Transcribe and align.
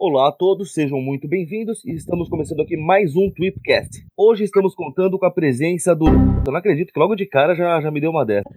Olá 0.00 0.28
a 0.28 0.32
todos, 0.32 0.72
sejam 0.72 1.00
muito 1.00 1.26
bem-vindos 1.26 1.84
e 1.84 1.90
estamos 1.90 2.28
começando 2.28 2.60
aqui 2.60 2.76
mais 2.76 3.16
um 3.16 3.32
Tweepcast. 3.32 4.06
Hoje 4.16 4.44
estamos 4.44 4.72
contando 4.72 5.18
com 5.18 5.26
a 5.26 5.30
presença 5.30 5.92
do. 5.92 6.06
Eu 6.06 6.52
não 6.52 6.56
acredito 6.56 6.92
que 6.92 7.00
logo 7.00 7.16
de 7.16 7.26
cara 7.26 7.52
já, 7.56 7.80
já 7.80 7.90
me 7.90 8.00
deu 8.00 8.10
uma 8.10 8.24
dessa. 8.24 8.48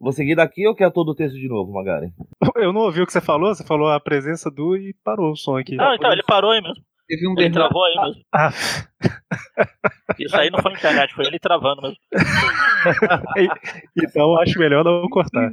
Vou 0.00 0.12
seguir 0.12 0.34
daqui 0.34 0.66
ou 0.66 0.74
quer 0.74 0.90
todo 0.90 1.10
o 1.10 1.14
texto 1.14 1.34
de 1.38 1.46
novo, 1.46 1.70
Magari? 1.70 2.10
Eu 2.56 2.72
não 2.72 2.80
ouvi 2.80 3.02
o 3.02 3.06
que 3.06 3.12
você 3.12 3.20
falou, 3.20 3.54
você 3.54 3.62
falou 3.62 3.88
a 3.88 4.00
presença 4.00 4.50
do 4.50 4.74
e 4.74 4.94
parou 5.04 5.32
o 5.32 5.36
som 5.36 5.58
aqui. 5.58 5.76
Não, 5.76 5.94
então, 5.94 6.10
ele 6.10 6.22
parou 6.22 6.52
aí 6.52 6.62
mesmo. 6.62 6.82
Teve 7.06 7.28
um 7.28 7.34
Ele 7.36 7.50
travou 7.50 7.84
aí 7.84 8.06
mesmo. 8.06 8.22
Ah, 8.34 8.50
Isso 10.18 10.34
aí 10.34 10.48
não 10.50 10.62
foi 10.62 10.72
internet, 10.72 11.12
foi 11.12 11.26
ele 11.26 11.38
travando 11.38 11.82
mesmo. 11.82 11.98
então 14.02 14.38
acho 14.38 14.58
melhor 14.58 14.84
não 14.84 15.06
cortar. 15.10 15.50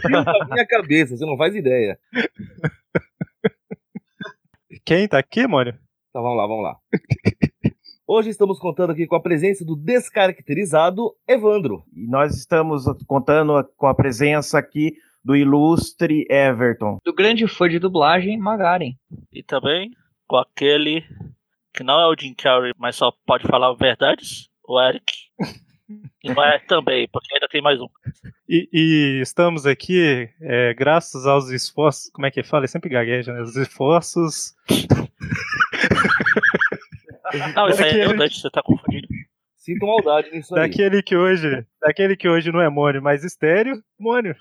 Fio 0.00 0.24
da 0.24 0.46
minha 0.52 0.66
cabeça, 0.66 1.16
você 1.16 1.26
não 1.26 1.36
faz 1.36 1.56
ideia. 1.56 1.98
Quem 4.88 5.06
tá 5.06 5.18
aqui, 5.18 5.46
Mônio? 5.46 5.74
Então 6.08 6.22
vamos 6.22 6.38
lá, 6.38 6.46
vamos 6.46 6.64
lá. 6.64 6.78
Hoje 8.08 8.30
estamos 8.30 8.58
contando 8.58 8.88
aqui 8.88 9.06
com 9.06 9.16
a 9.16 9.20
presença 9.20 9.62
do 9.62 9.76
descaracterizado 9.76 11.14
Evandro. 11.28 11.84
E 11.94 12.06
nós 12.06 12.34
estamos 12.34 12.84
contando 13.06 13.62
com 13.76 13.86
a 13.86 13.94
presença 13.94 14.58
aqui 14.58 14.94
do 15.22 15.36
ilustre 15.36 16.26
Everton. 16.30 16.96
Do 17.04 17.12
grande 17.12 17.46
fã 17.46 17.68
de 17.68 17.78
dublagem, 17.78 18.38
Magaren. 18.38 18.94
E 19.30 19.42
também 19.42 19.90
com 20.26 20.36
aquele 20.38 21.04
que 21.74 21.84
não 21.84 22.00
é 22.00 22.06
o 22.06 22.16
Jim 22.18 22.32
Carrey, 22.32 22.72
mas 22.78 22.96
só 22.96 23.12
pode 23.26 23.46
falar 23.46 23.74
verdades, 23.74 24.48
o 24.66 24.80
Eric. 24.80 25.12
E 26.22 26.32
não 26.34 26.44
é 26.44 26.58
também, 26.58 27.08
porque 27.10 27.34
ainda 27.34 27.48
tem 27.48 27.62
mais 27.62 27.80
um. 27.80 27.88
E, 28.48 28.68
e 28.72 29.20
estamos 29.22 29.64
aqui 29.64 30.28
é, 30.40 30.74
graças 30.74 31.26
aos 31.26 31.48
esforços. 31.50 32.10
Como 32.12 32.26
é 32.26 32.30
que 32.30 32.42
fala? 32.42 32.62
Ele 32.62 32.68
sempre 32.68 32.90
gagueja, 32.90 33.32
né? 33.32 33.40
Os 33.40 33.56
esforços. 33.56 34.54
Não, 37.54 37.68
isso 37.68 37.82
aí 37.82 37.90
é 37.90 38.06
redundante, 38.06 38.40
você 38.40 38.50
tá 38.50 38.62
confundindo. 38.62 39.08
Sinto 39.56 39.86
maldade 39.86 40.30
nisso 40.30 40.54
aí. 40.54 40.62
Daquele 40.62 41.02
que 41.02 41.16
hoje. 41.16 41.66
Daquele 41.80 42.16
que 42.16 42.28
hoje 42.28 42.52
não 42.52 42.60
é 42.60 42.68
Mônio, 42.68 43.02
mas 43.02 43.24
estéreo, 43.24 43.82
Mônio. 43.98 44.36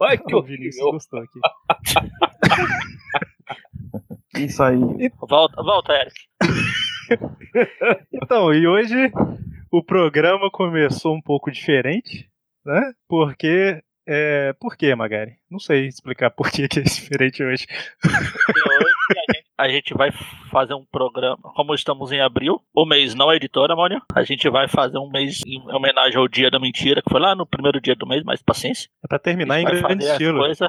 Ai, 0.00 0.18
que 0.18 0.34
O 0.34 0.42
Vinícius 0.42 0.90
gostou 0.90 1.20
aqui. 1.20 1.40
Isso 4.38 4.62
aí. 4.62 4.78
Volta, 5.28 5.62
volta, 5.62 5.92
Eric. 5.92 6.14
Então, 8.12 8.52
e 8.54 8.66
hoje 8.66 9.12
o 9.72 9.82
programa 9.82 10.50
começou 10.50 11.14
um 11.14 11.20
pouco 11.22 11.50
diferente, 11.50 12.28
né? 12.64 12.92
Porque. 13.08 13.82
É, 14.04 14.52
por 14.54 14.76
que, 14.76 14.92
Magari? 14.96 15.34
Não 15.48 15.60
sei 15.60 15.86
explicar 15.86 16.28
por 16.28 16.50
que, 16.50 16.66
que 16.66 16.80
é 16.80 16.82
diferente 16.82 17.40
hoje. 17.40 17.66
Hoje 18.04 18.92
a 19.16 19.32
gente, 19.32 19.44
a 19.56 19.68
gente 19.68 19.94
vai 19.94 20.10
fazer 20.50 20.74
um 20.74 20.84
programa, 20.84 21.38
como 21.54 21.72
estamos 21.72 22.10
em 22.10 22.20
abril, 22.20 22.60
o 22.74 22.84
mês 22.84 23.14
não 23.14 23.30
é 23.30 23.36
editora, 23.36 23.76
Mônio. 23.76 24.02
A 24.12 24.24
gente 24.24 24.48
vai 24.48 24.66
fazer 24.66 24.98
um 24.98 25.08
mês 25.08 25.40
em 25.46 25.60
homenagem 25.72 26.18
ao 26.18 26.26
Dia 26.26 26.50
da 26.50 26.58
Mentira, 26.58 27.00
que 27.00 27.08
foi 27.08 27.20
lá 27.20 27.36
no 27.36 27.46
primeiro 27.46 27.80
dia 27.80 27.94
do 27.94 28.04
mês, 28.04 28.24
mas 28.24 28.42
paciência. 28.42 28.90
É 29.04 29.06
pra 29.06 29.20
terminar 29.20 29.60
em 29.60 29.64
grande 29.64 30.04
estilo. 30.04 30.40
coisa- 30.40 30.68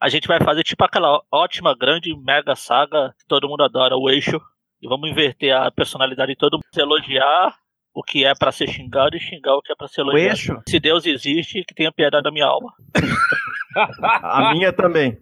A 0.00 0.08
gente 0.08 0.26
vai 0.26 0.40
fazer 0.42 0.62
tipo 0.62 0.82
aquela 0.82 1.20
ótima, 1.30 1.76
grande, 1.76 2.16
mega 2.24 2.56
saga 2.56 3.14
que 3.18 3.26
todo 3.26 3.46
mundo 3.48 3.62
adora, 3.62 3.94
o 3.94 4.08
eixo. 4.08 4.40
E 4.80 4.88
vamos 4.88 5.10
inverter 5.10 5.54
a 5.54 5.70
personalidade 5.70 6.32
de 6.32 6.38
todo 6.38 6.54
mundo. 6.54 6.64
Elogiar 6.78 7.54
o 7.98 8.02
que 8.04 8.24
é 8.24 8.32
pra 8.32 8.52
ser 8.52 8.68
xingado 8.68 9.16
e 9.16 9.20
xingar 9.20 9.56
o 9.56 9.60
que 9.60 9.72
é 9.72 9.74
pra 9.74 9.88
ser 9.88 10.02
O 10.02 10.10
elogiado. 10.10 10.30
eixo? 10.30 10.62
Se 10.68 10.78
Deus 10.78 11.04
existe, 11.04 11.64
que 11.64 11.74
tenha 11.74 11.90
piedade 11.90 12.22
da 12.22 12.30
minha 12.30 12.46
alma. 12.46 12.72
A 14.22 14.52
minha 14.54 14.72
também. 14.72 15.18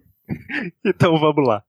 Então 0.85 1.17
vamos 1.17 1.47
lá. 1.47 1.63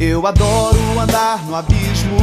Eu 0.00 0.24
adoro 0.26 0.76
andar 1.00 1.44
no 1.46 1.56
abismo, 1.56 2.16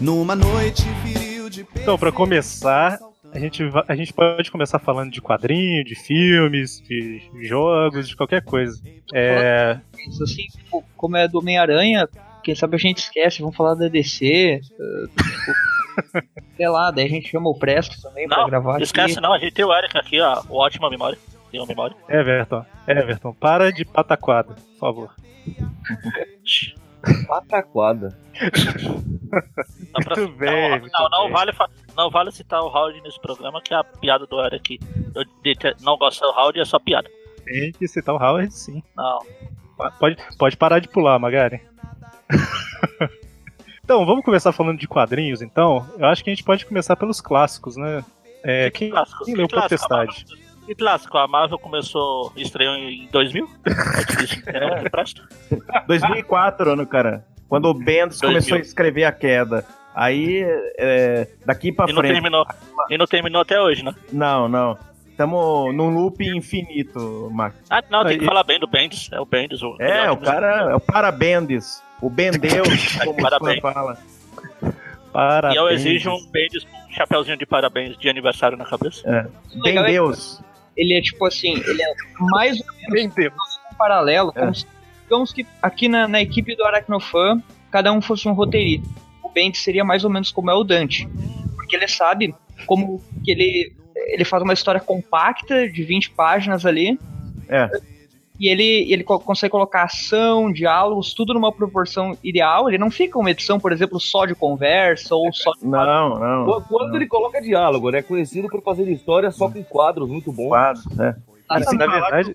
numa 0.00 0.34
noite 0.34 0.82
viril 1.04 1.50
de 1.50 1.66
Então, 1.76 1.98
pra 1.98 2.10
começar, 2.12 2.98
a 3.32 3.38
gente, 3.38 3.62
a 3.86 3.94
gente 3.96 4.12
pode 4.14 4.50
começar 4.50 4.78
falando 4.78 5.10
de 5.10 5.20
quadrinho, 5.20 5.84
de 5.84 5.94
filmes, 5.94 6.80
de 6.82 7.20
jogos, 7.42 8.08
de 8.08 8.16
qualquer 8.16 8.42
coisa. 8.42 8.80
É, 9.12 9.78
Isso 10.08 10.22
assim, 10.22 10.44
tipo, 10.46 10.82
como 10.96 11.16
é 11.16 11.26
do 11.28 11.38
Homem-Aranha, 11.38 12.08
quem 12.48 12.54
sabe 12.54 12.76
a 12.76 12.78
gente 12.78 12.96
esquece, 12.98 13.42
vamos 13.42 13.54
falar 13.54 13.74
da 13.74 13.88
DC. 13.88 14.60
tipo, 14.62 16.26
sei 16.56 16.66
lá, 16.68 16.90
daí 16.90 17.04
a 17.04 17.08
gente 17.10 17.28
chama 17.28 17.50
o 17.50 17.58
Presto 17.58 18.00
também 18.00 18.26
pra 18.26 18.38
Não, 18.38 18.46
gravar 18.48 18.80
esquece 18.80 19.12
aqui. 19.12 19.20
não, 19.20 19.34
a 19.34 19.38
gente 19.38 19.52
tem 19.52 19.66
o 19.66 19.74
Eric 19.74 19.94
aqui, 19.98 20.18
ó, 20.18 20.42
o 20.48 20.56
ótima 20.56 20.88
memória. 20.88 21.18
Tem 21.50 21.60
uma 21.60 21.66
memória. 21.66 21.94
Everton, 22.08 22.64
Everton, 22.86 23.34
para 23.34 23.70
de 23.70 23.84
pataquada, 23.84 24.54
por 24.54 24.78
favor. 24.78 25.14
Pataquada. 27.28 28.18
Não, 29.92 30.02
pra- 30.02 30.16
Muito 30.16 30.36
bem, 30.38 30.70
não, 30.70 30.78
muito 30.80 30.92
não, 30.92 31.08
não 31.10 31.24
bem. 31.24 31.32
vale, 31.32 31.52
não 31.94 32.10
vale 32.10 32.30
citar 32.32 32.62
o 32.62 32.66
Howard 32.68 32.98
nesse 33.02 33.20
programa, 33.20 33.60
que 33.60 33.74
é 33.74 33.76
a 33.76 33.84
piada 33.84 34.26
do 34.26 34.40
Eric. 34.42 34.78
Eu 35.14 35.22
dete- 35.44 35.76
não 35.82 35.98
gosto 35.98 36.20
do 36.22 36.28
Howard, 36.30 36.58
é 36.58 36.64
só 36.64 36.78
piada. 36.78 37.10
Tem 37.44 37.72
que 37.72 37.86
citar 37.86 38.14
o 38.14 38.18
Howard, 38.18 38.50
sim. 38.54 38.82
Não. 38.96 39.18
Pode, 39.98 40.16
pode 40.38 40.56
parar 40.56 40.78
de 40.78 40.88
pular, 40.88 41.18
Magari. 41.18 41.60
então, 43.84 44.04
vamos 44.04 44.24
começar 44.24 44.52
falando 44.52 44.78
de 44.78 44.86
quadrinhos, 44.88 45.42
então. 45.42 45.86
Eu 45.98 46.06
acho 46.06 46.22
que 46.22 46.30
a 46.30 46.34
gente 46.34 46.44
pode 46.44 46.64
começar 46.66 46.96
pelos 46.96 47.20
clássicos, 47.20 47.76
né? 47.76 48.04
É, 48.42 48.70
quem, 48.70 48.90
clássico? 48.90 49.24
quem 49.24 49.34
Que 49.34 49.38
leu 49.40 49.48
clássico? 49.48 49.88
Potestade? 49.88 50.24
E 50.68 50.74
clássico, 50.74 51.16
a 51.16 51.26
Marvel 51.26 51.58
começou, 51.58 52.30
estreou 52.36 52.74
em 52.74 53.08
2000? 53.10 53.48
É 54.46 54.78
é, 54.78 54.82
que 54.82 54.90
presta. 54.90 55.22
2004, 55.86 56.70
ano, 56.72 56.86
cara. 56.86 57.24
Quando 57.48 57.66
o 57.66 57.74
Bendis 57.74 58.20
2000. 58.20 58.28
começou 58.28 58.58
a 58.58 58.60
escrever 58.60 59.04
a 59.04 59.12
queda. 59.12 59.64
Aí, 59.94 60.44
é, 60.78 61.26
daqui 61.46 61.72
pra 61.72 61.86
E 61.88 61.92
não, 61.92 62.00
frente. 62.00 62.12
terminou, 62.12 62.46
e 62.90 62.98
não 62.98 63.06
terminou 63.06 63.40
até 63.42 63.60
hoje, 63.60 63.82
né? 63.82 63.94
Não, 64.12 64.48
não. 64.48 64.78
Estamos 65.10 65.74
num 65.74 65.88
loop 65.90 66.24
infinito, 66.24 67.28
Max. 67.32 67.56
Ah, 67.68 67.82
não, 67.90 68.04
tem 68.04 68.18
que 68.18 68.24
falar 68.24 68.44
bem 68.44 68.60
do 68.60 68.68
Bendis. 68.68 69.08
É 69.10 69.18
o 69.18 69.26
Bendis. 69.26 69.62
O 69.62 69.74
É, 69.80 70.08
o 70.10 70.16
cara 70.16 70.70
é 70.70 70.74
o 70.74 70.80
Parabendes. 70.80 71.82
O 72.00 72.08
Bendeus, 72.10 72.96
como 73.04 73.20
Parabéns. 73.20 73.60
fala. 73.60 73.98
Parabéns. 75.12 75.54
E 75.54 75.58
eu 75.58 75.68
exijo 75.68 76.10
um 76.10 76.26
Bendis 76.30 76.64
com 76.64 76.76
um 76.76 76.92
chapeuzinho 76.92 77.36
de 77.36 77.46
parabéns 77.46 77.96
de 77.98 78.08
aniversário 78.08 78.56
na 78.56 78.64
cabeça. 78.64 79.02
é 79.08 79.26
Bendeus. 79.62 80.40
Ele 80.76 80.94
é 80.96 81.00
tipo 81.00 81.24
assim, 81.26 81.54
ele 81.66 81.82
é 81.82 81.94
mais 82.20 82.60
ou 82.60 82.66
menos 82.90 83.14
Deus. 83.14 83.32
um 83.72 83.76
paralelo, 83.76 84.32
É. 84.36 84.40
como 84.40 84.54
se, 84.54 84.66
digamos 85.02 85.32
que 85.32 85.46
aqui 85.60 85.88
na, 85.88 86.06
na 86.06 86.20
equipe 86.20 86.54
do 86.54 86.64
Aracnofan, 86.64 87.42
cada 87.70 87.92
um 87.92 88.00
fosse 88.00 88.28
um 88.28 88.32
roteirista. 88.32 88.88
O 89.22 89.28
Bendis 89.28 89.62
seria 89.62 89.84
mais 89.84 90.04
ou 90.04 90.10
menos 90.10 90.30
como 90.30 90.50
é 90.50 90.54
o 90.54 90.62
Dante. 90.62 91.08
Porque 91.56 91.74
ele 91.74 91.88
sabe 91.88 92.34
como 92.66 93.02
que 93.24 93.30
ele, 93.32 93.72
ele 94.12 94.24
faz 94.24 94.42
uma 94.42 94.52
história 94.52 94.80
compacta 94.80 95.68
de 95.68 95.82
20 95.82 96.10
páginas 96.10 96.64
ali. 96.64 96.98
É. 97.48 97.68
E 98.38 98.48
ele, 98.48 98.92
ele 98.92 99.02
co- 99.02 99.18
consegue 99.18 99.50
colocar 99.50 99.82
ação, 99.84 100.52
diálogos, 100.52 101.12
tudo 101.12 101.34
numa 101.34 101.50
proporção 101.52 102.16
ideal. 102.22 102.68
Ele 102.68 102.78
não 102.78 102.90
fica 102.90 103.18
uma 103.18 103.30
edição, 103.30 103.58
por 103.58 103.72
exemplo, 103.72 103.98
só 103.98 104.24
de 104.26 104.34
conversa 104.34 105.14
ou 105.14 105.32
só 105.32 105.50
de 105.52 105.66
Não, 105.66 106.18
não. 106.18 106.44
Quando- 106.46 106.64
Quando 106.68 106.94
ele 106.96 107.06
coloca 107.06 107.40
diálogo, 107.40 107.88
ele 107.90 107.98
é 107.98 108.02
conhecido 108.02 108.48
por 108.48 108.62
fazer 108.62 108.88
história 108.90 109.30
só 109.30 109.50
com 109.50 109.62
quadros 109.64 110.08
muito 110.08 110.30
bons. 110.32 110.48
quadros, 110.48 110.86
né? 110.96 111.16
Sem 111.68 111.78
Na 111.78 111.86
verdade, 111.86 112.34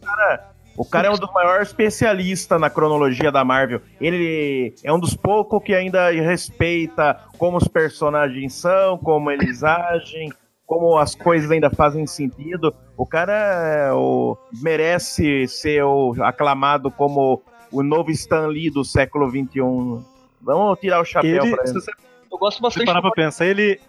O 0.75 0.83
cara 0.83 1.07
é 1.07 1.11
um 1.11 1.17
dos 1.17 1.31
maiores 1.31 1.67
especialistas 1.67 2.59
na 2.59 2.67
cronologia 2.69 3.31
da 3.31 3.45
Marvel. 3.45 3.79
Ele 4.01 4.73
é 4.83 4.91
um 4.91 4.99
dos 4.99 5.15
poucos 5.15 5.61
que 5.63 5.73
ainda 5.73 6.09
respeita 6.09 7.19
como 7.38 7.57
os 7.57 7.67
personagens 7.67 8.53
são, 8.56 8.97
como 8.97 9.29
eles 9.29 9.63
agem, 9.63 10.31
como 10.65 10.98
as 10.98 11.13
coisas 11.15 11.50
ainda 11.51 11.69
fazem 11.69 12.06
sentido. 12.07 12.74
O 12.98 13.06
cara 13.06 13.33
é 13.33 13.94
o- 13.94 14.38
merece 14.62 15.48
ser 15.48 15.83
o- 15.83 16.15
aclamado 16.24 16.89
como 16.92 17.42
o 17.71 17.83
novo 17.83 18.12
Stan 18.12 18.48
Lee 18.48 18.69
do 18.69 18.83
século 18.86 19.30
XXI. 19.30 20.04
Vamos 20.42 20.80
tirar 20.80 21.01
o 21.01 21.06
chapéu 21.06 21.44
ele, 21.45 21.56
pra 21.56 21.65
se 21.68 21.74
ele. 21.77 21.83
Eu 22.31 22.38
gosto 22.38 22.57
se 22.57 22.62
bastante 22.63 22.86
parar 22.86 23.01
pra 23.01 23.12
pensar, 23.12 23.45
ele, 23.45 23.80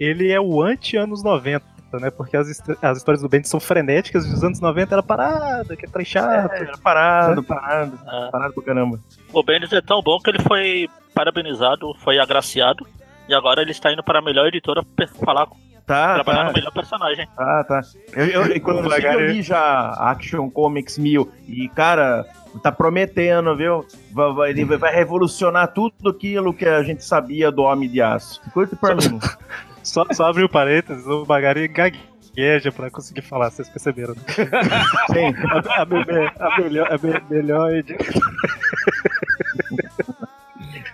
ele 0.00 0.30
é 0.32 0.40
o 0.40 0.60
anti-anos 0.62 1.22
90, 1.22 1.64
né? 2.00 2.10
Porque 2.10 2.36
as, 2.36 2.48
as 2.82 2.98
histórias 2.98 3.22
do 3.22 3.28
Bendis 3.28 3.48
são 3.48 3.60
frenéticas, 3.60 4.26
e 4.26 4.32
os 4.32 4.42
anos 4.42 4.60
90 4.60 4.94
era 4.96 5.02
parada, 5.02 5.76
que 5.76 5.86
é 5.86 5.88
trem 5.88 6.04
chato. 6.04 6.52
É, 6.52 6.72
parado, 6.82 7.42
parado, 7.44 7.98
Ah, 8.06 8.28
parado 8.32 8.52
pra 8.54 8.62
caramba. 8.64 8.98
o 9.32 9.42
Bendis 9.44 9.72
é 9.72 9.80
tão 9.80 10.02
bom 10.02 10.18
que 10.18 10.30
ele 10.30 10.40
foi 10.42 10.88
parabenizado, 11.14 11.94
foi 12.00 12.18
agraciado. 12.18 12.84
E 13.28 13.34
agora 13.34 13.62
ele 13.62 13.70
está 13.70 13.92
indo 13.92 14.02
para 14.02 14.18
a 14.18 14.22
melhor 14.22 14.46
editora 14.48 14.82
falar 15.24 15.46
Tá, 15.86 16.14
Trabalhar 16.14 16.40
tá. 16.44 16.46
no 16.48 16.52
melhor 16.54 16.72
personagem. 16.72 17.28
Ah, 17.36 17.64
tá. 17.68 17.80
Eu, 18.14 18.26
eu, 18.26 18.56
inclusive, 18.56 19.06
eu 19.06 19.26
li 19.26 19.42
já 19.42 19.90
Action 19.98 20.48
Comics 20.50 20.96
1000 20.96 21.30
e, 21.46 21.68
cara, 21.68 22.24
tá 22.62 22.72
prometendo, 22.72 23.54
viu? 23.54 23.84
Vai, 24.12 24.32
vai- 24.32 24.50
ele 24.50 24.64
vai 24.64 24.94
revolucionar 24.94 25.68
tudo 25.74 26.08
aquilo 26.08 26.54
que 26.54 26.64
a 26.66 26.82
gente 26.82 27.04
sabia 27.04 27.50
do 27.50 27.62
Homem 27.62 27.88
de 27.88 28.00
Aço. 28.00 28.40
Curte 28.52 28.74
pra 28.76 28.94
mim. 28.94 29.18
Só, 29.84 30.02
só 30.12 30.28
abre 30.30 30.42
o 30.42 30.48
parênteses, 30.48 31.04
o 31.06 31.26
Magari 31.28 31.68
gagueja 31.68 32.72
pra 32.72 32.90
conseguir 32.90 33.20
falar, 33.20 33.50
vocês 33.50 33.68
perceberam. 33.68 34.14
né? 34.14 34.22
Sim. 35.12 35.34
A, 35.50 35.82
a, 35.82 35.84
me- 35.84 36.32
a 36.40 36.58
melhor, 36.62 36.88
a 36.90 36.96
me- 37.06 37.22
melhor 37.28 37.74
edi- 37.74 37.98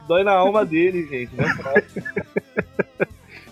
Dói 0.09 0.25
na 0.25 0.33
alma 0.33 0.65
dele, 0.65 1.07
gente. 1.07 1.33
Né? 1.37 1.45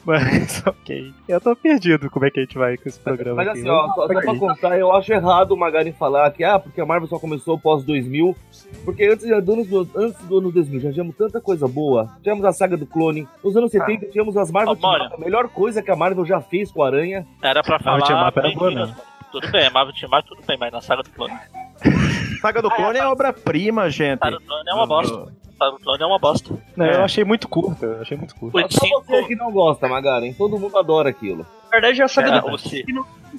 Mas, 0.09 0.63
ok. 0.67 1.13
Eu 1.29 1.39
tô 1.39 1.55
perdido 1.55 2.09
como 2.09 2.25
é 2.25 2.31
que 2.31 2.41
a 2.41 2.43
gente 2.43 2.57
vai 2.57 2.79
com 2.79 2.89
esse 2.89 2.99
programa 2.99 3.37
Mas 3.37 3.49
aqui. 3.49 3.59
assim, 3.59 3.69
ó, 3.69 3.89
só, 3.89 3.95
só 3.95 4.07
pra 4.07 4.37
contar, 4.39 4.79
eu 4.79 4.91
acho 4.91 5.13
errado 5.13 5.51
o 5.53 5.57
Magari 5.57 5.93
falar 5.93 6.31
que, 6.31 6.43
ah, 6.43 6.59
porque 6.59 6.81
a 6.81 6.87
Marvel 6.87 7.07
só 7.07 7.19
começou 7.19 7.59
pós 7.59 7.85
2000. 7.85 8.35
Porque 8.87 9.05
antes, 9.05 9.27
do 9.45 9.53
anos 9.53 9.69
antes 9.95 10.25
do 10.25 10.39
ano 10.39 10.51
2000 10.51 10.81
já 10.81 10.93
tínhamos 10.93 11.15
tanta 11.15 11.43
coisa 11.43 11.69
boa. 11.69 12.09
Tivemos 12.23 12.43
a 12.47 12.53
saga 12.53 12.75
do 12.75 12.87
clone. 12.87 13.29
Nos 13.45 13.55
anos 13.55 13.71
70 13.71 14.07
tínhamos 14.07 14.35
as 14.39 14.51
Marvel. 14.51 14.73
Up, 14.73 14.87
a 14.87 15.19
melhor 15.19 15.47
coisa 15.51 15.83
que 15.83 15.91
a 15.91 15.97
Marvel 15.97 16.25
já 16.25 16.41
fez 16.41 16.73
com 16.73 16.83
a 16.83 16.87
Aranha. 16.87 17.27
Era 17.43 17.63
pra 17.63 17.79
Marvel 17.79 18.07
Team 18.07 18.17
falar. 18.17 18.29
Up 18.31 18.39
era 18.39 18.51
boa, 18.53 18.71
não. 18.71 18.81
mano. 18.81 18.97
Tudo 19.31 19.51
bem, 19.51 19.71
Marvel 19.71 19.95
Team 19.95 20.19
Up 20.19 20.27
tudo 20.27 20.43
bem, 20.47 20.57
mas 20.59 20.73
na 20.73 20.81
saga 20.81 21.03
do 21.03 21.11
clone. 21.11 21.35
Saga 22.41 22.63
do 22.63 22.71
Clone 22.71 22.99
é 22.99 23.07
obra-prima, 23.07 23.91
gente. 23.91 24.19
Saga 24.21 24.37
do 24.39 24.43
clone 24.45 24.65
é 24.69 24.75
uma 24.75 24.87
bosta. 24.87 25.33
Saga 25.59 25.71
do 25.73 25.79
clone 25.81 26.03
é 26.03 26.07
uma 26.07 26.19
bosta. 26.19 26.59
Não, 26.77 26.87
É. 26.87 26.97
eu 26.97 27.03
achei 27.05 27.25
muito 27.25 27.49
curta, 27.49 27.87
eu 27.87 28.01
achei 28.03 28.17
muito 28.17 28.35
curta. 28.37 28.67
Só 28.71 28.87
você 29.03 29.25
que 29.25 29.35
não 29.37 29.51
gosta, 29.51 29.89
Magaren. 29.89 30.33
Todo 30.33 30.59
mundo 30.59 30.79
adora 30.79 31.09
aquilo. 31.11 31.47
Na 31.65 31.71
verdade, 31.71 32.03
a 32.03 32.09
saga 32.09 32.29
É, 32.37 32.41
do 32.41 32.47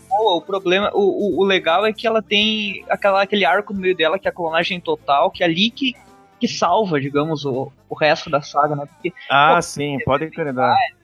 boa. 0.10 0.36
O 0.36 0.42
problema, 0.42 0.92
o, 0.94 1.00
o, 1.00 1.42
o 1.42 1.44
legal 1.46 1.86
é 1.86 1.94
que 1.94 2.06
ela 2.06 2.22
tem 2.22 2.84
aquela, 2.90 3.22
aquele 3.24 3.46
arco 3.46 3.74
no 3.74 3.80
meio 3.80 3.96
dela, 3.96 4.20
que 4.20 4.28
é 4.28 4.32
a 4.32 4.34
clonagem 4.34 4.80
total, 4.80 5.32
que 5.32 5.44
é 5.44 5.46
ali 5.48 5.72
que, 5.72 5.96
que 6.40 6.48
salva, 6.48 7.00
digamos, 7.00 7.44
o, 7.46 7.72
o 7.90 7.96
resto 7.96 8.30
da 8.30 8.42
saga, 8.42 8.76
né? 8.76 8.86
Porque 8.86 9.12
Ah, 9.30 9.60
sim, 9.62 9.98
pode 10.06 10.26
acreditar. 10.26 10.74
É, 10.74 10.99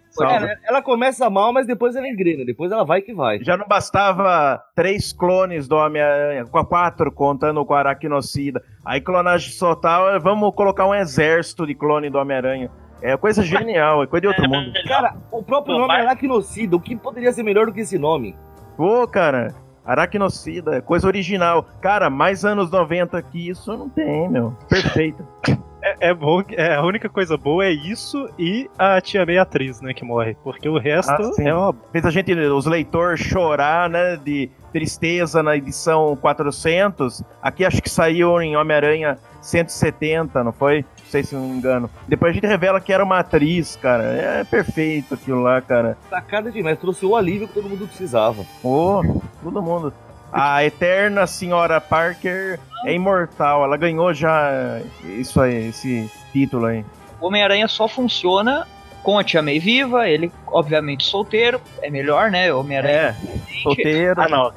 ela 0.64 0.82
começa 0.82 1.30
mal, 1.30 1.52
mas 1.52 1.68
depois 1.68 1.96
ela 1.96 2.08
engrena. 2.08 2.46
Depois 2.46 2.72
ela 2.72 2.84
vai 2.86 3.02
que 3.02 3.14
vai. 3.14 3.44
Já 3.44 3.58
não 3.58 3.68
bastava 3.68 4.62
três 4.76 5.12
clones 5.12 5.68
do 5.68 5.76
Homem-Aranha, 5.76 6.46
com 6.46 6.58
a 6.58 6.66
quatro 6.66 7.12
contando 7.12 7.64
com 7.66 7.74
a 7.74 7.80
Aracnocida. 7.80 8.64
Aí 8.86 9.02
clonagem 9.02 9.58
total, 9.58 10.20
vamos 10.22 10.54
colocar 10.56 10.86
um 10.88 10.94
exército 10.96 11.66
de 11.66 11.76
clone 11.76 12.10
do 12.10 12.18
Homem-Aranha. 12.18 12.70
É 13.02 13.16
coisa 13.18 13.44
genial, 13.44 14.02
é 14.04 14.08
coisa 14.08 14.22
de 14.22 14.28
outro 14.28 14.46
É 14.46 14.48
mundo. 14.48 14.72
melhor. 14.72 14.88
Cara, 14.88 15.16
o 15.32 15.44
próprio 15.44 15.78
nome 15.78 15.94
é 15.94 16.02
Aracnocida. 16.02 16.76
O 16.76 16.80
que 16.80 16.96
poderia 16.96 17.32
ser 17.34 17.44
melhor 17.44 17.66
do 17.66 17.74
que 17.74 17.82
esse 17.82 17.98
nome? 18.00 18.36
Pô, 18.78 19.08
cara, 19.08 19.54
Aracnocida, 19.86 20.82
coisa 20.82 21.06
original. 21.08 21.66
Cara, 21.82 22.10
mais 22.10 22.44
anos 22.46 22.72
90 22.72 23.22
que 23.24 23.50
isso 23.50 23.76
não 23.78 23.90
tem, 23.90 24.30
meu. 24.30 24.56
Perfeito. 24.70 25.26
É, 25.86 26.10
é 26.10 26.14
bom, 26.16 26.42
que- 26.44 26.56
é, 26.56 26.74
a 26.76 26.82
única 26.84 27.08
coisa 27.08 27.38
boa 27.38 27.64
é 27.64 27.70
isso 27.70 28.28
e 28.40 28.68
a 28.78 29.00
tia 29.00 29.24
May 29.24 29.38
atriz, 29.38 29.82
né, 29.82 29.94
que 29.94 30.04
morre. 30.04 30.36
Porque 30.44 30.68
o 30.68 30.80
resto 30.80 31.12
Ah, 31.12 31.32
é 31.42 31.54
uma. 31.54 31.76
Fez 31.92 32.04
a 32.06 32.10
gente, 32.10 32.34
os 32.34 32.66
leitores, 32.66 33.20
chorar, 33.20 33.88
né, 33.88 34.18
de 34.18 34.50
tristeza 34.74 35.44
na 35.44 35.56
edição 35.56 36.16
400. 36.20 37.24
Aqui 37.42 37.64
acho 37.64 37.82
que 37.84 37.90
saiu 37.90 38.42
em 38.42 38.58
Homem-Aranha 38.58 39.18
170, 39.42 40.44
não 40.44 40.52
foi? 40.52 40.82
Não 40.82 41.06
sei 41.12 41.24
se 41.24 41.36
não 41.36 41.44
me 41.44 41.56
engano. 41.58 41.88
Depois 42.08 42.32
a 42.32 42.34
gente 42.34 42.48
revela 42.48 42.82
que 42.82 42.92
era 42.92 43.04
uma 43.04 43.20
atriz, 43.20 43.76
cara. 43.76 44.04
É 44.04 44.44
perfeito 44.44 45.14
aquilo 45.14 45.42
lá, 45.42 45.62
cara. 45.62 45.98
Sacada 46.10 46.52
demais. 46.52 46.80
Trouxe 46.80 47.06
o 47.06 47.16
alívio 47.16 47.48
que 47.48 47.54
todo 47.54 47.70
mundo 47.70 47.88
precisava. 47.88 48.44
Ô, 48.64 49.02
todo 49.44 49.62
mundo. 49.62 49.94
A 50.38 50.66
eterna 50.66 51.26
senhora 51.26 51.80
Parker 51.80 52.60
é 52.86 52.94
imortal. 52.94 53.64
Ela 53.64 53.78
ganhou 53.78 54.14
já 54.14 54.82
isso 55.18 55.40
aí, 55.40 55.70
esse 55.70 56.12
título 56.34 56.66
aí. 56.66 56.84
Homem-Aranha 57.22 57.70
só 57.70 57.88
funciona 57.88 58.68
com 59.02 59.18
a 59.18 59.24
Tia 59.24 59.42
May 59.42 59.60
viva, 59.60 60.10
ele, 60.10 60.30
obviamente, 60.48 61.06
solteiro, 61.06 61.62
é 61.82 61.90
melhor, 61.90 62.30
né? 62.30 62.52
Homem-Aranha. 62.54 63.16
É, 63.16 63.62
solteiro. 63.64 64.22
Ah, 64.22 64.28
não. 64.28 64.52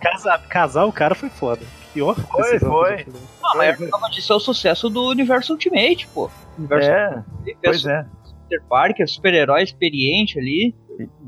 Casar, 0.00 0.42
casar 0.48 0.84
o 0.86 0.92
cara 0.92 1.14
foi 1.14 1.28
foda. 1.28 1.62
Pior 1.94 2.16
Foi, 2.16 2.58
foi. 2.58 3.06
Não, 3.42 3.56
mas 3.56 3.76
prova 3.76 4.08
disso 4.10 4.32
é 4.32 4.36
o 4.36 4.40
sucesso 4.40 4.88
do 4.88 5.08
universo 5.08 5.52
Ultimate, 5.52 6.08
pô. 6.08 6.28
Universo 6.58 6.90
É, 6.90 7.22
pois 7.62 7.86
é. 7.86 8.04
Peter 8.48 8.66
Parker, 8.68 9.08
super-herói 9.08 9.62
experiente 9.62 10.38
ali, 10.38 10.74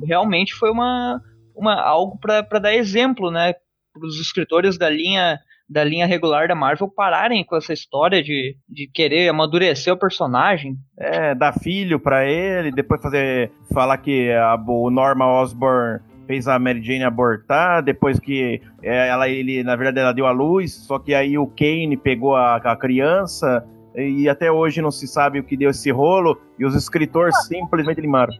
realmente 0.05 0.55
foi 0.55 0.71
uma, 0.71 1.21
uma 1.55 1.81
algo 1.81 2.19
pra 2.19 2.43
pra 2.43 2.59
dar 2.59 2.75
exemplo, 2.75 3.31
né, 3.31 3.53
para 3.53 3.72
os 4.01 4.21
escritores 4.21 4.79
da 4.79 4.89
linha 4.89 5.39
da 5.69 5.83
linha 5.83 6.07
regular 6.07 6.49
da 6.49 6.55
Marvel 6.55 6.87
pararem 6.87 7.43
com 7.43 7.57
essa 7.57 7.73
história 7.73 8.23
de, 8.23 8.57
de 8.69 8.87
querer 8.87 9.29
amadurecer 9.31 9.93
o 9.93 9.97
personagem. 9.97 10.77
É, 10.99 11.35
dar 11.35 11.55
filho 11.55 11.99
pra 11.99 12.27
ele, 12.27 12.71
depois 12.71 13.01
fazer. 13.01 13.51
falar 13.73 13.97
que 13.97 14.31
a, 14.33 14.55
o 14.69 14.91
Norma 14.91 15.27
Osborn 15.27 16.01
fez 16.27 16.47
a 16.47 16.59
Mary 16.59 16.83
Jane 16.83 17.05
abortar, 17.05 17.83
depois 17.83 18.21
que 18.21 18.61
é, 18.83 19.09
ela, 19.09 19.29
ele, 19.29 19.63
na 19.63 19.75
verdade, 19.75 20.01
ela 20.01 20.13
deu 20.13 20.27
a 20.27 20.31
luz, 20.31 20.73
só 20.75 20.99
que 20.99 21.15
aí 21.15 21.39
o 21.39 21.47
Kane 21.47 21.97
pegou 21.97 22.37
a, 22.37 22.57
a 22.57 22.77
criança. 22.77 23.65
E 23.95 24.29
até 24.29 24.51
hoje 24.51 24.81
não 24.81 24.91
se 24.91 25.07
sabe 25.07 25.39
o 25.39 25.45
que 25.45 25.57
deu 25.57 25.71
esse 25.71 25.91
rolo, 25.91 26.39
e 26.59 26.65
os 26.65 26.75
escritores 26.75 27.35
simplesmente 27.47 28.01
limaram. 28.01 28.35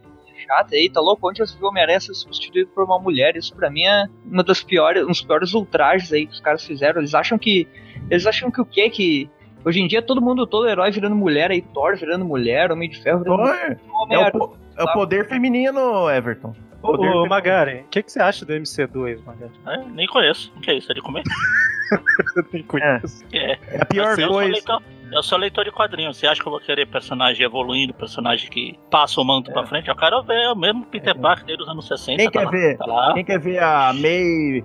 Chata 0.45 0.75
aí, 0.75 0.89
tá 0.89 0.99
louco? 1.01 1.29
Onde 1.29 1.39
já 1.39 1.45
se 1.45 1.55
viu 1.57 1.65
o 1.65 1.69
Homem-Aranha 1.69 1.99
ser 1.99 2.13
substituído 2.13 2.69
por 2.73 2.83
uma 2.83 2.99
mulher? 2.99 3.35
Isso 3.35 3.55
pra 3.55 3.69
mim 3.69 3.83
é 3.83 4.05
uma 4.25 4.43
das 4.43 4.61
piores, 4.63 5.03
um 5.03 5.07
dos 5.07 5.21
piores 5.21 5.53
ultrajes 5.53 6.11
aí 6.13 6.25
que 6.25 6.33
os 6.33 6.39
caras 6.41 6.63
fizeram. 6.65 6.99
Eles 7.01 7.13
acham 7.13 7.37
que. 7.37 7.67
Eles 8.09 8.25
acham 8.25 8.49
que 8.51 8.61
o 8.61 8.65
quê? 8.65 8.89
Que. 8.89 9.29
Hoje 9.65 9.79
em 9.79 9.87
dia 9.87 10.01
todo 10.01 10.21
mundo, 10.21 10.45
todo 10.45 10.67
herói 10.67 10.91
virando 10.91 11.15
mulher 11.15 11.49
aí, 11.49 11.61
Thor 11.61 11.95
virando 11.95 12.25
mulher, 12.25 12.69
Homem 12.71 12.89
de 12.89 13.01
Ferro 13.01 13.19
virando 13.23 13.41
mulher. 13.43 13.79
É, 14.11 14.15
é, 14.15 14.27
o, 14.27 14.31
po- 14.31 14.57
é 14.77 14.83
o 14.83 14.91
poder 14.93 15.27
feminino, 15.29 16.09
Everton. 16.11 16.53
Poder 16.81 16.97
Ô, 16.97 17.01
feminino. 17.03 17.29
Magaren, 17.29 17.81
o 17.83 17.87
que, 17.87 18.03
que 18.03 18.11
você 18.11 18.19
acha 18.21 18.43
do 18.45 18.51
MC2, 18.51 19.23
Magaren? 19.23 19.51
É, 19.67 19.77
nem 19.91 20.05
conheço. 20.05 20.51
O 20.57 20.59
que 20.59 20.69
é 20.69 20.75
isso? 20.75 20.91
É 20.91 20.95
de 20.95 21.01
comer? 21.01 21.23
Eu 22.35 22.45
nem 22.51 22.63
conheço. 22.63 23.23
É. 23.31 23.57
É 23.67 23.81
a 23.81 23.85
pior 23.85 24.13
Assim, 24.13 24.27
coisa. 24.27 24.51
leitor, 24.51 24.81
eu 25.13 25.23
sou 25.23 25.37
leitor 25.37 25.63
de 25.65 25.71
quadrinhos. 25.71 26.17
Você 26.17 26.27
acha 26.27 26.41
que 26.41 26.47
eu 26.47 26.51
vou 26.51 26.59
querer 26.59 26.85
personagem 26.87 27.45
evoluindo, 27.45 27.93
personagem 27.93 28.49
que 28.49 28.77
passa 28.91 29.19
o 29.21 29.23
manto 29.25 29.51
pra 29.51 29.65
frente? 29.65 29.87
Eu 29.89 29.95
quero 29.95 30.21
ver 30.23 30.47
o 30.49 30.55
mesmo 30.55 30.85
Peter 30.85 31.17
Parker 31.17 31.45
desde 31.45 31.63
os 31.63 31.69
anos 31.69 31.87
60. 31.87 32.17
Quem 32.17 32.25
tá 32.31 32.39
quer 32.39 32.45
lá, 32.45 32.51
ver? 32.51 32.77
Tá 32.77 32.85
lá. 32.85 33.13
Quem 33.13 33.25
quer 33.25 33.39
ver 33.39 33.59
a 33.61 33.93
May 33.93 34.63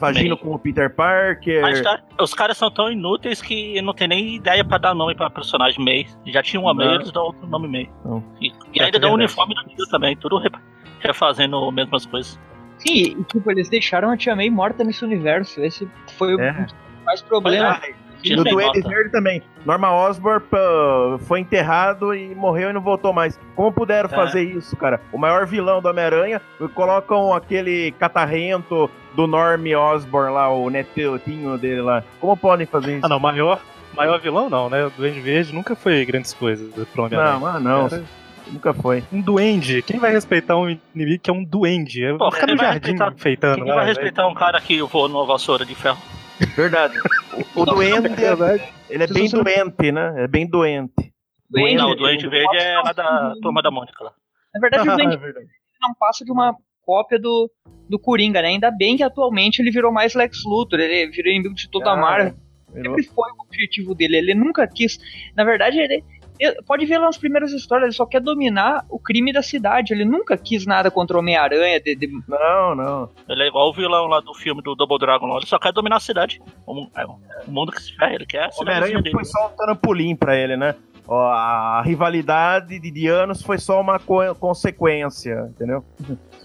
agindo 0.00 0.36
com 0.36 0.54
o 0.54 0.58
Peter 0.58 0.94
Parker? 0.94 1.62
Mas 1.62 1.80
tá, 1.82 2.00
os 2.20 2.32
caras 2.34 2.56
são 2.56 2.70
tão 2.70 2.90
inúteis 2.90 3.40
que 3.42 3.80
não 3.82 3.92
tem 3.94 4.08
nem 4.08 4.36
ideia 4.36 4.64
pra 4.64 4.78
dar 4.78 4.94
nome 4.94 5.14
pra 5.14 5.28
personagem 5.30 5.84
May. 5.84 6.06
Já 6.26 6.42
tinha 6.42 6.60
uma 6.60 6.72
May, 6.74 6.94
eles 6.94 7.10
dão 7.12 7.24
outro 7.24 7.46
nome 7.46 7.68
May. 7.68 7.90
Não. 8.04 8.22
E, 8.40 8.48
e 8.74 8.80
É 8.80 8.84
ainda 8.84 8.98
dão 8.98 9.10
o 9.10 9.14
uniforme 9.14 9.54
do 9.54 9.64
Tio 9.64 9.86
também, 9.90 10.16
tudo 10.16 10.38
re- 10.38 10.50
refazendo 11.00 11.56
as 11.68 11.74
mesmas 11.74 12.06
coisas. 12.06 12.40
Sim, 12.78 12.94
e, 12.94 13.24
tipo, 13.24 13.50
eles 13.50 13.68
deixaram 13.68 14.10
a 14.10 14.16
Tia 14.16 14.36
May 14.36 14.48
morta 14.50 14.84
nesse 14.84 15.04
universo. 15.04 15.60
Esse 15.62 15.88
foi 16.16 16.34
o 16.36 16.40
É. 16.40 16.66
mais 17.04 17.20
problema. 17.22 17.80
Tia 18.22 18.36
no 18.36 18.44
Duende. 18.44 18.80
Verde 18.82 19.10
também. 19.10 19.42
Norma 19.64 19.92
Osborn 19.92 20.42
foi 21.20 21.40
enterrado 21.40 22.14
e 22.14 22.34
morreu 22.34 22.70
e 22.70 22.72
não 22.72 22.80
voltou 22.80 23.12
mais. 23.12 23.38
Como 23.54 23.72
puderam 23.72 24.08
É. 24.10 24.14
fazer 24.14 24.42
isso, 24.42 24.76
cara? 24.76 25.00
O 25.12 25.18
maior 25.18 25.46
vilão 25.46 25.80
do 25.80 25.88
Homem-Aranha, 25.88 26.40
colocam 26.74 27.32
aquele 27.32 27.92
catarrento 27.92 28.90
do 29.14 29.26
Norm 29.26 29.64
Osborn 29.76 30.32
lá, 30.32 30.48
o 30.52 30.68
netinho 30.70 31.58
dele 31.58 31.80
lá. 31.82 32.02
Como 32.20 32.36
podem 32.36 32.66
fazer 32.66 32.96
isso? 32.96 33.06
Ah, 33.06 33.08
não, 33.08 33.18
maior, 33.20 33.60
maior 33.94 34.20
vilão 34.20 34.48
não, 34.50 34.68
né? 34.70 34.84
O 34.84 34.90
Duende 34.90 35.20
Verde 35.20 35.54
nunca 35.54 35.74
foi 35.74 36.04
grandes 36.04 36.32
coisas 36.34 36.68
pro 36.92 37.04
Homem-Aranha. 37.04 37.38
não, 37.38 37.46
ah, 37.46 37.60
não. 37.60 37.86
Era 37.86 38.02
Nunca 38.50 38.72
foi. 38.72 39.04
Um 39.12 39.20
duende. 39.20 39.82
Quem 39.82 40.00
vai 40.00 40.10
respeitar 40.10 40.56
um 40.56 40.70
inimigo 40.94 41.20
que 41.22 41.28
é 41.28 41.32
um 41.34 41.44
duende? 41.44 42.02
É 42.02 42.12
ficar 42.14 42.30
quem 42.46 42.54
no 42.54 42.56
vai 42.56 42.66
jardim 42.72 42.96
Quem 43.56 43.64
vai 43.66 43.74
velho. 43.76 43.86
respeitar 43.88 44.26
um 44.26 44.32
cara 44.32 44.58
que 44.58 44.80
voa 44.80 45.06
numa 45.06 45.26
vassoura 45.26 45.66
de 45.66 45.74
ferro? 45.74 45.98
Verdade. 46.56 46.98
O, 47.54 47.62
o 47.62 47.64
Duende, 47.64 48.08
É 48.08 48.68
ele 48.90 49.04
é 49.04 49.06
bem 49.06 49.28
doente, 49.28 49.92
né? 49.92 50.14
É 50.24 50.26
bem 50.28 50.46
doente. 50.48 50.92
Duende- 51.50 51.76
Não, 51.76 51.90
o 51.90 51.94
Duende 51.94 52.28
Verde 52.28 52.56
é 52.56 52.76
lá 52.80 52.92
da 52.92 53.34
turma 53.42 53.62
da 53.62 53.70
Mônica 53.70 54.02
lá. 54.04 54.12
Na 54.54 54.60
verdade, 54.60 54.88
o 54.88 54.92
Duende 54.96 55.14
É 55.14 55.18
verdade. 55.18 55.46
não 55.80 55.94
passa 55.94 56.24
de 56.24 56.30
uma 56.32 56.54
cópia 56.82 57.18
do, 57.18 57.50
do 57.88 57.98
Coringa, 57.98 58.40
né? 58.42 58.48
Ainda 58.48 58.70
bem 58.70 58.96
que 58.96 59.02
atualmente 59.02 59.60
ele 59.60 59.70
virou 59.70 59.92
mais 59.92 60.14
Lex 60.14 60.38
Luthor, 60.44 60.80
ele 60.80 61.10
virou 61.10 61.30
inimigo 61.32 61.54
de 61.54 61.68
toda 61.70 61.90
a 61.90 61.94
Ah, 61.94 61.96
Marvel. 61.96 62.34
Virou- 62.72 62.96
Sempre 62.96 63.14
foi 63.14 63.30
o 63.30 63.42
objetivo 63.44 63.94
dele, 63.94 64.16
ele 64.18 64.34
nunca 64.34 64.66
quis. 64.66 64.98
Na 65.34 65.42
verdade, 65.44 65.78
ele. 65.78 66.04
Pode 66.66 66.86
ver 66.86 66.98
lá 66.98 67.06
nas 67.06 67.18
primeiras 67.18 67.52
histórias, 67.52 67.86
ele 67.88 67.96
só 67.96 68.06
quer 68.06 68.20
dominar 68.20 68.84
o 68.88 68.98
crime 68.98 69.32
da 69.32 69.42
cidade. 69.42 69.92
Ele 69.92 70.04
nunca 70.04 70.36
quis 70.36 70.64
nada 70.66 70.90
contra 70.90 71.16
o 71.16 71.20
Homem-Aranha. 71.20 71.80
de- 71.80 71.94
de- 71.96 72.08
Não, 72.28 72.74
não. 72.74 73.10
Ele 73.28 73.42
é 73.42 73.46
igual 73.48 73.68
o 73.68 73.72
vilão 73.72 74.06
lá 74.06 74.20
do 74.20 74.32
filme 74.34 74.62
do 74.62 74.74
Double 74.74 74.98
Dragon 74.98 75.26
lá. 75.26 75.36
Ele 75.36 75.46
só 75.46 75.58
quer 75.58 75.72
dominar 75.72 75.96
a 75.96 76.00
cidade. 76.00 76.40
O, 76.66 76.86
é, 76.96 77.04
o 77.06 77.18
mundo 77.50 77.72
que 77.72 77.82
se 77.82 77.94
ferra, 77.96 78.14
ele 78.14 78.26
quer 78.26 78.48
Homem-Aranha 78.58 79.02
foi 79.10 79.24
só 79.24 79.46
um 79.48 79.56
trampolim 79.56 80.14
pra 80.16 80.36
ele, 80.36 80.56
né? 80.56 80.74
ó, 81.10 81.30
a 81.30 81.80
rivalidade 81.82 82.78
de, 82.78 82.90
de 82.90 83.06
anos 83.08 83.40
foi 83.40 83.56
só 83.58 83.80
uma 83.80 83.98
co- 83.98 84.34
consequência, 84.34 85.48
entendeu? 85.54 85.82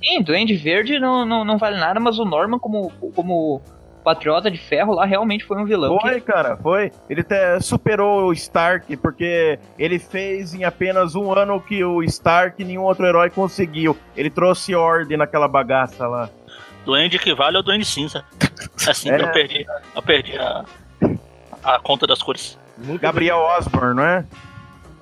Sim, 0.01 0.21
Duende 0.21 0.55
Verde 0.55 0.99
não, 0.99 1.25
não, 1.25 1.43
não 1.43 1.57
vale 1.57 1.77
nada, 1.77 1.99
mas 1.99 2.17
o 2.17 2.23
Norman, 2.23 2.57
como, 2.59 2.89
como 3.13 3.61
patriota 4.03 4.51
de 4.51 4.57
ferro 4.57 4.93
lá, 4.93 5.05
realmente 5.05 5.43
foi 5.45 5.57
um 5.57 5.65
vilão. 5.65 5.97
Foi, 5.99 6.19
cara, 6.21 6.57
foi. 6.57 6.91
Ele 7.09 7.21
até 7.21 7.59
superou 7.59 8.27
o 8.27 8.33
Stark, 8.33 8.95
porque 8.97 9.57
ele 9.79 9.97
fez 9.99 10.53
em 10.53 10.63
apenas 10.63 11.15
um 11.15 11.31
ano 11.33 11.55
o 11.55 11.61
que 11.61 11.83
o 11.83 12.03
Stark 12.03 12.63
nenhum 12.63 12.83
outro 12.83 13.05
herói 13.05 13.29
conseguiu. 13.29 13.97
Ele 14.15 14.29
trouxe 14.29 14.75
ordem 14.75 15.17
naquela 15.17 15.47
bagaça 15.47 16.07
lá. 16.07 16.29
Duende 16.85 17.17
que 17.17 17.33
vale 17.33 17.55
é 17.57 17.59
o 17.59 17.63
Duende 17.63 17.85
Cinza. 17.85 18.23
Assim 18.87 19.09
É. 19.09 19.17
que 19.17 19.23
eu 19.23 19.31
perdi, 19.31 19.65
eu 19.95 20.01
perdi 20.01 20.37
a, 20.37 20.65
a 21.63 21.79
conta 21.79 22.05
das 22.05 22.21
cores. 22.21 22.59
Muito 22.77 23.01
Gabriel 23.01 23.37
Osborn, 23.37 23.95
não 23.95 24.03
é? 24.03 24.25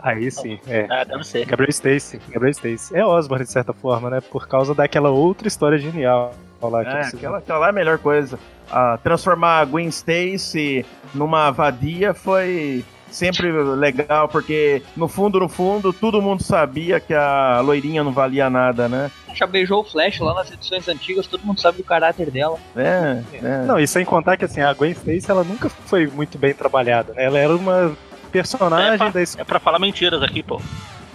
Aí 0.03 0.29
sim, 0.31 0.59
é. 0.67 0.87
É, 0.89 1.05
deve 1.05 1.23
ser. 1.23 1.45
Gabriel 1.45 1.69
Stacy, 1.69 2.19
Gabriel 2.29 2.51
Stacy. 2.51 2.95
É 2.95 3.05
Osborne, 3.05 3.45
de 3.45 3.51
certa 3.51 3.71
forma, 3.71 4.09
né? 4.09 4.19
Por 4.19 4.47
causa 4.47 4.73
daquela 4.73 5.09
outra 5.09 5.47
história 5.47 5.77
genial 5.77 6.33
lá 6.61 6.83
que 6.83 6.89
É, 6.91 7.01
aquela, 7.01 7.37
aquela 7.39 7.59
lá 7.59 7.67
é 7.67 7.69
a 7.69 7.73
melhor 7.73 7.97
coisa. 7.97 8.37
Ah, 8.71 8.97
transformar 9.03 9.59
a 9.59 9.65
Gwen 9.65 9.87
Stacy 9.89 10.85
numa 11.13 11.51
vadia 11.51 12.13
foi 12.13 12.85
sempre 13.09 13.51
legal, 13.51 14.29
porque 14.29 14.81
no 14.95 15.09
fundo, 15.09 15.37
no 15.41 15.49
fundo, 15.49 15.91
todo 15.91 16.21
mundo 16.21 16.41
sabia 16.41 16.97
que 16.99 17.13
a 17.13 17.59
loirinha 17.61 18.01
não 18.03 18.13
valia 18.13 18.49
nada, 18.49 18.87
né? 18.87 19.11
Já 19.33 19.45
beijou 19.45 19.81
o 19.81 19.83
Flash 19.83 20.19
lá 20.21 20.33
nas 20.33 20.49
edições 20.51 20.87
antigas, 20.87 21.27
todo 21.27 21.43
mundo 21.43 21.59
sabe 21.59 21.77
do 21.79 21.83
caráter 21.83 22.31
dela. 22.31 22.57
É, 22.75 23.21
é. 23.33 23.63
Não, 23.65 23.77
e 23.77 23.85
sem 23.85 24.05
contar 24.05 24.37
que 24.37 24.45
assim, 24.45 24.61
a 24.61 24.73
Gwen 24.73 24.91
Stacy 24.91 25.29
ela 25.29 25.43
nunca 25.43 25.67
foi 25.69 26.07
muito 26.07 26.37
bem 26.37 26.53
trabalhada, 26.53 27.13
né? 27.13 27.25
Ela 27.25 27.39
era 27.39 27.53
uma 27.55 27.91
personagem 28.31 28.93
É, 28.93 28.97
pá. 28.97 29.09
da 29.09 29.21
escola. 29.21 29.41
É 29.41 29.45
pra 29.45 29.59
falar 29.59 29.79
mentiras 29.79 30.23
aqui, 30.23 30.41
pô. 30.41 30.61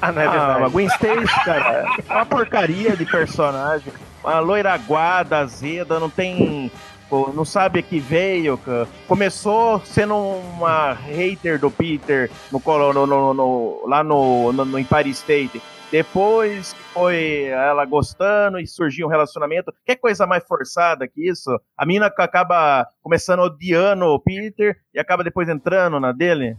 Ah, 0.02 0.12
não 0.12 0.20
é 0.20 0.26
Ah, 0.26 0.30
verdade. 0.30 0.62
a 0.64 0.68
Gwen 0.68 0.86
Stacy, 0.88 1.44
cara, 1.46 1.84
é 2.06 2.12
uma 2.12 2.26
porcaria 2.26 2.94
de 2.94 3.06
personagem. 3.06 3.90
Uma 4.22 4.40
loira 4.40 4.74
aguada, 4.74 5.38
azeda, 5.38 5.98
não 5.98 6.10
tem. 6.10 6.70
Pô, 7.08 7.30
não 7.32 7.44
sabe 7.44 7.80
a 7.80 7.82
que 7.82 7.98
veio. 7.98 8.56
cara. 8.58 8.86
Começou 9.06 9.80
sendo 9.80 10.14
uma 10.16 10.92
hater 10.92 11.58
do 11.58 11.70
Peter 11.70 12.30
no, 12.52 12.60
no- 12.92 13.06
no- 13.06 13.34
no- 13.34 13.82
lá 13.86 14.02
no, 14.04 14.52
no, 14.52 14.64
no 14.64 14.78
Empire 14.78 15.10
State. 15.10 15.60
Depois 15.90 16.74
foi 16.92 17.44
ela 17.44 17.84
gostando 17.84 18.58
e 18.58 18.66
surgiu 18.66 19.06
um 19.06 19.10
relacionamento. 19.10 19.72
Que 19.84 19.94
coisa 19.96 20.26
mais 20.26 20.44
forçada 20.44 21.06
que 21.06 21.28
isso? 21.30 21.48
A 21.76 21.86
mina 21.86 22.06
acaba 22.06 22.86
começando 23.02 23.40
odiando 23.40 24.04
o 24.06 24.18
Peter 24.20 24.76
e 24.92 24.98
acaba 24.98 25.22
depois 25.22 25.48
entrando 25.48 26.00
na 26.00 26.10
dele. 26.12 26.56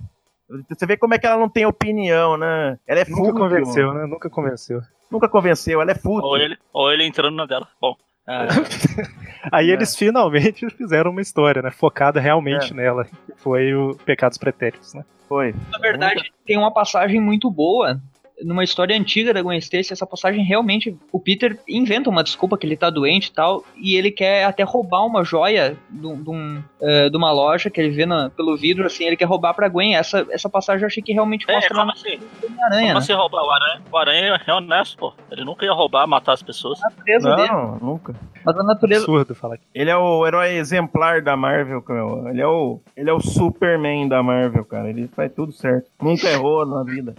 Você 0.70 0.86
vê 0.86 0.96
como 0.96 1.14
é 1.14 1.20
que 1.20 1.28
ela 1.28 1.38
não 1.38 1.50
tem 1.50 1.66
opinião, 1.66 2.38
né? 2.38 2.80
Ela 2.88 3.02
é 3.02 3.06
Nunca 3.06 3.18
fútil. 3.22 3.36
convenceu, 3.36 3.94
né? 3.94 4.06
Nunca 4.06 4.30
convenceu. 4.30 4.82
Nunca 5.12 5.28
convenceu, 5.30 5.82
ela 5.82 5.92
é 5.92 5.96
fútil. 5.96 6.24
Ou 6.30 6.38
ele, 6.38 6.58
ou 6.72 6.92
ele 6.92 7.06
entrando 7.06 7.36
na 7.36 7.46
dela. 7.46 7.68
Bom. 7.82 7.96
é, 9.00 9.08
Aí 9.52 9.70
É. 9.70 9.74
eles 9.74 9.96
finalmente 9.96 10.70
fizeram 10.76 11.12
uma 11.12 11.22
história, 11.22 11.62
né? 11.62 11.72
Focada 11.72 12.20
realmente 12.20 12.74
nela. 12.74 13.06
Que 13.06 13.34
foi 13.38 13.74
o 13.74 13.96
Pecados 14.06 14.38
Pretéritos, 14.38 14.94
né? 14.94 15.04
Foi. 15.30 15.54
Na 15.72 15.78
verdade, 15.80 16.32
tem 16.46 16.58
uma 16.58 16.72
passagem 16.72 17.20
muito 17.20 17.50
boa 17.52 18.00
numa 18.44 18.64
história 18.64 18.96
antiga 18.96 19.34
da 19.34 19.42
Gwen 19.42 19.58
Stacy, 19.58 19.94
essa 19.94 20.06
passagem 20.06 20.44
realmente, 20.44 20.96
o 21.12 21.20
Peter 21.20 21.58
inventa 21.68 22.10
uma 22.10 22.24
desculpa 22.24 22.58
que 22.58 22.68
ele 22.68 22.78
tá 22.78 22.90
doente 22.90 23.28
e 23.28 23.32
tal, 23.32 23.64
e 23.76 23.96
ele 23.96 24.12
quer 24.12 24.44
até 24.46 24.64
roubar 24.64 25.06
uma 25.06 25.24
joia 25.24 25.76
de, 25.90 26.06
um- 26.08 26.22
de 26.22 27.10
de 27.10 27.18
uma 27.18 27.32
loja 27.32 27.70
que 27.70 27.82
ele 27.82 27.90
vê 27.90 28.06
na- 28.06 28.30
pelo 28.30 28.56
vidro, 28.56 28.86
assim, 28.86 29.04
ele 29.06 29.18
quer 29.18 29.26
roubar 29.26 29.54
pra 29.54 29.68
Gwen. 29.68 29.96
Essa, 29.96 30.26
essa 30.30 30.48
passagem 30.50 30.84
eu 30.84 30.88
achei 30.88 31.02
que 31.02 31.12
realmente 31.14 31.50
É, 31.50 31.54
mostra 31.56 31.76
como 31.76 31.92
assim? 31.92 32.20
aranha, 32.66 32.82
Como 32.82 32.94
né? 32.94 32.98
assim 33.00 33.14
roubar 33.14 33.44
o 33.44 33.52
aranha? 33.52 33.82
O 33.92 33.98
aranha 33.98 34.42
é 34.46 34.54
honesto, 34.54 34.98
pô. 34.98 35.14
Ele 35.32 35.44
nunca 35.44 35.66
ia 35.66 35.74
roubar, 35.74 36.06
matar 36.08 36.34
as 36.34 36.44
pessoas. 36.44 36.80
A 36.84 36.90
natureza 36.90 37.36
dele, 37.36 37.48
Não, 37.48 37.76
nunca. 37.82 38.14
mas 38.46 38.58
a 38.58 38.64
natureza, 38.64 39.02
Absurdo 39.02 39.34
falar. 39.36 39.58
Ele 39.74 39.90
é 39.90 39.98
o 39.98 40.26
herói 40.28 40.54
exemplar 40.58 41.22
da 41.24 41.36
Marvel, 41.36 41.82
cara. 41.82 42.30
Ele 42.30 42.42
é 42.42 42.48
o, 42.48 42.80
ele 42.96 43.10
é 43.10 43.14
o 43.14 43.20
Superman 43.20 44.08
da 44.08 44.22
Marvel, 44.22 44.64
cara. 44.64 44.90
Ele 44.90 45.08
faz 45.08 45.32
tudo 45.34 45.52
certo. 45.52 45.90
Nunca 46.00 46.30
errou 46.30 46.66
na 46.66 46.84
vida. 46.84 47.16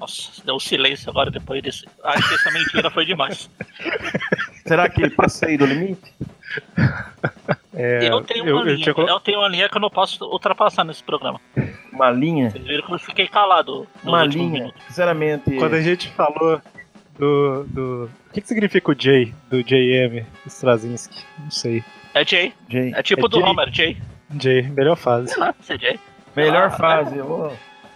Nossa, 0.00 0.42
deu 0.44 0.54
um 0.56 0.60
silêncio 0.60 1.10
agora 1.10 1.30
depois 1.30 1.62
desse. 1.62 1.86
Acho 2.02 2.28
que 2.28 2.34
essa 2.34 2.50
mentira 2.50 2.90
foi 2.90 3.04
demais. 3.04 3.50
Será 4.66 4.88
que 4.88 5.08
passei 5.10 5.56
do 5.58 5.66
limite? 5.66 6.12
É, 7.74 8.08
eu, 8.10 8.22
tenho 8.22 8.46
eu- 8.46 8.56
uma 8.56 8.62
eu 8.68 8.74
linha, 8.74 8.92
tinha 8.92 9.06
eu 9.06 9.20
tenho 9.20 9.38
uma 9.38 9.48
linha 9.48 9.68
que 9.68 9.76
eu 9.76 9.80
não 9.80 9.90
posso 9.90 10.24
ultrapassar 10.24 10.84
nesse 10.84 11.02
programa. 11.04 11.40
Uma 11.92 12.10
linha? 12.10 12.50
Vocês 12.50 12.64
viram 12.64 12.86
que 12.86 12.94
eu 12.94 12.98
fiquei 12.98 13.28
calado. 13.28 13.86
Uma 14.02 14.24
linha. 14.24 14.48
minutos. 14.50 14.82
Sinceramente. 14.86 15.50
Quando 15.56 15.74
a 15.74 15.82
gente 15.82 16.08
falou 16.08 16.60
do. 17.18 17.64
do... 17.68 18.10
O 18.28 18.32
que, 18.32 18.40
que 18.40 18.48
significa 18.48 18.90
o 18.90 18.94
J 18.94 19.34
do 19.50 19.62
JM 19.62 20.24
Straczynski? 20.46 21.24
Não 21.38 21.50
sei. 21.50 21.84
É 22.14 22.24
Jay. 22.24 22.52
Jay, 22.68 22.92
É 22.94 23.02
tipo 23.02 23.26
É 23.26 23.28
do 23.28 23.38
Jay. 23.40 23.48
Homer, 23.48 23.68
Jay. 23.72 23.96
J, 24.30 24.62
melhor 24.70 24.96
fase. 24.96 25.34
Ah, 25.40 25.54
você 25.60 25.74
é 25.74 25.78
Jay. 25.78 26.00
Melhor 26.34 26.64
Ah, 26.66 26.70
fase. 26.70 27.20
ô. 27.20 27.52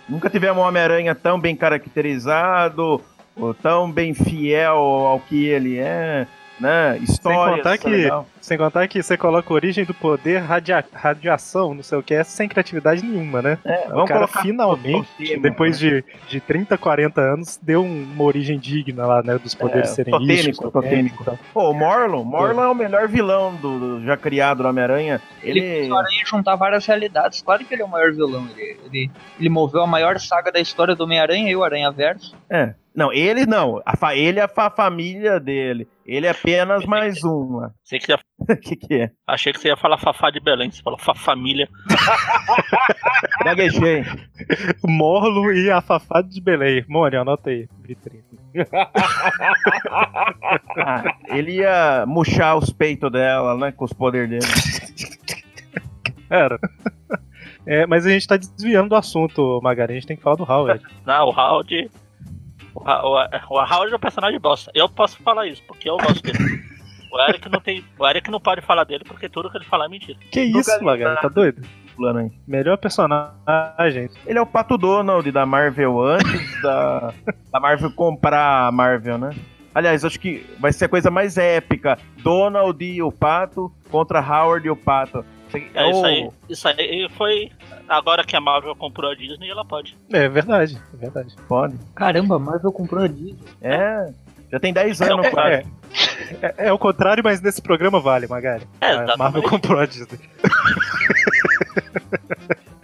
Nunca 0.08 0.28
tivemos 0.28 0.62
um 0.62 0.66
Homem-Aranha 0.66 1.14
tão 1.14 1.38
bem 1.40 1.56
caracterizado, 1.56 3.00
ou 3.36 3.54
tão 3.54 3.90
bem 3.90 4.14
fiel 4.14 4.76
ao 4.76 5.20
que 5.20 5.46
ele 5.46 5.78
é, 5.78 6.26
né? 6.60 6.98
História. 6.98 7.56
contar 7.56 7.78
que- 7.78 8.10
Sem 8.40 8.58
contar 8.58 8.86
que 8.88 9.02
você 9.02 9.16
coloca 9.16 9.52
origem 9.54 9.84
do 9.86 9.94
poder, 9.94 10.38
radia... 10.38 10.84
radiação, 10.92 11.72
não 11.74 11.82
sei 11.82 11.96
o 11.98 12.02
que, 12.02 12.12
é 12.14 12.22
sem 12.22 12.46
criatividade 12.48 13.02
nenhuma, 13.02 13.40
né? 13.40 13.58
É, 13.64 13.88
o 13.94 14.04
cara 14.04 14.26
finalmente, 14.28 15.08
tema, 15.16 15.42
depois 15.42 15.78
de, 15.78 16.04
de 16.28 16.40
30, 16.40 16.76
40 16.76 17.20
anos, 17.22 17.58
deu 17.62 17.82
um- 17.82 18.02
uma 18.14 18.24
origem 18.24 18.58
digna 18.58 19.06
lá, 19.06 19.22
né? 19.22 19.38
Dos 19.38 19.54
poderes 19.54 19.90
É, 19.90 19.94
serem 19.94 20.12
totêmico, 20.12 20.32
místicos, 20.46 20.72
totêmico. 20.72 21.18
então. 21.22 21.38
Pô, 21.54 21.70
o 21.70 21.74
Morlon, 21.74 22.22
Morlon 22.22 22.62
é 22.62 22.68
o 22.68 22.74
melhor 22.74 23.08
vilão 23.08 23.54
do, 23.56 23.78
do 23.98 24.04
já 24.04 24.16
criado 24.16 24.62
do 24.62 24.68
Homem-Aranha. 24.68 25.20
ele 25.42 25.60
Ele. 25.60 25.60
fez 25.60 25.90
o 25.90 25.94
Aranha 25.96 26.22
juntar 26.26 26.56
várias 26.56 26.84
realidades. 26.86 27.40
Claro 27.42 27.64
que 27.64 27.74
ele 27.74 27.82
é 27.82 27.84
o 27.84 27.88
maior 27.88 28.12
vilão. 28.12 28.46
Ele, 28.56 28.76
ele, 28.86 29.10
ele 29.40 29.48
moveu 29.48 29.82
a 29.82 29.86
maior 29.86 30.18
saga 30.20 30.52
da 30.52 30.60
história 30.60 30.94
do 30.94 31.04
Homem-Aranha 31.04 31.50
e 31.50 31.56
o 31.56 31.64
Aranha 31.64 31.90
Verso. 31.90 32.36
É. 32.50 32.74
Não, 32.94 33.12
ele 33.12 33.44
não. 33.44 33.82
A 33.84 33.96
fa- 33.96 34.14
ele 34.14 34.38
é 34.38 34.42
a 34.44 34.48
fa- 34.48 34.70
família 34.70 35.40
dele. 35.40 35.88
Ele 36.06 36.26
é 36.26 36.30
apenas 36.30 36.84
mais 36.86 37.22
uma. 37.24 37.74
Sei 37.82 37.98
que 37.98 38.06
você 38.06 38.12
ia- 38.12 38.20
O 38.54 38.56
que, 38.56 38.76
que 38.76 38.94
é? 38.94 39.10
Achei 39.26 39.52
que 39.52 39.58
você 39.58 39.68
ia 39.68 39.76
falar 39.76 39.98
Fafá 39.98 40.30
de 40.30 40.38
Belém. 40.38 40.70
Você 40.70 40.80
falou 40.82 40.98
Fá 40.98 41.14
Família. 41.14 41.68
Gaguejei. 43.44 44.04
Morlo 44.84 45.52
e 45.52 45.70
a 45.70 45.80
Fafá 45.80 46.20
de 46.22 46.40
Belém. 46.40 46.84
Mônio, 46.88 47.20
anota 47.22 47.50
aí. 47.50 47.68
Vitrine. 47.82 48.22
Ah, 50.76 51.16
ele 51.28 51.52
ia 51.56 52.04
murchar 52.06 52.56
os 52.56 52.70
peitos 52.72 53.10
dela, 53.10 53.56
né? 53.56 53.72
Com 53.72 53.84
os 53.84 53.92
poderes 53.92 54.28
dele. 54.30 54.44
Era. 56.30 56.58
É, 57.66 57.86
mas 57.86 58.04
a 58.06 58.10
gente 58.10 58.26
tá 58.26 58.36
desviando 58.36 58.90
do 58.90 58.96
assunto, 58.96 59.60
Magari. 59.62 59.92
A 59.92 59.94
gente 59.96 60.06
tem 60.06 60.16
que 60.16 60.22
falar 60.22 60.36
do 60.36 60.44
Howard. 60.44 60.84
Não, 61.06 61.28
o 61.28 61.30
Howard. 61.30 61.90
O, 62.74 62.80
o, 62.80 63.14
o 63.50 63.58
Howard 63.58 63.92
é 63.92 63.96
um 63.96 64.00
personagem 64.00 64.40
bosta. 64.40 64.70
Eu 64.74 64.88
posso 64.88 65.22
falar 65.22 65.46
isso, 65.46 65.62
porque 65.66 65.88
eu 65.88 65.96
gosto 65.96 66.22
dele. 66.22 66.38
O 67.12 67.20
Eric 67.28 67.48
não 67.48 67.60
tem. 67.60 67.84
O 67.96 68.06
Eric 68.06 68.28
não 68.28 68.40
pode 68.40 68.60
falar 68.60 68.82
dele 68.82 69.04
porque 69.06 69.28
tudo 69.28 69.48
que 69.48 69.56
ele 69.56 69.64
falar 69.64 69.86
é 69.86 69.88
mentira. 69.88 70.18
Que 70.32 70.46
Nunca 70.46 70.58
isso, 70.60 70.84
Magari? 70.84 71.14
nada. 71.14 71.20
Tá 71.20 71.28
doido? 71.28 71.62
Melhor 72.44 72.76
personagem. 72.76 74.10
Ele 74.26 74.36
é 74.36 74.42
o 74.42 74.46
Pato 74.46 74.76
Donald 74.76 75.30
da 75.30 75.46
Marvel 75.46 76.02
antes 76.02 76.60
da, 76.60 77.14
da 77.52 77.60
Marvel 77.60 77.92
comprar 77.92 78.66
a 78.66 78.72
Marvel, 78.72 79.16
né? 79.16 79.30
Aliás, 79.72 80.04
acho 80.04 80.18
que 80.18 80.44
vai 80.58 80.72
ser 80.72 80.86
a 80.86 80.88
coisa 80.88 81.10
mais 81.10 81.38
épica. 81.38 81.98
Donald 82.22 82.84
e 82.84 83.00
o 83.00 83.12
Pato 83.12 83.72
contra 83.90 84.20
Howard 84.20 84.66
e 84.66 84.70
o 84.70 84.76
Pato. 84.76 85.24
É 85.74 85.90
isso 85.90 86.04
aí. 86.04 86.30
Isso 86.48 86.68
aí 86.68 87.08
foi. 87.16 87.50
Agora 87.88 88.24
que 88.24 88.36
a 88.36 88.40
Marvel 88.40 88.74
comprou 88.74 89.10
a 89.10 89.14
Disney, 89.14 89.50
ela 89.50 89.64
pode. 89.64 89.96
É 90.12 90.28
verdade, 90.28 90.80
é 90.92 90.96
verdade. 90.96 91.34
Pode. 91.48 91.76
Caramba, 91.94 92.38
Marvel 92.38 92.72
comprou 92.72 93.04
a 93.04 93.08
Disney. 93.08 93.38
É. 93.60 94.10
Já 94.50 94.60
tem 94.60 94.72
10 94.72 95.02
anos, 95.02 95.26
É, 95.26 95.30
quase. 95.30 95.50
é, 95.50 95.64
é, 96.42 96.54
é 96.68 96.72
o 96.72 96.78
contrário, 96.78 97.22
mas 97.24 97.40
nesse 97.40 97.60
programa 97.60 98.00
vale, 98.00 98.26
Magari. 98.26 98.64
É, 98.80 98.92
a. 98.92 99.16
Marvel 99.16 99.42
comprou 99.42 99.80
a 99.80 99.86
Disney. 99.86 100.18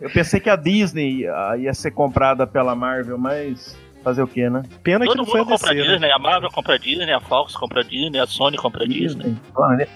Eu 0.00 0.10
pensei 0.10 0.40
que 0.40 0.48
a 0.48 0.56
Disney 0.56 1.20
ia, 1.20 1.56
ia 1.58 1.74
ser 1.74 1.90
comprada 1.90 2.46
pela 2.46 2.74
Marvel, 2.74 3.18
mas 3.18 3.76
fazer 4.02 4.22
o 4.22 4.26
quê, 4.26 4.48
né? 4.48 4.62
Pena 4.82 5.00
que 5.00 5.06
Todo 5.08 5.18
não 5.18 5.26
foi 5.26 5.40
a 5.40 5.44
mundo 5.44 5.52
compra 5.52 5.70
a 5.70 5.74
DC, 5.74 5.86
né? 5.86 5.92
Disney, 5.92 6.10
a 6.10 6.18
Marvel 6.18 6.50
compra 6.50 6.74
a 6.74 6.78
Disney, 6.78 7.12
a 7.12 7.20
Fox 7.20 7.54
compra 7.54 7.80
a 7.80 7.84
Disney, 7.84 8.18
a 8.18 8.26
Sony 8.26 8.56
compra 8.56 8.84
a 8.84 8.86
Disney. 8.86 9.36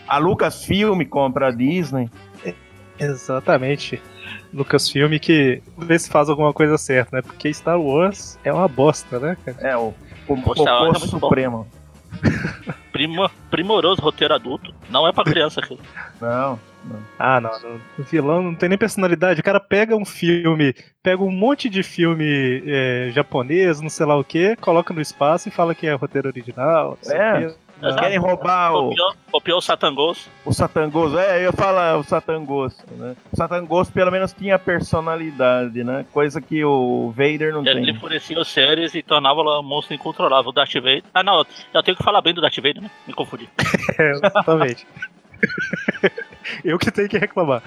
A 0.07 0.19
Lucasfilm 0.19 1.03
compra 1.07 1.49
a 1.49 1.51
Disney. 1.51 2.11
Exatamente. 2.99 4.01
Lucasfilm 4.53 5.19
que 5.19 5.63
vê 5.77 5.99
se 5.99 6.09
faz 6.09 6.29
alguma 6.29 6.53
coisa 6.53 6.79
certa, 6.79 7.17
né? 7.17 7.23
Porque 7.23 7.53
Star 7.53 7.81
Wars 7.81 8.39
é 8.45 8.53
uma 8.53 8.69
bosta, 8.69 9.19
né, 9.19 9.37
cara? 9.45 9.59
É, 9.61 9.77
o, 9.77 9.93
o, 10.29 10.43
Poxa, 10.43 10.63
o 10.63 10.89
é 10.89 10.93
bom. 10.93 10.99
Supremo. 10.99 11.67
Primo, 12.93 13.29
primoroso 13.51 14.01
roteiro 14.01 14.35
adulto. 14.35 14.73
Não 14.89 15.07
é 15.07 15.13
pra 15.13 15.25
criança 15.25 15.61
aquilo. 15.61 15.81
Não. 16.21 16.59
Ah, 17.19 17.41
não, 17.41 17.51
não. 17.61 17.81
O 17.99 18.03
vilão 18.03 18.43
não 18.43 18.55
tem 18.55 18.69
nem 18.69 18.79
personalidade. 18.79 19.41
O 19.41 19.45
cara 19.45 19.59
pega 19.59 19.97
um 19.97 20.05
filme, 20.05 20.75
pega 21.03 21.23
um 21.23 21.31
monte 21.31 21.69
de 21.69 21.83
filme 21.83 22.63
é, 22.67 23.11
japonês, 23.13 23.81
não 23.81 23.89
sei 23.89 24.07
lá 24.07 24.17
o 24.17 24.25
que, 24.25 24.55
coloca 24.57 24.93
no 24.93 25.01
espaço 25.01 25.49
e 25.49 25.53
fala 25.53 25.75
que 25.75 25.87
é 25.87 25.95
roteiro 25.95 26.29
original. 26.29 26.99
É. 27.07 27.53
o 27.77 27.81
quê. 27.81 27.87
Eles 27.87 27.97
querem 27.97 28.19
roubar 28.19 28.75
o, 28.75 28.89
Copiou, 28.89 29.15
copiou 29.33 29.59
o 29.59 29.61
Satangos. 29.63 30.29
o 30.45 30.53
Satangoso. 30.53 31.19
É, 31.19 31.39
eu 31.39 31.43
ia 31.43 31.53
falar 31.53 31.97
o 31.99 32.03
Satangoso, 32.05 32.77
né? 32.93 33.17
O 33.33 33.37
Satangoso 33.37 33.93
pelo 33.93 34.11
menos 34.11 34.33
tinha 34.33 34.59
personalidade, 34.59 35.83
né? 35.85 36.05
Coisa 36.13 36.41
que 36.41 36.65
o 36.65 37.11
Vader 37.17 37.53
não 37.53 37.67
Ele 37.67 37.87
tem. 37.87 37.95
enfurecia 37.95 38.39
os 38.41 38.49
seres 38.49 38.95
e 38.95 39.03
tornava 39.03 39.41
o 39.41 39.63
monstro 39.63 39.95
incontrolável. 39.95 40.51
O 40.51 40.53
Darth 40.53 40.75
Vader. 40.75 41.03
Ah, 41.13 41.23
não, 41.23 41.45
eu 41.73 41.83
tenho 41.83 41.97
que 41.97 42.03
falar 42.03 42.21
bem 42.23 42.33
do 42.35 42.41
Darth 42.41 42.57
Vader, 42.57 42.83
né? 42.83 42.91
Me 43.07 43.13
confundi. 43.15 43.49
É, 43.99 44.11
exatamente. 44.11 44.87
eu 46.65 46.79
que 46.79 46.91
tenho 46.91 47.09
que 47.09 47.19
reclamar. 47.19 47.63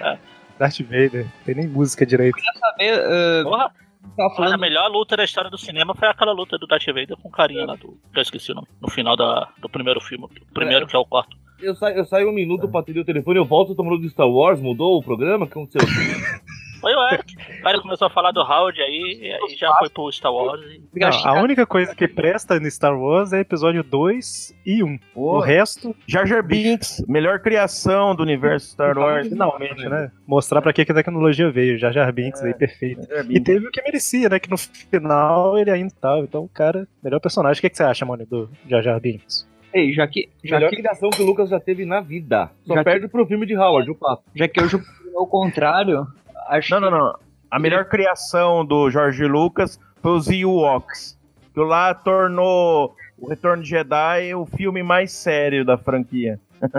É. 0.00 0.18
Darth 0.58 0.80
Vader, 0.80 1.26
tem 1.44 1.54
nem 1.54 1.68
música 1.68 2.04
direito. 2.06 2.36
Saber, 2.58 3.00
ah, 3.00 3.42
Porra, 3.44 3.70
tava 4.16 4.28
mas 4.28 4.32
a 4.32 4.36
falando 4.36 4.60
melhor 4.60 4.90
luta 4.90 5.16
da 5.16 5.24
história 5.24 5.50
do 5.50 5.58
cinema 5.58 5.94
foi 5.94 6.08
aquela 6.08 6.32
luta 6.32 6.58
do 6.58 6.66
Darth 6.66 6.86
Vader 6.86 7.16
com 7.16 7.28
o 7.28 7.32
carinha 7.32 7.66
lá 7.66 7.74
do. 7.74 7.98
que 8.12 8.18
Eu 8.18 8.22
esqueci 8.22 8.52
o 8.52 8.54
nome. 8.54 8.68
No 8.80 8.90
final 8.90 9.16
da, 9.16 9.48
do 9.60 9.68
primeiro 9.68 10.00
filme. 10.00 10.28
Primeiro, 10.52 10.86
que 10.86 10.96
é 10.96 10.98
o 10.98 11.04
quarto. 11.04 11.36
Eu 11.60 11.74
saio, 11.74 11.96
eu 11.96 12.04
saio 12.04 12.28
um 12.28 12.32
minuto 12.32 12.68
pra 12.68 12.80
atender 12.80 13.00
o 13.00 13.04
telefone, 13.04 13.38
eu 13.38 13.44
volto, 13.44 13.74
tô 13.74 13.82
falando 13.82 14.00
do 14.00 14.08
Star 14.08 14.28
Wars, 14.28 14.60
mudou 14.60 14.96
o 14.96 15.02
programa? 15.02 15.44
O 15.44 15.48
que 15.48 15.58
aconteceu? 15.58 15.80
Foi 16.80 16.92
o 16.94 17.08
Eric. 17.08 17.34
O 17.64 17.68
Eric 17.68 17.82
começou 17.82 18.06
a 18.06 18.10
falar 18.10 18.30
do 18.32 18.40
Howard 18.40 18.80
aí, 18.80 19.18
e 19.20 19.32
aí 19.32 19.56
já 19.56 19.72
foi 19.78 19.88
pro 19.90 20.10
Star 20.12 20.32
Wars. 20.32 20.60
E... 20.62 20.98
Não, 20.98 21.08
a 21.26 21.42
única 21.42 21.66
coisa 21.66 21.94
que 21.94 22.06
presta 22.06 22.58
no 22.60 22.70
Star 22.70 22.98
Wars 22.98 23.32
é 23.32 23.40
episódio 23.40 23.82
2 23.82 24.54
e 24.64 24.82
1. 24.82 24.98
O 25.14 25.38
resto, 25.40 25.94
Jar 26.06 26.26
Jar 26.26 26.42
Binks, 26.42 27.04
melhor 27.08 27.40
criação 27.40 28.14
do 28.14 28.22
universo 28.22 28.68
Star 28.70 28.96
Wars. 28.96 29.28
finalmente, 29.28 29.88
né? 29.88 30.10
Mostrar 30.26 30.62
pra 30.62 30.72
que 30.72 30.84
que 30.84 30.92
a 30.92 30.94
tecnologia 30.94 31.50
veio. 31.50 31.78
Jar 31.78 31.92
Jar 31.92 32.12
Binks 32.12 32.42
aí, 32.42 32.54
perfeito. 32.54 33.06
E 33.28 33.40
teve 33.40 33.66
o 33.66 33.70
que 33.70 33.82
merecia, 33.82 34.28
né? 34.28 34.38
Que 34.38 34.50
no 34.50 34.56
final 34.56 35.58
ele 35.58 35.70
ainda 35.70 35.92
tava. 36.00 36.20
Então, 36.20 36.44
o 36.44 36.48
cara, 36.48 36.86
melhor 37.02 37.20
personagem. 37.20 37.58
O 37.58 37.60
que, 37.62 37.70
que 37.70 37.76
você 37.76 37.82
acha, 37.84 38.04
mano, 38.04 38.24
do 38.26 38.48
Jar 38.68 38.82
Jar 38.82 39.00
Binks? 39.00 39.48
Ei, 39.72 39.92
já 39.92 40.06
que, 40.08 40.28
já 40.42 40.56
Melhor 40.56 40.70
que, 40.70 40.76
criação 40.76 41.10
que 41.10 41.20
o 41.22 41.26
Lucas 41.26 41.50
já 41.50 41.60
teve 41.60 41.84
na 41.84 42.00
vida. 42.00 42.50
Só 42.64 42.72
Já 42.74 42.80
que- 42.82 42.90
perde 42.90 43.08
pro 43.08 43.26
filme 43.26 43.44
de 43.44 43.54
Howard, 43.56 43.90
o 43.90 43.94
papo. 43.94 44.22
já 44.34 44.48
que 44.48 44.58
hoje 44.62 44.76
é 44.76 45.18
o 45.18 45.26
contrário, 45.26 46.06
acho 46.48 46.70
Não, 46.72 46.80
não, 46.80 46.90
não. 46.90 47.18
A 47.50 47.58
melhor 47.58 47.86
criação 47.86 48.64
do 48.64 48.90
George 48.90 49.24
Lucas 49.24 49.80
foi 50.02 50.12
os 50.12 50.28
Ewoks. 50.28 51.18
Que 51.54 51.60
lá 51.60 51.94
tornou 51.94 52.94
o 53.16 53.28
Retorno 53.28 53.62
de 53.62 53.70
Jedi 53.70 54.34
o 54.34 54.46
filme 54.46 54.82
mais 54.82 55.12
sério 55.12 55.64
da 55.64 55.78
franquia. 55.78 56.38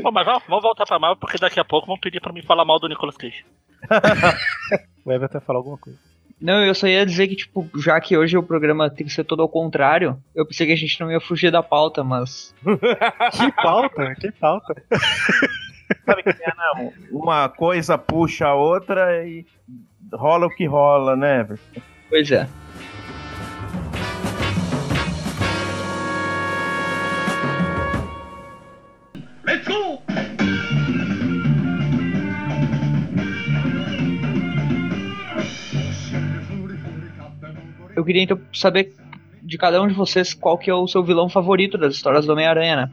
Bom, 0.00 0.12
mas 0.12 0.24
vamos, 0.24 0.44
vamos 0.48 0.62
voltar 0.62 0.86
pra 0.86 0.98
Marvel, 0.98 1.16
porque 1.16 1.38
daqui 1.38 1.58
a 1.58 1.64
pouco 1.64 1.86
vão 1.88 1.98
pedir 1.98 2.20
pra 2.20 2.32
mim 2.32 2.42
falar 2.42 2.64
mal 2.64 2.78
do 2.78 2.88
Nicolas 2.88 3.16
Cage. 3.16 3.44
O 5.04 5.12
Everton 5.12 5.40
falar 5.40 5.60
alguma 5.60 5.78
coisa. 5.78 5.96
Não, 6.40 6.64
eu 6.64 6.74
só 6.74 6.88
ia 6.88 7.06
dizer 7.06 7.28
que, 7.28 7.36
tipo, 7.36 7.70
já 7.78 7.98
que 8.00 8.16
hoje 8.16 8.36
o 8.36 8.42
programa 8.42 8.90
tem 8.90 9.06
que 9.06 9.12
ser 9.12 9.22
todo 9.22 9.40
ao 9.40 9.48
contrário, 9.48 10.20
eu 10.34 10.44
pensei 10.44 10.66
que 10.66 10.72
a 10.72 10.76
gente 10.76 11.00
não 11.00 11.10
ia 11.10 11.20
fugir 11.20 11.50
da 11.52 11.62
pauta, 11.62 12.02
mas. 12.02 12.52
Que 13.32 13.52
pauta, 13.52 14.14
que 14.16 14.32
pauta. 14.32 14.74
Sabe 16.04 16.22
que 16.22 16.30
é, 16.30 16.52
não? 16.56 16.92
Uma 17.12 17.48
coisa 17.48 17.96
puxa 17.96 18.46
a 18.46 18.54
outra 18.54 19.26
e 19.26 19.46
rola 20.12 20.46
o 20.46 20.50
que 20.50 20.66
rola, 20.66 21.16
né, 21.16 21.40
Everton? 21.40 21.80
Pois 22.08 22.30
é. 22.30 22.48
Eu 37.94 38.04
queria 38.04 38.22
então 38.22 38.38
saber 38.52 38.94
de 39.42 39.56
cada 39.56 39.80
um 39.80 39.88
de 39.88 39.94
vocês 39.94 40.34
qual 40.34 40.58
que 40.58 40.68
é 40.68 40.74
o 40.74 40.86
seu 40.86 41.02
vilão 41.02 41.30
favorito 41.30 41.78
das 41.78 41.94
histórias 41.94 42.26
do 42.26 42.32
Homem-Aranha, 42.32 42.76
né? 42.76 42.90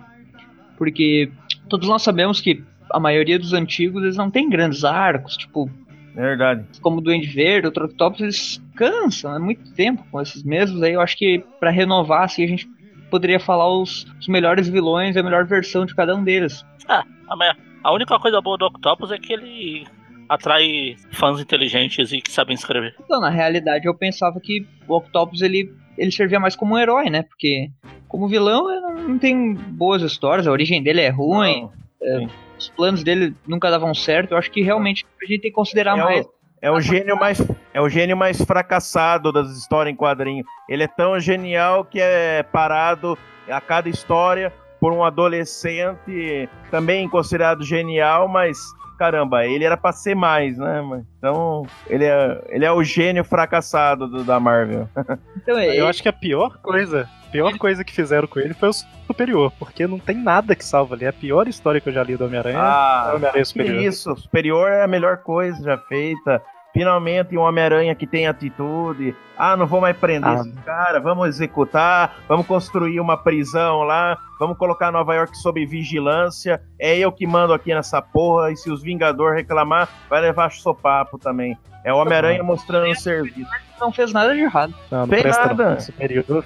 Porque 0.78 1.30
todos 1.68 1.90
nós 1.90 2.02
sabemos 2.02 2.40
que 2.40 2.64
a 2.94 3.00
maioria 3.00 3.38
dos 3.40 3.52
antigos 3.54 4.04
eles 4.04 4.16
não 4.16 4.30
tem 4.30 4.50
grandes 4.50 4.84
arcos, 4.86 5.36
tipo, 5.36 5.70
Verdade. 6.16 6.64
como 6.82 7.00
o 7.00 7.02
Duende 7.02 7.28
Verde, 7.28 7.68
o 7.68 7.72
Troctopus, 7.72 8.22
eles 8.22 8.62
cansam, 8.76 9.36
é 9.36 9.40
muito 9.40 9.74
tempo 9.74 10.06
com 10.12 10.22
esses 10.22 10.44
mesmos. 10.44 10.82
Aí 10.84 10.94
eu 10.94 11.02
acho 11.02 11.18
que 11.18 11.44
pra 11.60 11.72
renovar, 11.72 12.24
assim, 12.24 12.44
a 12.44 12.48
gente 12.48 12.68
poderia 13.10 13.40
falar 13.40 13.68
os, 13.70 14.06
os 14.20 14.28
melhores 14.28 14.68
vilões, 14.68 15.18
a 15.18 15.24
melhor 15.24 15.46
versão 15.46 15.86
de 15.86 15.96
cada 15.96 16.16
um 16.16 16.24
deles. 16.24 16.64
A, 16.88 17.04
me- 17.36 17.56
a 17.84 17.92
única 17.92 18.18
coisa 18.20 18.40
boa 18.42 18.58
do 18.58 18.66
Octopus 18.66 19.12
é 19.12 19.18
que 19.18 19.34
ele 19.34 19.86
atrai 20.30 20.96
fãs 21.12 21.40
inteligentes 21.40 22.12
e 22.12 22.22
que 22.22 22.32
sabem 22.32 22.54
escrever. 22.56 22.96
Então, 23.04 23.20
na 23.20 23.30
realidade, 23.30 23.86
eu 23.88 23.94
pensava 23.96 24.40
que 24.40 24.66
o 24.88 24.96
Octopus 24.96 25.42
ele, 25.42 25.72
ele 25.98 26.12
servia 26.12 26.40
mais 26.40 26.56
como 26.56 26.76
um 26.76 26.80
herói, 26.80 27.10
né? 27.10 27.24
Porque 27.24 27.70
como 28.08 28.28
vilão 28.28 28.70
ele 28.72 29.02
não 29.08 29.18
tem 29.20 29.54
boas 29.54 30.02
histórias, 30.02 30.48
a 30.48 30.52
origem 30.52 30.82
dele 30.82 31.02
é 31.02 31.10
ruim, 31.10 31.68
Não. 32.02 32.30
Os 32.64 32.70
planos 32.70 33.04
dele 33.04 33.36
nunca 33.48 33.70
davam 33.70 33.94
certo. 33.94 34.32
Eu 34.32 34.38
acho 34.38 34.52
que 34.52 34.62
realmente 34.62 35.06
a 35.22 35.26
gente 35.26 35.42
tem 35.42 35.52
que 35.52 35.56
considerar 35.56 35.98
É 35.98 36.04
mais. 36.04 36.26
o, 36.26 36.34
é 36.62 36.72
o 36.72 36.80
gênio 36.80 37.18
mais 37.18 37.42
é 37.74 37.82
o 37.82 37.90
gênio 37.90 38.16
mais 38.16 38.42
fracassado 38.42 39.32
das 39.32 39.50
histórias 39.52 39.94
em 39.94 39.98
quadrinho. 39.98 40.44
Ele 40.70 40.84
é 40.84 40.88
tão 40.88 41.20
genial 41.20 41.84
que 41.84 42.00
é 42.00 42.44
parado 42.44 43.18
a 43.50 43.60
cada 43.60 43.90
história 43.90 44.54
por 44.80 44.92
um 44.94 45.04
adolescente 45.04 46.50
também 46.70 47.08
considerado 47.08 47.64
genial, 47.64 48.28
mas 48.28 48.58
caramba, 49.04 49.46
ele 49.46 49.66
era 49.66 49.76
pra 49.76 49.92
ser 49.92 50.16
mais, 50.16 50.58
né? 50.58 50.80
mano? 50.82 51.06
Então, 51.18 51.66
ele 51.88 52.06
é, 52.06 52.42
ele 52.50 52.64
é 52.64 52.72
o 52.72 52.82
gênio 52.84 53.24
fracassado 53.26 54.08
do- 54.08 54.24
da 54.24 54.40
Marvel. 54.40 54.88
Então, 55.44 55.58
é, 55.58 55.78
Eu 55.78 55.88
acho 55.88 56.02
que 56.02 56.08
a 56.08 56.14
pior 56.14 56.58
coisa, 56.62 57.10
a 57.28 57.30
pior 57.32 57.58
coisa 57.58 57.84
que 57.84 57.92
fizeram 57.92 58.28
com 58.30 58.40
ele 58.40 58.54
foi 58.54 58.70
o 58.70 58.74
superior, 59.06 59.52
porque 59.60 59.86
não 59.86 60.00
tem 60.00 60.16
nada 60.16 60.56
que 60.56 60.64
salva 60.64 60.96
ali. 60.96 61.04
É 61.04 61.10
a 61.10 61.14
pior 61.14 61.50
história 61.50 61.82
que 61.82 61.90
eu 61.90 61.94
já 61.94 62.02
li 62.02 62.16
do 62.16 62.24
Homem-Aranha. 62.26 62.58
é 62.58 62.62
o 62.62 62.64
Ah, 62.64 63.12
Homem-Aranha 63.16 63.44
que 63.44 63.50
Superior. 63.50 63.82
isso, 63.84 64.16
superior 64.16 64.72
é 64.72 64.84
a 64.84 64.88
melhor 64.88 65.18
coisa 65.18 65.62
já 65.62 65.78
feita. 65.78 66.42
Finalmente 66.74 67.38
um 67.38 67.42
Homem-Aranha 67.42 67.94
que 67.94 68.08
tem 68.08 68.26
atitude. 68.28 69.16
Ah, 69.38 69.56
não 69.56 69.68
vou 69.68 69.80
mais 69.80 69.96
prender 69.96 70.30
Ah. 70.30 70.34
esse 70.42 70.52
cara, 70.66 71.00
vamos 71.00 71.28
executar, 71.28 72.16
vamos 72.28 72.46
construir 72.48 73.00
uma 73.00 73.16
prisão 73.16 73.82
lá, 73.84 74.18
vamos 74.40 74.58
colocar 74.58 74.92
Nova 74.92 75.14
York 75.14 75.38
sob 75.38 75.64
vigilância. 75.66 76.62
É 76.80 76.98
eu 76.98 77.12
que 77.12 77.28
mando 77.28 77.54
aqui 77.54 77.74
nessa 77.74 78.02
porra, 78.02 78.52
e 78.52 78.58
se 78.58 78.72
os 78.72 78.82
Vingadores 78.82 79.36
reclamar, 79.38 79.88
vai 80.10 80.20
levar 80.22 80.52
sopapo 80.52 81.18
também. 81.20 81.58
É 81.84 81.94
o 81.94 81.98
Homem-Aranha 81.98 82.42
mostrando 82.44 82.90
o 82.90 82.96
serviço. 82.96 83.50
não 83.80 83.92
fez 83.92 84.12
nada 84.14 84.34
de 84.34 84.40
errado. 84.42 84.74
Não, 84.90 85.06
não 85.06 85.08
nada. 85.24 85.70
não. 85.72 85.80
Superior. 85.80 86.46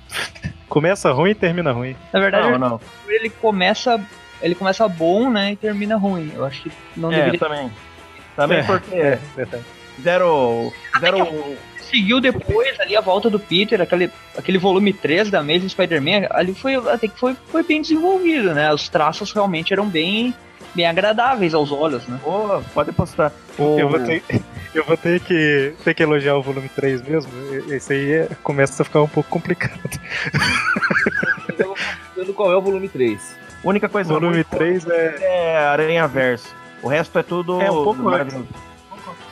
Começa 0.67 1.11
ruim 1.11 1.31
e 1.31 1.35
termina 1.35 1.71
ruim. 1.71 1.95
Na 2.11 2.19
verdade, 2.19 2.51
Não, 2.51 2.57
não. 2.69 2.81
ele 3.07 3.29
começa. 3.29 3.99
Ele 4.41 4.53
começa 4.55 4.87
bom, 4.87 5.29
né? 5.29 5.53
E 5.53 5.55
termina 5.55 5.95
ruim. 5.95 6.31
Eu 6.35 6.43
acho 6.45 6.63
que 6.63 6.71
não 6.95 7.11
É, 7.11 7.15
deveria 7.17 7.39
também. 7.39 7.71
Também 8.35 8.57
É. 8.59 8.63
porque 8.63 8.95
É, 8.95 9.19
verdade. 9.97 10.03
fizeram. 10.03 10.73
fizeram 10.93 11.55
seguiu 11.89 12.19
depois 12.19 12.77
ali 12.81 12.97
a 12.97 13.01
volta 13.01 13.29
do 13.29 13.39
Peter, 13.39 13.79
aquele, 13.81 14.11
aquele 14.37 14.57
volume 14.57 14.91
3 14.91 15.29
da 15.31 15.39
Amazing 15.39 15.69
Spider-Man, 15.69 16.27
ali 16.31 16.53
foi 16.53 16.75
até 16.75 17.07
que 17.07 17.17
foi, 17.17 17.33
foi 17.49 17.63
bem 17.63 17.81
desenvolvido, 17.81 18.53
né? 18.53 18.73
Os 18.73 18.89
traços 18.89 19.31
realmente 19.31 19.71
eram 19.71 19.87
bem, 19.87 20.33
bem 20.75 20.85
agradáveis 20.85 21.53
aos 21.53 21.71
olhos, 21.71 22.05
né? 22.05 22.19
Pô, 22.21 22.61
pode 22.73 22.91
postar. 22.91 23.31
Eu 23.57 23.87
O- 23.87 23.89
vou 23.89 23.99
ter, 24.01 24.21
eu 24.75 24.83
vou 24.83 24.97
ter 24.97 25.21
que, 25.21 25.73
ter 25.85 25.93
que 25.93 26.03
elogiar 26.03 26.35
o 26.35 26.41
volume 26.41 26.67
3 26.67 27.01
mesmo. 27.03 27.31
Esse 27.69 27.93
aí 27.93 28.11
é- 28.11 28.29
começa 28.43 28.81
a 28.81 28.85
ficar 28.85 29.01
um 29.01 29.07
pouco 29.07 29.29
complicado. 29.29 29.79
Eu 31.57 31.67
vou 31.67 31.75
perguntando 31.75 32.33
qual 32.33 32.51
é 32.51 32.55
o 32.57 32.61
volume 32.61 32.89
3. 32.89 33.37
A 33.63 33.67
única 33.67 33.87
coisa 33.87 34.11
O 34.11 34.19
volume 34.19 34.41
ruim 34.41 34.43
3 34.43 34.85
é, 34.89 35.17
é 35.21 35.57
Aranha 35.57 36.05
Verso. 36.05 36.53
O 36.83 36.87
resto 36.89 37.17
é 37.17 37.23
tudo. 37.23 37.61
É, 37.61 37.71
um 37.71 37.83
pouco 37.83 38.03
maravilhoso. 38.03 38.45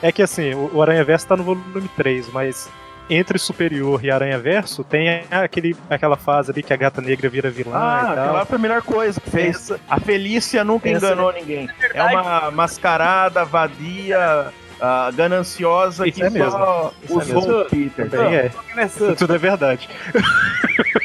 É 0.06 0.12
que 0.12 0.22
assim, 0.22 0.54
o, 0.54 0.80
Aranha 0.82 1.04
Verso 1.04 1.26
tá 1.26 1.36
no 1.36 1.42
volume 1.44 1.88
3, 1.96 2.30
mas 2.32 2.68
entre 3.08 3.38
Superior 3.38 4.04
e 4.04 4.10
Aranha 4.10 4.38
Verso 4.38 4.82
tem 4.82 5.24
aquele, 5.30 5.76
aquela 5.88 6.16
fase 6.16 6.50
ali 6.50 6.62
que 6.62 6.72
a 6.72 6.76
gata 6.76 7.00
negra 7.00 7.28
vira 7.28 7.48
vilã 7.50 7.72
Ah, 7.76 8.10
aquela 8.12 8.44
foi 8.46 8.56
a 8.56 8.60
melhor 8.60 8.82
coisa 8.82 9.20
que 9.20 9.30
fez. 9.30 9.72
A 9.88 10.00
Felícia 10.00 10.64
nunca 10.64 10.88
Essa- 10.88 11.06
enganou 11.06 11.32
ninguém. 11.32 11.68
É 11.94 12.02
uma 12.02 12.50
mascarada, 12.50 13.44
vadia, 13.44 14.48
ah, 14.80 15.10
gananciosa 15.14 16.06
Isso 16.08 16.18
que 16.18 16.24
é 16.24 16.30
mesmo. 16.30 16.50
só 16.50 16.92
é 17.08 17.12
usou 17.12 17.34
mesmo. 17.42 17.60
o 17.60 17.64
Peter. 17.66 18.10
Também 18.10 18.34
é. 18.34 18.50
Quem 18.74 18.82
é 18.82 18.88
santo? 18.88 19.24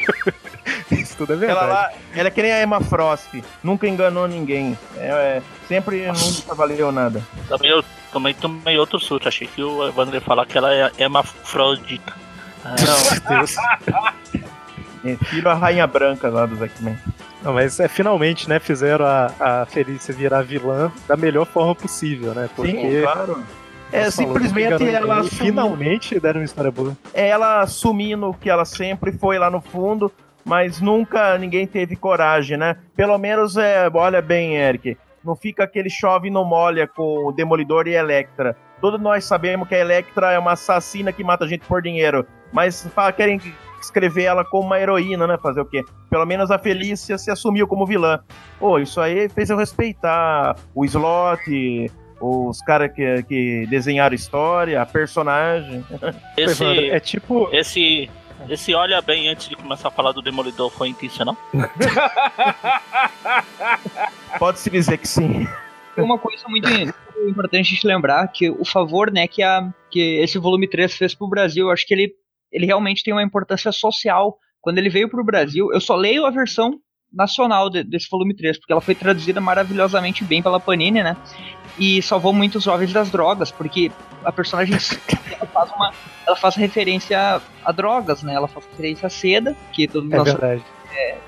Tudo 1.26 1.34
é 1.34 1.36
verdade. 1.36 1.66
Ela, 1.66 1.74
lá, 1.74 1.90
ela 2.14 2.28
é 2.28 2.30
que 2.30 2.42
nem 2.42 2.52
a 2.52 2.62
Emma 2.62 2.80
Frost, 2.80 3.28
nunca 3.62 3.86
enganou 3.88 4.26
ninguém. 4.26 4.76
É, 4.96 5.08
é, 5.08 5.42
sempre 5.68 6.06
nunca 6.06 6.54
valeu 6.54 6.90
nada. 6.90 7.22
Também 7.48 7.70
eu 7.70 7.84
também 8.12 8.34
tomei 8.34 8.76
outro 8.78 8.98
susto. 8.98 9.28
Achei 9.28 9.46
que 9.46 9.62
o 9.62 9.86
Evandro 9.88 10.14
ia 10.14 10.20
falar 10.20 10.44
que 10.46 10.58
ela 10.58 10.74
é 10.74 10.90
hermafrodita. 10.98 12.12
Ah, 12.64 12.74
Meu 13.30 13.38
Deus. 13.38 13.56
É, 15.04 15.16
filho 15.24 15.48
a 15.48 15.54
Rainha 15.54 15.86
Branca 15.86 16.28
lá 16.28 16.46
dos 16.46 16.60
X-Men. 16.60 16.98
Não, 17.42 17.52
mas 17.52 17.80
é 17.80 17.88
finalmente, 17.88 18.48
né, 18.48 18.60
fizeram 18.60 19.04
a, 19.04 19.32
a 19.40 19.66
Felícia 19.66 20.14
virar 20.14 20.42
vilã 20.42 20.92
da 21.08 21.16
melhor 21.16 21.44
forma 21.44 21.74
possível, 21.74 22.32
né? 22.34 22.48
Porque 22.54 22.70
Sim, 22.70 23.02
claro. 23.02 23.42
É, 23.90 24.10
simplesmente 24.10 24.84
ela 24.88 25.18
assumiu- 25.18 25.38
finalmente 25.52 26.18
deram 26.18 26.40
uma 26.40 26.44
história 26.46 26.70
boa. 26.70 26.96
é 27.12 27.28
ela 27.28 27.60
assumindo 27.60 28.30
o 28.30 28.34
que 28.34 28.48
ela 28.48 28.64
sempre 28.64 29.12
foi 29.12 29.38
lá 29.38 29.50
no 29.50 29.60
fundo, 29.60 30.10
mas 30.44 30.80
nunca 30.80 31.36
ninguém 31.38 31.66
teve 31.66 31.96
coragem, 31.96 32.56
né? 32.56 32.76
Pelo 32.96 33.16
menos, 33.18 33.56
é, 33.56 33.88
olha 33.92 34.20
bem, 34.22 34.56
Eric, 34.56 34.96
não 35.24 35.36
fica 35.36 35.64
aquele 35.64 35.88
chove 35.90 36.28
e 36.28 36.30
não 36.30 36.44
molha 36.44 36.86
com 36.86 37.28
o 37.28 37.32
Demolidor 37.32 37.86
e 37.86 37.96
a 37.96 38.00
Electra. 38.00 38.56
Todos 38.80 39.00
nós 39.00 39.24
sabemos 39.24 39.68
que 39.68 39.74
a 39.74 39.78
Electra 39.80 40.32
é 40.32 40.38
uma 40.38 40.52
assassina 40.52 41.12
que 41.12 41.22
mata 41.22 41.46
gente 41.46 41.64
por 41.66 41.80
dinheiro, 41.80 42.26
mas 42.52 42.84
fa- 42.94 43.12
querem 43.12 43.40
escrever 43.80 44.24
ela 44.24 44.44
como 44.44 44.66
uma 44.66 44.78
heroína, 44.80 45.26
né? 45.26 45.38
Fazer 45.40 45.60
o 45.60 45.64
quê? 45.64 45.82
Pelo 46.10 46.26
menos 46.26 46.50
a 46.50 46.58
Felícia 46.58 47.16
se 47.18 47.30
assumiu 47.30 47.66
como 47.68 47.86
vilã. 47.86 48.20
Pô, 48.58 48.78
isso 48.78 49.00
aí 49.00 49.28
fez 49.28 49.50
eu 49.50 49.56
respeitar 49.56 50.56
o 50.74 50.84
Slot, 50.84 51.90
os 52.20 52.60
caras 52.62 52.92
que, 52.92 53.22
que 53.24 53.66
desenharam 53.68 54.14
história, 54.14 54.80
a 54.80 54.86
personagem. 54.86 55.84
Esse, 56.36 56.90
é 56.90 57.00
tipo. 57.00 57.48
esse, 57.52 58.08
esse 58.48 58.74
olha 58.74 59.00
bem 59.00 59.28
antes 59.28 59.48
de 59.48 59.56
começar 59.56 59.88
a 59.88 59.90
falar 59.90 60.12
do 60.12 60.22
Demolidor 60.22 60.70
foi 60.70 60.88
intencional? 60.88 61.36
Pode-se 64.38 64.70
dizer 64.70 64.98
que 64.98 65.08
sim. 65.08 65.46
Tem 65.94 66.04
uma 66.04 66.18
coisa 66.18 66.44
muito 66.48 66.68
importante 67.28 67.66
a 67.66 67.74
gente 67.74 67.86
lembrar, 67.86 68.26
que 68.28 68.50
o 68.50 68.64
favor, 68.64 69.10
né, 69.10 69.26
que, 69.26 69.42
a, 69.42 69.68
que 69.90 70.00
esse 70.20 70.38
volume 70.38 70.68
3 70.68 70.94
fez 70.94 71.14
pro 71.14 71.28
Brasil, 71.28 71.66
eu 71.66 71.70
acho 71.70 71.86
que 71.86 71.94
ele, 71.94 72.12
ele 72.50 72.66
realmente 72.66 73.02
tem 73.02 73.12
uma 73.12 73.22
importância 73.22 73.70
social. 73.72 74.36
Quando 74.60 74.78
ele 74.78 74.88
veio 74.88 75.08
pro 75.08 75.24
Brasil, 75.24 75.68
eu 75.72 75.80
só 75.80 75.94
leio 75.94 76.24
a 76.24 76.30
versão 76.30 76.78
nacional 77.12 77.68
de- 77.68 77.84
desse 77.84 78.08
volume 78.10 78.34
3, 78.34 78.58
porque 78.58 78.72
ela 78.72 78.80
foi 78.80 78.94
traduzida 78.94 79.40
maravilhosamente 79.40 80.24
bem 80.24 80.42
pela 80.42 80.58
Panini, 80.58 81.02
né? 81.02 81.16
E 81.78 82.00
salvou 82.02 82.32
muitos 82.32 82.64
jovens 82.64 82.92
das 82.92 83.10
drogas, 83.10 83.50
porque 83.50 83.90
a 84.24 84.32
personagem 84.32 84.74
ela 84.74 85.46
faz, 85.46 85.70
uma, 85.72 85.92
ela 86.26 86.36
faz 86.36 86.54
referência 86.54 87.18
a, 87.18 87.40
a 87.64 87.72
drogas, 87.72 88.22
né? 88.22 88.34
Ela 88.34 88.48
faz 88.48 88.66
referência 88.66 89.06
a 89.06 89.10
seda, 89.10 89.56
que 89.72 89.86
todo 89.88 90.12
É 90.12 90.16
mundo 90.16 90.24
verdade. 90.24 90.64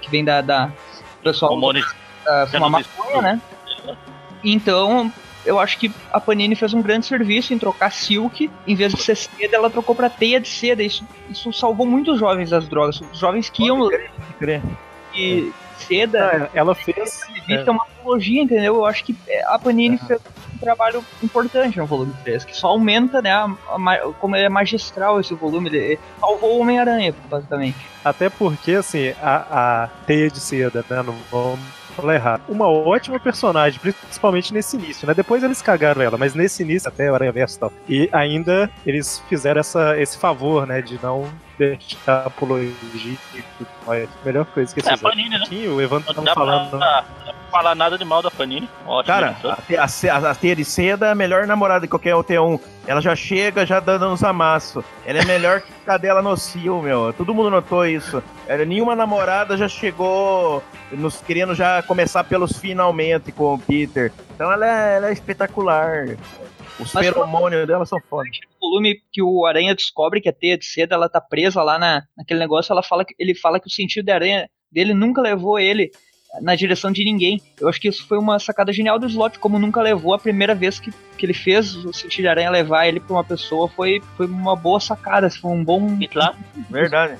que 0.01 0.11
vem 0.11 0.25
da, 0.25 0.41
da 0.41 0.71
pessoal 1.23 1.59
uh, 1.59 2.47
disse 2.47 2.59
maconha, 2.71 3.23
né? 3.23 3.41
Então, 4.43 5.11
eu 5.45 5.59
acho 5.59 5.79
que 5.79 5.91
a 6.13 6.21
Panini 6.21 6.55
fez 6.55 6.75
um 6.75 6.83
grande 6.83 7.07
serviço 7.07 7.53
em 7.55 7.59
trocar 7.59 7.91
silk, 7.91 8.51
em 8.67 8.75
vez 8.75 8.93
de 8.93 9.03
ser 9.03 9.17
seda, 9.17 9.57
ela 9.57 9.71
trocou 9.71 9.95
pra 9.95 10.11
teia 10.11 10.41
de 10.41 10.49
seda. 10.49 10.83
Isso, 10.83 11.07
isso 11.31 11.53
salvou 11.53 11.87
muitos 11.87 12.19
jovens 12.19 12.51
das 12.51 12.69
drogas. 12.69 13.01
Os 13.01 13.19
jovens 13.19 13.49
que 13.49 13.65
iam 13.65 13.89
crer. 14.39 14.63
de 15.13 15.53
seda, 15.79 16.49
Ah, 16.49 16.51
ela 16.55 16.75
fez. 16.75 17.23
revista 17.25 17.71
é 17.71 17.73
uma 17.73 17.85
trilogia, 17.87 18.43
entendeu? 18.43 18.77
Eu 18.77 18.85
acho 18.87 19.05
que 19.05 19.17
a 19.47 19.59
Panini 19.59 19.99
fez 19.99 20.21
um 20.55 20.59
trabalho 20.59 21.05
importante 21.23 21.79
no 21.79 21.87
volume 21.87 22.13
3, 22.23 22.45
que 22.45 22.57
só 22.57 22.69
aumenta, 22.69 23.21
né, 23.21 23.31
a- 23.33 23.49
a 23.69 23.99
como 24.21 24.37
ele 24.37 24.47
é 24.47 24.49
magistral 24.49 25.21
esse 25.21 25.35
volume, 25.35 25.69
ele 25.69 25.99
salvou 26.21 26.57
o 26.57 26.61
Homem-Aranha, 26.61 27.15
basicamente. 27.29 27.77
Até 28.05 28.29
porque, 28.29 28.73
assim, 28.73 29.15
a, 29.23 29.83
a 29.85 29.89
teia 30.07 30.31
de 30.31 30.41
seda, 30.41 30.85
né? 30.89 31.03
Não 31.03 31.15
vamos 31.31 31.59
falar 31.95 32.15
errado. 32.15 32.43
Uma 32.49 32.69
ótima 32.69 33.19
personagem, 33.19 33.79
principalmente 33.81 34.53
nesse 34.53 34.77
início, 34.77 35.07
né? 35.07 35.15
Depois 35.15 35.43
eles 35.43 35.63
cagaram 35.63 36.03
ela, 36.03 36.17
mas 36.19 36.35
nesse 36.35 36.63
início, 36.63 36.89
até 36.89 37.11
o 37.11 37.15
Aranha 37.15 37.33
Verso 37.33 37.57
e 37.57 37.61
tal. 37.61 37.73
E 37.89 38.09
ainda 38.13 38.71
eles 38.87 39.23
fizeram 39.29 39.61
essa, 39.61 39.99
esse 39.99 40.19
favor, 40.19 40.67
né? 40.67 40.83
De 40.83 40.99
não 41.03 41.29
deixar 41.59 42.27
apologia 42.27 42.73
e 43.35 43.43
tudo 43.59 43.69
mais. 43.87 44.09
Melhor 44.25 44.45
coisa 44.47 44.73
que 44.75 44.81
eles 44.81 44.89
É, 44.91 44.95
a 44.95 44.97
fizeram. 44.97 45.11
Panini, 45.17 45.39
né? 45.39 45.45
Sim, 45.49 45.69
o 45.69 45.81
Evandro 45.81 46.13
Não 46.15 46.25
tava 46.25 46.35
falando. 46.35 46.71
pra, 46.71 47.05
pra 47.25 47.35
falar 47.55 47.75
nada 47.77 47.97
de 47.97 48.05
mal 48.05 48.21
da 48.21 48.31
Panini. 48.33 48.69
Ótimo. 48.85 49.15
Cara, 49.15 49.31
editor. 49.31 49.57
a, 49.79 50.27
a, 50.27 50.31
a- 50.31 50.35
teia 50.35 50.57
de 50.57 50.65
seda 50.65 51.07
é 51.07 51.11
a 51.13 51.15
melhor 51.15 51.47
namorada 51.47 51.83
de 51.83 51.89
qualquer 51.89 52.15
OT1. 52.15 52.61
Ela 52.87 53.01
já 53.01 53.15
chega 53.15 53.65
já 53.65 53.79
dando 53.79 54.09
uns 54.09 54.25
amassos. 54.25 54.85
Ela 55.07 55.21
é 55.21 55.25
melhor 55.25 55.61
que 55.63 55.73
cadela 55.87 56.21
nocil, 56.21 56.83
meu. 56.83 57.13
Todo 57.13 57.33
mundo 57.33 57.51
notou 57.51 57.87
isso. 57.87 58.21
Era, 58.49 58.65
nenhuma 58.65 58.97
namorada 58.97 59.57
já 59.57 59.69
chegou 59.69 60.63
nos 60.91 61.21
querendo 61.21 61.55
já 61.55 61.81
começar 61.85 62.25
pelos 62.25 62.59
finalmente 62.59 63.31
com 63.31 63.55
o 63.55 63.59
Peter. 63.59 64.11
Então 64.35 64.51
ela 64.51 64.67
é, 64.67 64.97
ela 64.97 65.09
é 65.09 65.13
espetacular. 65.13 66.17
Os 66.81 66.93
Mas- 66.93 67.07
feromônios 67.07 67.67
dela 67.69 67.87
são 67.87 68.01
foda. 68.11 68.29
O 68.61 68.69
volume 68.69 68.97
que 69.13 69.23
o 69.23 69.47
Aranha 69.47 69.75
descobre 69.77 70.21
que 70.21 70.29
a 70.29 70.33
teia 70.33 70.59
de 70.59 70.65
seda 70.65 70.97
ela 70.97 71.09
tá 71.09 71.21
presa 71.21 71.63
lá 71.63 71.79
na, 71.79 72.03
naquele 72.17 72.41
negócio, 72.41 72.73
ela 72.73 72.83
fala 72.83 73.05
que, 73.05 73.15
ele 73.17 73.33
fala 73.35 73.61
que 73.61 73.69
o 73.69 73.71
sentido 73.71 74.07
da 74.07 74.15
aranha 74.15 74.49
dele 74.73 74.93
nunca 74.93 75.21
levou 75.23 75.57
ele 75.59 75.93
na 76.41 76.55
direção 76.55 76.91
de 76.91 77.05
ninguém. 77.05 77.41
Eu 77.61 77.69
acho 77.69 77.81
que 77.81 77.89
isso 77.89 78.07
foi 78.07 78.19
uma 78.19 78.39
sacada 78.39 78.73
genial 78.73 78.99
do 78.99 79.07
Slot, 79.07 79.39
como 79.39 79.59
nunca 79.59 79.81
levou 79.81 80.15
a 80.15 80.19
primeira 80.19 80.55
vez 80.55 80.79
que, 80.81 80.91
que 81.17 81.27
ele 81.27 81.35
fez 81.35 81.75
o 81.77 81.93
sentido 81.93 82.27
aranha 82.27 82.51
levar 82.51 82.87
ele 82.87 83.01
pra 83.01 83.15
uma 83.17 83.25
pessoa, 83.25 83.69
foi, 83.69 84.03
foi 84.17 84.27
uma 84.27 84.57
boa 84.57 84.81
sacada, 84.81 85.31
foi 85.31 85.51
um 85.51 85.63
bom. 85.65 85.97
E 86.01 86.09
claro, 86.09 86.37
Verdade. 86.71 87.17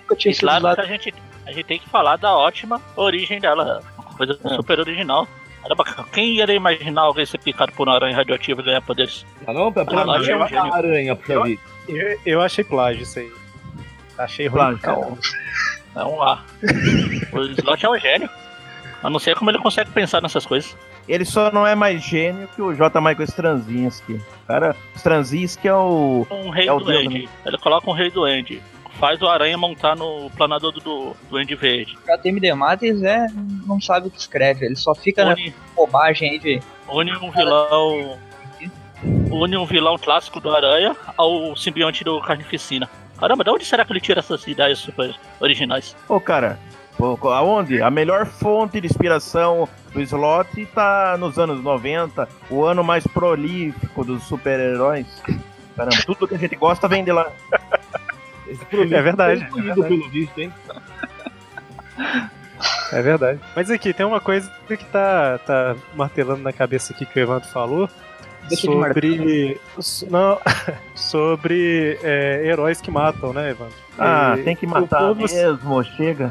Nunca 0.00 0.16
tinha 0.16 0.32
e 0.32 0.36
claro 0.36 0.66
a 0.68 0.84
gente, 0.84 1.14
a 1.46 1.52
gente 1.52 1.64
tem 1.64 1.78
que 1.78 1.88
falar 1.88 2.16
da 2.16 2.34
ótima 2.36 2.80
origem 2.96 3.40
dela. 3.40 3.82
Uma 3.98 4.14
coisa 4.16 4.38
É. 4.44 4.48
super 4.56 4.80
original. 4.80 5.26
Caramba, 5.62 5.84
quem 6.12 6.40
iria 6.40 6.54
imaginar 6.54 7.02
alguém 7.02 7.26
ser 7.26 7.38
picado 7.38 7.72
por 7.72 7.88
uma 7.88 7.96
aranha 7.96 8.14
radioativa 8.16 8.60
e 8.60 8.64
ganhar 8.64 8.80
poderes? 8.82 9.26
Ah, 9.46 9.52
não, 9.52 9.72
pra, 9.72 9.84
pra 9.84 10.02
Ah, 10.02 10.18
mim 10.18 10.26
é 10.28 10.36
um 10.36 10.72
aranha, 10.72 11.14
vida. 11.16 11.60
Eu, 11.88 12.20
eu 12.24 12.40
achei 12.40 12.62
plágio 12.62 13.02
isso 13.02 13.18
aí. 13.18 13.30
Achei 14.16 14.46
ruim. 14.46 14.76
Plágio. 14.76 15.18
É 15.96 16.04
um 16.04 16.22
A. 16.22 16.44
o 17.32 17.40
Slot 17.42 17.84
é 17.84 17.90
um 17.90 17.98
gênio. 17.98 18.30
Eu 19.06 19.10
não 19.10 19.20
sei 19.20 19.36
como 19.36 19.48
ele 19.52 19.58
consegue 19.58 19.88
pensar 19.92 20.20
nessas 20.20 20.44
coisas. 20.44 20.76
Ele 21.08 21.24
só 21.24 21.52
não 21.52 21.64
é 21.64 21.76
mais 21.76 22.02
gênio 22.02 22.48
que 22.48 22.60
o 22.60 22.74
J. 22.74 23.00
Michael 23.00 23.22
Straczynski. 23.22 24.14
O 24.14 24.46
Cara, 24.48 24.74
Straczynski 24.96 25.68
é 25.68 25.74
o. 25.74 26.26
Um 26.28 26.50
rei 26.50 26.66
É 26.66 26.72
o 26.72 26.90
End. 26.90 27.28
Ele 27.44 27.58
coloca 27.58 27.88
um 27.88 27.92
rei 27.92 28.10
do 28.10 28.26
End. 28.26 28.60
Faz 28.98 29.22
o 29.22 29.28
aranha 29.28 29.56
montar 29.56 29.94
no 29.94 30.28
planador 30.30 30.72
do, 30.72 31.14
do 31.30 31.40
End 31.40 31.54
Verde. 31.54 31.96
O 32.08 32.12
ATM 32.12 32.56
Matis 32.56 33.00
é, 33.04 33.28
não 33.64 33.80
sabe 33.80 34.08
o 34.08 34.10
que 34.10 34.18
escreve, 34.18 34.66
ele 34.66 34.74
só 34.74 34.92
fica 34.92 35.24
na 35.24 35.34
Une, 35.34 35.54
bobagem 35.76 36.30
aí 36.30 36.38
de. 36.40 36.60
une 36.88 37.16
um 37.16 37.30
vilão. 37.30 38.18
Une 39.30 39.56
um 39.56 39.66
vilão 39.66 39.96
clássico 39.98 40.40
do 40.40 40.50
Aranha 40.50 40.96
ao 41.16 41.54
simbionte 41.54 42.02
do 42.02 42.20
Carnificina. 42.22 42.90
Caramba, 43.20 43.44
de 43.44 43.50
onde 43.50 43.64
será 43.64 43.84
que 43.84 43.92
ele 43.92 44.00
tira 44.00 44.18
essas 44.18 44.44
ideias 44.48 44.78
super 44.80 45.14
originais? 45.40 45.94
Ô, 46.08 46.18
cara, 46.18 46.58
aonde? 47.04 47.82
A 47.82 47.90
melhor 47.90 48.26
fonte 48.26 48.80
de 48.80 48.86
inspiração 48.86 49.68
do 49.92 50.00
Slot 50.00 50.66
tá 50.66 51.16
nos 51.18 51.38
anos 51.38 51.62
90, 51.62 52.28
o 52.50 52.64
ano 52.64 52.82
mais 52.84 53.06
prolífico 53.06 54.04
dos 54.04 54.22
super-heróis. 54.24 55.06
Caramba, 55.76 55.96
tudo 56.06 56.26
que 56.28 56.34
a 56.34 56.38
gente 56.38 56.56
gosta 56.56 56.88
vem 56.88 57.04
de 57.04 57.12
lá. 57.12 57.26
É 58.92 59.02
verdade, 59.02 59.42
é 59.42 59.44
escolhido 59.44 59.74
verdade. 59.82 59.88
pelo 59.98 60.08
visto, 60.10 60.38
hein? 60.38 60.52
É 62.92 63.02
verdade. 63.02 63.40
Mas 63.54 63.70
aqui, 63.70 63.92
tem 63.92 64.06
uma 64.06 64.20
coisa 64.20 64.48
que 64.68 64.76
tá, 64.84 65.38
tá 65.44 65.74
martelando 65.94 66.42
na 66.42 66.52
cabeça 66.52 66.92
aqui 66.92 67.04
que 67.04 67.18
o 67.18 67.22
Evandro 67.22 67.48
falou. 67.48 67.88
Deixa 68.48 68.68
de 68.68 68.72
sobre. 68.72 69.60
so- 69.80 70.06
Não, 70.08 70.38
sobre 70.94 71.98
é, 72.04 72.42
heróis 72.46 72.80
que 72.80 72.90
matam, 72.90 73.32
né, 73.32 73.50
Evandro? 73.50 73.74
Ah, 73.98 74.36
E 74.38 74.42
tem 74.44 74.54
que 74.54 74.66
matar 74.66 75.00
povo- 75.00 75.22
mesmo, 75.22 75.82
chega. 75.82 76.30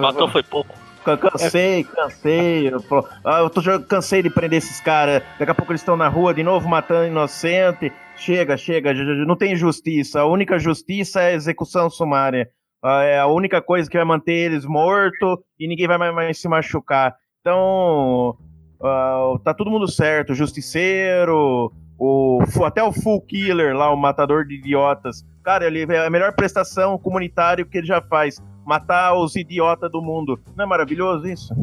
Matou 0.00 0.28
foi 0.28 0.42
pouco. 0.42 0.74
Can- 1.04 1.16
Cansei, 1.18 1.84
cansei. 1.84 2.68
Eu, 2.68 2.82
ah, 3.24 3.38
eu 3.38 3.50
tô, 3.50 3.60
cansei 3.86 4.22
de 4.22 4.30
prender 4.30 4.58
esses 4.58 4.80
caras. 4.80 5.22
Daqui 5.38 5.52
a 5.52 5.54
pouco 5.54 5.70
eles 5.70 5.80
estão 5.80 5.96
na 5.96 6.08
rua 6.08 6.34
de 6.34 6.42
novo 6.42 6.68
matando 6.68 7.06
inocente. 7.06 7.92
Chega, 8.16 8.56
chega, 8.56 8.92
não 9.24 9.36
tem 9.36 9.54
justiça. 9.54 10.20
A 10.20 10.26
única 10.26 10.58
justiça 10.58 11.20
é 11.20 11.28
a 11.28 11.34
execução 11.34 11.88
sumária. 11.88 12.48
É 12.84 13.18
a 13.18 13.26
única 13.26 13.62
coisa 13.62 13.88
que 13.88 13.96
vai 13.96 14.04
manter 14.06 14.32
eles 14.32 14.64
mortos 14.64 15.38
e 15.58 15.68
ninguém 15.68 15.86
vai 15.86 15.98
mais, 15.98 16.14
mais 16.14 16.40
se 16.40 16.48
machucar. 16.48 17.14
Então, 17.40 18.36
ah, 18.82 19.34
tá 19.44 19.54
todo 19.54 19.70
mundo 19.70 19.86
certo. 19.86 20.30
O 20.30 20.34
justiceiro, 20.34 21.72
o, 21.98 22.38
até 22.64 22.82
o 22.82 22.92
Full 22.92 23.22
Killer 23.22 23.76
lá, 23.76 23.92
o 23.92 23.96
matador 23.96 24.44
de 24.44 24.56
idiotas. 24.56 25.24
Cara, 25.44 25.66
ele 25.66 25.82
é 25.88 26.06
a 26.06 26.10
melhor 26.10 26.32
prestação 26.32 26.98
comunitária 26.98 27.64
que 27.64 27.78
ele 27.78 27.86
já 27.86 28.00
faz 28.02 28.40
matar 28.66 29.14
os 29.14 29.36
idiotas 29.36 29.90
do 29.90 30.02
mundo. 30.02 30.38
Não 30.56 30.64
é 30.64 30.68
maravilhoso 30.68 31.26
isso? 31.26 31.54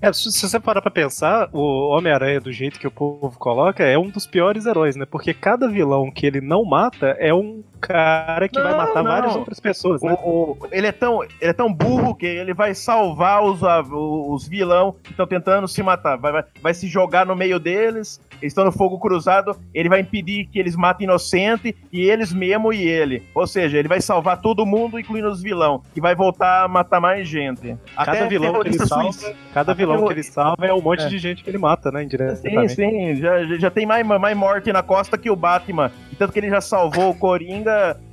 É, 0.00 0.12
se, 0.12 0.30
você 0.30 0.60
parar 0.60 0.80
pra 0.80 0.92
pensar, 0.92 1.50
o 1.52 1.88
Homem-Aranha, 1.88 2.40
do 2.40 2.52
jeito 2.52 2.78
que 2.78 2.86
o 2.86 2.90
povo 2.90 3.36
coloca, 3.36 3.84
é 3.84 3.98
um 3.98 4.08
dos 4.08 4.26
piores 4.26 4.64
heróis, 4.64 4.94
né? 4.94 5.04
Porque 5.04 5.34
cada 5.34 5.68
vilão 5.68 6.10
que 6.10 6.24
ele 6.24 6.40
não 6.40 6.64
mata 6.64 7.16
é 7.18 7.34
um 7.34 7.64
cara 7.80 8.48
que 8.48 8.60
vai 8.60 8.72
Não, 8.72 8.78
matar 8.78 9.02
não. 9.02 9.10
várias 9.10 9.36
outras 9.36 9.60
pessoas, 9.60 10.02
né? 10.02 10.16
O- 10.22 10.52
o- 10.52 10.58
ele, 10.72 10.86
é 10.86 10.92
tão, 10.92 11.22
ele 11.22 11.32
é 11.40 11.52
tão 11.52 11.72
burro 11.72 12.14
que 12.14 12.26
ele 12.26 12.52
vai 12.54 12.74
salvar 12.74 13.42
os, 13.42 13.62
a- 13.64 13.80
os 13.82 14.46
vilão 14.46 14.94
que 15.02 15.10
estão 15.12 15.26
tentando 15.26 15.66
se 15.68 15.82
matar. 15.82 16.16
Vai, 16.16 16.32
vai, 16.32 16.44
vai 16.62 16.74
se 16.74 16.86
jogar 16.88 17.24
no 17.26 17.34
meio 17.36 17.58
deles, 17.58 18.20
eles 18.40 18.52
estão 18.52 18.64
no 18.64 18.72
fogo 18.72 18.98
cruzado, 18.98 19.56
ele 19.74 19.88
vai 19.88 20.00
impedir 20.00 20.46
que 20.46 20.58
eles 20.58 20.76
matem 20.76 21.04
inocente, 21.04 21.74
e 21.92 22.00
eles 22.02 22.32
mesmo 22.32 22.72
e 22.72 22.86
ele. 22.86 23.22
Ou 23.34 23.46
seja, 23.46 23.78
ele 23.78 23.88
vai 23.88 24.00
salvar 24.00 24.40
todo 24.40 24.64
mundo, 24.66 24.98
incluindo 24.98 25.28
os 25.28 25.42
vilão, 25.42 25.82
que 25.94 26.00
vai 26.00 26.14
voltar 26.14 26.64
a 26.64 26.68
matar 26.68 27.00
mais 27.00 27.26
gente. 27.28 27.76
Cada 27.96 28.26
vilão 28.28 28.60
que 28.62 28.68
ele 28.68 28.78
salva, 28.86 29.34
cada 29.54 29.72
Até 29.72 29.78
vilão 29.78 30.06
que 30.06 30.12
ele 30.12 30.22
salva 30.22 30.66
é 30.66 30.72
um 30.72 30.80
monte 30.80 31.04
É. 31.04 31.08
de 31.08 31.18
gente 31.18 31.42
que 31.42 31.50
ele 31.50 31.58
mata, 31.58 31.90
né? 31.90 32.00
Sim, 32.00 32.04
Indiretamente. 32.06 32.74
sim, 32.74 33.16
já, 33.16 33.44
já- 33.44 33.58
já 33.58 33.70
tem 33.70 33.86
mais, 33.86 34.06
mais 34.06 34.36
morte 34.36 34.72
na 34.72 34.82
costa 34.82 35.18
que 35.18 35.30
o 35.30 35.36
Batman. 35.36 35.90
E 36.12 36.16
Tanto 36.16 36.32
que 36.32 36.38
ele 36.40 36.50
já 36.50 36.60
salvou 36.60 37.10
o 37.10 37.14
Coringa. 37.14 37.67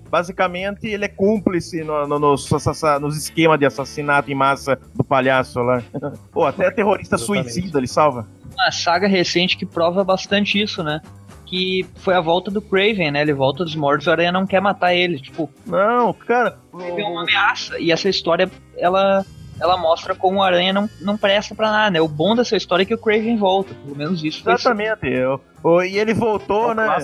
Basicamente, 0.09 0.87
ele 0.87 1.03
é 1.05 1.07
cúmplice 1.07 1.83
no- 1.83 2.07
no- 2.07 2.19
nos, 2.19 2.51
assa- 2.53 2.99
nos 2.99 3.17
esquemas 3.17 3.59
de 3.59 3.65
assassinato 3.65 4.31
em 4.31 4.35
massa 4.35 4.79
do 4.93 5.03
palhaço 5.03 5.59
lá. 5.61 5.81
Pô, 6.31 6.45
até 6.45 6.69
terrorista 6.71 7.15
Exatamente. 7.15 7.51
suicida 7.51 7.79
ele 7.79 7.87
salva. 7.87 8.27
Uma 8.53 8.71
saga 8.71 9.07
recente 9.07 9.57
que 9.57 9.65
prova 9.65 10.03
bastante 10.03 10.61
isso, 10.61 10.81
né? 10.83 11.01
Que 11.45 11.85
foi 11.95 12.13
a 12.15 12.21
volta 12.21 12.49
do 12.49 12.61
Craven, 12.61 13.11
né? 13.11 13.21
Ele 13.21 13.33
volta 13.33 13.63
dos 13.65 13.75
mortos 13.75 14.05
e 14.07 14.09
o 14.09 14.11
Aranha 14.13 14.31
não 14.31 14.45
quer 14.47 14.61
matar 14.61 14.93
ele. 14.93 15.19
Tipo, 15.19 15.49
Não, 15.65 16.13
cara. 16.13 16.57
ele 16.79 17.01
é 17.01 17.05
uma 17.05 17.23
ameaça. 17.23 17.77
E 17.79 17.91
essa 17.91 18.07
história, 18.07 18.49
ela, 18.77 19.25
ela 19.59 19.77
mostra 19.77 20.13
como 20.15 20.39
o 20.39 20.43
Aranha 20.43 20.73
não, 20.73 20.89
não 21.01 21.17
presta 21.17 21.55
pra 21.55 21.71
nada, 21.71 21.91
né? 21.91 22.01
O 22.01 22.07
bom 22.07 22.35
dessa 22.35 22.55
história 22.57 22.83
é 22.83 22.85
que 22.85 22.93
o 22.93 22.97
Craven 22.97 23.37
volta. 23.37 23.73
Pelo 23.73 23.95
menos 23.95 24.23
isso 24.23 24.47
Exatamente. 24.49 25.07
eu- 25.07 25.39
o- 25.63 25.81
e 25.81 25.97
ele 25.97 26.13
voltou, 26.13 26.73
né? 26.75 26.97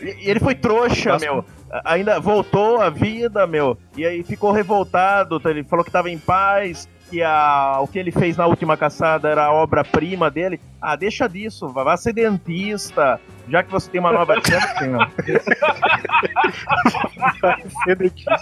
E 0.00 0.26
e 0.26 0.30
ele 0.30 0.40
foi 0.40 0.54
trouxa, 0.54 1.10
Clássico. 1.10 1.34
meu. 1.34 1.44
A- 1.70 1.92
Ainda 1.94 2.20
voltou 2.20 2.80
à 2.80 2.88
vida, 2.90 3.46
meu. 3.46 3.76
E 3.96 4.06
aí 4.06 4.22
ficou 4.22 4.52
revoltado. 4.52 5.40
tá? 5.40 5.50
Ele 5.50 5.64
falou 5.64 5.84
que 5.84 5.90
tava 5.90 6.10
em 6.10 6.18
paz. 6.18 6.88
Que 7.08 7.22
a, 7.22 7.78
o 7.80 7.86
que 7.86 8.00
ele 8.00 8.10
fez 8.10 8.36
na 8.36 8.46
última 8.48 8.76
caçada 8.76 9.28
era 9.28 9.44
a 9.44 9.52
obra-prima 9.52 10.28
dele. 10.28 10.60
Ah, 10.82 10.96
deixa 10.96 11.28
disso, 11.28 11.68
vá 11.68 11.84
vá 11.84 11.96
ser 11.96 12.12
dentista. 12.12 13.20
Já 13.48 13.62
que 13.62 13.70
você 13.70 13.88
tem 13.88 14.00
uma 14.00 14.10
nova 14.10 14.34
chance, 14.44 14.88
meu. 14.88 14.98
dentista. 17.96 18.36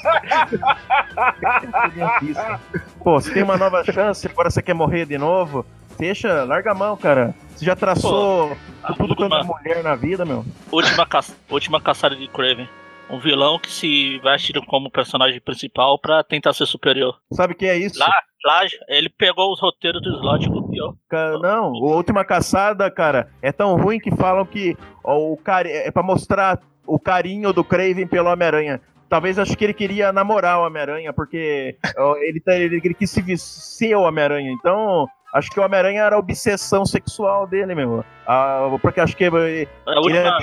Pô, 3.04 3.20
você 3.20 3.32
tem 3.32 3.42
uma 3.42 3.56
nova 3.58 3.84
chance, 3.84 4.26
agora 4.26 4.50
você 4.50 4.62
quer 4.62 4.74
morrer 4.74 5.04
de 5.06 5.18
novo? 5.18 5.64
Deixa, 5.98 6.42
larga 6.44 6.70
a 6.72 6.74
mão, 6.74 6.96
cara. 6.96 7.34
Você 7.54 7.64
já 7.64 7.76
traçou 7.76 8.56
A 8.82 8.94
tudo 8.94 9.14
quanto 9.14 9.34
é 9.36 9.42
mulher 9.44 9.82
na 9.84 9.94
vida, 9.94 10.24
meu. 10.24 10.44
última, 10.72 11.06
ca- 11.06 11.22
última 11.50 11.80
caçada 11.80 12.16
de 12.16 12.26
Craven. 12.28 12.68
Um 13.10 13.18
vilão 13.20 13.58
que 13.58 13.70
se 13.70 14.18
veste 14.20 14.52
como 14.66 14.90
personagem 14.90 15.38
principal 15.40 15.98
pra 15.98 16.24
tentar 16.24 16.54
ser 16.54 16.64
superior. 16.66 17.16
Sabe 17.32 17.52
o 17.52 17.56
que 17.56 17.66
é 17.66 17.76
isso? 17.76 17.98
Lá, 18.00 18.10
lá 18.46 18.62
ele 18.88 19.10
pegou 19.10 19.52
os 19.52 19.60
roteiros 19.60 20.00
do 20.02 20.08
slot 20.16 20.48
copiou. 20.48 20.96
Não, 21.42 21.66
a 21.66 21.94
última 21.94 22.24
caçada, 22.24 22.90
cara, 22.90 23.28
é 23.42 23.52
tão 23.52 23.76
ruim 23.76 24.00
que 24.00 24.10
falam 24.16 24.46
que 24.46 24.74
ó, 25.04 25.18
o 25.18 25.36
cari... 25.36 25.70
é 25.70 25.90
pra 25.90 26.02
mostrar 26.02 26.58
o 26.86 26.98
carinho 26.98 27.52
do 27.52 27.62
Craven 27.62 28.06
pelo 28.06 28.30
Homem-Aranha. 28.30 28.80
Talvez 29.14 29.38
acho 29.38 29.56
que 29.56 29.62
ele 29.62 29.72
queria 29.72 30.12
namorar 30.12 30.58
o 30.58 30.66
Homem-Aranha, 30.66 31.12
porque 31.12 31.76
ele, 32.20 32.40
tá- 32.40 32.56
ele, 32.56 32.80
ele 32.82 32.94
quis 32.94 33.08
se 33.12 33.36
ser 33.38 33.94
o 33.94 34.00
Homem-Aranha. 34.02 34.50
Então, 34.50 35.06
acho 35.32 35.48
que 35.52 35.60
o 35.60 35.64
Homem-Aranha 35.64 36.02
era 36.02 36.16
a 36.16 36.18
obsessão 36.18 36.84
sexual 36.84 37.46
dele, 37.46 37.76
meu. 37.76 38.04
Ah, 38.26 38.76
porque 38.82 39.00
acho 39.00 39.16
que. 39.16 39.22
ele- 39.22 39.68
A 39.86 40.00
última, 40.00 40.38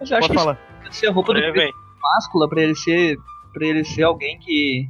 Mas 0.00 0.10
eu 0.10 0.16
acho 0.16 0.26
Pode 0.26 0.28
que 0.28 0.34
falar. 0.34 0.58
ser 0.90 1.08
a 1.08 1.12
roupa 1.12 1.34
do 1.34 1.40
Craven, 1.40 1.70
máscula 2.14 2.48
pra 2.48 2.62
ele 2.62 2.74
ser 2.74 3.18
para 3.52 3.66
ele 3.66 3.84
ser 3.84 4.04
alguém 4.04 4.38
que 4.38 4.88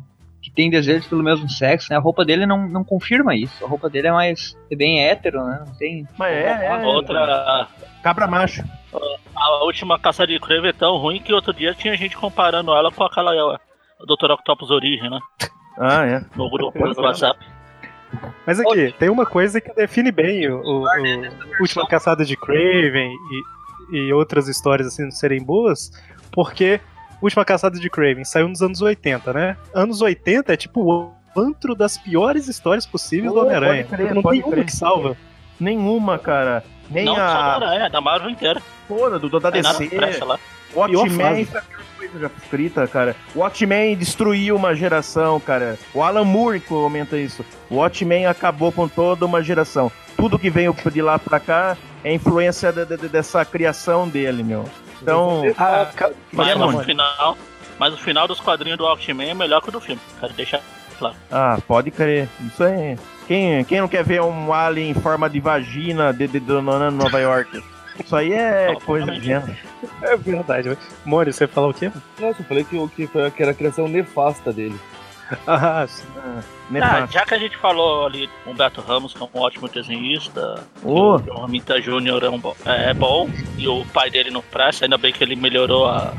tem 0.59 0.69
desejos 0.69 1.07
pelo 1.07 1.23
mesmo 1.23 1.49
sexo, 1.49 1.87
né? 1.89 1.97
A 1.97 2.01
roupa 2.01 2.25
dele 2.25 2.45
não, 2.45 2.69
não 2.69 2.83
confirma 2.83 3.33
isso. 3.37 3.65
A 3.65 3.69
roupa 3.69 3.89
dele 3.89 4.09
é 4.09 4.13
mais 4.13 4.57
é 4.69 4.75
bem 4.75 5.01
hétero, 5.01 5.45
né? 5.45 5.63
Não 5.65 5.73
tem 5.77 6.05
Mas 6.19 6.33
é, 6.33 6.67
é, 6.67 6.85
outra, 6.85 7.69
cabra 8.03 8.27
macho. 8.27 8.65
a 9.37 9.65
última 9.65 9.97
caçada 10.01 10.27
de 10.33 10.41
Craven 10.41 10.71
é 10.71 10.73
tão 10.73 10.97
ruim 10.97 11.21
que 11.21 11.33
outro 11.33 11.53
dia 11.55 11.73
tinha 11.75 11.97
gente 11.97 12.17
comparando 12.17 12.73
ela 12.73 12.91
com 12.91 13.05
aquela 13.05 13.31
ó, 13.37 13.57
Dr. 14.05 14.33
Octopus 14.33 14.73
Origem, 14.73 15.09
né? 15.09 15.21
Ah, 15.79 16.05
é. 16.05 16.25
No 16.35 16.51
grupo 16.51 16.77
do 16.77 17.03
WhatsApp. 17.03 17.39
Mas 18.45 18.59
aqui, 18.59 18.93
tem 18.99 19.11
uma 19.11 19.25
coisa 19.27 19.61
que 19.61 19.73
define 19.75 20.11
bem 20.11 20.49
o, 20.51 20.59
o- 20.61 20.83
o 20.83 21.61
Última 21.61 21.87
Caçada 21.87 22.25
de 22.25 22.37
Craven 22.37 23.13
e, 23.93 23.97
e 23.97 24.13
outras 24.13 24.49
histórias 24.49 24.89
assim 24.89 25.05
não 25.05 25.11
serem 25.13 25.41
boas, 25.45 25.93
porque 26.33 26.81
Última 27.21 27.45
Caçada 27.45 27.79
de 27.79 27.91
Craven 27.91 28.25
saiu 28.25 28.49
nos 28.49 28.63
anos 28.63 28.81
80, 28.81 29.33
né? 29.33 29.57
Anos 29.75 30.01
80 30.01 30.53
é 30.53 30.57
tipo 30.57 30.83
o 30.83 31.13
antro 31.39 31.75
das 31.75 31.99
piores 31.99 32.49
histórias 32.49 32.87
possíveis 32.87 33.33
do 33.33 33.41
Homem-Aranha. 33.41 33.87
Não 34.15 34.23
pode 34.23 34.43
tem 34.43 34.53
uma 34.53 34.65
que 34.65 34.73
salva. 34.73 35.17
Nenhuma, 35.59 36.19
cara. 36.19 36.63
Nem 36.91 37.05
Não 37.05 37.15
só 37.15 37.21
da 37.21 37.27
a. 37.29 37.55
Aranha, 37.57 37.87
é 37.87 37.91
da 37.91 38.01
Marvel 38.01 38.31
inteira. 38.31 38.63
Porra, 38.87 39.19
do, 39.19 39.29
do 39.29 39.41
da 39.41 39.51
DC. 39.51 39.91
Watchmen 40.75 41.47
coisa 41.99 42.19
já 42.21 42.31
escrita, 42.43 42.87
cara. 42.87 43.17
Watchmen 43.35 43.97
destruiu 43.97 44.55
uma 44.57 44.75
geração, 44.75 45.41
cara. 45.41 45.77
O 45.93 46.03
Alan 46.03 46.25
Moore 46.25 46.61
comenta 46.61 47.17
isso. 47.19 47.45
O 47.69 47.77
Watchmen 47.77 48.27
acabou 48.27 48.71
com 48.71 48.87
toda 48.87 49.27
uma 49.27 49.43
geração. 49.43 49.91
Tudo 50.17 50.39
que 50.39 50.51
veio 50.51 50.75
de 50.93 51.03
lá 51.03 51.19
pra 51.19 51.41
cá 51.41 51.77
é 52.05 52.13
influência 52.15 52.73
de- 52.73 52.85
de- 52.97 53.09
dessa 53.09 53.45
criação 53.45 54.09
dele, 54.09 54.43
meu. 54.43 54.65
Então, 55.03 55.43
Ah, 55.57 55.91
ca- 55.95 56.11
Mas 56.33 56.49
é, 56.49 56.55
no 56.55 56.67
mano. 56.67 56.85
final, 56.85 57.37
mas 57.79 57.95
o 57.95 57.99
final 57.99 58.27
dos 58.27 58.41
quadrinhos 58.41 58.79
do 58.79 58.85
Watchmen 58.85 59.31
é 59.31 59.35
melhor 59.35 59.61
que 59.63 59.69
o 59.69 59.73
do 59.73 59.81
filme. 59.81 60.01
Quero 60.21 60.33
deixar 60.35 60.61
claro. 60.99 61.15
ah, 61.31 61.59
pode 61.67 61.91
crer. 61.91 62.29
Isso 62.47 62.63
aí. 62.65 62.99
Quem, 63.27 63.65
quem 63.65 63.81
não 63.81 63.89
quer 63.89 64.03
ver 64.05 64.23
um 64.23 64.53
alien 64.53 64.91
em 64.91 64.95
forma 64.95 65.29
de 65.29 65.39
vagina 65.39 66.13
de, 66.13 66.27
de, 66.27 66.41
dona 66.41 66.91
Nova 66.91 67.19
York? 67.21 67.63
Isso 68.03 68.15
aí 68.17 68.33
é 68.33 68.73
Não, 68.73 68.81
coisa 68.81 69.11
de 69.13 69.21
gênero. 69.21 69.55
é 70.03 70.17
verdade. 70.17 70.79
Mônio, 71.05 71.33
você 71.33 71.47
falou 71.47 71.71
o 71.71 71.75
quê? 71.75 71.91
Nossa, 72.19 72.41
eu 72.41 72.47
falei 72.47 72.65
que, 72.65 72.77
o- 72.77 72.89
que, 72.89 73.07
foi, 73.07 73.31
que 73.31 73.43
era 73.43 73.51
a 73.53 73.55
criação 73.55 73.87
nefasta 73.89 74.53
dele. 74.53 74.79
Ah, 75.47 75.87
sim. 75.87 76.05
Ah, 76.81 77.07
já 77.11 77.25
que 77.25 77.35
a 77.35 77.39
gente 77.39 77.57
falou 77.57 78.07
ali, 78.07 78.29
Humberto 78.47 78.81
Ramos, 78.81 79.13
que 79.15 79.23
é 79.23 79.27
um 79.35 79.41
ótimo 79.41 79.69
desenhista, 79.69 80.63
Ô. 80.83 81.15
o 81.15 81.17
Romita 81.17 81.81
Júnior 81.81 82.23
é, 82.23 82.29
um 82.29 82.39
bo- 82.39 82.57
é 82.65 82.93
bom, 82.95 83.29
e 83.57 83.67
o 83.69 83.85
pai 83.87 84.11
dele 84.11 84.31
não 84.31 84.43
presta, 84.43 84.85
ainda 84.85 84.97
bem 84.99 85.13
que 85.13 85.23
ele 85.25 85.35
melhorou 85.37 85.87
a, 85.87 86.15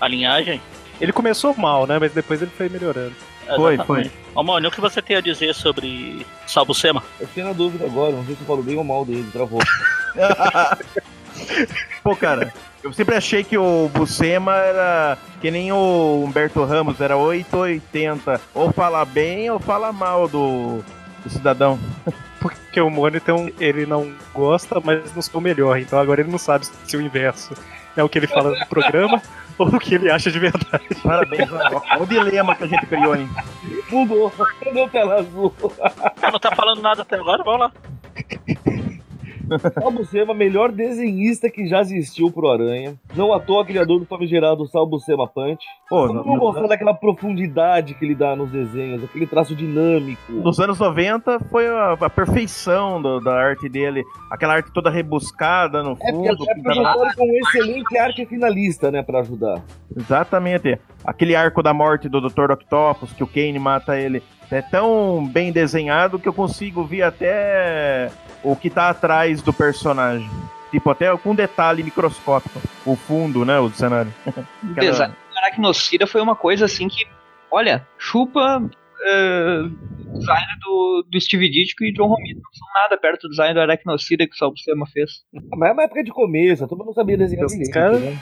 a 0.00 0.08
linhagem. 0.08 0.60
Ele 1.00 1.12
começou 1.12 1.54
mal, 1.56 1.86
né? 1.86 1.98
Mas 1.98 2.12
depois 2.12 2.40
ele 2.42 2.50
foi 2.56 2.68
melhorando. 2.68 3.14
Foi, 3.56 3.74
Exatamente. 3.74 4.10
Ô, 4.34 4.42
Mônio, 4.42 4.68
o 4.68 4.72
que 4.72 4.80
você 4.80 5.02
tem 5.02 5.16
a 5.16 5.20
dizer 5.20 5.54
sobre 5.54 6.24
Salbucema? 6.46 7.02
Eu 7.20 7.26
fiquei 7.26 7.42
na 7.42 7.52
dúvida 7.52 7.84
agora, 7.84 8.12
não 8.12 8.24
sei 8.24 8.34
se 8.36 8.40
eu 8.42 8.46
falo 8.46 8.62
bem 8.62 8.76
ou 8.76 8.84
mal 8.84 9.04
dele, 9.04 9.28
travou. 9.32 9.60
Pô, 12.02 12.14
cara, 12.16 12.52
eu 12.82 12.92
sempre 12.92 13.14
achei 13.14 13.44
que 13.44 13.56
o 13.56 13.88
Bucema 13.94 14.56
era 14.56 15.18
que 15.40 15.50
nem 15.50 15.72
o 15.72 16.24
Humberto 16.24 16.64
Ramos, 16.64 17.00
era 17.00 17.16
880. 17.16 18.40
Ou 18.54 18.72
fala 18.72 19.04
bem 19.04 19.50
ou 19.50 19.58
fala 19.58 19.92
mal 19.92 20.28
do, 20.28 20.82
do 21.24 21.30
cidadão. 21.30 21.78
Porque 22.40 22.80
o 22.80 22.88
um- 22.88 23.50
ele 23.60 23.86
não 23.86 24.12
gosta, 24.34 24.80
mas 24.82 25.14
não 25.14 25.22
sou 25.22 25.40
o 25.40 25.42
melhor. 25.42 25.78
Então 25.78 25.98
agora 25.98 26.20
ele 26.20 26.30
não 26.30 26.38
sabe 26.38 26.66
se 26.66 26.96
o 26.96 27.00
inverso 27.00 27.54
é 27.96 28.02
o 28.02 28.08
que 28.08 28.18
ele 28.18 28.26
fala 28.26 28.58
no 28.58 28.66
programa 28.66 29.22
ou 29.58 29.68
o 29.68 29.78
que 29.78 29.94
ele 29.94 30.10
acha 30.10 30.30
de 30.30 30.40
verdade. 30.40 30.84
Parabéns, 31.04 31.48
mano. 31.50 31.82
Olha 31.90 32.02
o 32.02 32.06
dilema 32.06 32.56
que 32.56 32.64
a 32.64 32.66
gente 32.66 32.86
criou, 32.86 33.14
hein? 33.14 33.28
Mudou, 33.90 34.30
cadê 34.64 34.82
o 34.82 34.88
tela 34.88 35.20
azul? 35.20 35.54
Ah, 36.20 36.32
não 36.32 36.40
tá 36.40 36.54
falando 36.56 36.82
nada 36.82 37.02
até 37.02 37.16
agora, 37.16 37.44
vamos 37.44 37.60
lá. 37.60 37.72
Sal 39.58 39.90
Buscema, 39.90 40.34
melhor 40.34 40.70
desenhista 40.72 41.48
que 41.50 41.66
já 41.66 41.80
existiu 41.80 42.30
pro 42.30 42.50
Aranha. 42.50 42.94
Não 43.14 43.32
à 43.32 43.40
toa, 43.40 43.64
criador 43.64 44.00
do 44.00 44.06
famigerado 44.06 44.66
Sal 44.66 44.86
Buscema 44.86 45.26
Punch. 45.26 45.64
Pô, 45.88 46.06
Não 46.06 46.24
no- 46.24 46.38
gostar 46.38 46.66
daquela 46.66 46.94
profundidade 46.94 47.94
que 47.94 48.04
ele 48.04 48.14
dá 48.14 48.34
nos 48.34 48.50
desenhos, 48.50 49.02
aquele 49.04 49.26
traço 49.26 49.54
dinâmico. 49.54 50.32
nos 50.32 50.58
anos 50.60 50.78
90 50.78 51.38
foi 51.50 51.66
a, 51.68 51.92
a 51.92 52.10
perfeição 52.10 53.00
do- 53.00 53.20
da 53.20 53.34
arte 53.34 53.68
dele. 53.68 54.02
Aquela 54.30 54.54
arte 54.54 54.70
toda 54.72 54.90
rebuscada 54.90 55.82
no 55.82 55.92
É 55.92 55.94
porque 55.96 56.12
fundo. 56.12 56.50
é 56.50 56.54
pintada- 56.54 56.62
projetório 56.62 57.16
com 57.16 57.24
um 57.24 57.36
excelente 57.48 57.98
arte 57.98 58.26
finalista, 58.26 58.90
né, 58.90 59.02
pra 59.02 59.20
ajudar. 59.20 59.62
Exatamente. 59.96 60.78
Aquele 61.04 61.34
arco 61.34 61.62
da 61.62 61.74
morte 61.74 62.08
do 62.08 62.20
Dr. 62.20 62.50
Octopus, 62.52 63.12
que 63.12 63.24
o 63.24 63.26
Kane 63.26 63.58
mata 63.58 63.98
ele, 63.98 64.22
é 64.52 64.62
tão 64.62 65.26
bem 65.26 65.50
desenhado 65.52 66.18
que 66.18 66.28
eu 66.28 66.32
consigo 66.32 66.84
ver 66.84 67.02
até 67.02 68.10
o 68.42 68.54
que 68.56 68.68
tá 68.70 68.88
atrás 68.90 69.40
do 69.42 69.52
personagem. 69.52 70.28
Tipo, 70.70 70.90
até 70.90 71.14
com 71.18 71.34
detalhe 71.34 71.82
microscópico. 71.82 72.60
O 72.86 72.96
fundo, 72.96 73.44
né, 73.44 73.58
o 73.58 73.70
cenário. 73.70 74.12
O 74.62 74.74
design 74.74 75.12
do 75.14 75.38
Aracnocida 75.38 76.06
foi 76.06 76.20
uma 76.20 76.34
coisa 76.36 76.64
assim 76.64 76.88
que, 76.88 77.06
olha, 77.50 77.86
chupa. 77.98 78.62
eh, 79.06 79.62
design 80.14 80.46
do, 80.62 81.04
do 81.10 81.20
Steve 81.20 81.50
Ditko 81.50 81.84
e 81.84 81.92
John 81.92 82.06
Romita 82.06 82.40
não 82.42 82.52
são 82.52 82.68
nada 82.82 82.96
perto 82.96 83.22
do 83.22 83.30
design 83.30 83.52
do 83.54 83.60
Aracnocida 83.60 84.26
que 84.26 84.34
o 84.34 84.36
Salbucema 84.38 84.86
fez. 84.86 85.10
Mas 85.56 85.70
é 85.70 85.72
uma 85.72 85.82
época 85.84 86.04
de 86.04 86.10
começo, 86.10 86.66
todo 86.68 86.78
mundo 86.78 86.86
não 86.88 86.92
sabia 86.94 87.16
desenhar 87.18 87.46
direito, 87.46 87.70
caras- 87.72 88.00
né? 88.00 88.18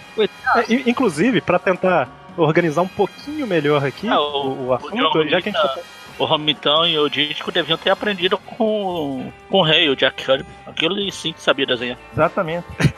É, 0.57 0.73
in- 0.73 0.83
inclusive, 0.91 1.41
pra 1.41 1.59
tentar 1.59 2.09
organizar 2.37 2.83
um 2.83 2.89
pouquinho 2.89 3.47
melhor 3.47 3.85
aqui 3.85 4.09
Ah, 4.09 4.21
o, 4.21 4.25
o- 4.25 4.67
o 4.69 4.73
assunto, 4.75 4.97
John 5.13 5.29
já 5.29 5.43
que 5.43 5.51
a 5.51 5.53
gente 5.53 5.63
tá 5.63 5.75
O 6.21 6.25
Ramitão 6.27 6.87
e 6.87 6.97
o 6.99 7.09
Dítico 7.09 7.51
deviam 7.51 7.77
ter 7.79 7.91
aprendido 7.91 8.37
com, 8.39 9.33
com 9.49 9.59
o 9.59 9.63
rei, 9.63 9.89
o 9.89 9.97
Jack 9.97 10.23
Kirby. 10.25 10.47
Aquilo 10.67 10.97
ele 10.99 11.11
sim 11.11 11.33
que 11.33 11.41
sabia 11.43 11.67
desenhar. 11.67 11.99
Exatamente. 12.13 12.67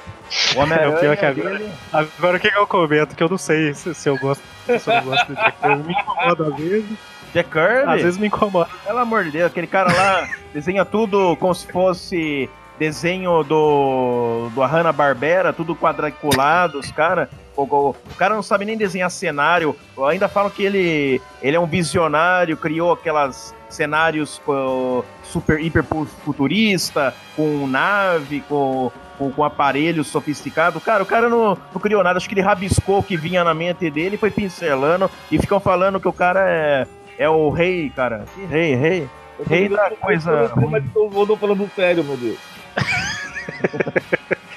O 0.57 0.61
É, 0.61 0.63
Homem-Aranha 0.63 0.97
o 0.97 0.99
pior 0.99 1.15
que 1.19 1.27
agora- 1.27 1.59
dele- 1.59 1.71
Agora 1.93 2.37
o 2.39 2.41
que, 2.41 2.51
que 2.51 2.57
eu 2.59 2.67
comento? 2.67 3.15
Que 3.15 3.23
eu 3.23 3.29
não 3.29 3.37
sei 3.37 3.75
se, 3.75 3.95
se 3.95 4.09
eu 4.09 4.17
gosto 4.17 4.43
se 4.65 4.89
eu 4.91 4.95
não 4.97 5.05
gosto 5.05 5.27
do 5.27 5.35
Jack 5.35 5.59
Kirby. 5.61 5.83
Me 5.89 5.93
incomoda 5.93 6.47
às 6.49 6.57
vezes, 6.57 6.99
Jack 7.35 7.51
Kirby, 7.51 7.93
às 7.93 8.03
vezes 8.03 8.19
me 8.19 8.27
incomoda. 8.29 8.71
pelo 8.87 8.99
amor 8.99 9.25
de 9.25 9.31
Deus, 9.33 9.51
aquele 9.51 9.67
cara 9.67 9.93
lá 9.93 10.27
desenha 10.55 10.87
tudo 10.87 11.37
como 11.37 11.55
se 11.55 11.71
fosse 11.71 12.49
desenho 12.79 13.43
do, 13.43 14.49
do 14.55 14.63
Hanna-Barbera, 14.63 15.53
tudo 15.53 15.77
quadriculado, 15.77 16.79
os 16.79 16.91
caras... 16.91 17.29
O, 17.57 17.95
cara 18.17 18.35
não 18.35 18.43
sabe 18.43 18.65
nem 18.65 18.77
desenhar 18.77 19.11
cenário. 19.11 19.77
Ainda 20.09 20.29
falam 20.29 20.51
que 20.51 20.63
ele, 20.65 21.21
ele 21.43 21.57
é 21.57 21.61
um 21.61 21.67
visionário, 21.67 22.57
criou 22.57 22.93
aquelas 22.93 23.55
cenários 23.69 24.41
co- 24.45 25.05
super 25.25 25.61
hiper 25.61 25.85
futurista, 26.25 27.15
com 27.37 27.67
nave, 27.67 28.43
com, 28.49 28.91
com, 29.19 29.31
com 29.31 29.45
aparelho 29.45 30.03
sofisticado. 30.05 30.81
Cara, 30.81 31.03
o 31.03 31.07
cara 31.07 31.29
não, 31.29 31.57
não 31.73 31.81
criou 31.81 32.03
nada. 32.03 32.17
Acho 32.17 32.29
que 32.29 32.35
ele 32.35 32.41
rabiscou 32.43 32.99
o 32.99 33.03
que 33.03 33.17
vinha 33.17 33.45
na 33.45 33.55
mente 33.55 33.91
dele, 33.91 34.17
foi 34.17 34.31
pincelando 34.31 35.11
e 35.31 35.39
ficam 35.39 35.61
falando 35.61 36.01
que 36.01 36.09
o 36.09 36.13
cara 36.13 36.49
é, 36.49 36.87
é 37.19 37.29
o 37.29 37.51
rei, 37.51 37.91
cara. 37.95 38.25
Que 38.35 38.45
rei, 38.47 38.75
rei. 38.75 39.09
Rei 39.49 39.69
da 39.69 39.91
que 39.91 39.97
coisa 39.97 40.53
eu 40.55 41.27
tô 41.27 41.37
falando 41.37 41.69
sério, 41.75 42.05
meu 42.05 42.17
Deus. 42.17 42.39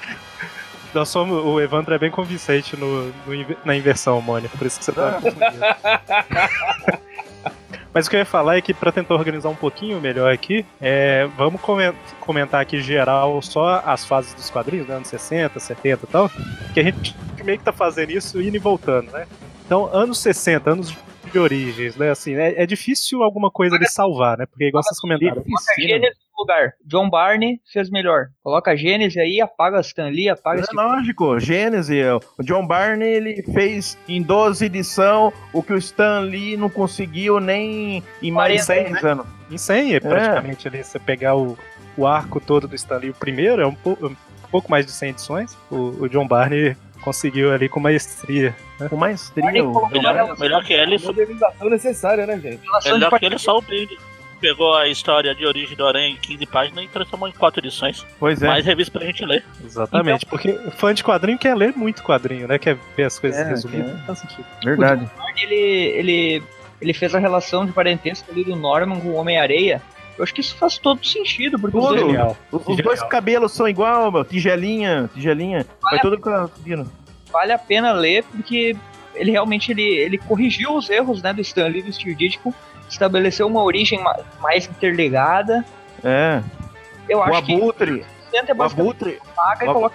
Nós 0.96 1.10
somos, 1.10 1.44
o 1.44 1.60
Evandro 1.60 1.94
é 1.94 1.98
bem 1.98 2.10
convincente 2.10 2.74
no, 2.74 3.08
no 3.08 3.56
na 3.66 3.76
inversão, 3.76 4.18
Mônica, 4.22 4.56
por 4.56 4.66
isso 4.66 4.78
que 4.78 4.84
você 4.86 4.92
tá 4.92 5.18
confundindo. 5.20 5.60
Mas 7.92 8.06
o 8.06 8.10
que 8.10 8.16
eu 8.16 8.20
ia 8.20 8.24
falar 8.26 8.56
é 8.56 8.60
que 8.62 8.72
pra 8.72 8.90
tentar 8.90 9.14
organizar 9.14 9.50
um 9.50 9.54
pouquinho 9.54 10.00
melhor 10.00 10.32
aqui, 10.32 10.64
é, 10.80 11.28
vamos 11.36 11.60
comen- 11.60 11.92
comentar 12.20 12.60
aqui 12.62 12.80
geral 12.80 13.40
só 13.42 13.82
as 13.84 14.04
fases 14.06 14.32
dos 14.34 14.48
quadrinhos, 14.50 14.86
né, 14.86 14.96
anos 14.96 15.08
60, 15.08 15.58
70 15.60 16.04
e 16.04 16.06
tal, 16.08 16.30
que 16.72 16.80
a 16.80 16.82
gente 16.82 17.14
meio 17.44 17.58
que 17.58 17.64
tá 17.64 17.72
fazendo 17.72 18.10
isso 18.10 18.40
indo 18.40 18.56
e 18.56 18.58
voltando, 18.58 19.10
né? 19.12 19.26
Então, 19.64 19.88
anos 19.94 20.18
60, 20.18 20.70
anos 20.70 20.94
de 21.32 21.38
origens, 21.38 21.96
né, 21.96 22.10
assim, 22.10 22.34
é, 22.34 22.62
é 22.62 22.66
difícil 22.66 23.22
alguma 23.22 23.50
coisa 23.50 23.78
de 23.78 23.88
salvar, 23.90 24.38
né, 24.38 24.46
porque 24.46 24.68
igual 24.68 24.82
vocês 24.82 24.98
comentaram, 25.00 25.42
Coloca 25.42 25.72
a 25.76 25.80
Gênesis 25.80 26.16
no 26.36 26.42
lugar. 26.42 26.72
John 26.84 27.08
Barney 27.10 27.60
fez 27.72 27.90
melhor. 27.90 28.26
Coloca 28.42 28.70
a 28.70 28.76
Gênesis 28.76 29.16
aí, 29.16 29.40
apaga 29.40 29.78
a 29.78 29.80
Stan 29.80 30.08
Lee, 30.08 30.28
apaga 30.28 30.60
É 30.62 30.64
lógico, 30.74 31.38
Gênesis, 31.40 31.96
o 32.38 32.42
John 32.42 32.66
Barney 32.66 33.08
ele 33.08 33.42
fez 33.54 33.96
em 34.08 34.22
12 34.22 34.64
edição 34.66 35.32
o 35.52 35.62
que 35.62 35.72
o 35.72 35.78
Stan 35.78 36.20
Lee 36.20 36.56
não 36.56 36.68
conseguiu 36.70 37.40
nem 37.40 38.02
em 38.22 38.30
mais 38.30 38.60
de 38.60 38.66
40, 38.66 38.90
6 38.92 39.04
anos. 39.04 39.26
em 39.50 39.58
100 39.58 39.94
é 39.94 40.00
praticamente 40.00 40.68
ali, 40.68 40.82
você 40.84 40.98
pegar 40.98 41.36
o, 41.36 41.56
o 41.96 42.06
arco 42.06 42.40
todo 42.40 42.68
do 42.68 42.74
Stanley, 42.74 43.10
o 43.10 43.14
primeiro 43.14 43.62
é 43.62 43.66
um, 43.66 43.74
pou- 43.74 43.98
um 44.02 44.14
pouco 44.50 44.70
mais 44.70 44.84
de 44.86 44.92
100 44.92 45.10
edições, 45.10 45.56
o, 45.70 45.76
o 46.04 46.08
John 46.08 46.26
Barney 46.28 46.76
conseguiu 47.02 47.52
ali 47.52 47.68
com 47.68 47.78
maestria. 47.80 48.54
Com 48.90 48.96
maestria. 48.96 49.64
O 49.64 49.88
melhor 49.88 50.36
Melhor 50.38 50.64
que 50.64 50.72
ele, 50.72 50.98
Modernização 50.98 51.70
necessária, 51.70 52.26
né, 52.26 52.38
gente? 52.38 52.60
melhor 52.84 53.18
que 53.18 53.24
ele 53.26 53.38
só 53.38 53.58
o 53.58 53.62
Brinde. 53.62 53.96
Pegou 54.38 54.74
a 54.74 54.86
história 54.86 55.34
de 55.34 55.46
origem 55.46 55.74
do 55.74 55.86
Aranha 55.86 56.08
em 56.08 56.16
15 56.16 56.44
páginas 56.46 56.84
e 56.84 56.88
transformou 56.88 57.26
em 57.26 57.32
4 57.32 57.58
edições. 57.58 58.04
Pois 58.20 58.42
é. 58.42 58.46
Mais 58.46 58.66
revista 58.66 58.98
pra 58.98 59.06
gente 59.06 59.24
ler. 59.24 59.42
Exatamente, 59.64 60.26
porque 60.26 60.50
o 60.50 60.70
fã 60.70 60.92
de 60.92 61.02
quadrinho 61.02 61.38
quer 61.38 61.54
ler 61.56 61.72
muito 61.74 62.02
quadrinho, 62.02 62.46
né? 62.46 62.58
Quer 62.58 62.76
ver 62.94 63.04
as 63.04 63.18
coisas 63.18 63.40
É, 63.40 63.44
resumidas. 63.48 63.92
Não 63.94 64.04
faz 64.04 64.18
sentido. 64.18 64.44
Verdade. 64.62 65.08
ele, 65.38 65.54
ele, 65.54 66.42
ele 66.82 66.92
fez 66.92 67.14
a 67.14 67.18
relação 67.18 67.64
de 67.64 67.72
parentesco 67.72 68.30
ali 68.30 68.44
do 68.44 68.54
Norman 68.54 69.00
com 69.00 69.08
o 69.08 69.14
Homem-Areia. 69.14 69.80
Eu 70.18 70.22
acho 70.24 70.34
que 70.34 70.42
isso 70.42 70.54
faz 70.56 70.76
todo 70.76 71.02
sentido, 71.04 71.58
porque 71.58 71.76
os 71.76 71.84
Tudo. 71.86 71.94
dois. 72.12 72.36
Os, 72.52 72.60
os 72.60 72.66
Genial. 72.76 72.84
dois 72.84 73.02
cabelos 73.04 73.52
são 73.52 73.66
igual, 73.66 74.12
meu. 74.12 74.22
Tigelinha, 74.24 75.08
tigelinha. 75.14 75.64
Vai 75.82 75.98
tudo 76.00 76.18
conseguindo. 76.18 76.90
Vale 77.36 77.52
a 77.52 77.58
pena 77.58 77.92
ler, 77.92 78.24
porque 78.24 78.74
ele 79.14 79.30
realmente 79.30 79.70
ele, 79.72 79.82
ele 79.82 80.16
corrigiu 80.18 80.74
os 80.74 80.88
erros 80.88 81.22
né, 81.22 81.32
do 81.34 81.40
Stan 81.42 81.66
Lee 81.68 81.80
e 81.80 81.82
do 81.82 81.92
Steve 81.92 82.14
Ditko, 82.14 82.54
estabeleceu 82.88 83.46
uma 83.46 83.62
origem 83.62 84.02
ma- 84.02 84.16
mais 84.40 84.66
interligada. 84.66 85.64
É. 86.02 86.42
Eu 87.08 87.18
O 87.18 87.22
acho 87.22 87.42
que 87.44 87.54
abutre. 87.54 88.04
tenta 88.30 88.52
O 88.52 88.56
basicamente 88.56 88.90
abutre. 88.90 89.18
paga 89.34 89.66
e 89.66 89.68
o- 89.68 89.92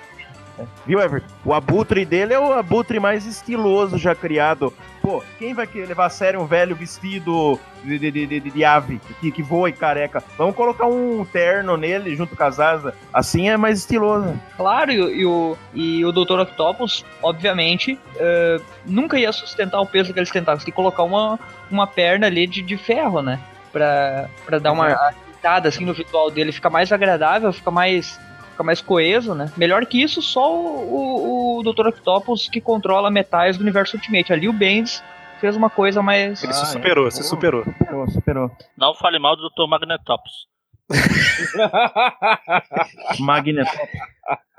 coloca 0.66 0.82
Viu, 0.86 1.00
Everton? 1.02 1.28
O 1.46 1.54
abutre 1.54 2.06
dele 2.06 2.34
é 2.34 2.40
o 2.40 2.54
abutre 2.54 3.00
mais 3.00 3.26
estiloso 3.26 3.98
já 3.98 4.14
criado. 4.16 4.74
Pô, 5.02 5.24
quem 5.40 5.54
vai 5.54 5.68
levar 5.74 6.06
a 6.06 6.10
sério 6.10 6.40
um 6.40 6.46
velho 6.46 6.76
vestido 6.76 7.60
de, 7.84 7.98
de, 7.98 8.12
de, 8.12 8.28
de- 8.28 8.52
de 8.52 8.64
ave 8.64 9.02
que, 9.20 9.32
que 9.32 9.42
voa 9.42 9.68
e 9.70 9.74
careca? 9.74 10.24
Vamos 10.38 10.56
colocar 10.56 10.86
um 10.86 11.26
terno 11.26 11.76
nele 11.76 12.16
junto 12.16 12.36
com 12.36 12.44
as 12.44 12.60
asas. 12.60 12.94
Assim 13.12 13.50
é 13.50 13.58
mais 13.58 13.80
estiloso. 13.80 14.40
Claro, 14.56 14.92
e, 14.92 15.02
o- 15.02 15.10
e 15.10 15.26
o, 15.26 15.58
e 15.74 16.06
o 16.06 16.12
Dr. 16.12 16.40
Octopus, 16.42 17.04
obviamente, 17.24 17.98
eh, 18.18 18.60
nunca 18.86 19.18
ia 19.18 19.32
sustentar 19.32 19.82
o 19.82 19.86
peso 19.88 20.14
que 20.14 20.20
eles 20.20 20.30
tentavam. 20.30 20.60
Você 20.60 20.66
tem 20.66 20.72
que 20.72 20.76
colocar 20.76 21.02
uma, 21.04 21.40
uma 21.72 21.88
perna 21.88 22.28
ali 22.28 22.46
de, 22.46 22.62
de 22.62 22.78
ferro, 22.78 23.22
né? 23.24 23.40
Pra, 23.74 24.30
pra 24.46 24.60
dar 24.60 24.72
uma 24.74 24.86
ajeitada 24.88 25.70
assim 25.70 25.84
no 25.86 25.94
visual 25.94 26.30
dele, 26.30 26.52
fica 26.52 26.70
mais 26.70 26.92
agradável, 26.92 27.52
fica 27.52 27.72
mais, 27.72 28.20
fica 28.62 28.64
mais 28.64 28.82
coeso, 28.82 29.36
né? 29.36 29.52
Melhor 29.58 29.86
que 29.86 30.02
isso, 30.02 30.22
só 30.22 30.56
o, 30.56 31.58
o, 31.58 31.60
o 31.60 31.64
Dr. 31.64 31.88
Octopus 31.88 32.48
que 32.48 32.62
controla 32.62 33.12
metais 33.12 33.58
do 33.58 33.62
universo 33.62 33.98
Ultimate. 33.98 34.32
Ali 34.32 34.48
o 34.48 34.54
Bendis 34.54 35.04
fez 35.40 35.56
uma 35.56 35.70
coisa 35.70 36.02
mais. 36.02 36.44
Ele 36.44 36.52
Ah, 36.52 36.56
se 36.56 36.64
é. 36.64 36.66
superou, 36.68 37.12
se 37.12 37.18
Pô. 37.20 37.24
superou. 37.24 37.64
Superou, 37.66 38.10
superou. 38.12 38.52
Não 38.78 38.94
fale 38.96 39.20
mal 39.20 39.36
do 39.36 39.50
Dr. 39.50 39.68
Magnetopus. 39.68 40.50
Magneto. 43.20 43.72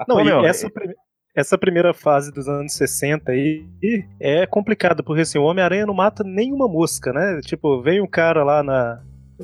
Não, 0.08 0.16
Ô, 0.16 0.20
e 0.20 0.24
meu, 0.24 0.44
essa, 0.44 0.68
prime- 0.70 0.94
essa 1.34 1.58
primeira 1.58 1.94
fase 1.94 2.32
dos 2.32 2.48
anos 2.48 2.72
60 2.74 3.32
aí 3.32 3.64
é 4.20 4.46
complicada, 4.46 5.02
porque 5.02 5.22
assim, 5.22 5.38
o 5.38 5.44
Homem-Aranha 5.44 5.86
não 5.86 5.94
mata 5.94 6.22
nenhuma 6.24 6.68
mosca, 6.68 7.12
né? 7.12 7.40
Tipo, 7.42 7.80
vem 7.82 8.00
um 8.00 8.06
cara 8.06 8.44
lá 8.44 8.62
na. 8.62 9.00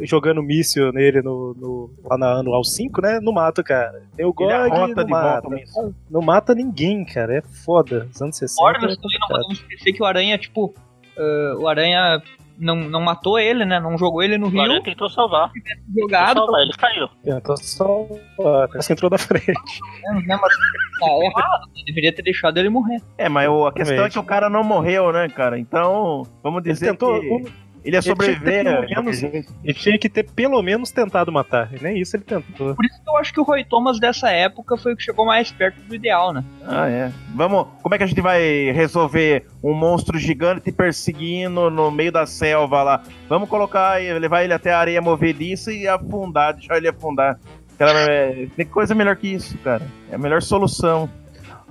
Jogando 0.06 0.42
míssil 0.42 0.92
nele 0.92 1.22
no, 1.22 1.54
no- 1.54 1.90
lá 2.08 2.16
na 2.18 2.32
anual 2.40 2.62
5, 2.64 3.00
né? 3.00 3.18
Não 3.20 3.32
mata 3.32 3.60
o 3.60 3.64
cara. 3.64 4.02
Tem 4.16 4.24
o 4.26 4.34
Ele 4.38 4.68
God, 4.68 4.72
não 4.72 4.86
de 5.04 5.10
mata. 5.10 5.40
volta 5.42 5.48
mesmo. 5.50 5.94
Não 6.10 6.20
mata 6.22 6.54
ninguém, 6.54 7.04
cara. 7.04 7.38
É 7.38 7.42
foda. 7.64 8.08
Os 8.12 8.20
anos 8.22 8.36
60. 8.36 8.60
Morbius 8.62 8.92
é 8.92 8.96
também 8.96 9.18
não 9.20 9.28
podemos 9.28 9.58
esquecer 9.60 9.92
que 9.92 10.02
o 10.02 10.06
Aranha, 10.06 10.38
tipo, 10.38 10.74
eh, 11.16 11.54
o 11.58 11.68
Aranha 11.68 12.22
não, 12.58 12.74
não 12.76 13.00
matou 13.00 13.38
ele, 13.38 13.64
né? 13.64 13.78
Não 13.78 13.96
jogou 13.96 14.22
ele 14.22 14.36
no 14.36 14.46
O 14.48 14.60
Aranha 14.60 14.74
rio, 14.76 14.82
tentou 14.82 15.08
salvar. 15.08 15.50
Tentou 15.52 16.02
jogado, 16.02 16.38
salvar, 16.38 16.60
ele 16.62 16.72
caiu. 16.72 17.08
Tentou 17.22 17.56
só. 17.56 18.06
Parece 18.68 18.88
que 18.88 18.92
entrou 18.94 19.10
da 19.10 19.18
frente. 19.18 19.46
menos, 20.02 20.26
né? 20.26 20.38
Mas 20.40 20.52
tá 21.00 21.06
errado, 21.24 21.66
né? 21.66 21.82
deveria 21.86 22.12
ter 22.12 22.22
deixado 22.22 22.58
ele 22.58 22.68
morrer. 22.68 23.00
É, 23.16 23.28
mas 23.28 23.48
o- 23.48 23.66
a 23.66 23.72
questão 23.72 24.04
é 24.04 24.10
que 24.10 24.18
o 24.18 24.24
cara 24.24 24.50
não 24.50 24.64
morreu, 24.64 25.12
né, 25.12 25.28
cara? 25.28 25.56
Então, 25.58 26.24
vamos 26.42 26.64
Ele 26.64 26.72
dizer 26.72 26.86
tentou. 26.90 27.20
que 27.20 27.28
um- 27.32 27.44
ele 27.84 27.96
ia 27.96 28.02
tinha 28.02 28.14
que 28.14 28.24
ter 28.24 28.34
sobreviver. 28.34 28.64
pelo 28.64 28.86
de 28.86 28.94
qualquer 28.94 29.02
menos-. 29.02 29.54
Ele 29.64 29.74
tinha 29.74 29.98
que 29.98 30.08
ter 30.08 30.30
pelo 30.30 30.62
menos 30.62 30.90
tentado 30.90 31.32
matar. 31.32 31.72
E 31.74 31.82
nem 31.82 32.00
isso 32.00 32.16
ele 32.16 32.24
tentou. 32.24 32.74
Por 32.74 32.84
isso 32.84 33.02
que 33.02 33.08
eu 33.08 33.16
acho 33.16 33.32
que 33.32 33.40
o 33.40 33.42
Roy 33.42 33.64
Thomas 33.64 33.98
dessa 33.98 34.30
época 34.30 34.76
foi 34.76 34.92
o 34.92 34.96
que 34.96 35.02
chegou 35.02 35.24
mais 35.24 35.50
perto 35.50 35.80
do 35.82 35.94
ideal, 35.94 36.32
né? 36.32 36.44
Ah, 36.66 36.88
é. 36.88 37.12
Vamos. 37.34 37.66
Como 37.82 37.94
é 37.94 37.98
que 37.98 38.04
a 38.04 38.06
gente 38.06 38.20
vai 38.20 38.70
resolver 38.72 39.46
um 39.62 39.74
monstro 39.74 40.18
gigante 40.18 40.62
te 40.62 40.72
perseguindo 40.72 41.70
no 41.70 41.90
meio 41.90 42.12
da 42.12 42.26
selva 42.26 42.82
lá? 42.82 43.02
Vamos 43.28 43.48
colocar, 43.48 44.02
e 44.02 44.18
levar 44.18 44.44
ele 44.44 44.52
até 44.52 44.72
a 44.72 44.78
areia 44.78 45.00
movediça 45.00 45.72
e 45.72 45.86
afundar, 45.86 46.54
deixar 46.54 46.76
ele 46.76 46.88
afundar. 46.88 47.38
Cara, 47.78 47.98
é, 48.10 48.48
tem 48.56 48.66
coisa 48.66 48.94
melhor 48.94 49.16
que 49.16 49.28
isso, 49.28 49.56
cara. 49.58 49.82
É 50.10 50.16
a 50.16 50.18
melhor 50.18 50.42
solução. 50.42 51.08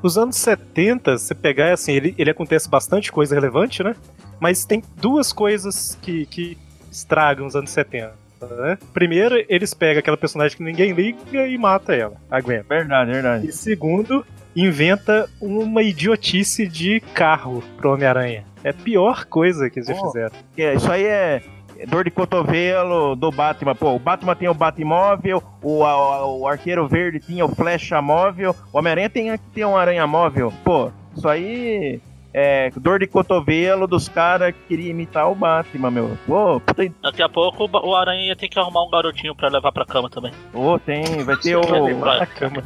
Os 0.02 0.18
anos 0.18 0.36
70, 0.38 1.18
você 1.18 1.34
pegar, 1.34 1.74
assim, 1.74 1.92
ele, 1.92 2.16
ele 2.18 2.30
acontece 2.30 2.70
bastante 2.70 3.12
coisa 3.12 3.34
relevante, 3.34 3.84
né? 3.84 3.96
Mas 4.40 4.66
tem 4.66 4.84
duas 4.98 5.32
coisas 5.34 5.98
que, 6.02 6.26
que 6.28 6.58
estragam 6.92 7.46
os 7.48 7.56
anos 7.56 7.70
70. 7.72 8.14
Né? 8.42 8.78
Primeiro, 8.94 9.44
eles 9.50 9.74
pegam 9.74 10.00
aquela 10.00 10.18
personagem 10.18 10.56
que 10.58 10.64
ninguém 10.64 10.92
liga 10.94 11.48
e 11.48 11.58
mata 11.58 11.96
ela, 11.96 12.16
a 12.30 12.40
Gwen. 12.40 12.62
Verdade, 12.62 13.12
verdade. 13.12 13.48
E 13.48 13.52
segundo, 13.52 14.24
inventa 14.56 15.28
uma 15.42 15.82
idiotice 15.82 16.68
de 16.68 17.00
carro 17.14 17.64
pro 17.78 17.94
Homem-Aranha. 17.94 18.46
É 18.64 18.70
a 18.70 18.74
pior 18.74 19.26
coisa 19.26 19.70
que 19.70 19.80
eles 19.80 19.88
já 19.88 19.96
Oh. 19.96 20.08
fizeram. 20.08 20.36
É, 20.58 20.74
Isso 20.76 20.92
aí 20.92 21.04
é 21.06 21.42
é 21.80 21.86
dor 21.86 22.04
de 22.04 22.10
cotovelo 22.10 23.16
do 23.16 23.32
Batman. 23.32 23.76
Pô, 23.76 23.94
o 23.94 24.00
Batman 24.00 24.36
tem 24.36 24.48
o 24.50 24.54
Batmóvel, 24.54 25.44
o, 25.62 25.84
a- 25.84 26.26
o 26.26 26.48
Arqueiro 26.48 26.88
Verde 26.88 27.20
tinha 27.20 27.46
o 27.46 27.50
Flecha 27.56 28.02
Móvel, 28.02 28.56
o 28.74 28.80
Homem-Aranha 28.80 29.10
tem 29.12 29.32
que 29.38 29.44
ter 29.54 29.64
um 29.64 29.78
Aranha 29.78 30.08
Móvel. 30.08 30.52
Pô, 30.64 30.92
isso 31.16 31.30
aí 31.30 32.00
é 32.40 32.72
dor 32.76 33.00
de 33.00 33.08
cotovelo 33.08 33.88
dos 33.88 34.08
caras 34.08 34.54
que 34.54 34.60
queriam 34.68 34.92
imitar 34.92 35.28
o 35.32 35.34
Batman, 35.34 35.90
meu. 35.90 36.18
Pô, 36.28 36.60
puta, 36.60 36.84
Daqui 37.02 37.24
a 37.24 37.28
pouco 37.30 37.68
o 37.68 37.96
Aranha 37.96 38.28
ia 38.28 38.36
ter 38.36 38.48
que 38.48 38.60
arrumar 38.60 38.84
um 38.84 38.92
garotinho 38.92 39.36
pra 39.36 39.50
levar 39.50 39.72
pra 39.72 39.86
cama 39.86 40.08
também. 40.08 40.32
ô, 40.54 40.78
tem, 40.78 41.04
vai 41.24 41.36
ter 41.38 41.56
o. 41.56 41.62
Pra- 42.00 42.26
cama. 42.28 42.62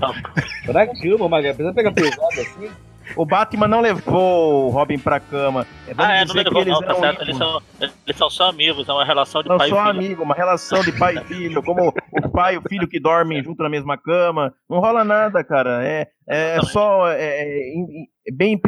Pra 0.66 0.88
cama, 0.88 1.30
Maga. 1.30 1.54
Precisa 1.54 1.74
pegar 1.74 1.94
pesado 1.94 2.22
assim. 2.34 2.70
O 3.16 3.26
Batman 3.26 3.68
não 3.68 3.82
levou 3.82 4.66
o 4.68 4.70
Robin 4.70 4.98
pra 5.00 5.20
cama. 5.20 5.66
É, 5.88 5.94
Ah, 5.98 6.14
é, 6.16 6.20
não 6.20 6.26
dizer 6.28 6.44
que 6.44 6.50
levou 6.50 6.62
eles 6.62 6.74
não, 6.74 6.82
tá 6.84 6.96
certo. 6.96 7.22
Eles 7.24 7.38
são, 7.38 7.62
eles 7.80 8.18
são 8.18 8.30
só 8.30 8.50
amigos, 8.50 8.88
é 8.88 8.94
uma 8.94 9.06
relação 9.06 9.42
de 9.44 9.50
Não 9.50 9.58
pai 9.58 9.70
só 9.70 9.76
e 9.76 9.80
filho. 9.88 9.90
amigo, 10.06 10.24
uma 10.24 10.36
relação 10.36 10.82
de 10.84 10.92
pai 10.92 11.16
e 11.18 11.24
filho, 11.26 11.64
como 11.64 11.94
o 12.12 12.30
pai 12.30 12.56
e 12.56 12.58
o 12.58 12.62
filho 12.62 12.88
que 12.88 13.00
dormem 13.00 13.44
junto 13.44 13.62
na 13.64 13.70
mesma 13.70 13.98
cama. 13.98 14.54
Não 14.70 14.80
rola 14.80 15.04
nada, 15.04 15.44
cara. 15.44 15.84
É, 15.86 16.08
é 16.28 16.52
Exatamente. 16.58 16.72
só 16.72 17.08
é, 17.10 17.22
é, 17.22 17.74
in- 17.76 18.08
é 18.28 18.32
bem 18.32 18.60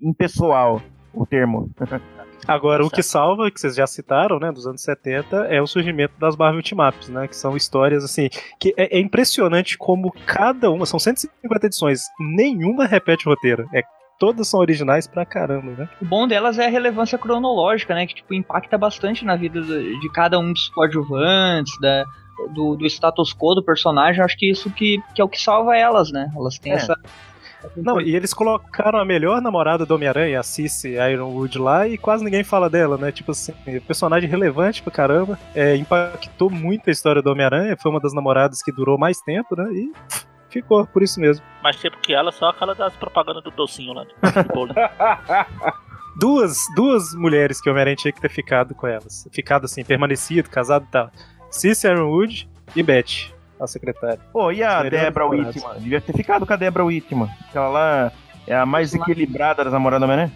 impessoal 0.00 0.80
o 1.12 1.26
termo. 1.26 1.70
Agora, 2.48 2.84
o 2.84 2.90
que 2.90 3.02
salva, 3.02 3.50
que 3.50 3.60
vocês 3.60 3.74
já 3.76 3.86
citaram, 3.86 4.40
né, 4.40 4.50
dos 4.50 4.66
anos 4.66 4.80
70, 4.80 5.36
é 5.50 5.60
o 5.60 5.66
surgimento 5.66 6.14
das 6.18 6.34
Marvel 6.36 6.62
Team-Ups, 6.62 7.08
né, 7.10 7.28
que 7.28 7.36
são 7.36 7.56
histórias, 7.56 8.02
assim, 8.02 8.28
que 8.58 8.72
é, 8.76 8.96
é 8.96 9.00
impressionante 9.00 9.76
como 9.76 10.10
cada 10.26 10.70
uma, 10.70 10.86
são 10.86 10.98
150 10.98 11.66
edições, 11.66 12.00
nenhuma 12.18 12.86
repete 12.86 13.28
o 13.28 13.30
roteiro, 13.32 13.68
é, 13.74 13.82
todas 14.18 14.48
são 14.48 14.58
originais 14.60 15.06
pra 15.06 15.24
caramba, 15.26 15.72
né. 15.72 15.88
O 16.00 16.04
bom 16.04 16.26
delas 16.26 16.58
é 16.58 16.66
a 16.66 16.70
relevância 16.70 17.16
cronológica, 17.18 17.94
né? 17.94 18.06
Que 18.06 18.14
tipo, 18.16 18.34
impacta 18.34 18.76
bastante 18.76 19.24
na 19.24 19.36
vida 19.36 19.60
do- 19.60 20.00
de 20.00 20.10
cada 20.10 20.38
um 20.40 20.52
dos 20.52 20.68
coadjuvantes, 20.70 21.72
da, 21.80 22.04
do, 22.52 22.74
do 22.76 22.84
status 22.86 23.32
quo 23.32 23.54
do 23.54 23.62
personagem. 23.62 24.20
Acho 24.22 24.36
que 24.36 24.50
isso 24.50 24.70
que, 24.70 25.00
que 25.14 25.20
é 25.20 25.24
o 25.24 25.28
que 25.28 25.40
salva 25.40 25.76
elas, 25.76 26.10
né? 26.10 26.30
Elas 26.36 26.58
têm 26.58 26.72
É. 26.72 26.76
essa. 26.76 26.94
Não, 27.76 28.00
e 28.00 28.14
eles 28.14 28.32
colocaram 28.32 28.98
a 28.98 29.04
melhor 29.04 29.40
namorada 29.40 29.84
do 29.84 29.94
Homem-Aranha, 29.94 30.40
a 30.40 30.42
Cici 30.42 30.94
Ironwood 30.94 31.58
lá, 31.58 31.88
e 31.88 31.98
quase 31.98 32.24
ninguém 32.24 32.44
fala 32.44 32.70
dela, 32.70 32.96
né? 32.96 33.10
Tipo 33.10 33.32
assim, 33.32 33.52
personagem 33.86 34.28
relevante 34.28 34.82
pra 34.82 34.92
caramba, 34.92 35.38
é, 35.54 35.76
impactou 35.76 36.50
muito 36.50 36.88
a 36.88 36.92
história 36.92 37.20
do 37.20 37.30
Homem-Aranha, 37.30 37.76
foi 37.80 37.90
uma 37.90 38.00
das 38.00 38.14
namoradas 38.14 38.62
que 38.62 38.72
durou 38.72 38.96
mais 38.96 39.20
tempo, 39.20 39.56
né? 39.56 39.68
E 39.72 39.92
ficou, 40.48 40.86
por 40.86 41.02
isso 41.02 41.20
mesmo. 41.20 41.44
Mais 41.62 41.76
tempo 41.76 41.96
que 42.00 42.12
ela, 42.12 42.30
só 42.30 42.50
aquela 42.50 42.74
das 42.74 42.94
propagandas 42.94 43.42
do 43.42 43.50
docinho 43.50 43.92
lá. 43.92 44.04
Do 44.04 44.54
bolo. 44.54 44.74
duas, 46.18 46.58
duas 46.74 47.14
mulheres 47.14 47.60
que 47.60 47.68
o 47.68 47.72
Homem-Aranha 47.72 47.96
tinha 47.96 48.12
que 48.12 48.20
ter 48.20 48.30
ficado 48.30 48.74
com 48.74 48.86
elas. 48.86 49.28
Ficado 49.32 49.64
assim, 49.64 49.84
permanecido, 49.84 50.48
casado 50.48 50.86
e 50.88 50.90
tal. 50.90 51.10
Cici 51.50 51.86
Ironwood 51.86 52.48
e 52.76 52.82
Beth, 52.82 53.32
a 53.60 53.66
secretária. 53.66 54.20
Pô, 54.32 54.50
e 54.52 54.62
a 54.62 54.82
Debra. 54.82 55.26
Whitman? 55.26 55.78
Devia 55.78 56.00
ter 56.00 56.12
ficado 56.12 56.46
com 56.46 56.52
a 56.52 56.56
Debra 56.56 56.84
Whitman. 56.84 57.28
Aquela 57.48 57.68
lá 57.68 58.12
é 58.46 58.54
a 58.56 58.64
mais 58.64 58.94
equilibrada 58.94 59.64
das 59.64 59.72
namoradas 59.72 60.08
da 60.08 60.16
né? 60.16 60.32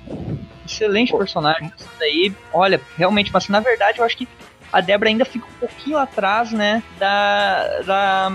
Excelente 0.67 1.17
personagem. 1.17 1.73
Essa 1.75 1.89
daí, 1.99 2.33
olha, 2.53 2.81
realmente, 2.97 3.31
mas 3.33 3.49
na 3.49 3.61
verdade 3.61 3.99
eu 3.99 4.05
acho 4.05 4.17
que 4.17 4.29
a 4.73 4.81
Débora 4.81 5.11
ainda 5.11 5.25
fica 5.25 5.47
um 5.47 5.59
pouquinho 5.61 5.99
atrás, 5.99 6.51
né, 6.51 6.83
da, 6.99 7.81
da, 7.85 8.33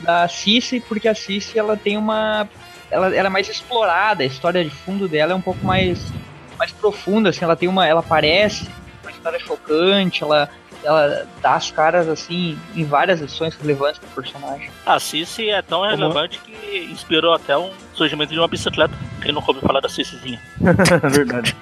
da 0.00 0.28
Cici, 0.28 0.80
porque 0.80 1.06
a 1.06 1.14
Cici, 1.14 1.58
ela 1.58 1.76
tem 1.76 1.98
uma... 1.98 2.48
Ela, 2.90 3.14
ela 3.14 3.26
é 3.26 3.30
mais 3.30 3.48
explorada, 3.48 4.22
a 4.22 4.26
história 4.26 4.64
de 4.64 4.70
fundo 4.70 5.08
dela 5.08 5.32
é 5.32 5.34
um 5.34 5.40
pouco 5.40 5.64
mais, 5.66 6.10
mais 6.58 6.72
profunda, 6.72 7.28
assim, 7.28 7.44
ela 7.44 7.56
tem 7.56 7.68
uma... 7.68 7.86
Ela 7.86 8.02
parece 8.02 8.66
uma 9.02 9.10
história 9.10 9.38
chocante, 9.38 10.22
ela, 10.22 10.48
ela 10.84 11.26
dá 11.40 11.54
as 11.54 11.70
caras, 11.70 12.08
assim, 12.08 12.58
em 12.74 12.84
várias 12.84 13.20
edições 13.20 13.54
relevantes 13.56 13.98
pro 13.98 14.22
personagem. 14.22 14.70
A 14.84 15.00
Cici 15.00 15.50
é 15.50 15.62
tão 15.62 15.82
relevante 15.82 16.38
que 16.38 16.88
inspirou 16.90 17.32
até 17.32 17.56
um 17.56 17.70
surgimento 17.94 18.32
de 18.32 18.38
uma 18.38 18.48
bicicleta. 18.48 18.94
Quem 19.22 19.32
nunca 19.32 19.50
ouviu 19.50 19.62
falar 19.66 19.80
da 19.80 19.88
Cicizinha? 19.88 20.40
Verdade. 21.10 21.56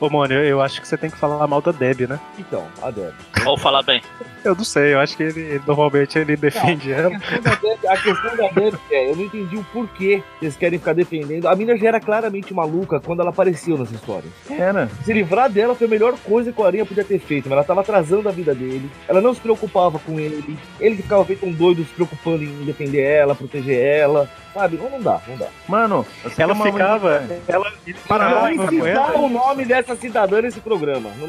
Ô, 0.00 0.08
Mônio, 0.08 0.38
eu 0.38 0.60
acho 0.60 0.80
que 0.80 0.88
você 0.88 0.96
tem 0.96 1.10
que 1.10 1.16
falar 1.16 1.46
mal 1.46 1.60
da 1.60 1.72
Deb, 1.72 2.08
né? 2.08 2.18
Então, 2.38 2.66
a 2.82 2.90
Deb. 2.90 3.14
Ou 3.46 3.56
falar 3.58 3.82
bem. 3.82 4.00
Eu 4.44 4.56
não 4.56 4.64
sei, 4.64 4.92
eu 4.94 4.98
acho 4.98 5.16
que 5.16 5.22
ele, 5.22 5.40
ele- 5.40 5.62
normalmente 5.64 6.18
ele 6.18 6.36
defende 6.36 6.92
ela. 6.92 7.14
A 7.14 7.20
questão 7.20 7.40
da 7.42 7.54
Deb- 7.54 7.86
A 7.88 7.96
questão 7.96 8.36
da 8.36 8.48
Deb 8.48 8.74
é, 8.90 9.10
eu 9.10 9.14
não 9.16 9.24
entendi 9.24 9.56
o 9.56 9.64
porquê 9.72 10.20
eles 10.40 10.56
querem 10.56 10.80
ficar 10.80 10.94
defendendo. 10.94 11.46
A 11.46 11.54
mina 11.54 11.76
já 11.76 11.86
era 11.88 12.00
claramente 12.00 12.52
maluca 12.52 12.98
quando 12.98 13.20
ela 13.20 13.30
apareceu 13.30 13.78
nessa 13.78 13.94
história. 13.94 14.28
Era. 14.50 14.88
Se 15.04 15.12
livrar 15.12 15.48
dela 15.48 15.76
foi 15.76 15.86
a 15.86 15.90
melhor 15.90 16.14
coisa 16.24 16.50
que 16.52 16.60
o 16.60 16.64
Aranha 16.64 16.84
podia 16.84 17.04
ter 17.04 17.20
feito, 17.20 17.44
mas 17.48 17.52
ela 17.52 17.64
tava 17.64 17.82
atrasando 17.82 18.28
a 18.28 18.32
vida 18.32 18.52
dele. 18.52 18.90
Ela 19.06 19.20
não 19.20 19.32
se 19.32 19.40
preocupava 19.40 20.00
com 20.00 20.18
ele. 20.18 20.58
Ele 20.80 20.96
que 20.96 21.02
ficava 21.02 21.24
feito 21.24 21.46
um 21.46 21.52
doido 21.52 21.84
se 21.84 21.92
preocupando 21.94 22.42
em 22.42 22.64
defender 22.64 23.00
ela, 23.02 23.36
proteger 23.36 23.78
ela. 23.80 24.28
Sabe? 24.52 24.76
Não, 24.76 24.90
não 24.90 25.00
dá, 25.00 25.20
não 25.28 25.36
dá. 25.36 25.46
Mano, 25.68 26.04
Ela 26.36 26.54
ficava. 26.56 27.24
Ela, 27.48 27.70
com 28.56 28.68
citar 28.68 28.86
ela. 29.14 29.18
o 29.20 29.28
nome 29.28 29.64
dessa 29.64 29.94
cidadã 29.96 30.42
nesse 30.42 30.60
programa. 30.60 31.10
Não 31.18 31.26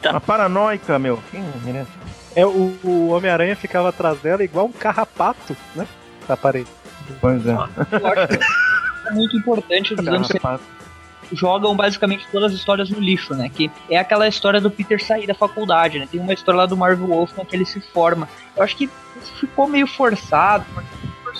merece. 0.00 0.14
Uma 0.14 0.20
paranoica, 0.20 0.98
meu. 0.98 1.22
Quem 1.30 1.42
merece? 1.64 1.90
É, 2.34 2.46
o, 2.46 2.76
o 2.84 3.08
Homem-Aranha 3.08 3.56
ficava 3.56 3.88
atrás 3.88 4.18
dela 4.20 4.42
igual 4.42 4.66
um 4.66 4.72
carrapato, 4.72 5.56
né? 5.74 5.86
Da 6.28 6.36
parede. 6.36 6.70
Pois 7.20 7.44
é. 7.46 7.52
Eu 7.52 8.06
acho 8.06 8.28
que 8.28 9.08
é 9.08 9.12
muito 9.12 9.36
importante 9.36 9.94
dos 9.94 10.06
anos 10.06 10.28
70 10.28 10.60
jogam 11.32 11.76
basicamente 11.76 12.26
todas 12.30 12.52
as 12.52 12.58
histórias 12.58 12.90
no 12.90 12.98
lixo, 12.98 13.34
né? 13.34 13.48
Que 13.48 13.70
é 13.88 13.98
aquela 13.98 14.26
história 14.26 14.60
do 14.60 14.70
Peter 14.70 15.02
sair 15.02 15.26
da 15.26 15.34
faculdade, 15.34 15.98
né? 15.98 16.08
Tem 16.10 16.20
uma 16.20 16.32
história 16.32 16.58
lá 16.58 16.66
do 16.66 16.76
Marvel 16.76 17.06
Wolfman 17.06 17.44
que 17.44 17.54
ele 17.54 17.64
se 17.64 17.80
forma. 17.80 18.28
Eu 18.56 18.62
acho 18.62 18.76
que 18.76 18.84
isso 18.84 19.32
ficou 19.38 19.68
meio 19.68 19.86
forçado, 19.86 20.64
porque 20.74 20.88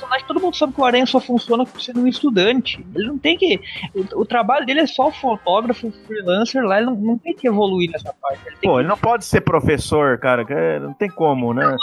personagem, 0.01 0.27
todo 0.27 0.41
mundo 0.41 0.57
sabe 0.57 0.73
que 0.73 0.81
o 0.81 0.85
Aranha 0.85 1.07
só 1.07 1.21
funciona 1.21 1.65
por 1.65 1.81
ser 1.81 1.97
um 1.97 2.07
estudante. 2.07 2.85
Ele 2.95 3.07
não 3.09 3.19
tem 3.19 3.37
que. 3.37 3.61
O, 3.95 4.21
o 4.23 4.25
trabalho 4.25 4.65
dele 4.67 4.81
é 4.81 4.87
só 4.87 5.11
fotógrafo, 5.11 5.91
freelancer 6.07 6.63
lá, 6.65 6.79
ele 6.79 6.87
não, 6.87 6.95
não 6.97 7.19
tem 7.19 7.35
que 7.35 7.47
evoluir 7.47 7.91
nessa 7.91 8.13
parte. 8.21 8.41
Ele 8.47 8.57
Pô, 8.63 8.75
que 8.75 8.81
ele 8.81 8.89
não 8.89 8.97
pode 8.99 9.25
ser 9.25 9.41
professor, 9.43 10.19
cara. 10.19 10.45
é- 10.49 10.79
Não 10.81 10.93
tem 10.95 11.09
como, 11.11 11.53
né? 11.55 11.77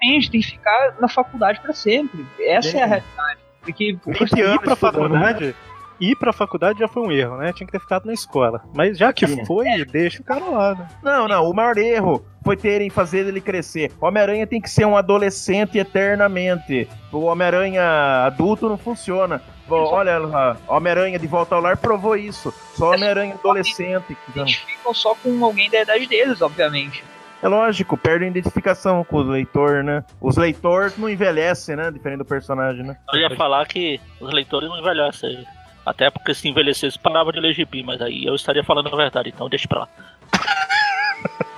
tem 0.00 0.18
que 0.20 0.42
ficar 0.42 0.94
na 1.00 1.08
faculdade 1.08 1.60
pra 1.60 1.72
sempre. 1.74 2.24
Essa 2.40 2.78
é, 2.78 2.82
a 2.82 2.86
realidade. 2.86 3.38
Porque 3.60 3.92
o 3.92 4.10
20 4.10 4.18
personagem- 4.18 4.44
anos 4.50 4.62
pra 4.62 4.72
estudando. 4.72 4.92
faculdade. 5.10 5.54
Ir 6.00 6.16
pra 6.16 6.32
faculdade 6.32 6.78
já 6.78 6.88
foi 6.88 7.02
um 7.02 7.12
erro, 7.12 7.36
né? 7.36 7.52
Tinha 7.52 7.66
que 7.66 7.72
ter 7.72 7.80
ficado 7.80 8.06
na 8.06 8.12
escola. 8.14 8.62
Mas 8.74 8.96
já 8.96 9.12
que 9.12 9.26
Sim. 9.26 9.44
foi, 9.44 9.84
deixa 9.84 10.22
o 10.22 10.24
cara 10.24 10.44
lá, 10.44 10.74
né? 10.74 10.88
Não, 11.02 11.28
não. 11.28 11.50
O 11.50 11.54
maior 11.54 11.76
erro 11.76 12.24
foi 12.42 12.56
terem 12.56 12.88
fazer 12.88 13.26
ele 13.26 13.40
crescer. 13.40 13.92
O 14.00 14.06
Homem-Aranha 14.06 14.46
tem 14.46 14.60
que 14.60 14.70
ser 14.70 14.86
um 14.86 14.96
adolescente 14.96 15.78
eternamente. 15.78 16.88
O 17.12 17.24
Homem-Aranha 17.24 17.82
adulto 18.24 18.68
não 18.68 18.78
funciona. 18.78 19.42
Olha 19.68 20.18
lá, 20.18 20.56
Homem-Aranha 20.66 21.18
de 21.18 21.26
volta 21.28 21.54
ao 21.54 21.60
lar 21.60 21.76
provou 21.76 22.16
isso. 22.16 22.52
Só 22.74 22.92
Homem-Aranha 22.92 23.34
adolescente. 23.34 24.16
não- 24.34 24.42
identificam 24.44 24.92
só 24.94 25.14
com 25.14 25.44
alguém 25.44 25.70
da 25.70 25.82
idade 25.82 26.06
deles, 26.06 26.40
obviamente. 26.42 27.04
É 27.42 27.48
lógico, 27.48 27.96
perde 27.96 28.24
a 28.24 28.28
identificação 28.28 29.02
com 29.04 29.16
o 29.16 29.22
leitor, 29.22 29.82
né? 29.82 30.04
Os 30.20 30.36
leitores 30.36 30.98
não 30.98 31.08
envelhecem, 31.08 31.74
né? 31.76 31.90
Diferente 31.90 32.18
do 32.18 32.24
personagem, 32.24 32.84
né? 32.84 32.96
Eu 33.14 33.20
ia 33.20 33.34
falar 33.36 33.66
que 33.66 33.98
os 34.20 34.30
leitores 34.32 34.68
não 34.68 34.78
envelhecem. 34.78 35.46
Até 35.90 36.08
porque 36.08 36.32
se 36.32 36.48
envelhecesse 36.48 36.96
parava 36.96 37.32
de 37.32 37.40
ler 37.40 37.52
gibi, 37.52 37.82
mas 37.82 38.00
aí 38.00 38.24
eu 38.24 38.36
estaria 38.36 38.62
falando 38.62 38.94
a 38.94 38.96
verdade, 38.96 39.28
então 39.28 39.48
deixa 39.48 39.66
pra 39.66 39.80
lá. 39.80 39.88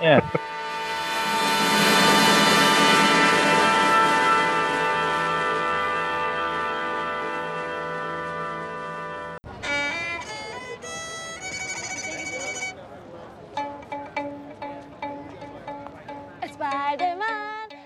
É. 0.01 0.21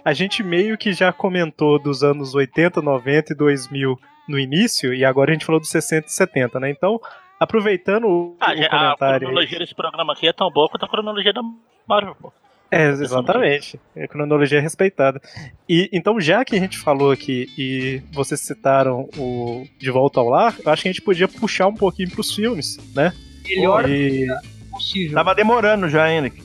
A 0.04 0.14
gente 0.14 0.42
meio 0.42 0.78
que 0.78 0.94
já 0.94 1.12
comentou 1.12 1.78
dos 1.78 2.02
anos 2.04 2.34
80, 2.34 2.82
90 2.82 3.34
e 3.34 3.36
2000 3.36 4.00
no 4.28 4.38
início, 4.40 4.94
e 4.94 5.04
agora 5.06 5.32
a 5.32 5.34
gente 5.34 5.46
falou 5.46 5.60
dos 5.60 5.70
60 5.70 6.08
e 6.08 6.12
70, 6.12 6.60
né? 6.60 6.70
Então, 6.70 7.00
aproveitando 7.40 8.08
o, 8.08 8.38
Ah, 8.40 8.54
o 8.54 8.58
já- 8.58 8.66
a 8.66 8.70
comentário. 8.70 9.20
cronologia 9.28 9.60
desse 9.60 9.76
programa 9.76 10.14
aqui 10.14 10.28
é 10.28 10.34
tão 10.34 10.50
boa 10.52 10.68
quanto 10.70 10.86
a 10.86 10.90
cronologia 10.90 11.32
da 11.34 11.42
Marvel, 11.88 12.16
pô. 12.16 12.32
É, 12.70 12.90
exatamente. 12.90 13.80
A 13.96 14.08
cronologia 14.10 14.58
é 14.58 14.62
respeitada. 14.62 15.22
E 15.70 15.90
então, 15.94 16.20
já 16.20 16.44
que 16.44 16.54
a 16.54 16.60
gente 16.60 16.78
falou 16.78 17.12
aqui 17.12 17.48
e 17.58 18.02
vocês 18.12 18.42
citaram 18.42 19.08
o 19.18 19.66
De 19.80 19.90
Volta 19.90 20.20
ao 20.20 20.28
Lar, 20.28 20.54
eu 20.66 20.70
acho 20.72 20.82
que 20.82 20.90
a 20.90 20.92
gente 20.92 21.02
podia 21.02 21.30
puxar 21.30 21.68
um 21.68 21.74
pouquinho 21.76 22.12
pros 22.12 22.36
filmes, 22.36 22.78
né? 22.94 23.14
Melhor 23.48 23.90
E... 23.90 24.28
possível. 24.70 25.14
Tava 25.16 25.34
demorando 25.34 25.88
já, 25.88 26.12
Henrique. 26.12 26.42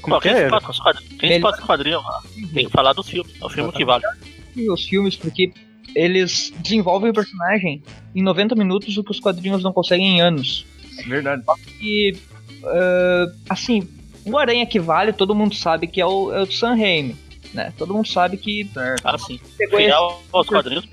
Como 0.00 0.20
quem 0.20 0.32
se 0.32 0.42
é? 0.42 0.46
importa 0.46 0.66
com 0.66 0.72
os 0.72 0.78
quadrinhos? 0.80 1.16
Quem 1.18 1.30
se 1.32 1.36
importa 1.38 1.56
com 1.56 1.62
os 1.62 1.66
quadrinhos? 1.66 2.04
ah, 2.06 2.20
Tem 2.54 2.66
que 2.66 2.70
falar 2.70 2.92
dos 2.92 3.08
filmes. 3.08 3.42
É 3.42 3.44
o 3.44 3.48
filme 3.48 3.72
que 3.72 3.84
vale. 3.84 4.04
os 4.70 4.84
filmes, 4.86 5.16
porque 5.16 5.52
eles 5.94 6.52
desenvolvem 6.58 7.10
o 7.10 7.14
personagem 7.14 7.82
em 8.14 8.22
90 8.22 8.54
minutos, 8.54 8.96
o 8.96 9.04
que 9.04 9.10
os 9.10 9.20
quadrinhos 9.20 9.62
não 9.62 9.72
conseguem 9.72 10.16
em 10.16 10.20
anos. 10.20 10.66
Verdade. 11.06 11.42
E, 11.80 12.16
ah, 12.64 13.26
assim, 13.48 13.88
o 14.24 14.36
Aranha 14.38 14.66
que 14.66 14.78
vale, 14.80 15.12
todo 15.12 15.34
mundo 15.34 15.54
sabe 15.54 15.86
que 15.86 16.00
é 16.00 16.06
o, 16.06 16.32
é 16.32 16.42
o 16.42 16.50
Sam 16.50 16.74
Raimi, 16.74 17.16
né? 17.54 17.72
Todo 17.78 17.94
mundo 17.94 18.06
sabe 18.08 18.36
que 18.36 18.68
Ah, 19.04 19.16
sim. 19.18 19.38
pegou 19.56 19.78
Fiel 19.78 20.22
aos 20.32 20.46
quadrinhos. 20.48 20.88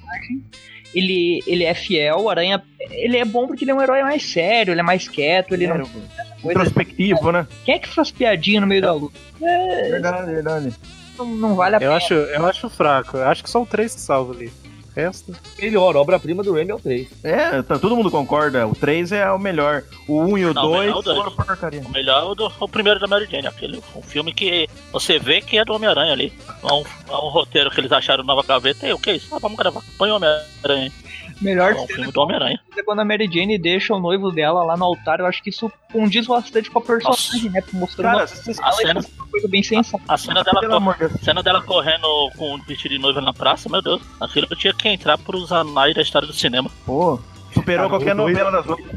ele, 0.93 1.41
ele 1.46 1.64
é 1.64 1.74
fiel, 1.74 2.20
o 2.22 2.30
Aranha 2.30 2.62
ele 2.91 3.18
é 3.18 3.26
bom 3.26 3.48
porque 3.48 3.64
ele 3.64 3.72
é 3.72 3.74
um 3.76 3.82
herói 3.82 4.02
mais 4.04 4.24
sério, 4.24 4.72
ele 4.74 4.80
é 4.80 4.84
mais 4.84 5.08
quieto, 5.08 5.54
ele 5.54 5.68
não. 5.68 5.86
Coisa, 5.86 6.60
Introspectivo, 6.60 7.32
né? 7.32 7.48
Quem 7.66 7.76
é 7.76 7.80
que 7.80 7.88
faz 7.88 8.12
piadinha 8.12 8.62
no 8.62 8.68
meio 8.68 8.82
da 8.84 8.93
luta? 8.93 9.18
É, 9.41 9.89
Verdade, 9.89 10.32
verdade. 10.32 10.74
não, 11.18 11.26
não 11.26 11.56
vale 11.56 11.76
a 11.76 11.78
Eu 11.78 11.82
pena. 11.82 11.96
acho, 11.96 12.14
eu 12.14 12.46
acho 12.46 12.70
fraco. 12.70 13.18
Eu 13.18 13.28
acho 13.28 13.43
que 13.43 13.50
são 13.50 13.66
três 13.66 13.96
que 13.96 14.02
salvam 14.02 14.36
ali. 14.36 14.52
O 14.96 15.00
resto. 15.00 15.36
Melhor, 15.60 15.96
obra-prima 15.98 16.41
do 16.41 16.54
Remy 16.54 16.72
é 16.72 16.76
o 16.76 16.80
3. 16.80 17.08
É, 17.24 17.62
tá- 17.62 17.78
todo 17.78 17.96
mundo 17.96 18.10
concorda. 18.10 18.66
O 18.68 18.74
3 18.74 19.12
é 19.12 19.30
o 19.30 19.38
melhor. 19.38 19.84
O 20.08 20.22
1 20.22 20.38
e 20.38 20.46
o 20.46 20.54
Não, 20.54 20.62
2 20.64 20.80
melhor 20.86 20.98
o 21.00 21.02
dois. 21.02 21.18
foram 21.18 21.32
porcaria. 21.36 21.82
O 21.82 21.89
melhor 21.91 22.22
é 22.22 22.26
o, 22.26 22.36
do, 22.36 22.52
o 22.60 22.68
primeiro 22.70 23.00
da 23.00 23.08
Mary 23.08 23.28
Jane, 23.30 23.48
aquele 23.48 23.82
um 23.96 24.02
filme 24.02 24.34
que 24.34 24.70
você 24.93 25.20
vê 25.20 25.41
que 25.41 25.58
é 25.58 25.66
do 25.66 25.74
Homem-Aranha 25.74 26.14
ali. 26.14 26.32
É 26.64 26.74
um, 26.74 26.84
é 27.10 27.16
um 27.18 27.30
roteiro 27.30 27.70
que 27.72 27.80
eles 27.82 27.91
acharam 27.91 28.24
nova 28.24 28.43
gaveta. 28.48 28.88
E 28.88 28.93
o 28.93 29.00
que 29.00 29.10
é 29.10 29.16
isso? 29.18 29.34
Ah, 29.36 29.39
vamos 29.39 29.58
gravar. 29.58 29.82
Põe 29.98 30.12
o 30.12 30.16
Homem-Aranha. 30.16 30.91
Melhor 31.42 31.74
É 31.74 31.82
um 31.82 31.88
filme 31.88 32.12
do 32.12 32.22
Homem-Aranha. 32.22 32.60
é 32.78 32.84
quando 32.84 33.00
a 33.02 33.06
Mary 33.06 33.30
Jane 33.32 33.58
deixa 33.58 33.94
o 33.94 34.00
noivo 34.00 34.32
dela 34.32 34.64
lá 34.64 34.78
no 34.78 34.86
altar. 34.86 35.20
Eu 35.20 35.26
acho 35.26 35.44
que 35.44 35.50
isso 35.50 35.72
condiz 35.92 36.26
bastante 36.28 36.72
com 36.72 36.80
a 36.80 36.82
personagem, 36.82 37.50
né? 37.52 37.62
Mostrando 37.74 38.18
Cara, 38.20 38.26
uma, 38.26 38.68
A 38.68 38.72
cena, 38.72 39.00
uma 39.18 39.28
coisa 39.28 39.48
bem 39.48 39.62
sensata. 39.62 40.04
a 40.08 40.18
cena 40.18 40.44
dela 40.44 40.80
cor- 40.82 41.12
cena 41.22 41.44
dela 41.44 41.62
correndo 41.62 42.08
com 42.38 42.56
o 42.56 42.58
vestido 42.64 42.94
de 42.94 43.00
noiva 43.00 43.20
na 43.22 43.34
praça, 43.34 43.68
meu 43.70 43.82
Deus. 43.82 44.02
Aquilo 44.22 44.48
tinha 44.56 44.74
que 44.74 44.88
entrar 44.88 45.18
pros 45.18 45.52
anais 45.52 45.94
da 45.94 46.02
história 46.02 46.28
do 46.28 46.34
cinema. 46.34 46.70
Pô, 46.86 47.20
superou 47.54 47.88
Ah, 47.88 47.90
qualquer 47.90 48.14
o 48.14 48.18
novela 48.18 48.52
das 48.52 48.68
outras. 48.68 48.88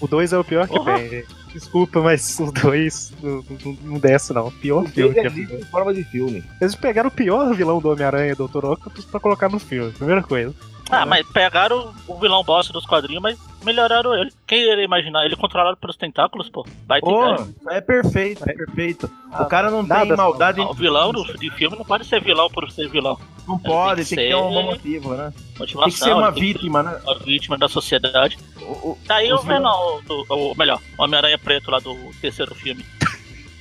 O 0.00 0.06
2 0.06 0.32
é 0.32 0.38
o 0.38 0.44
pior 0.44 0.68
que 0.68 0.74
Porra. 0.76 0.98
tem. 0.98 1.24
Desculpa, 1.52 2.00
mas 2.00 2.38
o 2.40 2.50
2 2.50 3.12
não, 3.22 3.44
não, 3.64 3.78
não 3.82 3.98
desce, 3.98 4.32
não. 4.32 4.50
Pior 4.50 4.84
filme 4.88 5.14
que 5.14 5.20
Ele 5.20 5.28
já 5.28 5.28
é 5.28 5.30
fizeram. 5.30 5.60
em 5.60 5.64
forma 5.66 5.94
de 5.94 6.02
filme. 6.04 6.42
Eles 6.60 6.74
pegaram 6.74 7.08
o 7.08 7.12
pior 7.12 7.54
vilão 7.54 7.80
do 7.80 7.90
Homem-Aranha, 7.90 8.34
Dr. 8.34 8.64
Octopus, 8.64 9.04
pra 9.04 9.20
colocar 9.20 9.48
no 9.48 9.58
filme. 9.60 9.92
Primeira 9.92 10.22
coisa. 10.22 10.52
Ah, 10.90 11.06
mas 11.06 11.26
pegaram 11.28 11.92
o 12.06 12.18
vilão 12.18 12.44
bosta 12.44 12.72
dos 12.72 12.84
quadrinhos, 12.86 13.22
mas 13.22 13.38
melhoraram 13.64 14.14
ele. 14.14 14.30
Quem 14.46 14.60
iria 14.70 14.84
imaginar? 14.84 15.24
Ele 15.24 15.34
controlado 15.34 15.76
pelos 15.78 15.96
tentáculos, 15.96 16.48
pô. 16.50 16.66
Vai 16.86 17.00
ter 17.00 17.06
Pô, 17.06 17.24
ideia. 17.34 17.48
é 17.70 17.80
perfeito, 17.80 18.48
é 18.48 18.52
perfeito. 18.52 19.10
O 19.40 19.44
cara 19.46 19.70
não 19.70 19.82
nada 19.82 20.06
tem 20.06 20.16
maldade, 20.16 20.60
O 20.60 20.74
vilão 20.74 21.10
do, 21.12 21.24
de 21.38 21.50
filme 21.52 21.76
não 21.76 21.84
pode 21.84 22.06
ser 22.06 22.20
vilão 22.22 22.50
por 22.50 22.70
ser 22.70 22.88
vilão. 22.88 23.18
não 23.48 23.58
pode, 23.58 24.04
tem 24.04 24.16
tem 24.16 24.18
que 24.18 24.24
que 24.24 24.28
ter 24.28 24.34
um 24.36 24.62
motivo, 24.62 25.14
né? 25.14 25.32
Motivação. 25.58 25.88
Tem 25.90 25.92
que 25.98 26.04
ser 26.04 26.12
uma 26.14 26.32
que 26.32 26.40
vítima, 26.40 26.82
né? 26.82 27.00
Uma 27.04 27.18
vítima 27.18 27.56
da 27.58 27.68
sociedade. 27.68 28.38
O- 28.60 28.90
o- 28.90 28.98
Daí 29.06 29.32
o 29.32 29.36
Os 29.36 29.42
vilões- 29.42 29.58
vilão, 29.58 30.02
do, 30.06 30.26
o 30.28 30.54
melhor, 30.56 30.80
o 30.98 31.02
Homem-Aranha 31.02 31.38
Preto 31.38 31.70
lá 31.70 31.78
do 31.78 31.94
terceiro 32.20 32.54
filme. 32.54 32.84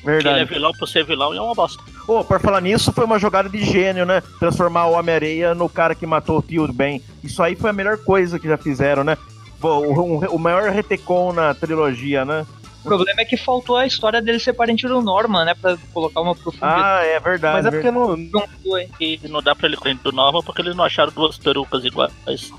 Que 0.03 0.09
ele 0.09 0.17
é 0.17 0.21
Verdade. 0.23 0.45
vilão 0.53 0.71
por 0.77 0.87
ser 0.87 1.05
vilão 1.05 1.33
e 1.33 1.37
é 1.37 1.41
uma 1.41 1.55
bosta. 1.55 1.81
Pô, 2.05 2.23
por 2.23 2.39
falar 2.41 2.59
nisso, 2.61 2.91
foi 2.91 3.05
uma 3.05 3.17
jogada 3.17 3.47
de 3.47 3.63
gênio, 3.63 4.05
né? 4.05 4.21
Transformar 4.39 4.87
o 4.87 4.91
Homem-Areia 4.93 5.55
no 5.55 5.69
cara 5.69 5.95
que 5.95 6.05
matou 6.05 6.39
o 6.39 6.41
tio 6.41 6.67
do 6.67 6.73
bem. 6.73 7.01
Isso 7.23 7.41
aí 7.41 7.55
foi 7.55 7.69
a 7.69 7.73
melhor 7.73 7.97
coisa 7.97 8.37
que 8.37 8.47
já 8.47 8.57
fizeram, 8.57 9.03
né? 9.03 9.17
O, 9.61 9.67
o- 9.67 10.35
o 10.35 10.37
maior 10.39 10.69
retecon 10.71 11.31
na 11.31 11.53
trilogia, 11.53 12.25
né? 12.25 12.45
O 12.81 12.83
problema 12.83 13.21
é 13.21 13.25
que 13.25 13.37
faltou 13.37 13.77
a 13.77 13.87
história 13.87 14.21
dele 14.21 14.39
ser 14.39 14.51
parente 14.51 14.85
do 14.85 15.01
Norman, 15.01 15.45
né? 15.45 15.53
Pra 15.55 15.77
colocar 15.93 16.19
uma 16.19 16.35
profundidade. 16.35 16.81
Ah, 16.83 16.99
é 17.05 17.17
verdade. 17.21 17.53
Mas 17.55 17.65
é 17.65 17.71
porque 17.71 17.89
não, 17.89 18.17
Não. 18.17 18.43
E 18.99 19.17
não 19.29 19.41
dá 19.41 19.55
pra 19.55 19.67
ele 19.69 19.77
correr 19.77 19.93
do 20.03 20.11
Norman 20.11 20.41
porque 20.43 20.61
eles 20.61 20.75
não 20.75 20.83
acharam 20.83 21.13
duas 21.13 21.37
perucas 21.37 21.85
iguais 21.85 22.11
a 22.27 22.31
dos 22.33 22.51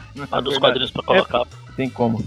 Verdade. 0.54 0.60
quadrinhos 0.60 0.90
pra 0.90 1.02
colocar. 1.02 1.42
Tem 1.76 1.90
como. 1.90 2.24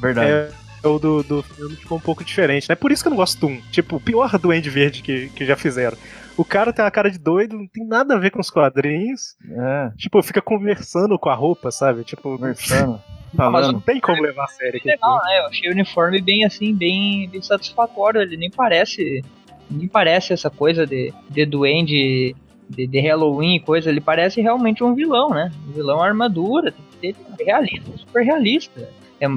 Verdade. 0.00 0.30
é, 0.30 0.50
o 0.82 0.98
do, 0.98 1.22
do 1.22 1.42
filme 1.42 1.76
ficou 1.76 1.98
um 1.98 2.00
pouco 2.00 2.24
diferente, 2.24 2.68
né? 2.68 2.74
Por 2.74 2.90
isso 2.90 3.02
que 3.02 3.08
eu 3.08 3.10
não 3.10 3.16
gosto 3.16 3.38
do 3.38 3.48
1. 3.48 3.60
Tipo, 3.70 3.96
o 3.96 4.00
pior 4.00 4.38
Duende 4.38 4.70
Verde 4.70 5.02
que, 5.02 5.28
que 5.30 5.44
já 5.44 5.56
fizeram. 5.56 5.96
O 6.36 6.44
cara 6.44 6.72
tem 6.72 6.84
uma 6.84 6.90
cara 6.90 7.10
de 7.10 7.18
doido, 7.18 7.56
não 7.56 7.66
tem 7.66 7.86
nada 7.86 8.14
a 8.14 8.18
ver 8.18 8.30
com 8.30 8.40
os 8.40 8.50
quadrinhos. 8.50 9.36
É, 9.50 9.90
Tipo, 9.96 10.22
fica 10.22 10.40
conversando 10.40 11.18
com 11.18 11.28
a 11.28 11.34
roupa, 11.34 11.70
sabe? 11.70 12.02
Tipo, 12.02 12.38
conversando. 12.38 12.92
não 13.34 13.52
Falando. 13.52 13.80
tem 13.82 14.00
como 14.00 14.22
levar 14.22 14.44
a 14.44 14.48
sério 14.48 14.80
filme. 14.80 14.92
Legal, 14.92 15.20
né? 15.22 15.40
Eu 15.40 15.46
achei 15.46 15.68
o 15.68 15.72
uniforme 15.72 16.20
bem 16.20 16.44
assim, 16.44 16.74
bem, 16.74 17.28
bem 17.28 17.42
satisfatório. 17.42 18.22
Ele 18.22 18.36
nem 18.36 18.50
parece. 18.50 19.22
Nem 19.70 19.86
parece 19.86 20.32
essa 20.32 20.50
coisa 20.50 20.86
de, 20.86 21.12
de 21.28 21.46
duende, 21.46 22.34
de, 22.68 22.86
de 22.86 23.00
Halloween 23.00 23.56
e 23.56 23.60
coisa. 23.60 23.90
Ele 23.90 24.00
parece 24.00 24.40
realmente 24.40 24.82
um 24.82 24.94
vilão, 24.94 25.30
né? 25.30 25.52
Um 25.68 25.72
vilão 25.72 26.02
armadura, 26.02 26.72
tem 27.00 27.12
que 27.12 27.36
ter 27.36 27.44
realista, 27.44 27.90
super 27.98 28.24
realista. 28.24 28.88
É 29.20 29.28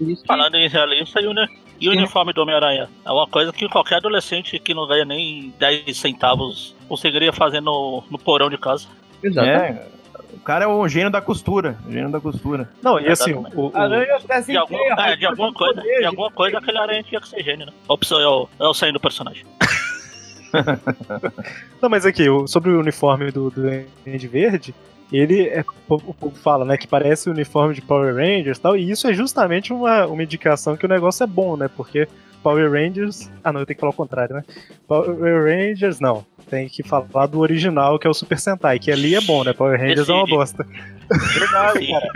isso 0.00 0.22
que 0.22 0.26
Falando 0.28 0.54
em 0.56 0.68
realista 0.68 1.20
e, 1.20 1.26
uni 1.26 1.46
e 1.80 1.88
o 1.88 1.92
uniforme 1.92 2.32
do 2.32 2.42
Homem-Aranha. 2.42 2.88
É 3.04 3.10
uma 3.10 3.26
coisa 3.26 3.52
que 3.52 3.68
qualquer 3.68 3.96
adolescente 3.96 4.58
que 4.58 4.74
não 4.74 4.86
ganha 4.86 5.04
nem 5.04 5.52
10 5.58 5.96
centavos 5.96 6.74
conseguiria 6.88 7.32
fazer 7.32 7.60
no, 7.60 8.02
no 8.10 8.18
porão 8.18 8.50
de 8.50 8.58
casa. 8.58 8.86
Exatamente. 9.22 9.78
É, 9.80 9.86
o 10.32 10.38
cara 10.40 10.64
é 10.64 10.68
o 10.68 10.86
gênio 10.88 11.10
da 11.10 11.20
costura. 11.20 11.76
Gênio 11.88 12.10
da 12.10 12.20
costura. 12.20 12.68
Não, 12.82 12.98
e 12.98 13.08
assim, 13.08 13.32
o, 13.32 13.40
o- 13.54 13.72
De, 14.46 14.56
algum, 14.56 14.76
é, 14.76 15.16
de 15.16 15.26
alguma 15.26 15.52
coisa, 15.52 15.80
de 15.82 16.04
alguma 16.04 16.30
coisa 16.30 16.58
aquele 16.58 16.78
aranha 16.78 17.02
tinha 17.02 17.20
que 17.20 17.28
ser 17.28 17.42
gênio, 17.42 17.66
né? 17.66 17.72
A 17.88 17.92
opção 17.92 18.20
é 18.20 18.26
o, 18.28 18.48
é 18.58 18.66
o 18.66 18.74
saindo 18.74 18.94
do 18.94 19.00
personagem. 19.00 19.44
Não, 21.80 21.88
mas 21.88 22.04
aqui, 22.04 22.24
sobre 22.46 22.70
o 22.70 22.80
uniforme 22.80 23.30
do, 23.30 23.50
do 23.50 23.62
Duende 24.04 24.28
Verde, 24.28 24.74
ele 25.18 25.48
é, 25.48 25.64
o 25.88 26.14
povo 26.14 26.36
fala, 26.36 26.64
né, 26.64 26.76
que 26.76 26.86
parece 26.86 27.28
o 27.28 27.32
uniforme 27.32 27.74
de 27.74 27.82
Power 27.82 28.14
Rangers 28.14 28.58
e 28.58 28.60
tal, 28.60 28.76
e 28.76 28.90
isso 28.90 29.08
é 29.08 29.12
justamente 29.12 29.72
uma, 29.72 30.06
uma 30.06 30.22
indicação 30.22 30.76
que 30.76 30.86
o 30.86 30.88
negócio 30.88 31.24
é 31.24 31.26
bom, 31.26 31.56
né, 31.56 31.68
porque 31.74 32.06
Power 32.42 32.70
Rangers... 32.70 33.30
Ah, 33.44 33.52
não, 33.52 33.60
eu 33.60 33.66
tenho 33.66 33.76
que 33.76 33.80
falar 33.80 33.92
o 33.92 33.96
contrário, 33.96 34.34
né? 34.34 34.42
Power 34.88 35.44
Rangers, 35.44 36.00
não. 36.00 36.24
Tem 36.48 36.68
que 36.68 36.82
falar 36.82 37.26
do 37.26 37.38
original, 37.38 37.98
que 37.98 38.06
é 38.06 38.10
o 38.10 38.14
Super 38.14 38.38
Sentai, 38.38 38.78
que 38.78 38.90
ali 38.90 39.14
é 39.14 39.20
bom, 39.20 39.44
né? 39.44 39.52
Power 39.52 39.78
Rangers 39.78 40.08
é 40.08 40.12
uma 40.12 40.26
bosta. 40.26 40.66
Verdade, 41.38 41.86
cara. 41.92 42.08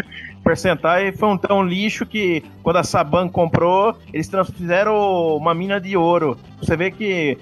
Super 0.45 0.59
Sentai 0.59 1.11
foi 1.13 1.29
um 1.31 1.39
tão 1.39 1.63
lixo 1.63 2.05
que 2.05 2.45
quando 2.63 2.77
a 2.77 2.83
Saban 2.85 3.29
comprou, 3.31 3.97
eles 4.13 4.31
fizeram 4.55 4.95
uma 5.39 5.55
mina 5.55 5.81
de 5.81 5.97
ouro. 5.97 6.37
Você 6.59 6.77
vê 6.77 6.91
que 6.91 7.39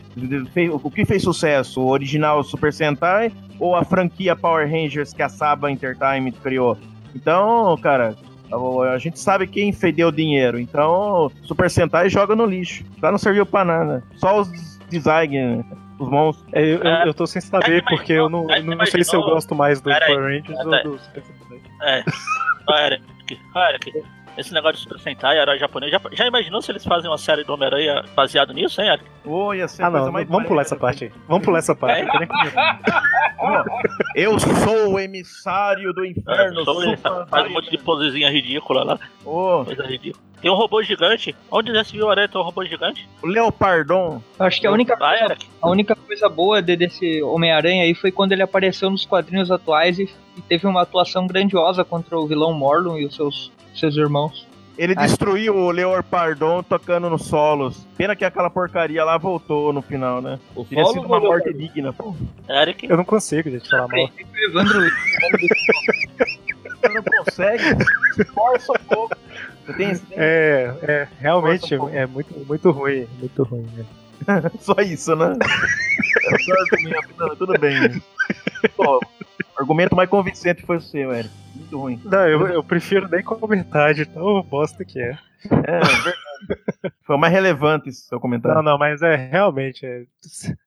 o 0.80 0.88
que 0.88 1.04
fez 1.04 1.20
sucesso? 1.24 1.80
O 1.80 1.88
original 1.88 2.44
Super 2.44 2.72
Sentai 2.72 3.32
ou 3.58 3.74
a 3.74 3.82
franquia 3.82 4.36
Power 4.36 4.70
Rangers 4.70 5.12
que 5.12 5.20
a 5.20 5.28
Saban 5.28 5.72
Entertainment 5.72 6.30
criou? 6.40 6.78
Então, 7.12 7.76
cara, 7.78 8.14
a- 8.52 8.98
gente 8.98 9.18
sabe 9.18 9.48
quem 9.48 9.72
fedeu 9.72 10.06
o 10.08 10.12
dinheiro. 10.12 10.60
Então, 10.60 11.28
Super 11.42 11.68
Sentai 11.68 12.08
joga 12.08 12.36
no 12.36 12.46
lixo. 12.46 12.84
Já 13.00 13.10
não 13.10 13.18
serviu 13.18 13.44
pra 13.44 13.64
nada. 13.64 14.04
Só 14.14 14.42
os 14.42 14.78
design, 14.88 15.64
os 15.98 16.08
monstros. 16.08 16.46
É, 16.52 16.62
eu, 16.64 16.80
É. 16.84 17.08
eu 17.08 17.12
tô 17.12 17.26
sem 17.26 17.42
saber, 17.42 17.82
porque 17.88 18.12
eu 18.12 18.28
não, 18.30 18.46
não 18.46 18.86
sei 18.86 19.02
se 19.02 19.16
eu 19.16 19.22
gosto 19.22 19.56
mais 19.56 19.80
do. 19.80 19.90
Power 19.90 20.20
Rangers 20.40 20.56
ou 20.64 20.82
do 20.92 20.98
Super 21.00 21.22
Sentai. 21.24 21.42
É. 21.82 22.04
Ó, 22.68 22.76
Eric, 22.78 23.02
ó, 23.54 23.64
Eric, 23.68 23.92
esse 24.36 24.52
negócio 24.54 24.76
de 24.76 24.82
Super 24.82 24.98
Sentai, 25.00 25.38
herói 25.38 25.58
japonês, 25.58 25.92
já, 25.92 26.00
já 26.12 26.26
imaginou 26.26 26.62
se 26.62 26.72
eles 26.72 26.84
fazem 26.84 27.10
uma 27.10 27.18
série 27.18 27.44
do 27.44 27.52
Homem-Aranha 27.52 28.04
baseado 28.14 28.52
nisso, 28.52 28.80
hein, 28.80 28.88
Eric? 28.88 29.04
Oh, 29.24 29.52
ia 29.52 29.68
ser 29.68 29.82
a 29.82 29.86
Ah, 29.86 29.90
não, 29.90 30.12
mais 30.12 30.26
vamos 30.28 30.48
pular 30.48 30.62
essa 30.62 30.76
parte 30.76 31.04
aí. 31.04 31.12
Vamos 31.28 31.44
pular 31.44 31.58
essa 31.58 31.74
parte. 31.74 32.02
É. 32.02 32.06
eu 34.14 34.38
sou 34.38 34.92
o 34.94 34.98
emissário 34.98 35.92
do 35.92 36.04
inferno. 36.04 36.64
Só 36.64 36.82
ele 36.82 36.96
Super 36.96 37.26
faz 37.26 37.46
um 37.46 37.50
monte 37.50 37.70
de 37.70 37.78
posezinha 37.78 38.30
ridícula 38.30 38.84
lá, 38.84 38.98
Ô, 39.24 39.64
coisa 39.64 39.84
ridícula. 39.84 40.31
Tem 40.42 40.50
um 40.50 40.54
robô 40.54 40.82
gigante. 40.82 41.34
Onde 41.50 41.72
já 41.72 41.84
se 41.84 41.92
viu 41.92 42.06
o 42.06 42.10
Aranha 42.10 42.28
ter 42.28 42.36
um 42.36 42.42
robô 42.42 42.64
gigante? 42.64 43.08
o 43.22 43.26
Leopardon. 43.28 44.20
Eu 44.38 44.46
acho 44.46 44.60
que 44.60 44.66
a 44.66 44.72
única, 44.72 44.96
Ah, 45.00 45.24
Eric. 45.24 45.46
a 45.62 45.70
única 45.70 45.94
coisa 45.94 46.28
boa 46.28 46.60
de- 46.60 46.76
desse 46.76 47.22
Homem-Aranha 47.22 47.84
aí 47.84 47.94
foi 47.94 48.10
quando 48.10 48.32
ele 48.32 48.42
apareceu 48.42 48.90
nos 48.90 49.06
quadrinhos 49.06 49.50
atuais 49.52 49.98
e, 50.00 50.10
e 50.36 50.40
teve 50.42 50.66
uma 50.66 50.82
atuação 50.82 51.26
grandiosa 51.28 51.84
contra 51.84 52.18
o 52.18 52.26
vilão 52.26 52.52
Morlun 52.52 52.98
e 52.98 53.06
os 53.06 53.14
seus, 53.14 53.52
seus 53.72 53.96
irmãos. 53.96 54.46
Ele 54.76 54.94
Ai. 54.96 55.06
destruiu 55.06 55.54
o 55.54 55.70
Leopardon 55.70 56.62
tocando 56.62 57.08
nos 57.10 57.26
solos. 57.26 57.86
Pena 57.96 58.16
que 58.16 58.24
aquela 58.24 58.48
porcaria 58.50 59.04
lá 59.04 59.18
voltou 59.18 59.70
no 59.72 59.82
final, 59.82 60.20
né? 60.22 60.40
O 60.56 60.64
Teria 60.64 60.86
sido 60.86 61.02
uma 61.06 61.20
morte 61.20 61.52
digna, 61.52 61.92
pô. 61.92 62.16
Eric. 62.48 62.88
Eu 62.90 62.96
não 62.96 63.04
consigo, 63.04 63.48
gente, 63.50 63.68
falar 63.68 63.86
mal. 63.86 64.08
Evandro. 64.48 64.80
Você 66.80 66.88
não 66.88 67.02
consegue? 67.02 67.64
Força 68.34 68.72
um 68.72 68.84
pouco. 68.86 69.16
Você 69.66 69.72
tem 69.74 69.90
esse 69.90 70.02
É, 70.12 70.74
é, 70.82 71.08
realmente 71.20 71.76
um 71.76 71.88
é 71.88 72.06
muito, 72.06 72.34
muito 72.46 72.70
ruim, 72.70 73.06
muito 73.18 73.42
ruim. 73.44 73.68
né? 73.76 73.84
Só 74.60 74.74
isso, 74.80 75.14
né? 75.16 75.36
É 75.40 76.38
só 76.38 76.52
argumento. 76.52 77.08
Não, 77.18 77.36
tudo 77.36 77.58
bem. 77.58 78.02
Pô, 78.76 78.98
o 78.98 79.60
argumento 79.60 79.96
mais 79.96 80.08
convincente 80.08 80.62
foi 80.62 80.76
o 80.76 80.80
seu, 80.80 81.12
Eric. 81.12 81.30
Muito 81.56 81.78
ruim. 81.78 82.00
Não, 82.04 82.28
eu, 82.28 82.46
eu 82.48 82.62
prefiro 82.64 83.08
nem 83.08 83.22
comentar 83.22 83.92
de 83.94 84.06
tão 84.06 84.42
bosta 84.42 84.84
que 84.84 85.00
é. 85.00 85.18
É, 85.50 85.80
verdade. 85.80 86.31
Foi 87.04 87.16
o 87.16 87.18
mais 87.18 87.32
relevante 87.32 87.88
esse 87.88 88.06
seu 88.06 88.20
comentário. 88.20 88.56
Não, 88.56 88.72
não, 88.72 88.78
mas 88.78 89.02
é 89.02 89.16
realmente. 89.16 89.84
é, 89.84 90.04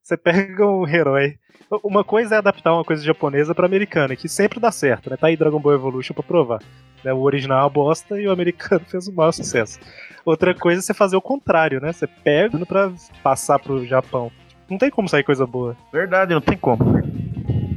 Você 0.02 0.18
pega 0.18 0.66
um 0.68 0.88
herói. 0.88 1.38
Uma 1.84 2.04
coisa 2.04 2.36
é 2.36 2.38
adaptar 2.38 2.74
uma 2.74 2.84
coisa 2.84 3.04
japonesa 3.04 3.56
pra 3.56 3.66
americana, 3.66 4.16
que 4.16 4.28
sempre 4.30 4.60
dá 4.60 4.72
certo, 4.72 5.10
né? 5.10 5.18
Tá 5.18 5.28
aí 5.28 5.36
Dragon 5.38 5.60
Ball 5.60 5.74
Evolution 5.74 6.14
pra 6.14 6.22
provar. 6.24 6.60
né? 7.04 7.12
O 7.14 7.22
original 7.22 7.60
é 7.60 7.64
uma 7.64 7.70
bosta 7.70 8.20
e 8.22 8.28
o 8.28 8.32
americano 8.32 8.82
fez 8.86 9.08
o 9.08 9.14
maior 9.14 9.32
sucesso. 9.32 9.80
Outra 10.24 10.54
coisa 10.54 10.80
é 10.80 10.84
você 10.84 10.94
fazer 10.94 11.16
o 11.16 11.22
contrário, 11.22 11.80
né? 11.82 11.92
Você 11.92 12.06
pega 12.08 12.64
pra 12.66 12.92
passar 13.24 13.58
pro 13.60 13.86
Japão. 13.86 14.32
Não 14.70 14.78
tem 14.78 14.90
como 14.92 15.08
sair 15.10 15.24
coisa 15.24 15.46
boa. 15.46 15.76
Verdade, 15.92 16.34
não 16.34 16.42
tem 16.42 16.58
como. 16.58 16.84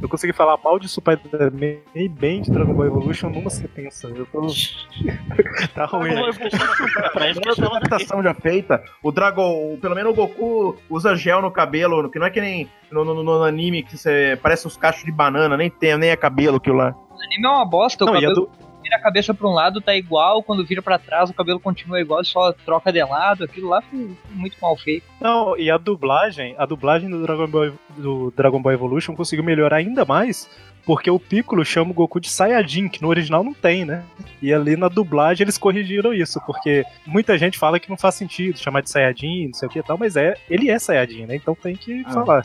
Eu 0.01 0.07
consegui 0.07 0.31
falar 0.33 0.57
mal 0.63 0.79
de 0.79 0.87
Spider-Man 0.87 1.77
e 1.93 2.07
bem 2.07 2.41
de 2.41 2.49
Dragon 2.51 2.73
Ball 2.73 2.85
Evolution 2.85 3.29
numa 3.29 3.49
sentença. 3.49 4.07
Eu 4.07 4.25
tô 4.27 4.47
Tá 5.75 5.85
ruim. 5.85 6.13
Né? 6.13 6.29
esqueci- 6.29 6.55
é 6.55 7.33
Toda 7.33 7.49
estamos 7.51 7.59
aqui. 7.59 7.85
adaptação 7.87 8.23
já 8.23 8.33
feita, 8.33 8.81
o 9.03 9.11
Dragon, 9.11 9.77
pelo 9.81 9.95
menos 9.95 10.11
o 10.13 10.15
Goku 10.15 10.77
usa 10.89 11.15
gel 11.15 11.41
no 11.41 11.51
cabelo, 11.51 12.09
que 12.09 12.17
não 12.17 12.25
é 12.27 12.29
que 12.29 12.39
nem 12.39 12.69
no, 12.91 13.03
no- 13.03 13.23
no 13.23 13.43
anime 13.43 13.83
que 13.83 13.97
você 13.97 14.39
parece 14.41 14.67
os 14.67 14.77
cachos 14.77 15.03
de 15.03 15.11
banana, 15.11 15.57
nem 15.57 15.69
tem, 15.69 15.97
nem 15.97 16.09
é 16.11 16.15
cabelo 16.15 16.57
aquilo 16.57 16.77
lá. 16.77 16.91
O 17.09 17.21
anime 17.21 17.45
é 17.45 17.49
uma 17.49 17.65
bosta, 17.65 18.05
o 18.05 18.07
Não, 18.07 18.13
a 18.13 18.21
cabelo 18.21 18.49
vira 18.89 18.97
a 18.97 19.01
cabeça 19.03 19.33
pra 19.33 19.47
um 19.47 19.53
lado, 19.53 19.79
tá 19.81 19.95
igual, 19.95 20.41
quando 20.41 20.65
vira 20.65 20.81
pra 20.81 20.97
trás 20.97 21.29
o 21.29 21.33
cabelo 21.33 21.59
continua 21.59 22.01
igual, 22.01 22.23
só 22.25 22.51
troca 22.51 22.91
de 22.91 23.01
lado, 23.03 23.43
aquilo 23.43 23.69
lá 23.69 23.81
foi 23.83 24.09
muito 24.31 24.57
mal 24.59 24.75
feito. 24.75 25.05
Não, 25.21 25.55
e 25.57 25.69
a 25.69 25.77
dublagem, 25.77 26.55
a 26.57 26.65
dublagem 26.65 27.09
do 27.09 27.21
Dragon 27.21 27.47
Ball, 27.47 27.71
do 27.97 28.33
Dragon 28.35 28.61
Ball 28.61 28.73
Evolution 28.73 29.15
conseguiu 29.15 29.43
melhorar 29.45 29.77
ainda 29.77 30.03
mais, 30.05 30.49
porque 30.85 31.11
o 31.11 31.19
Piccolo 31.19 31.63
chama 31.63 31.91
o 31.91 31.93
Goku 31.93 32.19
de 32.19 32.29
Saiyajin, 32.29 32.87
que 32.89 33.01
no 33.01 33.09
original 33.09 33.43
não 33.43 33.53
tem, 33.53 33.85
né? 33.85 34.03
E 34.41 34.51
ali 34.51 34.75
na 34.75 34.87
dublagem 34.87 35.43
eles 35.45 35.57
corrigiram 35.57 36.13
isso, 36.13 36.41
porque 36.47 36.83
muita 37.05 37.37
gente 37.37 37.59
fala 37.59 37.79
que 37.79 37.89
não 37.89 37.97
faz 37.97 38.15
sentido 38.15 38.57
chamar 38.57 38.81
de 38.81 38.89
Saiyajin, 38.89 39.47
não 39.47 39.53
sei 39.53 39.67
o 39.67 39.71
que 39.71 39.79
e 39.79 39.83
tal, 39.83 39.97
mas 39.97 40.15
é, 40.15 40.35
ele 40.49 40.69
é 40.69 40.79
Saiyajin, 40.79 41.25
né? 41.27 41.35
Então 41.35 41.53
tem 41.53 41.75
que 41.75 42.01
Ah. 42.07 42.11
falar. 42.11 42.43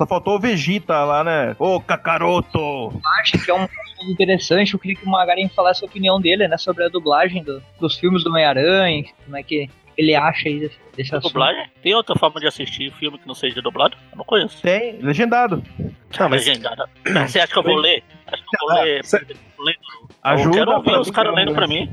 Só 0.00 0.06
faltou 0.06 0.36
o 0.36 0.40
Vegeta 0.40 1.04
lá, 1.04 1.22
né? 1.22 1.54
Ô, 1.58 1.78
Kakaroto! 1.78 2.90
Acho 3.20 3.32
que 3.44 3.50
é 3.50 3.54
um 3.54 3.68
interessante, 4.08 4.72
eu 4.72 4.80
queria 4.80 4.96
que 4.96 5.04
o 5.04 5.10
Magarin 5.10 5.46
falasse 5.50 5.84
a 5.84 5.86
opinião 5.86 6.18
dele, 6.18 6.48
né, 6.48 6.56
sobre 6.56 6.84
a 6.84 6.88
dublagem 6.88 7.42
do- 7.44 7.62
dos 7.78 7.98
filmes 7.98 8.24
do 8.24 8.30
Homem-Aranha, 8.30 9.04
como 9.26 9.36
é 9.36 9.42
que 9.42 9.68
ele 9.98 10.14
acha 10.14 10.48
aí 10.48 10.58
desse, 10.60 10.78
desse 10.96 11.14
assunto. 11.14 11.32
Dublagem? 11.32 11.66
Tem 11.82 11.94
outra 11.94 12.16
forma 12.16 12.40
de 12.40 12.46
assistir 12.46 12.90
filme 12.94 13.18
que 13.18 13.28
não 13.28 13.34
seja 13.34 13.60
dublado? 13.60 13.94
Eu 14.10 14.16
não 14.16 14.24
conheço. 14.24 14.62
Tem, 14.62 14.94
legendado. 15.02 15.62
Não, 16.18 16.30
mas- 16.30 16.46
Legendada. 16.46 16.88
Você 17.28 17.38
acha 17.38 17.52
que 17.52 17.58
eu 17.58 17.62
vou 17.62 17.76
ler? 17.76 18.02
Acho 18.26 18.42
que 18.42 18.56
eu 18.56 18.68
vou 18.68 18.82
ler. 18.82 19.04
cê- 19.04 19.26
ler 19.58 19.76
Ajuda 20.22 20.48
eu 20.48 20.64
quero 20.64 20.76
ouvir 20.78 20.98
os 20.98 21.10
caras 21.10 21.34
lendo 21.34 21.52
pra 21.52 21.66
mim. 21.68 21.90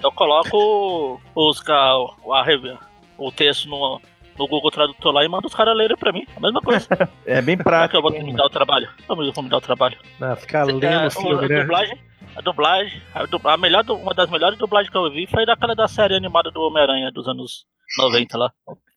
Eu 0.00 0.12
coloco 0.12 1.20
os, 1.34 1.60
a, 1.68 2.42
rev- 2.44 2.78
o 3.18 3.32
texto 3.32 3.68
no, 3.68 4.00
no 4.38 4.46
Google 4.48 4.70
Tradutor 4.70 5.12
lá 5.12 5.24
e 5.24 5.28
mando 5.28 5.46
os 5.46 5.54
caras 5.54 5.76
lerem 5.76 5.96
pra 5.96 6.12
mim. 6.12 6.26
A 6.36 6.40
mesma 6.40 6.60
coisa. 6.60 6.86
É 7.26 7.40
bem 7.42 7.56
Será 7.56 7.58
que 7.58 7.64
prático. 7.64 7.96
eu 7.96 8.02
vou 8.02 8.10
me 8.12 8.34
dar 8.36 8.44
o 8.46 8.50
trabalho? 8.50 8.88
Como 9.06 9.22
eu 9.22 9.32
vou 9.32 9.42
me 9.44 9.50
dar 9.50 9.56
o 9.58 9.60
trabalho? 9.60 9.98
Né? 10.20 10.36
Ficar 10.36 10.64
lendo 10.64 10.84
É, 10.84 11.06
o 11.06 11.10
filme, 11.10 11.44
a 11.44 11.48
né? 11.48 11.60
dublagem, 11.62 11.98
a 12.36 12.40
dublagem, 12.40 13.02
a, 13.14 13.52
a 13.52 13.56
melhor, 13.56 13.84
uma 13.90 14.14
das 14.14 14.30
melhores 14.30 14.58
dublagens 14.58 14.90
que 14.90 14.96
eu 14.96 15.10
vi 15.10 15.26
foi 15.26 15.44
daquela 15.46 15.74
da 15.74 15.88
série 15.88 16.14
animada 16.14 16.50
do 16.50 16.60
Homem-Aranha 16.62 17.10
dos 17.10 17.26
anos 17.28 17.64
90 17.98 18.38
lá. 18.38 18.52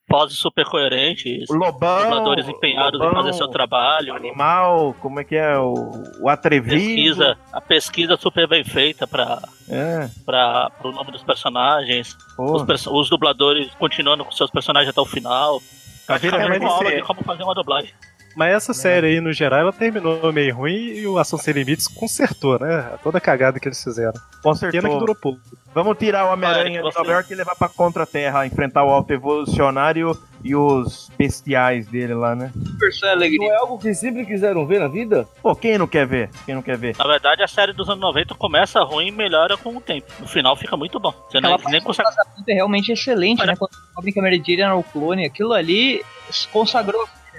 Poses 0.10 0.38
super 0.39 0.66
coerentes, 0.66 1.47
O 1.49 1.53
Lobão. 1.53 2.03
dubladores 2.03 2.47
empenhados 2.47 2.99
em 2.99 3.03
Lobão, 3.03 3.22
fazer 3.24 3.34
seu 3.38 3.47
trabalho, 3.47 4.16
Animal, 4.16 4.95
como 4.99 5.20
é 5.20 5.24
que 5.24 5.36
é? 5.36 5.57
O, 5.57 5.74
o 6.22 6.28
atrevido. 6.28 6.76
pesquisa, 6.76 7.38
a 7.53 7.62
pesquisa 7.62 8.18
super 8.18 8.47
bem 8.47 8.64
feita 8.64 9.05
para 9.05 9.39
É, 9.70 10.10
para 10.26 10.72
o 10.84 10.91
nome 10.91 11.12
dos 11.12 11.22
personagens, 11.24 12.18
os, 12.38 12.64
perso- 12.64 12.91
os 12.91 13.07
dubladores 13.10 13.70
continuando 13.76 14.26
com 14.26 14.32
seus 14.32 14.49
personagens 14.49 14.89
até 14.89 14.99
o 14.99 15.05
final. 15.05 15.62
Que 16.07 16.14
é 16.28 16.32
deve 16.32 16.57
uma 16.57 16.72
aula 16.72 16.91
de 16.91 17.01
como 17.03 17.24
fazer 17.24 17.43
uma 17.43 17.53
dublagem. 17.53 17.93
Mas 18.40 18.56
essa 18.56 18.74
série 18.74 19.08
aí, 19.08 19.20
no 19.20 19.34
geral, 19.34 19.60
ela 19.60 19.74
terminou 19.74 20.32
meio 20.32 20.56
ruim 20.56 20.94
e 20.94 21.06
o 21.06 21.20
Ação 21.20 21.38
Sem 21.38 21.54
Limites 21.54 21.90
consertou, 21.90 22.58
né? 22.58 22.98
Toda 23.04 23.18
a 23.18 23.22
cagada 23.22 23.60
que 23.60 23.68
eles 23.68 23.84
fizeram. 23.84 24.14
Consertou. 24.42 24.80
Pena 24.80 24.94
que 24.94 24.98
durou 24.98 25.14
pouco. 25.14 25.42
Vamos 25.76 25.98
tirar 25.98 26.26
o 26.26 26.32
Homem-Aranha 26.32 26.82
Olha, 26.82 26.90
de 26.90 26.98
Nova 26.98 27.12
York 27.12 27.34
e 27.34 27.36
levar 27.36 27.54
pra 27.58 27.68
Contra-Terra, 27.68 28.46
enfrentar 28.46 28.86
o 28.86 28.90
Alto 28.92 29.12
Evolucionário 29.12 30.18
e 30.42 30.56
os 30.56 31.12
bestiais 31.18 31.86
dele 31.88 32.14
lá, 32.14 32.34
né? 32.34 32.50
Versão 32.80 33.14
Não 33.14 33.52
é 33.52 33.56
algo 33.58 33.78
que 33.78 33.94
sempre 33.94 34.26
quiseram 34.26 34.66
ver 34.66 34.80
na 34.80 34.88
vida? 34.88 35.28
Pô, 35.44 35.54
quem 35.54 35.78
não 35.78 35.86
quer 35.86 36.08
ver? 36.08 36.30
Quem 36.46 36.56
não 36.56 36.62
quer 36.62 36.78
ver? 36.78 36.96
Na 36.98 37.08
verdade, 37.08 37.44
a 37.44 37.48
série 37.48 37.74
dos 37.74 37.90
anos 37.90 38.00
90 38.00 38.36
começa 38.36 38.82
ruim 38.84 39.08
e 39.08 39.12
melhora 39.12 39.58
com 39.58 39.76
o 39.76 39.82
tempo. 39.82 40.08
No 40.18 40.28
final 40.30 40.56
fica 40.56 40.78
muito 40.78 40.98
bom. 40.98 41.12
Você 41.30 41.42
nem, 41.42 41.54
Aquela 41.54 41.70
nem 41.70 41.82
parte 41.84 41.98
do 41.98 42.04
consegue. 42.04 42.16
casamento 42.16 42.50
é 42.50 42.54
realmente 42.54 42.90
excelente, 42.94 43.46
né? 43.46 43.54
Quando 43.58 43.72
a 44.18 44.22
Mary 44.22 44.38
Jane 44.38 44.62
era 44.62 44.76
o 44.78 44.84
clone, 44.84 45.26
aquilo 45.26 45.52
ali 45.52 46.02
se 46.30 46.48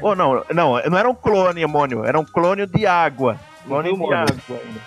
Oh, 0.03 0.15
não, 0.15 0.45
não, 0.53 0.83
não 0.83 0.99
era 0.99 1.09
um 1.09 1.15
clone, 1.15 1.65
Mônio, 1.67 2.05
era 2.05 2.19
um 2.19 2.25
clone 2.25 2.67
de 2.67 2.87
água. 2.87 3.39
Clone 3.67 3.95
de 3.97 4.13
água 4.15 4.35
ainda. 4.51 4.81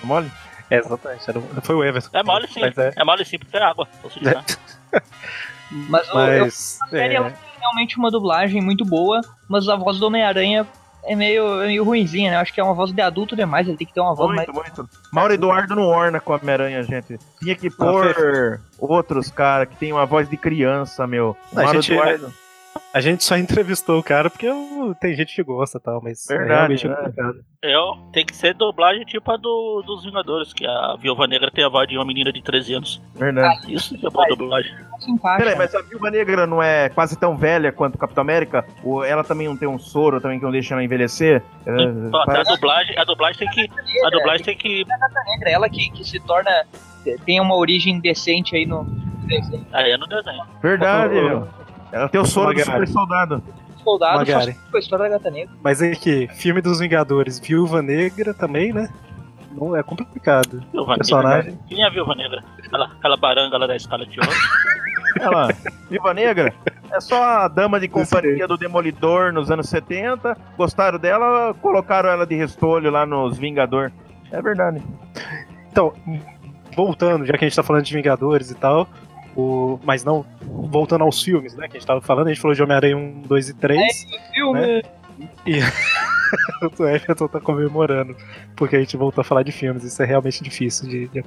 Tá 0.00 0.06
Mole? 0.06 0.30
É, 0.70 0.78
exatamente. 0.78 1.30
Era, 1.30 1.40
foi 1.62 1.74
o 1.76 1.84
Everton. 1.84 2.10
É 2.18 2.22
mole 2.22 2.48
sim. 2.48 2.60
Mas, 2.60 2.76
é, 2.78 2.92
É 2.96 3.04
mole 3.04 3.24
sim, 3.24 3.38
porque 3.38 3.56
é 3.56 3.62
água. 3.62 3.86
Posso 4.02 4.18
dizer. 4.20 4.44
Mas, 5.70 6.08
o- 6.12 6.18
eu, 6.20 6.44
mas 6.44 6.78
a 6.82 6.86
série 6.88 7.14
é, 7.16 7.32
realmente 7.60 7.96
uma 7.98 8.10
dublagem 8.10 8.60
muito 8.62 8.84
boa, 8.84 9.20
mas 9.48 9.68
a 9.68 9.76
voz 9.76 9.98
do 9.98 10.06
Homem-Aranha 10.06 10.66
é 11.04 11.14
meio, 11.14 11.62
é 11.62 11.66
meio 11.66 11.84
ruinzinha, 11.84 12.30
né? 12.30 12.36
Eu 12.36 12.40
acho 12.40 12.52
que 12.52 12.60
é 12.60 12.64
uma 12.64 12.74
voz 12.74 12.92
de 12.92 13.00
adulto 13.00 13.34
demais, 13.36 13.66
ele 13.68 13.76
tem 13.76 13.86
que 13.86 13.92
ter 13.94 14.00
uma 14.00 14.14
voz 14.14 14.34
mais. 14.34 14.48
Muito, 14.48 14.60
muito. 14.76 14.88
Mauro 15.12 15.34
Eduardo 15.34 15.74
não 15.76 15.84
orna 15.86 16.20
com 16.20 16.32
a 16.32 16.36
Homem-Aranha, 16.36 16.82
gente. 16.82 17.18
Tinha 17.40 17.54
que 17.54 17.70
pôr 17.70 18.60
outros 18.78 19.30
caras 19.30 19.68
que 19.68 19.76
tem 19.76 19.92
uma 19.92 20.06
voz 20.06 20.28
de 20.28 20.36
criança, 20.36 21.06
meu. 21.06 21.36
Mauro 21.52 21.80
gente- 21.80 21.92
Eduardo. 21.92 22.32
A 22.92 23.00
gente 23.00 23.24
só 23.24 23.36
entrevistou 23.36 23.98
o 23.98 24.02
cara 24.02 24.28
porque 24.30 24.46
eu- 24.46 24.94
tem 25.00 25.14
gente 25.14 25.34
que 25.34 25.42
gosta 25.42 25.78
e 25.78 25.80
tal, 25.80 26.00
mas 26.02 26.28
é 26.30 26.36
Verdade, 26.38 26.56
realmente 26.58 26.88
né? 26.88 26.94
complicado. 26.96 27.34
Eu 27.62 27.96
tem 28.12 28.24
que 28.24 28.36
ser 28.36 28.54
dublagem 28.54 29.04
tipo 29.04 29.30
a 29.32 29.36
do, 29.36 29.82
dos 29.84 30.04
Vingadores, 30.04 30.52
que 30.52 30.64
a 30.66 30.96
Viúva 31.00 31.26
Negra 31.26 31.50
tem 31.50 31.64
a 31.64 31.68
voz 31.68 31.88
de 31.88 31.96
uma 31.96 32.04
menina 32.04 32.32
de 32.32 32.40
13 32.42 32.74
anos. 32.74 33.02
Verdade. 33.14 33.72
Isso 33.74 33.98
que 33.98 34.06
é 34.06 34.10
boa 34.10 34.26
dublagem. 34.28 34.72
Peraí, 35.38 35.56
mas 35.56 35.74
a 35.74 35.82
Viúva 35.82 36.10
Negra 36.10 36.46
não 36.46 36.62
é 36.62 36.88
quase 36.88 37.18
tão 37.18 37.36
velha 37.36 37.72
quanto 37.72 37.96
o 37.96 37.98
Capitão 37.98 38.22
América? 38.22 38.64
Ou 38.84 39.04
ela 39.04 39.24
também 39.24 39.48
não 39.48 39.56
tem 39.56 39.68
um 39.68 39.78
soro 39.78 40.20
também 40.20 40.38
que 40.38 40.44
não 40.44 40.52
deixa 40.52 40.74
ela 40.74 40.84
envelhecer? 40.84 41.42
É, 41.66 41.70
Então, 41.82 42.20
até 42.20 42.32
a 42.32 42.34
parece- 42.34 42.54
dublagem, 42.54 42.98
a 42.98 43.04
dublagem 43.04 43.38
tem 43.38 43.48
que. 43.50 43.70
A 44.06 44.10
dublagem 44.10 44.44
tem 44.44 44.56
que. 44.56 44.84
ela 45.46 45.68
que, 45.68 45.90
que 45.90 46.04
se 46.04 46.20
torna. 46.20 46.50
tem 47.24 47.40
uma 47.40 47.56
origem 47.56 47.98
decente 48.00 48.54
aí 48.56 48.64
no 48.66 48.84
desenho. 49.26 49.66
Aí 49.72 49.90
é 49.90 49.96
no 49.96 50.06
desenho. 50.06 50.44
Verdade, 50.62 51.14
meu. 51.14 51.48
Ela 51.92 52.08
tem 52.08 52.20
o 52.20 52.26
soro 52.26 52.54
do 52.54 52.64
super 52.64 52.88
soldado. 52.88 53.42
Soldado 53.82 54.18
Magari. 54.18 54.56
a 54.74 54.78
história 54.78 55.04
da 55.04 55.10
gata 55.16 55.30
negra. 55.30 55.54
Mas 55.62 55.80
é 55.80 55.94
que 55.94 56.26
filme 56.28 56.60
dos 56.60 56.80
Vingadores, 56.80 57.38
Viúva 57.38 57.80
Negra 57.80 58.34
também, 58.34 58.72
né? 58.72 58.88
Não 59.52 59.76
é 59.76 59.82
complicado. 59.82 60.62
Viúva 60.72 60.96
Personagem. 60.96 61.52
Negra. 61.52 61.66
Quem 61.68 61.82
é 61.82 61.86
a 61.86 61.90
Viúva 61.90 62.14
Negra? 62.14 62.42
Aquela, 62.58 62.86
aquela 62.86 63.16
baranga 63.16 63.56
lá 63.56 63.66
da 63.66 63.76
escala 63.76 64.04
de 64.04 64.18
ouro. 64.18 64.32
Ela, 65.20 65.48
Viúva 65.88 66.12
Negra, 66.12 66.52
é 66.92 67.00
só 67.00 67.22
a 67.22 67.48
dama 67.48 67.80
de 67.80 67.88
companhia 67.88 68.46
do 68.46 68.56
Demolidor 68.56 69.32
nos 69.32 69.50
anos 69.50 69.68
70. 69.68 70.36
Gostaram 70.58 70.98
dela, 70.98 71.54
colocaram 71.54 72.10
ela 72.10 72.26
de 72.26 72.34
restolho 72.34 72.90
lá 72.90 73.06
nos 73.06 73.38
Vingador. 73.38 73.90
É 74.30 74.42
verdade. 74.42 74.82
Então, 75.70 75.94
voltando, 76.74 77.24
já 77.24 77.32
que 77.38 77.44
a 77.44 77.48
gente 77.48 77.56
tá 77.56 77.62
falando 77.62 77.84
de 77.84 77.94
Vingadores 77.94 78.50
e 78.50 78.54
tal, 78.54 78.86
o... 79.36 79.78
mas 79.84 80.04
não, 80.04 80.24
voltando 80.42 81.04
aos 81.04 81.22
filmes, 81.22 81.54
né, 81.54 81.68
que 81.68 81.76
a 81.76 81.80
gente 81.80 81.86
tava 81.86 82.00
falando, 82.00 82.28
a 82.28 82.30
gente 82.30 82.40
falou 82.40 82.54
de 82.54 82.62
Homem-Aranha 82.62 82.96
1, 82.96 83.22
2 83.22 83.48
e 83.48 83.54
3, 83.54 84.06
Filme. 84.32 84.82
o 86.78 86.84
Everton 86.84 87.28
tá 87.28 87.40
comemorando, 87.40 88.16
porque 88.56 88.76
a 88.76 88.80
gente 88.80 88.96
voltou 88.96 89.22
a 89.22 89.24
falar 89.24 89.42
de 89.42 89.52
filmes, 89.52 89.84
isso 89.84 90.02
é 90.02 90.06
realmente 90.06 90.42
difícil 90.42 90.88
de... 90.88 91.08
de... 91.08 91.24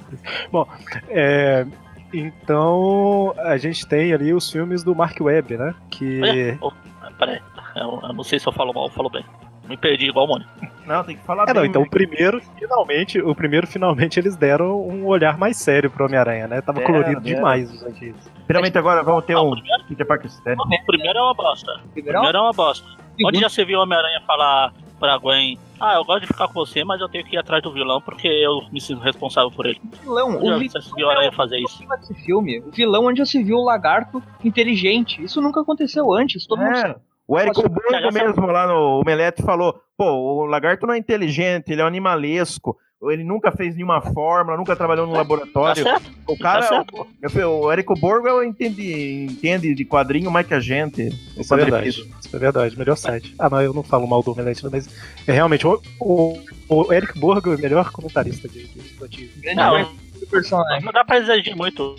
Bom, 0.50 0.66
é... 1.08 1.66
Então, 2.12 3.32
a 3.38 3.56
gente 3.56 3.86
tem 3.86 4.12
ali 4.12 4.34
os 4.34 4.50
filmes 4.50 4.82
do 4.82 4.96
Mark 4.96 5.16
Webb, 5.20 5.56
né? 5.56 5.74
Que. 5.88 6.20
É, 6.24 6.58
oh, 6.60 6.72
peraí. 7.16 7.40
Eu, 7.76 8.00
eu 8.02 8.12
não 8.12 8.24
sei 8.24 8.40
se 8.40 8.48
eu 8.48 8.52
falo 8.52 8.72
mal 8.72 8.84
ou 8.84 8.90
falo 8.90 9.08
bem. 9.08 9.24
Me 9.70 9.76
perdi 9.76 10.08
igual 10.08 10.26
o 10.26 10.28
Mônio. 10.28 10.46
Não, 10.84 11.04
tem 11.04 11.16
que 11.16 11.22
falar 11.24 11.44
É, 11.48 11.54
não, 11.54 11.60
bem, 11.62 11.70
então 11.70 11.82
né? 11.82 11.86
o 11.86 11.90
primeiro, 11.90 12.42
finalmente, 12.58 13.20
o 13.20 13.32
primeiro, 13.34 13.66
finalmente, 13.66 14.18
eles 14.18 14.34
deram 14.34 14.80
um 14.80 15.06
olhar 15.06 15.38
mais 15.38 15.56
sério 15.56 15.88
pro 15.88 16.06
Homem-Aranha, 16.06 16.48
né? 16.48 16.60
Tava 16.60 16.80
Deram, 16.80 16.92
colorido 16.92 17.20
deram. 17.20 17.36
demais 17.36 17.72
os 17.72 17.82
antigos. 17.84 18.20
Finalmente 18.46 18.76
agora 18.76 19.02
vamos 19.04 19.24
ter 19.24 19.34
Ah, 19.34 19.40
um 19.42 19.48
o 19.48 19.52
primeiro, 19.52 19.84
Peter 19.84 20.06
Parker 20.06 20.28
sério. 20.30 20.60
o 20.60 20.86
primeiro 20.86 21.16
é 21.18 21.22
uma 21.22 21.34
bosta. 21.34 21.70
O 21.84 21.88
Primeiro, 21.90 22.18
primeiro 22.18 22.38
é 22.38 22.40
uma 22.40 22.52
bosta. 22.52 22.86
Onde 23.24 23.38
já 23.38 23.48
se 23.48 23.64
viu 23.64 23.78
o 23.78 23.82
Homem-Aranha 23.82 24.20
falar 24.26 24.72
pra 24.98 25.16
Gwen: 25.18 25.56
Ah, 25.78 25.94
eu 25.94 26.04
gosto 26.04 26.22
de 26.22 26.26
ficar 26.26 26.48
com 26.48 26.54
você, 26.54 26.82
mas 26.82 27.00
eu 27.00 27.08
tenho 27.08 27.24
que 27.24 27.36
ir 27.36 27.38
atrás 27.38 27.62
do 27.62 27.72
vilão 27.72 28.00
porque 28.00 28.26
eu 28.26 28.62
me 28.72 28.80
sinto 28.80 29.00
responsável 29.00 29.50
por 29.52 29.66
ele. 29.66 29.80
vilão. 30.02 30.36
O 30.38 30.58
se 30.80 30.92
viu 30.96 31.06
o 31.08 31.32
fazer 31.32 31.58
isso? 31.58 31.78
vilão 31.78 31.98
desse 31.98 32.14
filme, 32.24 32.58
o 32.60 32.70
vilão 32.72 33.04
onde 33.06 33.18
já 33.18 33.26
se 33.26 33.40
viu 33.42 33.58
o 33.58 33.64
lagarto 33.64 34.20
inteligente. 34.44 35.22
Isso 35.22 35.40
nunca 35.40 35.60
aconteceu 35.60 36.12
antes. 36.12 36.46
Todo 36.46 36.60
mundo 36.60 36.76
sabe. 36.76 36.96
É, 37.30 37.32
o 37.32 37.38
Érico 37.38 37.68
Borgo 37.68 38.12
mesmo 38.12 38.46
lá 38.46 38.66
no 38.66 39.00
Omelete 39.00 39.42
falou: 39.42 39.80
pô, 39.96 40.04
o 40.10 40.44
lagarto 40.46 40.86
não 40.86 40.94
é 40.94 40.98
inteligente, 40.98 41.70
ele 41.70 41.80
é 41.80 41.84
um 41.84 41.88
animalesco. 41.88 42.76
Ele 43.02 43.24
nunca 43.24 43.50
fez 43.50 43.74
nenhuma 43.74 44.02
fórmula, 44.02 44.58
nunca 44.58 44.76
trabalhou 44.76 45.06
no 45.06 45.12
Tá 45.12 45.18
laboratório. 45.20 45.82
certo? 45.82 46.10
O 46.28 46.36
cara, 46.36 46.60
Tá 46.60 46.68
certo. 46.68 47.06
o, 47.48 47.72
Érico 47.72 47.94
Borgo 47.98 48.28
eu 48.28 48.44
entende, 48.44 49.26
entende 49.30 49.74
de 49.74 49.84
quadrinho 49.86 50.30
mais 50.30 50.46
que 50.46 50.52
a 50.52 50.60
gente. 50.60 51.08
Isso 51.34 51.54
é 51.54 51.56
verdade. 51.56 51.88
Isso 51.88 52.06
é 52.30 52.38
verdade, 52.38 52.78
melhor 52.78 52.96
site. 52.96 53.34
Ah, 53.38 53.48
não, 53.48 53.62
eu 53.62 53.72
não 53.72 53.82
falo 53.82 54.06
mal 54.06 54.22
do 54.22 54.32
Omelete, 54.32 54.62
mas 54.70 54.86
é 55.26 55.32
realmente 55.32 55.66
o, 55.66 55.80
o, 55.98 56.38
o 56.68 56.92
Eric 56.92 57.18
Borgo 57.18 57.52
é 57.52 57.56
o 57.56 57.58
melhor 57.58 57.90
comentarista 57.90 58.46
de, 58.46 58.66
de 58.68 59.00
notícias. 59.00 59.40
Grande 59.40 59.56
Não, 59.56 59.82
do 60.20 60.26
personagem. 60.30 60.84
Não 60.84 60.92
dá 60.92 61.02
pra 61.02 61.16
exigir 61.18 61.56
muito. 61.56 61.94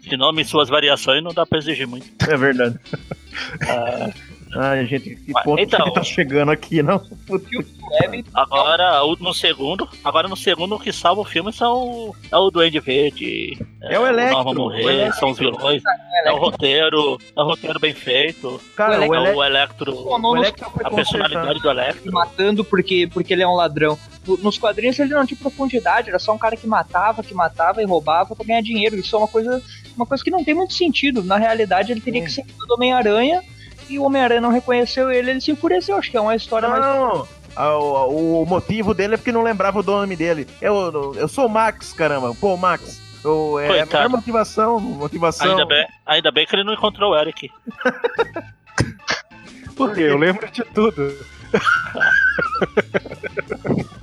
De 0.00 0.16
nome 0.16 0.40
e 0.40 0.44
suas 0.46 0.70
variações, 0.70 1.22
não 1.22 1.34
dá 1.34 1.44
pra 1.44 1.58
exigir 1.58 1.86
muito. 1.86 2.06
É 2.30 2.36
verdade. 2.36 2.78
Ai, 4.56 4.86
gente, 4.86 5.16
que 5.16 5.32
ponto 5.44 5.60
então- 5.60 5.80
que 5.80 5.88
ele 5.88 5.94
tá 5.94 6.02
chegando 6.02 6.50
aqui, 6.50 6.82
não? 6.82 7.00
Web, 7.28 8.24
Agora, 8.34 9.04
o- 9.04 9.16
no 9.20 9.34
segundo, 9.34 9.88
agora 10.02 10.26
no 10.28 10.36
segundo 10.36 10.74
o 10.74 10.78
que 10.80 10.92
salva 10.92 11.20
o 11.20 11.24
filme 11.24 11.52
são 11.52 12.12
é 12.30 12.36
o 12.36 12.50
Duende 12.50 12.80
Verde. 12.80 13.58
É 13.82 13.98
o 13.98 14.06
Electro, 14.06 14.50
o 14.50 14.54
Morrer, 14.54 15.12
são 15.14 15.30
os 15.30 15.38
vilões. 15.38 15.82
É 16.24 16.32
o 16.32 16.36
roteiro, 16.38 17.18
é 17.36 17.40
o 17.42 17.44
roteiro 17.44 17.78
bem 17.78 17.92
feito. 17.92 18.60
Cara, 18.74 19.00
O 19.00 19.08
o, 19.08 19.14
É 19.14 19.18
Ele... 19.28 19.36
o 19.36 19.44
Electro, 19.44 19.92
o 19.94 20.36
Electro 20.36 20.66
a 20.82 20.90
personalidade 20.90 21.60
do 21.60 21.70
Electro. 21.70 22.12
matando 22.12 22.64
porque, 22.64 23.08
porque 23.12 23.32
ele 23.34 23.42
é 23.42 23.48
um 23.48 23.54
ladrão. 23.54 23.98
No- 24.26 24.38
Nos 24.38 24.56
quadrinhos 24.58 24.98
ele 24.98 25.12
não 25.14 25.26
tinha 25.26 25.38
profundidade, 25.38 26.08
era 26.08 26.18
só 26.18 26.32
um 26.32 26.38
cara 26.38 26.56
que 26.56 26.66
matava, 26.66 27.22
que 27.22 27.34
matava 27.34 27.82
e 27.82 27.84
roubava 27.84 28.34
pra 28.34 28.44
ganhar 28.46 28.62
dinheiro. 28.62 28.96
Isso 28.96 29.14
é 29.14 29.18
uma 29.18 29.28
coisa, 29.28 29.62
uma 29.96 30.06
coisa 30.06 30.24
que 30.24 30.30
não 30.30 30.42
tem 30.42 30.54
muito 30.54 30.72
sentido. 30.72 31.22
Na 31.22 31.36
realidade, 31.36 31.92
ele 31.92 32.00
teria 32.00 32.22
que 32.24 32.30
ser 32.30 32.44
do 32.66 32.74
Homem-Aranha 32.74 33.42
e 33.88 33.98
o 33.98 34.04
Homem-Aranha 34.04 34.40
não 34.40 34.50
reconheceu 34.50 35.10
ele, 35.10 35.30
ele 35.30 35.40
se 35.40 35.50
enfureceu. 35.50 35.96
Acho 35.96 36.10
que 36.10 36.16
é 36.16 36.20
uma 36.20 36.36
história 36.36 36.68
mais. 36.68 36.82
Não, 36.84 37.26
a- 37.56 37.76
o, 37.76 38.42
o 38.42 38.46
motivo 38.46 38.94
dele 38.94 39.14
é 39.14 39.16
porque 39.16 39.32
não 39.32 39.42
lembrava 39.42 39.80
o 39.80 39.82
nome 39.82 40.14
dele. 40.16 40.46
Eu, 40.60 41.14
eu 41.16 41.28
sou 41.28 41.46
o 41.46 41.48
Max, 41.48 41.92
caramba. 41.92 42.34
Pô, 42.40 42.56
Max. 42.56 43.02
Eu, 43.24 43.58
é 43.58 43.64
a 43.64 43.68
Coitado. 43.68 43.92
melhor 44.04 44.08
motivação, 44.10 44.78
motivação. 44.80 45.50
Ainda 45.50 45.64
bem, 45.66 45.86
ainda 46.04 46.30
bem 46.30 46.46
que 46.46 46.54
ele 46.54 46.64
não 46.64 46.74
encontrou 46.74 47.12
o 47.12 47.18
Eric. 47.18 47.50
Porque 49.76 50.00
eu 50.02 50.18
lembro 50.18 50.48
de 50.50 50.62
tudo. 50.64 51.12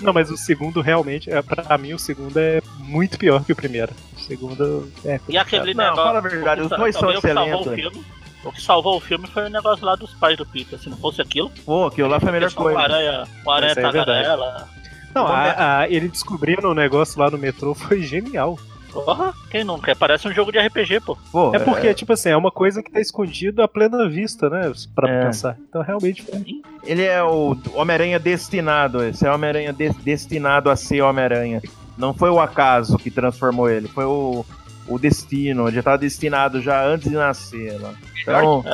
Não, 0.00 0.12
mas 0.12 0.30
o 0.30 0.36
segundo 0.36 0.80
realmente, 0.80 1.30
é, 1.30 1.40
pra 1.42 1.76
mim, 1.78 1.92
o 1.92 1.98
segundo 1.98 2.36
é 2.38 2.60
muito 2.78 3.18
pior 3.18 3.44
que 3.44 3.52
o 3.52 3.56
primeiro. 3.56 3.92
O 4.16 4.20
segundo 4.20 4.90
é. 5.04 5.20
E 5.28 5.36
aquele 5.36 5.74
Não, 5.74 5.84
negócio. 5.84 6.04
fala 6.04 6.18
a 6.18 6.22
verdade, 6.22 6.60
os 6.62 6.68
dois 6.70 6.96
são 6.96 7.10
excelentes. 7.12 7.92
O 8.44 8.52
que 8.52 8.62
salvou 8.62 8.96
o 8.96 9.00
filme 9.00 9.26
foi 9.26 9.46
o 9.46 9.50
negócio 9.50 9.84
lá 9.84 9.94
dos 9.96 10.14
pais 10.14 10.36
do 10.36 10.46
Peter. 10.46 10.78
Se 10.78 10.88
não 10.88 10.96
fosse 10.96 11.20
aquilo, 11.20 11.50
Pô, 11.64 11.86
aquilo 11.86 12.08
lá 12.08 12.18
foi 12.20 12.28
a 12.28 12.32
melhor 12.32 12.52
coisa. 12.52 12.78
O 12.78 12.82
aranha, 12.82 13.24
o 13.44 13.50
aranha 13.50 13.72
é 13.72 13.74
verdade. 13.74 13.98
tagarela. 13.98 14.68
Não, 15.14 15.26
a- 15.26 15.80
a- 15.80 15.88
ele 15.88 16.08
descobrindo 16.08 16.68
o 16.68 16.74
negócio 16.74 17.18
lá 17.18 17.30
no 17.30 17.38
metrô 17.38 17.74
foi 17.74 18.02
genial. 18.02 18.58
Porra, 18.92 19.34
quem 19.50 19.64
nunca? 19.64 19.94
Parece 19.94 20.26
um 20.26 20.32
jogo 20.32 20.50
de 20.50 20.58
RPG, 20.58 21.00
pô. 21.00 21.16
Pô, 21.30 21.54
É 21.54 21.58
porque, 21.58 21.92
tipo 21.92 22.12
assim, 22.14 22.30
é 22.30 22.36
uma 22.36 22.50
coisa 22.50 22.82
que 22.82 22.90
tá 22.90 22.98
escondida 23.00 23.64
à 23.64 23.68
plena 23.68 24.08
vista, 24.08 24.48
né? 24.48 24.72
Pra 24.94 25.08
É. 25.08 25.24
pensar. 25.26 25.56
Então 25.68 25.82
realmente 25.82 26.22
foi. 26.22 26.42
Ele 26.84 27.02
é 27.04 27.22
o 27.22 27.54
Homem-Aranha 27.74 28.18
destinado. 28.18 29.04
Esse 29.04 29.26
é 29.26 29.30
o 29.30 29.34
Homem-Aranha 29.34 29.72
des- 29.74 29.94
destinado 29.96 30.70
a 30.70 30.74
ser 30.76 31.02
Homem-Aranha. 31.02 31.60
Não 31.98 32.14
foi 32.14 32.30
o 32.30 32.40
acaso 32.40 32.96
que 32.96 33.10
transformou 33.10 33.68
ele, 33.68 33.88
foi 33.88 34.04
o, 34.06 34.44
o 34.88 34.98
destino. 34.98 35.70
Já 35.70 35.80
estava 35.80 35.98
destinado 35.98 36.60
já 36.60 36.84
antes 36.84 37.08
de 37.08 37.16
nascer. 37.16 37.78
Né? 37.78 37.94
Então, 38.22 38.64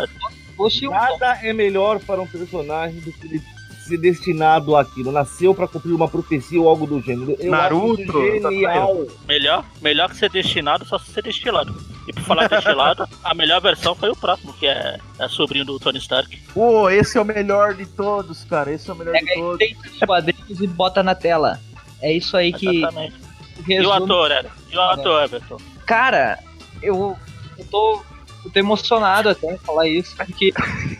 Nada 0.90 1.40
é 1.42 1.52
melhor 1.52 1.98
para 2.00 2.20
um 2.20 2.26
personagem 2.26 3.00
do 3.00 3.12
que 3.12 3.26
ele 3.26 3.42
ser 3.84 3.98
destinado 3.98 4.76
àquilo. 4.76 5.12
Nasceu 5.12 5.54
para 5.54 5.68
cumprir 5.68 5.92
uma 5.92 6.08
profecia 6.08 6.60
ou 6.60 6.68
algo 6.68 6.86
do 6.86 7.00
gênero. 7.00 7.36
Eu 7.38 7.50
Naruto, 7.50 8.22
genial. 8.40 9.06
Melhor, 9.26 9.64
melhor 9.82 10.08
que 10.08 10.16
ser 10.16 10.30
destinado, 10.30 10.84
só 10.84 10.98
se 10.98 11.10
ser 11.12 11.22
destilado. 11.22 11.74
E 12.08 12.12
por 12.12 12.22
falar 12.22 12.48
destilado, 12.48 13.06
a 13.22 13.34
melhor 13.34 13.60
versão 13.60 13.94
foi 13.94 14.10
o 14.10 14.16
próximo, 14.16 14.52
que 14.54 14.66
é, 14.66 14.98
é 15.18 15.28
sobrinho 15.28 15.64
do 15.64 15.78
Tony 15.78 15.98
Stark. 15.98 16.36
pô, 16.52 16.88
esse 16.90 17.18
é 17.18 17.20
o 17.20 17.24
melhor 17.24 17.74
de 17.74 17.86
todos, 17.86 18.44
cara. 18.44 18.72
Esse 18.72 18.90
é 18.90 18.92
o 18.92 18.96
melhor 18.96 19.14
de 19.14 19.24
Pega 19.24 19.40
todos. 19.40 19.60
aí, 19.60 19.76
os 19.92 19.98
quadrinhos 20.00 20.60
e 20.60 20.66
bota 20.66 21.02
na 21.02 21.14
tela. 21.14 21.60
É 22.00 22.12
isso 22.12 22.36
aí 22.36 22.52
que 22.52 22.78
Exatamente. 22.78 23.24
E 23.66 23.80
o 23.80 23.92
ator, 23.92 24.30
Eric? 24.30 24.50
E 24.70 24.76
o 24.76 24.80
ator, 24.80 25.24
Everton? 25.24 25.73
Cara, 25.86 26.38
eu, 26.82 27.16
eu 27.58 27.64
tô, 27.70 28.02
eu 28.44 28.50
tô 28.50 28.58
emocionado 28.58 29.28
até 29.28 29.52
em 29.52 29.58
falar 29.58 29.88
isso, 29.88 30.16
porque 30.16 30.52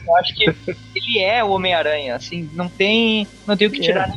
eu 0.06 0.16
acho 0.16 0.34
que 0.34 0.44
ele 0.94 1.18
é 1.20 1.42
o 1.42 1.50
Homem-Aranha, 1.50 2.14
assim, 2.16 2.48
não 2.54 2.68
tem, 2.68 3.26
não 3.46 3.56
tem 3.56 3.68
o 3.68 3.70
que 3.70 3.80
tirar. 3.80 4.10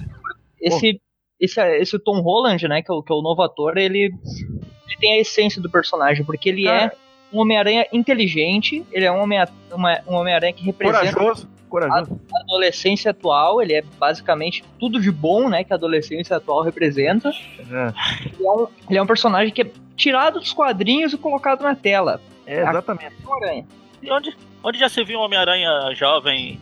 Esse, 0.60 1.00
esse, 1.40 1.62
esse 1.78 2.00
Tom 2.00 2.20
Holland, 2.22 2.68
né, 2.68 2.82
que 2.82 2.92
é 2.92 2.94
o, 2.94 3.02
que 3.04 3.12
é 3.12 3.16
o 3.16 3.22
novo 3.22 3.42
ator, 3.42 3.78
ele, 3.78 4.06
ele 4.06 4.98
tem 5.00 5.14
a 5.14 5.22
essência 5.22 5.62
do 5.62 5.70
personagem, 5.70 6.26
porque 6.26 6.50
ele 6.50 6.64
Cara. 6.64 6.86
é 6.86 6.92
um 7.32 7.40
Homem-Aranha 7.42 7.86
inteligente, 7.94 8.86
ele 8.92 9.06
é 9.06 9.12
um 9.12 9.22
Homem- 9.22 9.40
uma- 9.72 10.00
um 10.08 10.16
Homem-Aranha 10.16 10.54
que 10.54 10.64
representa 10.64 11.14
Corajoso, 11.14 11.48
corajoso. 11.70 12.20
a 12.34 12.40
adolescência 12.42 13.12
atual, 13.12 13.62
ele 13.62 13.74
é 13.74 13.82
basicamente 14.00 14.64
tudo 14.80 15.00
de 15.00 15.12
bom, 15.12 15.48
né, 15.50 15.64
que 15.64 15.72
a 15.74 15.76
adolescência 15.76 16.36
atual 16.38 16.64
representa. 16.64 17.30
É, 17.30 17.94
Ele 18.26 18.46
é 18.48 18.52
um, 18.52 18.68
ele 18.90 18.98
é 19.00 19.02
um 19.02 19.08
personagem 19.08 19.54
que 19.54 19.62
é 19.62 19.72
tirado 19.98 20.40
dos 20.40 20.54
quadrinhos 20.54 21.12
e 21.12 21.18
colocado 21.18 21.64
na 21.64 21.76
tela. 21.76 22.22
é, 22.46 22.62
exatamente. 22.62 23.06
É 23.22 23.28
o 23.28 23.34
Aranha. 23.34 23.66
E 24.02 24.12
onde, 24.12 24.38
onde 24.64 24.80
já 24.80 24.88
se 24.88 25.04
viu 25.04 25.20
um 25.20 25.24
Homem-Aranha 25.24 25.94
jovem 25.96 26.60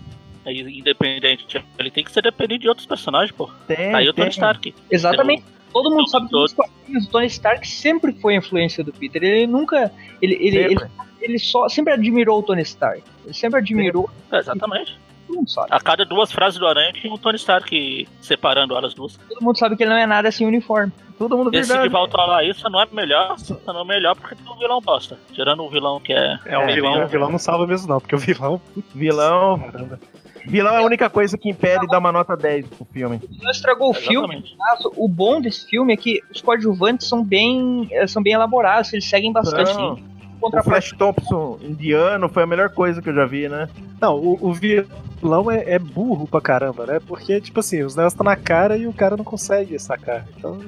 e 0.47 0.79
independente? 0.79 1.63
Ele 1.77 1.91
tem 1.91 2.03
que 2.03 2.11
ser 2.11 2.21
dependente 2.23 2.61
de 2.61 2.69
outros 2.69 2.87
personagens, 2.87 3.31
pô. 3.31 3.49
Tem, 3.67 3.91
Tá 3.91 3.97
aí 3.97 4.09
o 4.09 4.13
Tony. 4.13 4.29
Stark. 4.29 4.73
Exatamente. 4.89 5.43
Todo 5.73 5.91
mundo 5.91 6.07
sabe 6.09 6.27
que 6.27 6.33
nos 6.33 6.53
quadrinhos 6.53 7.05
o 7.05 7.09
Tony 7.09 7.25
Stark 7.27 7.67
sempre 7.67 8.13
foi 8.13 8.35
a 8.35 8.37
influência 8.37 8.81
do 8.81 8.93
Peter. 8.93 9.21
Ele 9.21 9.45
nunca. 9.45 9.91
Ele, 10.21 10.35
ele, 10.35 10.57
ele, 10.57 10.69
Sempre. 10.69 10.87
ele 11.19 11.39
só 11.39 11.67
sempre 11.67 11.91
admirou 11.93 12.39
o 12.39 12.43
Tony 12.43 12.61
Stark. 12.61 13.03
Ele 13.25 13.33
sempre 13.33 13.59
admirou. 13.59 14.09
É, 14.31 14.37
exatamente. 14.37 14.97
Todo 15.27 15.35
mundo 15.35 15.49
sabe. 15.49 15.67
A 15.71 15.79
cada 15.81 16.05
duas 16.05 16.31
frases 16.31 16.57
do 16.57 16.65
Aranha 16.65 16.93
tinha 16.93 17.11
um 17.13 17.17
Tony 17.17 17.35
Stark 17.35 18.07
separando 18.21 18.77
elas 18.77 18.93
duas. 18.93 19.17
Todo 19.17 19.43
mundo 19.43 19.57
sabe 19.57 19.75
que 19.75 19.83
ele 19.83 19.89
não 19.89 19.97
é 19.97 20.05
nada 20.05 20.31
sem 20.31 20.47
uniforme. 20.47 20.93
Todo 21.17 21.37
mundo 21.37 21.49
Esse 21.55 21.69
verdade. 21.69 21.87
de 21.87 21.93
volta 21.93 22.17
lá, 22.17 22.43
isso 22.43 22.69
não 22.69 22.81
é 22.81 22.87
melhor, 22.91 23.35
isso 23.37 23.57
não 23.65 23.81
é 23.81 23.85
melhor 23.85 24.15
porque 24.15 24.35
tem 24.35 24.51
um 24.51 24.57
vilão 24.57 24.81
bosta. 24.81 25.17
Tirando 25.31 25.63
o 25.63 25.69
vilão 25.69 25.99
que 25.99 26.11
é. 26.11 26.37
É, 26.45 26.57
o 26.57 26.61
É, 26.63 26.75
vilão, 26.75 27.03
o 27.05 27.07
vilão 27.07 27.29
não 27.31 27.39
salva 27.39 27.65
mesmo, 27.65 27.87
não, 27.87 27.99
porque 28.01 28.15
o 28.15 28.19
vilão. 28.19 28.59
Vilão. 28.93 29.59
Caramba. 29.59 29.99
Vilão 30.47 30.75
é 30.75 30.77
a 30.77 30.83
única 30.83 31.09
coisa 31.09 31.37
que 31.37 31.49
impede 31.49 31.87
dar 31.87 31.97
uma 31.97 32.11
nota 32.11 32.35
10 32.37 32.67
pro 32.67 32.85
filme. 32.85 33.19
Não 33.41 33.49
estragou 33.49 33.89
o 33.89 33.93
filme. 33.93 34.35
Exatamente. 34.35 34.55
O 34.95 35.07
bom 35.07 35.41
desse 35.41 35.65
filme 35.67 35.93
é 35.93 35.97
que 35.97 36.21
os 36.31 36.39
coadjuvantes 36.41 37.07
são 37.07 37.23
bem, 37.23 37.87
eh, 37.91 38.05
são 38.05 38.21
bem 38.21 38.33
elaborados, 38.33 38.93
eles 38.93 39.09
seguem 39.09 39.31
bastante. 39.31 39.73
Não. 39.73 39.97
Em 39.97 40.03
O 40.41 40.63
Flash 40.63 40.91
Thompson 40.91 41.57
indiano 41.61 42.29
foi 42.29 42.43
a 42.43 42.45
melhor 42.47 42.69
coisa 42.69 43.01
que 43.01 43.09
eu 43.09 43.15
já 43.15 43.25
vi, 43.25 43.49
né? 43.49 43.67
Não, 43.99 44.15
o, 44.17 44.49
o 44.49 44.53
vilão 44.53 45.49
é, 45.49 45.73
é 45.73 45.79
burro 45.79 46.27
pra 46.27 46.39
caramba, 46.41 46.85
né? 46.85 46.99
Porque, 47.07 47.41
tipo 47.41 47.59
assim, 47.61 47.81
os 47.81 47.95
negócios 47.95 48.13
estão 48.13 48.25
na 48.25 48.35
cara 48.35 48.77
e 48.77 48.85
o 48.85 48.93
cara 48.93 49.17
não 49.17 49.23
consegue 49.23 49.79
sacar. 49.79 50.25
Então, 50.37 50.59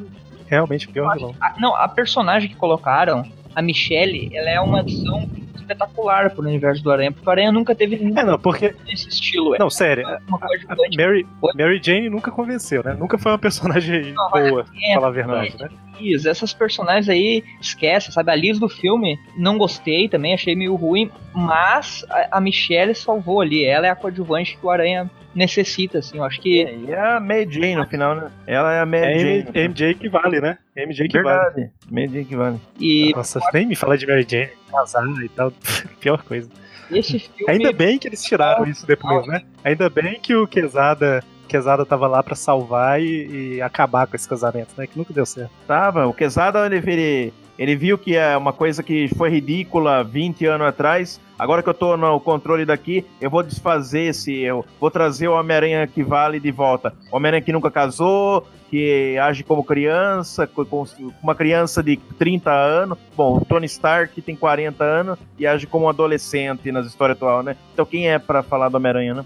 realmente, 0.47 0.87
o 0.87 0.91
pior 0.91 1.13
vilão. 1.15 1.35
a, 1.39 1.55
não, 1.59 1.75
a 1.75 1.87
personagem 1.87 2.49
que 2.49 2.55
colocaram, 2.55 3.23
a 3.53 3.61
Michelle, 3.61 4.29
ela 4.35 4.49
é 4.49 4.59
uma 4.59 4.79
adição 4.79 5.29
espetacular 5.61 6.29
pro 6.31 6.41
universo 6.43 6.83
do 6.83 6.91
Aranha, 6.91 7.11
porque 7.11 7.27
o 7.27 7.31
Aranha 7.31 7.51
nunca 7.51 7.73
teve 7.75 7.97
nenhum 7.97 8.17
É, 8.17 8.23
não, 8.23 8.39
porque. 8.39 8.69
desse 8.85 9.09
estilo. 9.09 9.55
É 9.55 9.59
Não, 9.59 9.69
sério. 9.69 10.03
uma 10.27 10.37
A 10.37 10.41
coadjuvante. 10.47 10.97
Mary, 10.97 11.27
Mary 11.55 11.81
Jane 11.83 12.09
nunca 12.09 12.31
convenceu, 12.31 12.83
né? 12.83 12.93
Nunca 12.97 13.17
foi 13.17 13.31
uma 13.31 13.37
personagem 13.39 14.13
Não, 14.17 14.29
boa, 14.31 14.65
é, 14.83 14.91
pra 14.91 14.93
falar 14.95 15.07
a 15.07 15.11
verdade, 15.11 15.55
né? 15.59 15.69
Isso, 15.99 16.29
essas 16.29 16.53
personagens 16.53 17.09
aí, 17.09 17.43
esquece, 17.59 18.11
sabe? 18.11 18.29
A 18.31 18.35
Liz 18.35 18.59
do 18.59 18.69
filme, 18.69 19.17
não 19.35 19.57
gostei 19.57 20.07
também, 20.07 20.33
achei 20.35 20.55
meio 20.55 20.75
ruim, 20.75 21.09
mas 21.33 22.05
a, 22.09 22.37
a 22.37 22.41
Michelle 22.41 22.93
salvou 22.93 23.41
ali. 23.41 23.65
Ela 23.65 23.87
é 23.87 23.89
a 23.89 23.95
coadjuvante 23.95 24.55
que 24.57 24.63
o 24.65 24.69
Aranha 24.69 25.09
necessita, 25.33 25.97
assim. 25.97 26.17
Eu 26.19 26.23
acho 26.23 26.39
que. 26.39 26.63
E 26.87 26.93
a 26.93 27.19
Mary 27.19 27.47
Jane 27.49 27.75
no 27.77 27.87
final, 27.87 28.15
né? 28.15 28.31
Ela 28.45 28.73
é 28.73 28.79
a 28.81 28.85
Mary 28.85 29.05
É 29.05 29.19
Jane. 29.19 29.45
M- 29.55 29.67
MJ 29.69 29.93
que 29.95 30.07
vale, 30.09 30.39
né? 30.39 30.57
MJ 30.75 31.07
que 31.07 31.19
vale. 31.21 31.39
Verdade. 31.55 31.71
Mary 31.89 32.07
Jane 32.09 32.25
que 32.25 32.35
vale. 32.35 32.59
E 32.79 33.11
Nossa, 33.15 33.39
nem 33.51 33.65
me 33.65 33.75
fala 33.75 33.97
de 33.97 34.05
Mary 34.05 34.25
Jane, 34.29 34.49
casar 34.71 35.03
e 35.23 35.29
tal. 35.29 35.46
Pior 35.99 36.23
coisa. 36.23 36.49
esse 36.91 37.19
filme. 37.19 37.51
Ainda 37.51 37.71
bem 37.71 37.97
que 37.97 38.07
eles 38.07 38.23
tiraram 38.23 38.65
isso 38.65 38.85
depois, 38.85 39.25
né? 39.27 39.43
Ainda 39.63 39.89
bem 39.89 40.19
que 40.19 40.35
o 40.35 40.47
Quesada, 40.47 41.23
Quesada 41.47 41.85
tava 41.85 42.07
lá 42.07 42.21
pra 42.21 42.35
salvar 42.35 43.01
e, 43.01 43.55
e 43.55 43.61
acabar 43.61 44.07
com 44.07 44.15
esse 44.15 44.27
casamento, 44.27 44.69
né? 44.77 44.87
Que 44.87 44.97
nunca 44.97 45.13
deu 45.13 45.25
certo. 45.25 45.51
Tava. 45.67 46.07
O 46.07 46.13
Quesada, 46.13 46.65
ele, 46.65 46.77
ele, 46.77 47.33
ele 47.57 47.75
viu 47.75 47.97
que 47.97 48.15
é 48.15 48.35
uma 48.37 48.53
coisa 48.53 48.81
que 48.83 49.07
foi 49.15 49.29
ridícula 49.29 50.03
20 50.03 50.45
anos 50.45 50.67
atrás. 50.67 51.19
Agora 51.39 51.61
que 51.61 51.69
eu 51.69 51.73
tô 51.73 51.95
no 51.97 52.19
controle 52.19 52.65
daqui, 52.65 53.05
eu 53.21 53.29
vou 53.29 53.43
desfazer 53.43 54.09
esse. 54.09 54.33
Eu 54.41 54.65
vou 54.79 54.89
trazer 54.91 55.27
o 55.27 55.33
Homem-Aranha 55.33 55.85
que 55.87 56.03
vale 56.03 56.39
de 56.39 56.51
volta. 56.51 56.93
Homem-Aranha 57.11 57.41
que 57.43 57.51
nunca 57.53 57.69
casou, 57.69 58.45
que 58.69 59.17
age 59.19 59.43
como 59.43 59.63
criança, 59.63 60.47
co- 60.47 60.65
com 60.65 60.85
uma 61.21 61.35
criança 61.35 61.81
de 61.83 61.97
30 62.17 62.51
anos. 62.51 62.97
Bom, 63.15 63.37
o 63.37 63.45
Tony 63.45 63.65
Stark 63.67 64.19
tem 64.21 64.35
40 64.35 64.83
anos 64.83 65.19
e 65.37 65.45
age 65.45 65.67
como 65.67 65.85
um 65.85 65.89
adolescente 65.89 66.71
nas 66.71 66.87
histórias 66.87 67.17
atuais, 67.17 67.45
né? 67.45 67.55
Então 67.73 67.85
quem 67.85 68.09
é 68.09 68.17
pra 68.17 68.41
falar 68.43 68.69
do 68.69 68.77
Homem-Aranha, 68.77 69.13
né? 69.13 69.25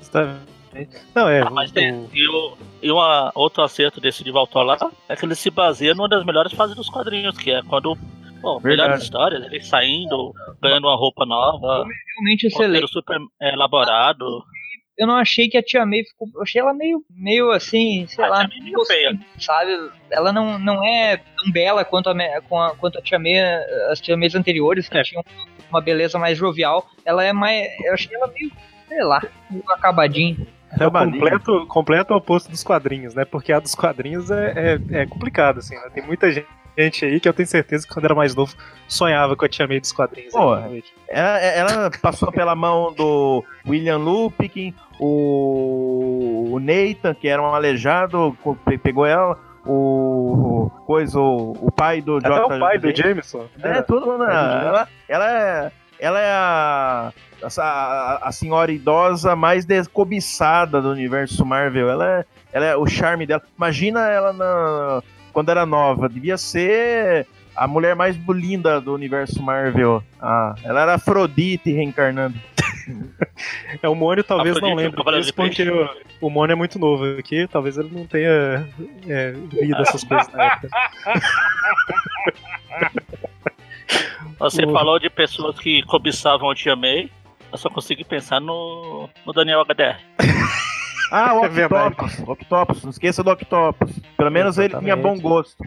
Você 0.00 0.10
tá- 0.10 0.34
Não, 1.14 1.28
é. 1.28 1.40
Ah, 1.42 1.50
mas 1.50 1.70
o- 1.70 1.74
tem, 1.74 2.08
e, 2.12 2.28
o, 2.28 2.56
e 2.82 2.90
uma, 2.90 3.32
outro 3.34 3.62
acerto 3.62 4.00
desse 4.00 4.22
de 4.22 4.30
volta 4.30 4.62
lá 4.62 4.76
é 5.08 5.16
que 5.16 5.24
ele 5.24 5.34
se 5.34 5.50
baseia 5.50 5.94
numa 5.94 6.08
das 6.08 6.24
melhores 6.24 6.52
fases 6.52 6.76
dos 6.76 6.88
quadrinhos, 6.88 7.36
que 7.36 7.50
é 7.50 7.62
quando. 7.62 7.96
Bom, 8.40 8.58
melhores 8.64 9.02
histórias, 9.02 9.44
ele 9.44 9.60
saindo, 9.62 10.32
ganhando 10.62 10.86
uma 10.86 10.96
roupa 10.96 11.26
nova, 11.26 11.84
realmente 12.16 12.46
um 12.46 12.48
excelente. 12.48 12.88
super 12.88 13.18
é, 13.38 13.52
elaborado. 13.52 14.42
eu 14.96 15.06
não 15.06 15.16
achei 15.16 15.46
que 15.46 15.58
a 15.58 15.62
Tia 15.62 15.84
May 15.84 16.02
ficou. 16.04 16.26
Eu 16.34 16.40
achei 16.42 16.58
ela 16.58 16.72
meio, 16.72 17.04
meio 17.10 17.50
assim, 17.50 18.06
sei 18.06 18.24
A 18.24 18.28
lá, 18.28 18.36
Tia 18.38 18.48
May 18.48 18.60
meio 18.60 18.84
feia. 18.86 19.18
sabe? 19.38 19.90
Ela 20.10 20.32
não, 20.32 20.58
não 20.58 20.82
é 20.82 21.18
tão 21.18 21.52
bela 21.52 21.84
quanto 21.84 22.08
a- 22.08 22.72
quanto 22.78 22.98
a 22.98 23.02
Tia 23.02 23.18
May, 23.18 23.38
as 23.90 24.00
Tia 24.00 24.16
Mays 24.16 24.34
anteriores, 24.34 24.88
que 24.88 24.96
É. 24.96 25.02
tinham 25.02 25.22
uma 25.68 25.82
beleza 25.82 26.18
mais 26.18 26.38
jovial. 26.38 26.88
Ela 27.04 27.22
é 27.22 27.34
mais. 27.34 27.68
Eu 27.84 27.92
achei 27.92 28.14
ela 28.16 28.26
meio, 28.28 28.50
sei 28.88 29.02
lá, 29.04 29.20
meio 29.50 29.64
acabadinha. 29.70 30.34
É 30.78 30.86
o 30.86 30.90
completo, 30.90 31.66
completo 31.66 32.14
oposto 32.14 32.50
dos 32.50 32.62
quadrinhos, 32.62 33.14
né? 33.14 33.24
Porque 33.24 33.52
a 33.52 33.58
dos 33.58 33.74
quadrinhos 33.74 34.30
é, 34.30 34.78
é, 34.92 35.00
é 35.02 35.06
complicado, 35.06 35.58
assim, 35.58 35.74
né? 35.74 35.88
Tem 35.92 36.04
muita 36.04 36.30
gente 36.30 37.04
aí 37.04 37.20
que 37.20 37.28
eu 37.28 37.32
tenho 37.32 37.48
certeza 37.48 37.86
que 37.86 37.92
quando 37.92 38.04
era 38.04 38.14
mais 38.14 38.34
novo 38.34 38.54
sonhava 38.86 39.36
com 39.36 39.44
a 39.44 39.48
Tia 39.48 39.66
May 39.66 39.80
dos 39.80 39.92
quadrinhos. 39.92 40.32
Pô, 40.32 40.56
né? 40.56 40.82
Ela, 41.08 41.38
ela 41.38 41.90
passou 42.00 42.30
pela 42.30 42.54
mão 42.54 42.92
do 42.92 43.44
William 43.66 43.98
Lupkin, 43.98 44.74
o, 44.98 46.58
Nathan, 46.60 47.14
que 47.14 47.28
era 47.28 47.42
um 47.42 47.46
aleijado, 47.46 48.36
pegou 48.82 49.06
ela, 49.06 49.38
o, 49.66 50.66
o 50.66 50.70
coisa, 50.86 51.18
o, 51.18 51.52
o 51.60 51.70
pai 51.70 52.00
do 52.00 52.16
Até 52.16 52.28
J. 52.28 52.56
o 52.56 52.58
pai 52.60 52.78
do 52.78 52.94
Jameson. 52.94 53.46
É, 53.62 53.82
tudo, 53.82 54.06
mano. 54.06 54.24
Pai 54.24 54.34
do 54.34 54.52
Jameson. 54.52 54.68
Ela, 54.68 54.88
ela 55.08 55.30
é, 55.30 55.72
ela 56.00 56.20
é 56.20 56.32
a, 56.32 57.12
essa- 57.42 57.62
a, 57.64 58.28
a 58.28 58.32
senhora 58.32 58.72
idosa 58.72 59.36
mais 59.36 59.64
descobiçada 59.64 60.80
do 60.80 60.90
universo 60.90 61.44
Marvel. 61.44 61.90
Ela 61.90 62.20
é, 62.20 62.24
ela 62.52 62.66
é 62.66 62.76
o 62.76 62.86
charme 62.86 63.26
dela. 63.26 63.42
Imagina 63.56 64.08
ela 64.08 64.32
na, 64.32 65.02
quando 65.32 65.50
era 65.50 65.66
nova. 65.66 66.08
Devia 66.08 66.38
ser 66.38 67.26
a 67.54 67.66
mulher 67.66 67.94
mais 67.94 68.16
linda 68.28 68.80
do 68.80 68.94
universo 68.94 69.42
Marvel. 69.42 70.02
Ah, 70.20 70.54
ela 70.64 70.80
era 70.82 70.94
Afrodite 70.94 71.72
reencarnando. 71.72 72.38
É, 73.82 73.88
o 73.88 73.94
Mônio 73.94 74.22
talvez 74.24 74.54
não 74.60 74.70
Afrodite, 74.70 74.82
lembre 74.82 74.96
Cavaleiro 74.98 75.24
disso, 75.24 75.34
porque 75.34 75.70
o, 75.70 75.88
o 76.26 76.30
Mônio 76.30 76.52
é 76.52 76.56
muito 76.56 76.78
novo 76.78 77.04
aqui, 77.18 77.46
talvez 77.50 77.78
ele 77.78 77.88
não 77.92 78.04
tenha 78.04 78.66
é, 79.08 79.32
lido 79.52 79.80
essas 79.80 80.02
coisas 80.04 80.28
na 80.32 80.44
época. 80.44 80.68
Você 84.38 84.64
O- 84.64 84.72
falou 84.72 84.98
de 84.98 85.10
pessoas 85.10 85.58
que 85.58 85.82
cobiçavam 85.84 86.50
a 86.50 86.54
Tia 86.54 86.74
May. 86.76 87.10
Eu 87.52 87.58
só 87.58 87.68
consegui 87.68 88.04
pensar 88.04 88.40
no, 88.40 89.08
no 89.26 89.32
Daniel 89.32 89.60
HDR. 89.64 89.98
Ah, 91.12 91.34
o 91.34 91.44
É. 91.44 91.66
Octopus. 91.66 92.20
Octopus, 92.20 92.82
não 92.84 92.90
esqueça 92.90 93.20
do 93.24 93.32
Octopus. 93.32 93.90
Pelo 94.16 94.30
menos 94.30 94.56
ele 94.58 94.68
tinha 94.78 94.94
bom 94.94 95.14
Exatamente. 95.14 95.22
gosto. 95.22 95.64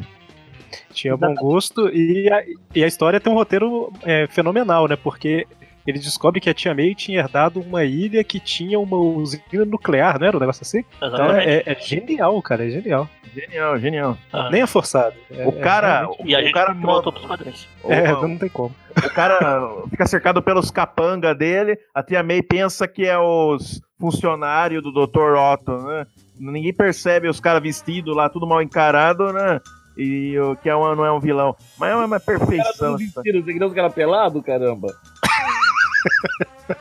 Tinha 0.94 1.18
bom 1.18 1.34
gosto 1.36 1.90
e 1.90 2.32
a, 2.32 2.42
e 2.74 2.82
a 2.82 2.88
história 2.88 3.20
tem 3.20 3.30
um 3.32 3.36
roteiro 3.36 3.92
é, 4.04 4.26
fenomenal, 4.28 4.88
né? 4.88 4.96
Porque 4.96 5.46
ele 5.86 6.00
descobre 6.00 6.40
que 6.40 6.50
a 6.50 6.54
Tia 6.54 6.74
May 6.74 6.96
tinha 6.96 7.20
herdado 7.20 7.60
uma 7.62 7.84
ilha 7.84 8.24
que 8.24 8.40
tinha 8.40 8.80
uma 8.80 8.98
usina 8.98 9.66
nuclear, 9.66 10.20
não 10.20 10.28
era 10.28 10.38
um 10.38 10.40
negócio 10.40 10.62
assim? 10.64 10.84
Então 10.98 11.08
Exatamente. 11.10 11.48
é, 11.50 11.64
é 11.66 11.76
genial, 11.80 12.42
cara, 12.42 12.66
é 12.66 12.70
genial. 12.70 13.10
Genial, 13.34 13.80
genial. 13.80 14.18
Ah. 14.32 14.50
Nem 14.52 14.62
é 14.62 14.68
forçado. 14.68 15.16
É- 15.32 15.48
O 15.48 15.52
cara, 15.54 16.00
realmente- 16.02 16.28
E 16.30 16.36
a 16.36 16.40
o 16.40 16.42
gente 16.44 16.54
cara 16.54 16.74
voltou 16.74 17.12
pros 17.12 17.26
quadrinhos. 17.26 17.68
É, 17.88 18.14
o- 18.14 18.28
não 18.28 18.38
tem 18.38 18.50
como. 18.50 18.74
O 18.96 19.10
cara 19.14 19.72
fica 19.90 20.06
cercado 20.06 20.42
pelos 20.42 20.70
capanga 20.70 21.34
dele, 21.34 21.78
a 21.96 22.04
tia 22.04 22.22
May 22.24 22.44
pensa 22.44 22.88
que 22.88 23.06
é 23.06 23.18
os 23.18 23.82
funcionários 24.00 24.84
do 24.84 24.92
Dr. 24.92 25.36
Otto, 25.36 25.78
né? 25.84 26.06
Ninguém 26.40 26.74
percebe 26.74 27.28
os 27.28 27.40
caras 27.40 27.62
vestidos 27.62 28.16
lá, 28.16 28.30
tudo 28.30 28.46
mal 28.46 28.62
encarado, 28.62 29.32
né? 29.34 29.60
E 29.98 30.38
o 30.40 30.56
que 30.56 30.70
é 30.70 30.76
uma, 30.76 30.96
não 30.96 31.06
é 31.06 31.12
um 31.12 31.20
vilão. 31.20 31.56
Mas 31.78 31.92
é 31.92 31.96
uma, 31.96 32.06
uma 32.06 32.20
perfeição. 32.20 32.96
Tudo 32.96 32.98
vestido, 32.98 33.44
você 33.44 33.54
que 33.54 33.60
não 33.60 33.68
os 33.68 33.74
caras 33.74 33.94
pelado, 33.94 34.42
caramba. 34.44 34.88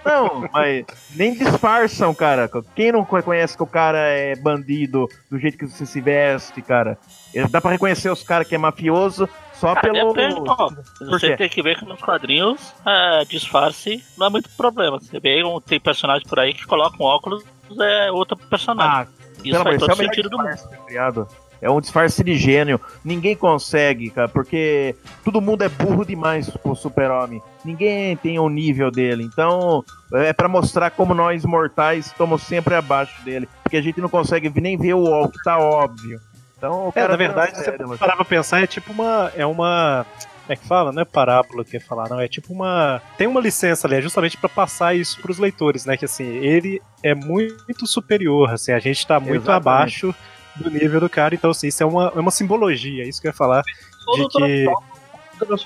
Não, 0.05 0.49
mas 0.53 0.85
nem 1.15 1.35
disfarçam, 1.35 2.15
cara. 2.15 2.49
Quem 2.75 2.93
não 2.93 3.05
conhece 3.05 3.57
que 3.57 3.63
o 3.63 3.67
cara 3.67 3.99
é 3.99 4.35
bandido 4.37 5.09
do 5.31 5.39
jeito 5.39 5.59
que 5.59 5.67
você 5.67 5.85
se 5.85 6.01
veste, 6.01 6.63
cara? 6.63 6.99
Dá 7.51 7.61
pra 7.61 7.73
reconhecer 7.73 8.11
os 8.11 8.23
caras 8.23 8.47
que 8.47 8.55
é 8.55 8.59
mafioso 8.59 9.29
só 9.55 9.75
Cara, 9.75 9.93
pelo. 9.93 10.13
depende, 10.13 10.41
Você 11.01 11.37
tem 11.37 11.49
que 11.49 11.63
ver 11.63 11.79
que 11.79 11.85
nos 11.85 12.01
quadrinhos 12.01 12.73
é, 12.87 13.25
disfarce 13.25 14.03
não 14.19 14.27
é 14.27 14.31
muito 14.31 14.49
problema. 14.57 14.99
Você 15.01 15.19
vê, 15.21 15.43
um- 15.45 15.61
tem 15.61 15.79
personagens 15.81 16.29
por 16.29 16.39
aí 16.41 16.53
que 16.55 16.67
colocam 16.67 17.05
óculos, 17.07 17.45
é 17.81 18.11
outro 18.11 18.37
personagem. 18.37 18.93
Ah, 18.93 19.07
Isso 19.45 19.63
faz 19.63 19.79
todo 19.79 19.93
é 19.93 19.95
sentido 19.97 20.29
do 20.31 20.39
mundo. 20.39 20.57
criado. 20.87 21.29
É 21.63 21.71
um 21.71 21.81
disfarce 21.81 22.25
de 22.25 22.35
gênio. 22.37 22.81
Ninguém 23.05 23.37
consegue, 23.37 24.11
cara, 24.11 24.29
porque 24.29 24.97
todo 25.25 25.41
mundo 25.41 25.63
é 25.63 25.69
burro 25.69 26.05
demais 26.05 26.51
pro 26.51 26.75
super-homem. 26.75 27.41
Ninguém 27.65 28.17
tem 28.17 28.37
o 28.39 28.49
nível 28.49 28.91
dele. 28.91 29.23
Então, 29.23 29.85
é 30.13 30.33
pra 30.33 30.49
mostrar 30.49 30.91
como 30.91 31.15
nós 31.15 31.45
mortais 31.45 32.07
estamos 32.07 32.43
sempre 32.43 32.75
abaixo 32.75 33.23
dele. 33.25 33.49
Porque 33.63 33.77
a 33.77 33.83
gente 33.83 34.01
não 34.01 34.09
consegue 34.09 34.51
nem 34.61 34.77
ver 34.77 34.95
o, 34.95 35.05
o 35.05 35.29
que 35.29 35.41
tá 35.45 35.57
óbvio. 35.59 36.21
Então, 36.59 36.93
É, 36.97 37.07
na 37.07 37.17
verdade, 37.17 37.57
se 37.57 37.71
mas- 37.71 37.79
você 37.89 37.97
parar 37.99 38.17
pra 38.17 38.25
pensar, 38.25 38.61
é 38.63 38.67
tipo 38.67 38.93
uma. 38.93 39.31
É 39.37 39.47
uma. 39.47 40.05
Como 40.43 40.53
é 40.53 40.57
que 40.57 40.67
fala? 40.67 40.91
Não 40.93 41.03
é 41.03 41.05
parábola 41.05 41.65
que 41.65 41.77
ia 41.77 41.81
falar, 41.81 42.09
não. 42.09 42.19
É 42.21 42.27
tipo 42.27 42.53
uma. 42.53 43.01
Tem 43.17 43.29
uma 43.29 43.41
licença 43.41 43.87
ali, 43.87 43.95
é 43.97 44.01
justamente 44.03 44.37
pra 44.37 44.49
passar 44.49 44.95
isso 44.97 45.21
pros 45.23 45.39
leitores, 45.39 45.85
né? 45.87 45.97
Que 45.97 46.05
assim, 46.05 46.25
ele 46.25 46.83
é 47.05 47.15
muito 47.15 47.87
superior, 47.87 48.51
assim, 48.51 48.73
a 48.73 48.81
gente 48.81 49.07
tá 49.07 49.21
muito 49.21 49.45
Exatamente. 49.45 49.69
abaixo 49.69 50.15
do 50.57 50.71
nível 50.71 51.01
do 51.01 51.09
cara, 51.09 51.35
então 51.35 51.51
assim, 51.51 51.69
isso 51.69 51.83
é 51.83 51.87
uma, 51.87 52.13
é 52.15 52.21
uma 52.21 52.31
simbologia, 52.31 53.05
é 53.05 53.09
isso 53.09 53.21
que 53.21 53.27
eu 53.27 53.31
ia 53.31 53.35
falar, 53.37 53.63
de 53.63 54.29
que 54.29 54.67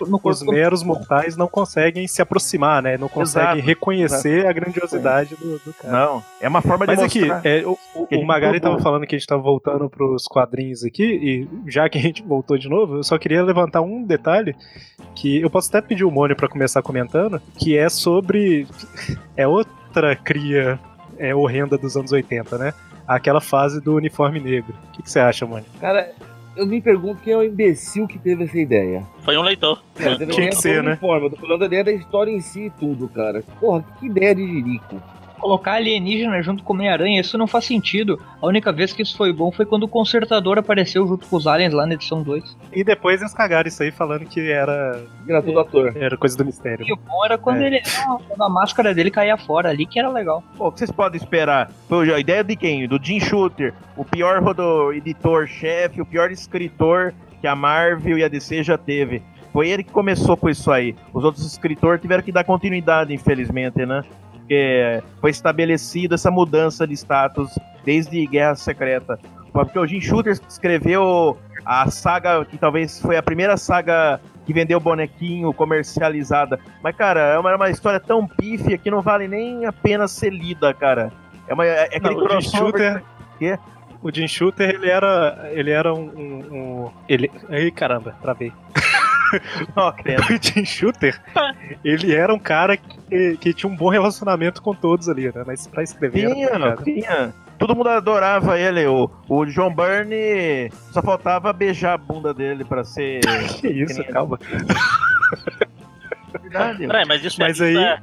no 0.08 0.20
os 0.24 0.42
meros 0.42 0.82
mortais 0.82 1.36
não 1.36 1.46
conseguem 1.48 2.06
se 2.08 2.22
aproximar, 2.22 2.82
né? 2.82 2.96
Não 2.96 3.08
conseguem 3.10 3.56
Exato, 3.56 3.66
reconhecer 3.66 4.46
a 4.46 4.52
grandiosidade 4.52 5.36
do, 5.36 5.58
do 5.58 5.74
cara. 5.74 5.92
Não, 5.92 6.24
é 6.40 6.48
uma 6.48 6.62
forma 6.62 6.86
de 6.86 6.94
Mas 6.96 7.02
aqui, 7.04 7.20
mostrar. 7.20 7.44
é, 7.44 7.62
o, 7.66 7.76
o- 7.94 8.06
o 8.20 8.24
Magari 8.24 8.54
ficou 8.54 8.70
tava 8.70 8.82
falando 8.82 9.06
que 9.06 9.14
a 9.14 9.18
gente 9.18 9.26
tava 9.28 9.42
voltando 9.42 9.90
pros 9.90 10.26
quadrinhos 10.26 10.82
aqui, 10.82 11.02
e 11.04 11.70
já 11.70 11.88
que 11.90 11.98
a 11.98 12.00
gente 12.00 12.22
voltou 12.22 12.56
de 12.56 12.70
novo, 12.70 12.96
eu 12.96 13.04
só 13.04 13.18
queria 13.18 13.42
levantar 13.44 13.82
um 13.82 14.02
detalhe 14.02 14.56
que 15.14 15.42
eu 15.42 15.50
posso 15.50 15.68
até 15.68 15.82
pedir 15.86 16.04
o 16.04 16.10
Mônio 16.10 16.36
pra 16.36 16.48
começar 16.48 16.80
comentando, 16.80 17.38
que 17.58 17.76
é 17.76 17.88
sobre. 17.90 18.66
É 19.36 19.46
outra 19.46 20.16
cria 20.16 20.78
é, 21.18 21.34
horrenda 21.34 21.76
dos 21.76 21.96
anos 21.98 22.12
80, 22.12 22.56
né? 22.56 22.72
Aquela 23.06 23.40
fase 23.40 23.80
do 23.80 23.94
uniforme 23.94 24.40
negro. 24.40 24.74
O 24.88 24.92
que, 24.92 25.08
você 25.10 25.20
acha, 25.20 25.46
Mônio? 25.46 25.66
Cara, 25.80 26.12
eu 26.56 26.66
me 26.66 26.80
pergunto 26.80 27.22
quem 27.22 27.32
é 27.32 27.36
o 27.36 27.42
imbecil 27.42 28.06
que 28.08 28.18
teve 28.18 28.44
essa 28.44 28.58
ideia. 28.58 29.04
Foi 29.22 29.36
um 29.36 29.42
leitor. 29.42 29.82
É, 29.98 30.14
Tinha 30.16 30.26
que 30.26 30.32
ideia 30.34 30.52
ser, 30.52 30.76
do 30.76 30.82
né? 30.84 30.90
uniforme, 30.92 31.26
Eu 31.26 31.30
tô 31.30 31.36
falando 31.36 31.60
da 31.60 31.66
ideia 31.66 31.84
da 31.84 31.92
história 31.92 32.30
em 32.30 32.40
si 32.40 32.66
e 32.66 32.70
tudo, 32.70 33.08
cara. 33.08 33.42
Porra, 33.60 33.84
que 33.98 34.06
ideia 34.06 34.34
de 34.34 34.46
jirico. 34.46 35.00
Colocar 35.36 35.72
alienígena 35.74 36.42
junto 36.42 36.62
com 36.62 36.72
Homem-Aranha, 36.72 37.20
isso 37.20 37.36
não 37.38 37.46
faz 37.46 37.64
sentido. 37.64 38.20
A 38.40 38.46
única 38.46 38.72
vez 38.72 38.92
que 38.92 39.02
isso 39.02 39.16
foi 39.16 39.32
bom 39.32 39.50
foi 39.52 39.64
quando 39.66 39.84
o 39.84 39.88
Consertador 39.88 40.58
apareceu 40.58 41.06
junto 41.06 41.26
com 41.26 41.36
os 41.36 41.46
aliens 41.46 41.72
lá 41.72 41.86
na 41.86 41.94
edição 41.94 42.22
2. 42.22 42.56
E 42.72 42.82
depois 42.84 43.20
eles 43.20 43.32
cagaram 43.34 43.68
isso 43.68 43.82
aí 43.82 43.90
falando 43.90 44.24
que 44.26 44.50
era, 44.50 45.02
Era 45.28 45.42
tudo 45.42 45.60
ator. 45.60 45.92
era 45.96 46.16
coisa 46.16 46.36
do 46.36 46.44
mistério. 46.44 46.86
E 46.86 46.92
o 46.92 46.96
bom 46.96 47.24
era 47.24 47.36
quando 47.38 47.62
É. 47.62 47.66
ele 47.66 47.82
quando 48.28 48.42
a 48.42 48.48
máscara 48.48 48.94
dele 48.94 49.10
caía 49.10 49.36
fora 49.36 49.70
ali, 49.70 49.86
que 49.86 49.98
era 49.98 50.08
legal. 50.08 50.42
Pô, 50.56 50.68
o 50.68 50.72
que 50.72 50.78
vocês 50.78 50.90
podem 50.90 51.20
esperar? 51.20 51.70
Foi 51.88 52.12
a 52.12 52.18
ideia 52.18 52.42
de 52.42 52.56
quem? 52.56 52.86
Do 52.88 52.98
Jim 53.02 53.20
Shooter, 53.20 53.74
o 53.96 54.04
pior 54.04 54.42
rodo- 54.42 54.92
editor-chefe, 54.92 56.00
o 56.00 56.06
pior 56.06 56.30
escritor 56.30 57.12
que 57.40 57.46
a 57.46 57.54
Marvel 57.54 58.18
e 58.18 58.24
a 58.24 58.28
DC 58.28 58.62
já 58.62 58.78
teve. 58.78 59.22
Foi 59.52 59.68
ele 59.68 59.82
que 59.82 59.90
começou 59.90 60.36
com 60.36 60.50
isso 60.50 60.70
aí. 60.70 60.94
Os 61.14 61.24
outros 61.24 61.46
escritores 61.46 62.00
tiveram 62.00 62.22
que 62.22 62.30
dar 62.30 62.44
continuidade, 62.44 63.14
infelizmente, 63.14 63.86
né? 63.86 64.02
Porque 64.46 65.02
foi 65.20 65.30
estabelecida 65.30 66.14
essa 66.14 66.30
mudança 66.30 66.86
de 66.86 66.94
status 66.94 67.50
desde 67.84 68.24
Guerra 68.28 68.54
Secreta. 68.54 69.18
Porque 69.52 69.76
o 69.76 69.84
Jim 69.84 70.00
Shooter 70.00 70.38
escreveu 70.48 71.36
a 71.64 71.90
saga 71.90 72.44
que 72.44 72.56
talvez 72.56 73.00
foi 73.00 73.16
a 73.16 73.22
primeira 73.22 73.56
saga 73.56 74.20
que 74.46 74.52
vendeu 74.52 74.78
bonequinho 74.78 75.52
comercializada. 75.52 76.60
Mas, 76.80 76.94
cara, 76.94 77.20
é 77.20 77.38
uma, 77.40 77.50
é 77.50 77.56
uma 77.56 77.70
história 77.70 77.98
tão 77.98 78.24
pífia 78.24 78.78
que 78.78 78.88
não 78.88 79.02
vale 79.02 79.26
nem 79.26 79.66
a 79.66 79.72
pena 79.72 80.06
ser 80.06 80.30
lida, 80.32 80.72
cara. 80.72 81.10
É, 81.48 81.52
uma, 81.54 81.66
é, 81.66 81.88
é 81.92 81.96
aquele 81.96 82.14
Não, 82.14 82.16
o 82.16 82.20
Jim 82.20 82.26
crossover. 82.28 82.92
Shooter, 82.92 83.02
Quê? 83.40 83.58
o 84.00 84.14
Jim 84.14 84.28
Shooter, 84.28 84.70
ele 84.70 84.88
era, 84.88 85.48
ele 85.52 85.70
era 85.72 85.92
um, 85.92 85.98
um- 86.16 86.54
um- 86.84 86.90
ele, 87.08 87.28
ai 87.50 87.68
caramba, 87.72 88.14
travei. 88.22 88.52
Ó, 89.76 89.92
credo. 89.92 90.22
O 90.22 90.38
Jim 90.42 90.64
Shooter, 90.64 91.20
ele 91.84 92.14
era 92.14 92.32
um 92.32 92.38
cara 92.38 92.76
que, 92.76 93.36
que 93.38 93.52
tinha 93.54 93.70
um 93.70 93.76
bom 93.76 93.88
relacionamento 93.88 94.60
com 94.62 94.74
todos 94.74 95.08
ali, 95.08 95.26
né? 95.26 95.42
Mas 95.46 95.66
pra 95.66 95.82
escrever 95.82 96.24
era 96.24 96.34
Tinha, 96.34 96.48
complicado. 96.76 96.84
tinha. 96.84 97.34
Todo 97.58 97.74
mundo 97.74 97.88
adorava 97.88 98.58
ele. 98.60 98.86
O, 98.86 99.10
o 99.28 99.46
John 99.46 99.74
Byrne 99.74 100.70
só 100.92 101.00
faltava 101.00 101.52
beijar 101.52 101.94
a 101.94 101.98
bunda 101.98 102.34
dele 102.34 102.64
pra 102.64 102.84
ser. 102.84 103.20
Que 103.60 103.68
isso, 103.68 104.04
calma. 104.04 104.38
verdade. 106.42 106.86
Peraí, 106.86 107.04
mas 107.06 107.24
isso, 107.24 107.40
Mas 107.40 107.60
é, 107.60 107.64
aí- 107.66 107.76
é, 107.76 107.98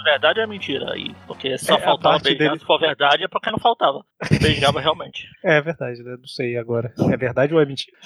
é 0.00 0.02
verdade 0.12 0.38
ou 0.40 0.44
é 0.44 0.46
mentira? 0.46 0.92
Aí, 0.92 1.14
porque 1.26 1.56
só 1.58 1.76
É, 1.76 1.80
faltava 1.80 2.18
beijar, 2.18 2.38
dele- 2.50 2.58
se 2.60 2.66
for 2.66 2.78
verdade 2.80 3.24
é 3.24 3.28
porque 3.28 3.50
não 3.50 3.58
faltava. 3.58 4.04
Beijava 4.40 4.80
realmente. 4.80 5.28
É 5.44 5.60
verdade, 5.60 6.02
né? 6.02 6.16
Não 6.18 6.26
sei 6.26 6.56
agora. 6.56 6.92
É 7.12 7.16
verdade 7.16 7.54
ou 7.54 7.60
é 7.60 7.66
mentira? 7.66 7.96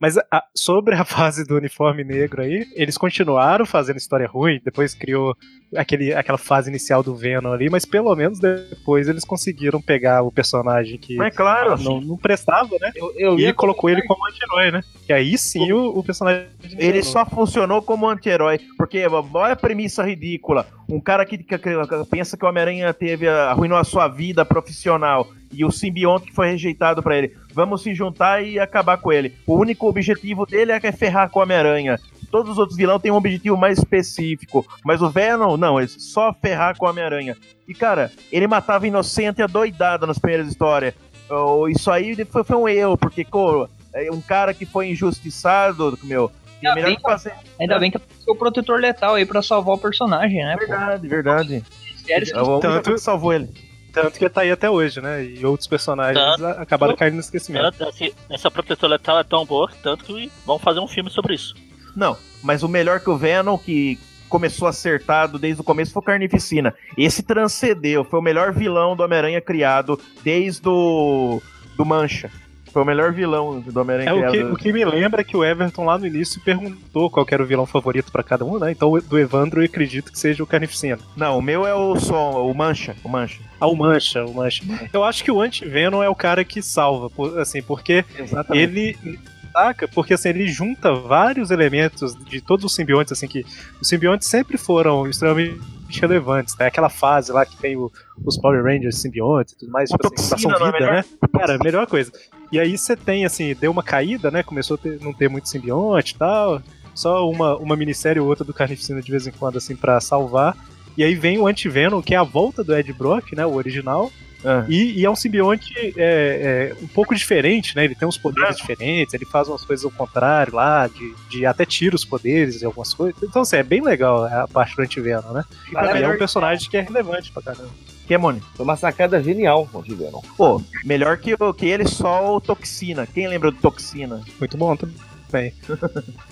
Mas 0.00 0.16
a- 0.16 0.44
sobre 0.56 0.94
a 0.94 1.04
fase 1.04 1.44
do 1.46 1.56
uniforme 1.56 2.04
negro 2.04 2.42
aí, 2.42 2.64
eles 2.74 2.96
continuaram 2.96 3.66
fazendo 3.66 3.96
história 3.96 4.26
ruim, 4.26 4.60
depois 4.64 4.94
criou 4.94 5.36
aquele, 5.76 6.12
aquela 6.14 6.38
fase 6.38 6.68
inicial 6.70 7.02
do 7.02 7.14
Venom 7.14 7.52
ali, 7.52 7.68
mas 7.70 7.84
pelo 7.84 8.14
menos 8.14 8.38
depois 8.38 9.08
eles 9.08 9.24
conseguiram 9.24 9.80
pegar 9.80 10.22
o 10.22 10.30
personagem 10.32 10.98
que 10.98 11.16
Mas 11.16 11.32
é 11.32 11.36
claro, 11.36 11.76
não, 11.82 12.00
não 12.00 12.16
prestava, 12.16 12.76
né? 12.80 12.90
Eu, 12.94 13.12
eu 13.16 13.38
E 13.38 13.52
colocou 13.52 13.90
ele 13.90 14.02
como 14.02 14.26
anti-herói, 14.28 14.70
né? 14.70 14.82
E 15.08 15.12
aí 15.12 15.36
sim 15.38 15.72
o, 15.72 15.98
o 15.98 16.02
personagem. 16.04 16.46
Ele 16.78 17.02
só 17.02 17.24
funcionou 17.26 17.82
como 17.82 18.08
anti-herói. 18.08 18.58
Porque 18.76 19.04
olha 19.06 19.52
a 19.52 19.56
premissa 19.56 20.02
ridícula. 20.02 20.66
Um 20.88 21.00
cara 21.00 21.24
que, 21.24 21.38
que- 21.38 21.58
que 21.58 21.70
pensa 22.10 22.36
que 22.36 22.44
o 22.44 22.48
Homem-Aranha 22.48 22.92
teve 22.94 23.28
a- 23.28 23.50
arruinou 23.50 23.78
a 23.78 23.84
sua 23.84 24.08
vida 24.08 24.44
profissional 24.44 25.26
e 25.52 25.64
o 25.64 25.70
simbionte 25.70 26.26
que 26.26 26.34
foi 26.34 26.50
rejeitado 26.50 27.02
pra 27.02 27.16
ele. 27.16 27.32
Vamos 27.52 27.82
se 27.82 27.94
juntar 27.94 28.42
e 28.44 28.58
acabar 28.58 28.96
com 28.98 29.12
ele. 29.12 29.34
O 29.46 29.56
único 29.56 29.86
objetivo 29.88 30.44
dele 30.46 30.72
é 30.72 30.92
ferrar 30.92 31.30
com 31.30 31.38
o 31.38 31.42
Homem-Aranha. 31.42 31.98
Todos 32.30 32.52
os 32.52 32.58
outros 32.58 32.76
vilões 32.76 33.00
têm 33.02 33.10
um 33.10 33.16
objetivo 33.16 33.56
mais 33.56 33.78
específico. 33.78 34.66
Mas 34.84 35.00
o 35.02 35.10
Venom, 35.10 35.56
não, 35.56 35.78
é 35.78 35.86
só 35.86 36.32
ferrar 36.32 36.76
com 36.76 36.86
o 36.86 36.88
Homem-Aranha. 36.90 37.36
E, 37.66 37.74
cara, 37.74 38.10
ele 38.32 38.46
matava 38.46 38.86
inocente 38.86 39.42
adoidado 39.42 40.06
nas 40.06 40.18
primeiras 40.18 40.48
histórias. 40.48 40.94
Oh, 41.30 41.66
Isso 41.68 41.90
aí 41.90 42.14
foi, 42.26 42.44
foi 42.44 42.56
um 42.56 42.68
erro, 42.68 42.98
porque, 42.98 43.24
pô, 43.24 43.68
é 43.94 44.10
um 44.10 44.20
cara 44.20 44.52
que 44.52 44.66
foi 44.66 44.88
injustiçado, 44.90 45.98
meu, 46.02 46.30
é 46.62 46.68
Ainda 46.68 46.74
melhor 46.74 46.86
bem 46.88 46.96
que 46.96 47.02
fazer. 47.02 47.32
Ainda 47.60 47.78
bem 47.78 47.90
que 47.90 47.96
apareceu 47.96 48.32
o 48.34 48.36
protetor 48.36 48.78
letal 48.80 49.14
aí 49.14 49.24
pra 49.24 49.42
salvar 49.42 49.74
o 49.76 49.78
personagem, 49.78 50.44
né? 50.44 50.54
pô? 50.58 50.66
Verdade, 50.66 51.08
verdade. 51.08 51.64
Sério, 52.06 52.28
É 52.36 52.42
único 52.42 52.60
Tanto- 52.60 52.90
que 52.92 52.98
salvou 52.98 53.32
ele. 53.32 53.48
Tanto 53.92 54.18
que 54.18 54.28
tá 54.28 54.40
aí 54.40 54.50
até 54.50 54.68
hoje, 54.68 55.00
né? 55.00 55.24
E 55.24 55.46
outros 55.46 55.68
personagens 55.68 56.18
Tanto- 56.18 56.44
a- 56.44 56.62
acabaram 56.62 56.96
caindo 56.96 57.14
no 57.14 57.20
esquecimento. 57.20 57.74
Ela- 57.80 57.90
esse- 57.90 58.12
essa 58.28 58.50
protetor 58.50 58.90
letal 58.90 59.18
é 59.20 59.24
tão 59.24 59.46
boa 59.46 59.68
que 59.68 59.78
tanto 59.82 60.04
que 60.04 60.30
vão 60.44 60.58
fazer 60.58 60.80
um 60.80 60.88
filme 60.88 61.08
sobre 61.10 61.34
isso. 61.34 61.54
Não, 61.94 62.16
mas 62.42 62.62
o 62.62 62.68
melhor 62.68 63.00
que 63.00 63.10
o 63.10 63.16
Venom, 63.16 63.56
que 63.58 63.98
começou 64.28 64.66
acertado 64.66 65.38
desde 65.38 65.60
o 65.60 65.64
começo, 65.64 65.92
foi 65.92 66.00
o 66.00 66.04
Carnificina. 66.04 66.74
Esse 66.96 67.22
transcendeu, 67.22 68.04
foi 68.04 68.18
o 68.18 68.22
melhor 68.22 68.52
vilão 68.52 68.96
do 68.96 69.02
Homem-Aranha 69.02 69.40
criado 69.40 69.98
desde 70.22 70.68
o 70.68 71.40
do 71.76 71.84
Mancha. 71.84 72.30
Foi 72.72 72.82
o 72.82 72.84
melhor 72.84 73.12
vilão 73.12 73.60
do 73.60 73.80
Homem-Aranha 73.80 74.10
É, 74.10 74.12
o, 74.12 74.24
que, 74.24 74.30
criado. 74.38 74.52
o 74.52 74.56
que 74.56 74.72
me 74.72 74.84
lembra 74.84 75.20
é 75.20 75.24
que 75.24 75.36
o 75.36 75.44
Everton 75.44 75.84
lá 75.84 75.96
no 75.96 76.04
início 76.08 76.40
perguntou 76.40 77.08
qual 77.08 77.24
que 77.24 77.32
era 77.32 77.40
o 77.40 77.46
vilão 77.46 77.64
favorito 77.66 78.10
pra 78.10 78.24
cada 78.24 78.44
um, 78.44 78.58
né? 78.58 78.72
Então 78.72 78.90
o 78.90 79.00
do 79.00 79.16
Evandro 79.16 79.60
eu 79.60 79.64
acredito 79.66 80.10
que 80.10 80.18
seja 80.18 80.42
o 80.42 80.46
Carnificina. 80.46 80.98
Não, 81.16 81.38
o 81.38 81.42
meu 81.42 81.64
é 81.64 81.72
o 81.72 81.94
som, 82.00 82.32
o 82.32 82.52
Mancha, 82.52 82.96
o 83.04 83.08
Mancha. 83.08 83.40
Ah, 83.60 83.68
o 83.68 83.76
Mancha, 83.76 84.24
o 84.24 84.34
Mancha. 84.34 84.64
Eu 84.92 85.04
acho 85.04 85.22
que 85.22 85.30
o 85.30 85.40
Anti-Venom 85.40 86.02
é 86.02 86.08
o 86.08 86.14
cara 86.16 86.44
que 86.44 86.60
salva, 86.60 87.08
assim, 87.40 87.62
porque 87.62 88.04
Exatamente. 88.18 88.62
ele 88.64 89.18
saca, 89.54 89.88
porque 89.88 90.14
assim, 90.14 90.28
ele 90.30 90.46
junta 90.48 90.92
vários 90.92 91.50
elementos 91.50 92.14
de 92.28 92.40
todos 92.40 92.64
os 92.64 92.74
simbiontes, 92.74 93.12
assim, 93.12 93.28
que 93.28 93.44
os 93.80 93.88
simbiontes 93.88 94.28
sempre 94.28 94.58
foram 94.58 95.06
extremamente 95.08 95.60
relevantes, 96.00 96.56
né? 96.58 96.66
Aquela 96.66 96.88
fase 96.88 97.30
lá 97.30 97.46
que 97.46 97.56
tem 97.56 97.76
o- 97.76 97.90
os 98.24 98.36
Power 98.36 98.62
Rangers 98.64 98.98
simbiontes 99.00 99.54
e 99.54 99.58
tudo 99.58 99.70
mais, 99.70 99.88
tipo 99.90 100.06
assim, 100.06 100.30
Toxina 100.30 100.54
é 100.54 100.58
Vida, 100.58 100.72
melhor? 100.72 100.92
né? 100.94 101.04
Cara, 101.32 101.58
melhor 101.62 101.86
coisa. 101.86 102.10
E 102.50 102.58
aí 102.58 102.76
você 102.76 102.96
tem, 102.96 103.24
assim, 103.24 103.54
deu 103.54 103.70
uma 103.70 103.82
caída, 103.82 104.30
né? 104.30 104.42
Começou 104.42 104.74
a 104.74 104.78
ter- 104.78 104.98
não 105.00 105.12
ter 105.12 105.28
muito 105.28 105.48
simbionte 105.48 106.14
e 106.14 106.18
tal, 106.18 106.60
só 106.94 107.28
uma, 107.30 107.56
uma 107.56 107.76
minissérie 107.76 108.20
ou 108.20 108.26
outra 108.28 108.44
do 108.44 108.52
Carnificina 108.54 109.00
de 109.00 109.10
vez 109.10 109.26
em 109.26 109.30
quando, 109.32 109.58
assim, 109.58 109.76
pra 109.76 110.00
salvar. 110.00 110.56
E 110.96 111.02
aí 111.04 111.14
vem 111.14 111.38
o 111.38 111.46
Anti-Venom, 111.46 112.00
que 112.02 112.14
é 112.14 112.18
a 112.18 112.22
volta 112.22 112.62
do 112.64 112.74
Ed 112.76 112.92
Brock, 112.92 113.32
né? 113.34 113.44
O 113.44 113.54
original. 113.54 114.10
Ah. 114.44 114.64
E, 114.68 115.00
e 115.00 115.04
é 115.04 115.10
um 115.10 115.16
simbionte 115.16 115.72
é, 115.96 116.72
é, 116.76 116.76
um 116.82 116.86
pouco 116.86 117.14
diferente, 117.14 117.74
né? 117.74 117.84
Ele 117.84 117.94
tem 117.94 118.06
uns 118.06 118.18
poderes 118.18 118.56
diferentes, 118.56 119.14
ele 119.14 119.24
faz 119.24 119.48
umas 119.48 119.64
coisas 119.64 119.84
ao 119.84 119.90
contrário 119.90 120.54
lá, 120.54 120.86
de, 120.86 121.14
de 121.30 121.46
até 121.46 121.64
tira 121.64 121.96
os 121.96 122.04
poderes 122.04 122.60
e 122.60 122.64
algumas 122.64 122.92
coisas. 122.92 123.22
Então, 123.22 123.42
assim, 123.42 123.56
é 123.56 123.62
bem 123.62 123.80
legal 123.82 124.24
a 124.24 124.46
parte 124.46 124.76
do 124.76 124.82
Anti-Venom, 124.82 125.32
né? 125.32 125.44
E 125.72 125.76
é 125.76 125.92
melhor- 125.94 126.14
um 126.14 126.18
personagem 126.18 126.68
que 126.68 126.76
é 126.76 126.80
relevante 126.82 127.32
pra 127.32 127.42
caramba. 127.42 127.70
Que 128.06 128.12
é, 128.12 128.18
Moni? 128.18 128.42
Foi 128.54 128.64
uma 128.64 128.76
sacada 128.76 129.22
genial, 129.22 129.68
o 129.72 129.80
Venom. 129.80 130.20
Pô, 130.36 130.60
melhor 130.84 131.16
que, 131.16 131.34
que 131.56 131.66
ele 131.66 131.88
só 131.88 132.36
o 132.36 132.40
Toxina. 132.40 133.06
Quem 133.06 133.26
lembra 133.26 133.50
do 133.50 133.56
Toxina? 133.56 134.20
Muito 134.38 134.56
bom 134.58 134.76
também. 134.76 135.54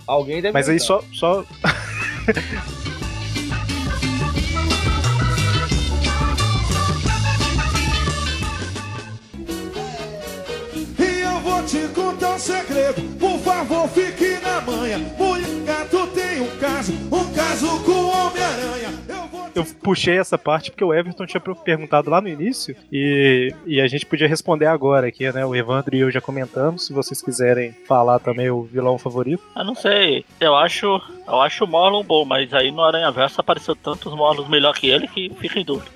Alguém 0.07 0.43
deve 0.43 0.53
Mas 0.53 0.69
aí 0.69 0.79
só, 0.79 1.03
só 1.13 1.45
vou 11.43 11.63
te 11.65 11.89
contar 11.89 12.35
um 12.35 12.39
segredo, 12.39 13.03
por 13.19 13.39
favor 13.41 13.89
fique 13.89 14.39
na 14.43 14.61
manha. 14.61 14.99
Mulher 15.19 15.53
gato 15.65 16.07
tem 16.09 16.41
um 16.41 16.57
caso, 16.59 16.93
um 16.93 17.33
caso 17.35 17.85
com 17.85 17.93
o 17.93 18.09
Homem-Aranha. 18.09 18.91
Eu 19.09 19.27
vou 19.29 19.49
te 19.49 19.59
eu 19.59 19.65
puxei 19.83 20.19
essa 20.19 20.39
parte 20.39 20.71
porque 20.71 20.85
o 20.85 20.95
Everton 20.95 21.27
tinha 21.27 21.41
perguntado 21.41 22.11
lá 22.11 22.21
no 22.21 22.29
início 22.29 22.75
e, 22.91 23.55
e 23.67 23.81
a 23.81 23.87
gente 23.87 24.07
podia 24.07 24.27
responder 24.27 24.67
agora 24.67 25.07
aqui, 25.07 25.31
né? 25.33 25.45
O 25.45 25.55
Evandro 25.55 25.95
e 25.95 26.01
eu 26.01 26.11
já 26.11 26.21
comentamos. 26.21 26.87
Se 26.87 26.93
vocês 26.93 27.21
quiserem 27.21 27.73
falar 27.87 28.19
também 28.19 28.51
o 28.51 28.63
vilão 28.63 28.99
favorito. 28.99 29.43
Eu 29.57 29.65
não 29.65 29.75
sei, 29.75 30.25
eu 30.41 30.57
acho, 30.57 31.01
eu 31.27 31.41
acho 31.41 31.65
o 31.65 31.69
Morlon 31.69 32.03
bom, 32.03 32.25
mas 32.25 32.53
aí 32.55 32.71
no 32.71 32.83
Aranha 32.83 33.11
Verso 33.11 33.41
apareceu 33.41 33.77
tantos 33.77 34.15
Morlons 34.15 34.49
melhor 34.49 34.75
que 34.75 34.89
ele 34.89 35.07
que 35.09 35.31
fica 35.39 35.59
em 35.59 35.65
dúvida. 35.65 35.91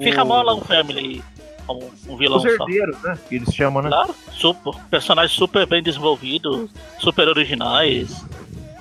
Fica 0.00 0.24
Morlon 0.24 0.60
Family 0.60 1.22
como 1.68 1.88
um 2.08 2.16
vilão 2.16 2.38
Os 2.38 2.42
só. 2.42 2.48
herdeiros, 2.48 3.00
né? 3.02 3.18
Que 3.28 3.36
eles 3.36 3.54
chamam, 3.54 3.82
né? 3.82 3.90
Claro, 3.90 4.14
super, 4.32 4.74
personagens 4.90 5.32
super 5.32 5.66
bem 5.66 5.82
desenvolvidos, 5.82 6.70
super 6.98 7.28
originais, 7.28 8.24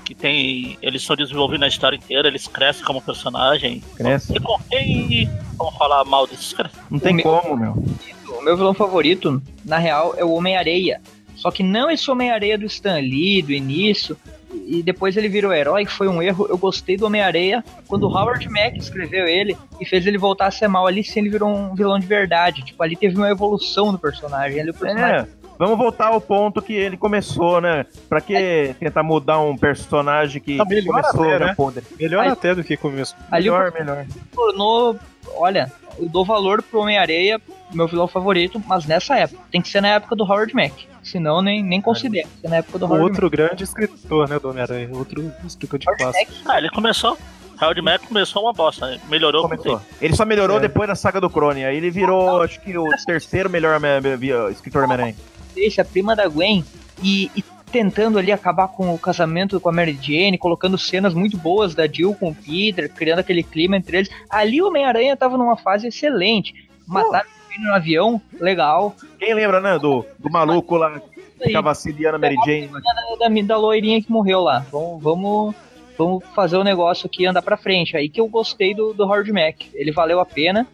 que 0.06 0.16
tem. 0.16 0.78
Eles 0.82 1.04
são 1.04 1.16
desenvolvidos 1.16 1.60
na 1.60 1.68
história 1.68 1.98
inteira, 1.98 2.30
eles 2.30 2.48
crescem 2.48 2.86
como 2.86 3.02
personagem. 3.02 3.84
Cresce. 3.96 4.36
E 4.36 4.40
com 4.40 4.58
quem 4.70 5.30
vamos 5.58 5.76
falar 5.76 6.06
mal 6.06 6.26
desses 6.26 6.54
caras? 6.54 6.72
Não 6.90 6.98
tem 6.98 7.18
O 7.18 7.24
como, 7.24 7.58
meu. 7.58 7.84
O 8.30 8.42
meu 8.42 8.56
vilão 8.56 8.74
favorito, 8.74 9.42
na 9.66 9.78
real, 9.78 10.16
é 10.18 10.24
o 10.24 10.32
Homem-Areia. 10.32 11.02
Só 11.36 11.52
que 11.52 11.62
não 11.62 11.92
esse 11.92 12.10
Homem-Areia 12.10 12.58
do 12.58 12.66
Stan 12.66 13.00
Lee, 13.00 13.42
do 13.42 13.52
início, 13.52 14.18
e 14.54 14.82
depois 14.84 15.16
ele 15.18 15.28
virou 15.30 15.54
herói, 15.54 15.86
que 15.86 15.92
foi 15.92 16.08
um 16.08 16.22
erro. 16.22 16.48
Eu 16.50 16.58
gostei 16.58 16.96
do 16.98 17.06
Homem-Areia 17.06 17.64
quando 17.88 18.04
o 18.04 18.08
Howard 18.10 18.48
Mack 18.50 18.78
escreveu 18.78 19.26
ele 19.28 19.56
e 19.80 19.86
fez 19.86 20.06
ele 20.08 20.18
voltar 20.18 20.48
a 20.48 20.52
ser 20.52 20.68
mal. 20.68 20.88
Ali 20.88 21.04
sim 21.04 21.20
ele 21.20 21.30
virou 21.30 21.50
um 21.50 21.76
vilão 21.76 22.00
de 22.00 22.06
verdade. 22.08 22.64
Tipo, 22.64 22.82
ali 22.84 22.96
teve 22.96 23.16
uma 23.18 23.30
evolução 23.30 23.92
do 23.92 24.00
personagem. 24.00 24.60
Ali 24.62 24.70
o 24.72 24.74
personagem 24.74 25.22
É. 25.34 25.38
Vamos 25.60 25.76
voltar 25.76 26.10
ao 26.10 26.22
ponto 26.22 26.62
que 26.62 26.74
ele 26.74 26.96
começou, 26.96 27.60
né? 27.60 27.84
Pra 28.08 28.22
que 28.22 28.76
tentar 28.80 29.02
mudar 29.02 29.40
um 29.40 29.58
personagem 29.58 30.40
que 30.40 30.56
Tá 30.56 30.64
melhor 30.66 31.02
começou 31.02 31.24
até, 31.34 31.40
né? 31.46 31.56
Melhor 32.00 32.24
Aí- 32.26 32.30
até 32.30 32.54
do 32.54 32.64
que 32.64 32.78
começo. 32.78 33.16
ali 33.32 33.50
o 33.50 33.54
Melhor, 33.54 33.74
melhor. 33.74 34.06
tornou. 34.36 34.96
Olha, 35.36 35.72
eu 36.00 36.08
dou 36.10 36.24
valor 36.26 36.62
pro 36.64 36.80
Homem-Areia, 36.82 37.40
meu 37.74 37.88
vilão 37.88 38.08
favorito, 38.08 38.62
mas 38.68 38.86
nessa 38.86 39.16
época. 39.16 39.42
Tem 39.52 39.62
que 39.62 39.70
ser 39.70 39.82
na 39.82 39.90
época 39.90 40.16
do 40.16 40.24
Howard 40.24 40.54
Mack. 40.56 40.88
Senão 41.04 41.42
nem, 41.42 41.64
nem 41.64 41.82
considero. 41.82 42.28
Ser 42.42 42.50
na 42.50 42.58
época 42.58 42.80
do 42.80 42.86
Howard 42.86 43.04
outro 43.04 43.30
grande 43.30 43.64
escritor, 43.64 44.28
né, 44.30 44.40
do 44.40 44.50
Homem-Aranha. 44.50 44.90
Outro 44.94 45.32
escritor 45.46 45.80
de. 45.80 45.86
Howard 45.88 46.04
classe. 46.04 46.20
Mack 46.20 46.32
Ah, 46.50 46.58
ele 46.58 46.70
começou. 46.70 47.18
Howard 47.62 47.82
Mack 47.82 48.06
começou 48.08 48.44
uma 48.44 48.54
bosta, 48.54 48.86
né? 48.88 49.00
melhorou 49.10 49.42
Começou. 49.44 49.82
Ele 50.00 50.16
só 50.16 50.24
melhorou 50.26 50.58
É. 50.58 50.60
depois 50.60 50.88
da 50.88 50.94
saga 50.96 51.20
do 51.20 51.30
Crone. 51.30 51.66
Aí 51.66 51.76
ele 51.78 51.90
virou, 51.90 52.42
acho 52.44 52.60
que, 52.62 52.78
o 52.78 52.88
terceiro 53.06 53.50
melhor 53.50 53.80
me- 53.80 54.00
me- 54.00 54.16
me- 54.18 54.52
escritor 54.52 54.84
Homem-Aranha. 54.84 55.16
Stacy, 55.56 55.82
a 55.82 55.86
prima 55.86 56.16
da 56.16 56.28
Gwen, 56.28 56.64
e, 57.02 57.32
e 57.36 57.44
tentando 57.72 58.18
ali 58.18 58.32
acabar 58.32 58.68
com 58.70 58.94
o 58.94 59.00
casamento 59.00 59.60
com 59.60 59.70
a 59.70 59.72
Mary 59.72 59.98
Jane, 60.02 60.38
colocando 60.38 60.78
cenas 60.78 61.14
muito 61.14 61.38
boas 61.38 61.76
da 61.76 61.88
Jill 61.88 62.16
com 62.16 62.30
o 62.30 62.36
Peter, 62.36 62.90
criando 62.92 63.20
aquele 63.20 63.44
clima 63.44 63.78
entre 63.78 63.98
eles. 63.98 64.10
Ali 64.30 64.62
o 64.62 64.68
Homem-Aranha 64.68 65.16
tava 65.18 65.38
numa 65.38 65.58
fase 65.58 65.88
excelente. 65.88 66.68
Mataram 66.88 67.28
o 67.28 67.50
menino 67.50 67.70
no 67.70 67.76
avião, 67.76 68.22
legal. 68.40 68.96
Quem 69.20 69.34
lembra, 69.34 69.60
né? 69.60 69.78
Do, 69.78 70.06
do 70.18 70.30
maluco 70.30 70.78
lá 70.78 71.00
que 71.00 71.46
ficava 71.46 71.70
auxiliando 71.70 72.16
a 72.16 72.20
Mary 72.20 72.38
Jane. 72.46 72.68
da, 72.68 73.28
da, 73.28 73.42
da 73.42 73.58
loirinha 73.58 74.02
que 74.02 74.12
morreu 74.12 74.42
lá. 74.42 74.66
Vamos, 74.72 75.04
vamos, 75.04 75.56
vamos 75.98 76.24
fazer 76.34 76.58
o 76.58 76.64
negócio 76.64 77.06
aqui 77.06 77.26
andar 77.26 77.42
pra 77.42 77.58
frente. 77.58 77.98
Aí 77.98 78.08
que 78.08 78.22
eu 78.22 78.28
gostei 78.28 78.74
do, 78.74 78.94
do 78.94 79.04
Howard 79.04 79.32
Mack. 79.32 79.70
Ele 79.74 79.92
valeu 79.92 80.20
a 80.22 80.26
pena. 80.26 80.66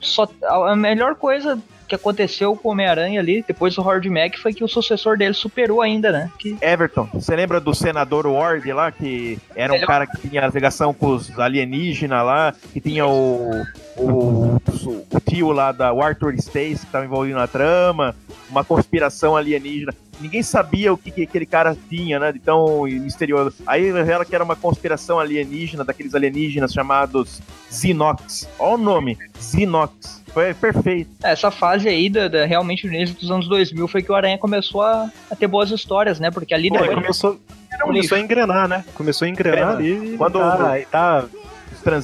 Só, 0.00 0.28
a 0.44 0.74
melhor 0.76 1.16
coisa 1.16 1.60
que 1.92 1.96
aconteceu 1.96 2.56
com 2.56 2.70
o 2.70 2.72
Homem-Aranha 2.72 3.20
ali, 3.20 3.44
depois 3.46 3.74
do 3.74 3.82
Howard 3.82 4.08
Mack, 4.08 4.38
foi 4.38 4.54
que 4.54 4.64
o 4.64 4.68
sucessor 4.68 5.18
dele 5.18 5.34
superou 5.34 5.82
ainda, 5.82 6.10
né? 6.10 6.30
Que 6.38 6.56
Everton, 6.62 7.06
você 7.12 7.36
lembra 7.36 7.60
do 7.60 7.74
senador 7.74 8.26
Ward 8.26 8.72
lá, 8.72 8.90
que 8.90 9.38
era 9.54 9.72
um 9.72 9.76
Melhor. 9.76 9.86
cara 9.86 10.06
que 10.06 10.28
tinha 10.28 10.46
ligação 10.46 10.94
com 10.94 11.14
os 11.14 11.38
alienígenas 11.38 12.24
lá, 12.24 12.54
que 12.72 12.80
tinha 12.80 13.06
o, 13.06 13.62
o, 13.96 14.56
o 14.56 15.20
tio 15.28 15.52
lá 15.52 15.70
da 15.70 15.90
Arthur 15.90 16.34
Stace, 16.34 16.78
que 16.78 16.86
estava 16.86 17.04
envolvido 17.04 17.38
na 17.38 17.46
trama, 17.46 18.14
uma 18.48 18.64
conspiração 18.64 19.36
alienígena. 19.36 19.94
ninguém 20.18 20.42
sabia 20.42 20.92
o 20.92 20.96
que, 20.96 21.10
que 21.10 21.22
aquele 21.24 21.46
cara 21.46 21.76
tinha, 21.90 22.18
né? 22.18 22.32
De 22.32 22.38
tão 22.38 22.84
misterioso. 22.84 23.56
Aí 23.66 23.92
revela 23.92 24.24
que 24.24 24.34
era 24.34 24.42
uma 24.42 24.56
conspiração 24.56 25.18
alienígena, 25.18 25.84
daqueles 25.84 26.14
alienígenas 26.14 26.72
chamados 26.72 27.42
Xinox. 27.70 28.48
Olha 28.58 28.74
o 28.74 28.78
nome, 28.78 29.18
Xinox. 29.38 30.21
Foi 30.32 30.54
perfeito. 30.54 31.10
Essa 31.22 31.50
fase 31.50 31.88
aí, 31.88 32.08
da, 32.08 32.26
da- 32.28 32.46
realmente 32.46 32.86
no 32.86 32.92
início 32.94 33.14
dos 33.16 33.30
anos 33.30 33.48
2000, 33.48 33.86
foi 33.88 34.02
que 34.02 34.10
o 34.10 34.14
Aranha 34.14 34.38
começou 34.38 34.82
a, 34.82 35.10
a 35.30 35.36
ter 35.36 35.46
boas 35.46 35.70
histórias, 35.70 36.18
né? 36.18 36.30
Porque 36.30 36.54
ali 36.54 36.68
Pô, 36.70 36.78
depois 36.78 36.94
começou, 36.94 37.40
era 37.70 37.84
um 37.84 37.88
começou 37.88 38.16
a 38.16 38.20
engrenar, 38.20 38.68
né? 38.68 38.84
Começou 38.94 39.26
a 39.26 39.28
engrenar 39.28 39.74
Engrena. 39.74 39.98
ali 40.00 40.14
e 40.14 40.16
Quando- 40.16 40.38
tá, 40.38 40.78
e 40.80 40.86
tá 40.86 41.24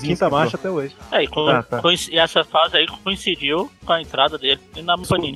quinta 0.03 0.29
marcha 0.29 0.57
até 0.57 0.69
hoje. 0.71 0.95
É, 1.13 1.23
e, 1.23 1.27
co- 1.29 1.47
Tá, 1.47 1.63
tá. 1.63 1.81
e 2.11 2.19
essa 2.19 2.45
fase 2.45 2.77
aí 2.77 2.87
coincidiu 3.05 3.71
com 3.85 3.93
a 3.93 4.03
entrada 4.03 4.37
dele 4.37 4.61
na 4.83 4.97
Panini. 4.99 5.35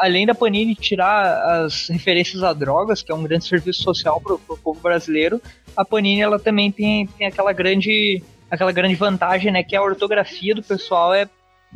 Além 0.00 0.24
da 0.26 0.34
Panini 0.34 0.74
tirar 0.74 1.62
as 1.64 1.88
referências 1.88 2.42
a 2.42 2.52
drogas, 2.54 3.02
que 3.02 3.12
é 3.12 3.14
um 3.14 3.22
grande 3.22 3.44
serviço 3.46 3.82
social 3.82 4.18
pro, 4.20 4.38
pro 4.38 4.56
povo 4.56 4.80
brasileiro, 4.80 5.42
a 5.76 5.84
Panini 5.84 6.22
ela 6.22 6.38
também 6.38 6.72
tem, 6.72 7.06
tem 7.06 7.26
aquela 7.26 7.52
grande 7.52 8.22
aquela 8.50 8.70
grande 8.72 8.94
vantagem, 8.94 9.50
né? 9.52 9.62
Que 9.62 9.74
a 9.76 9.82
ortografia 9.82 10.54
do 10.54 10.62
pessoal 10.62 11.12
é, 11.12 11.28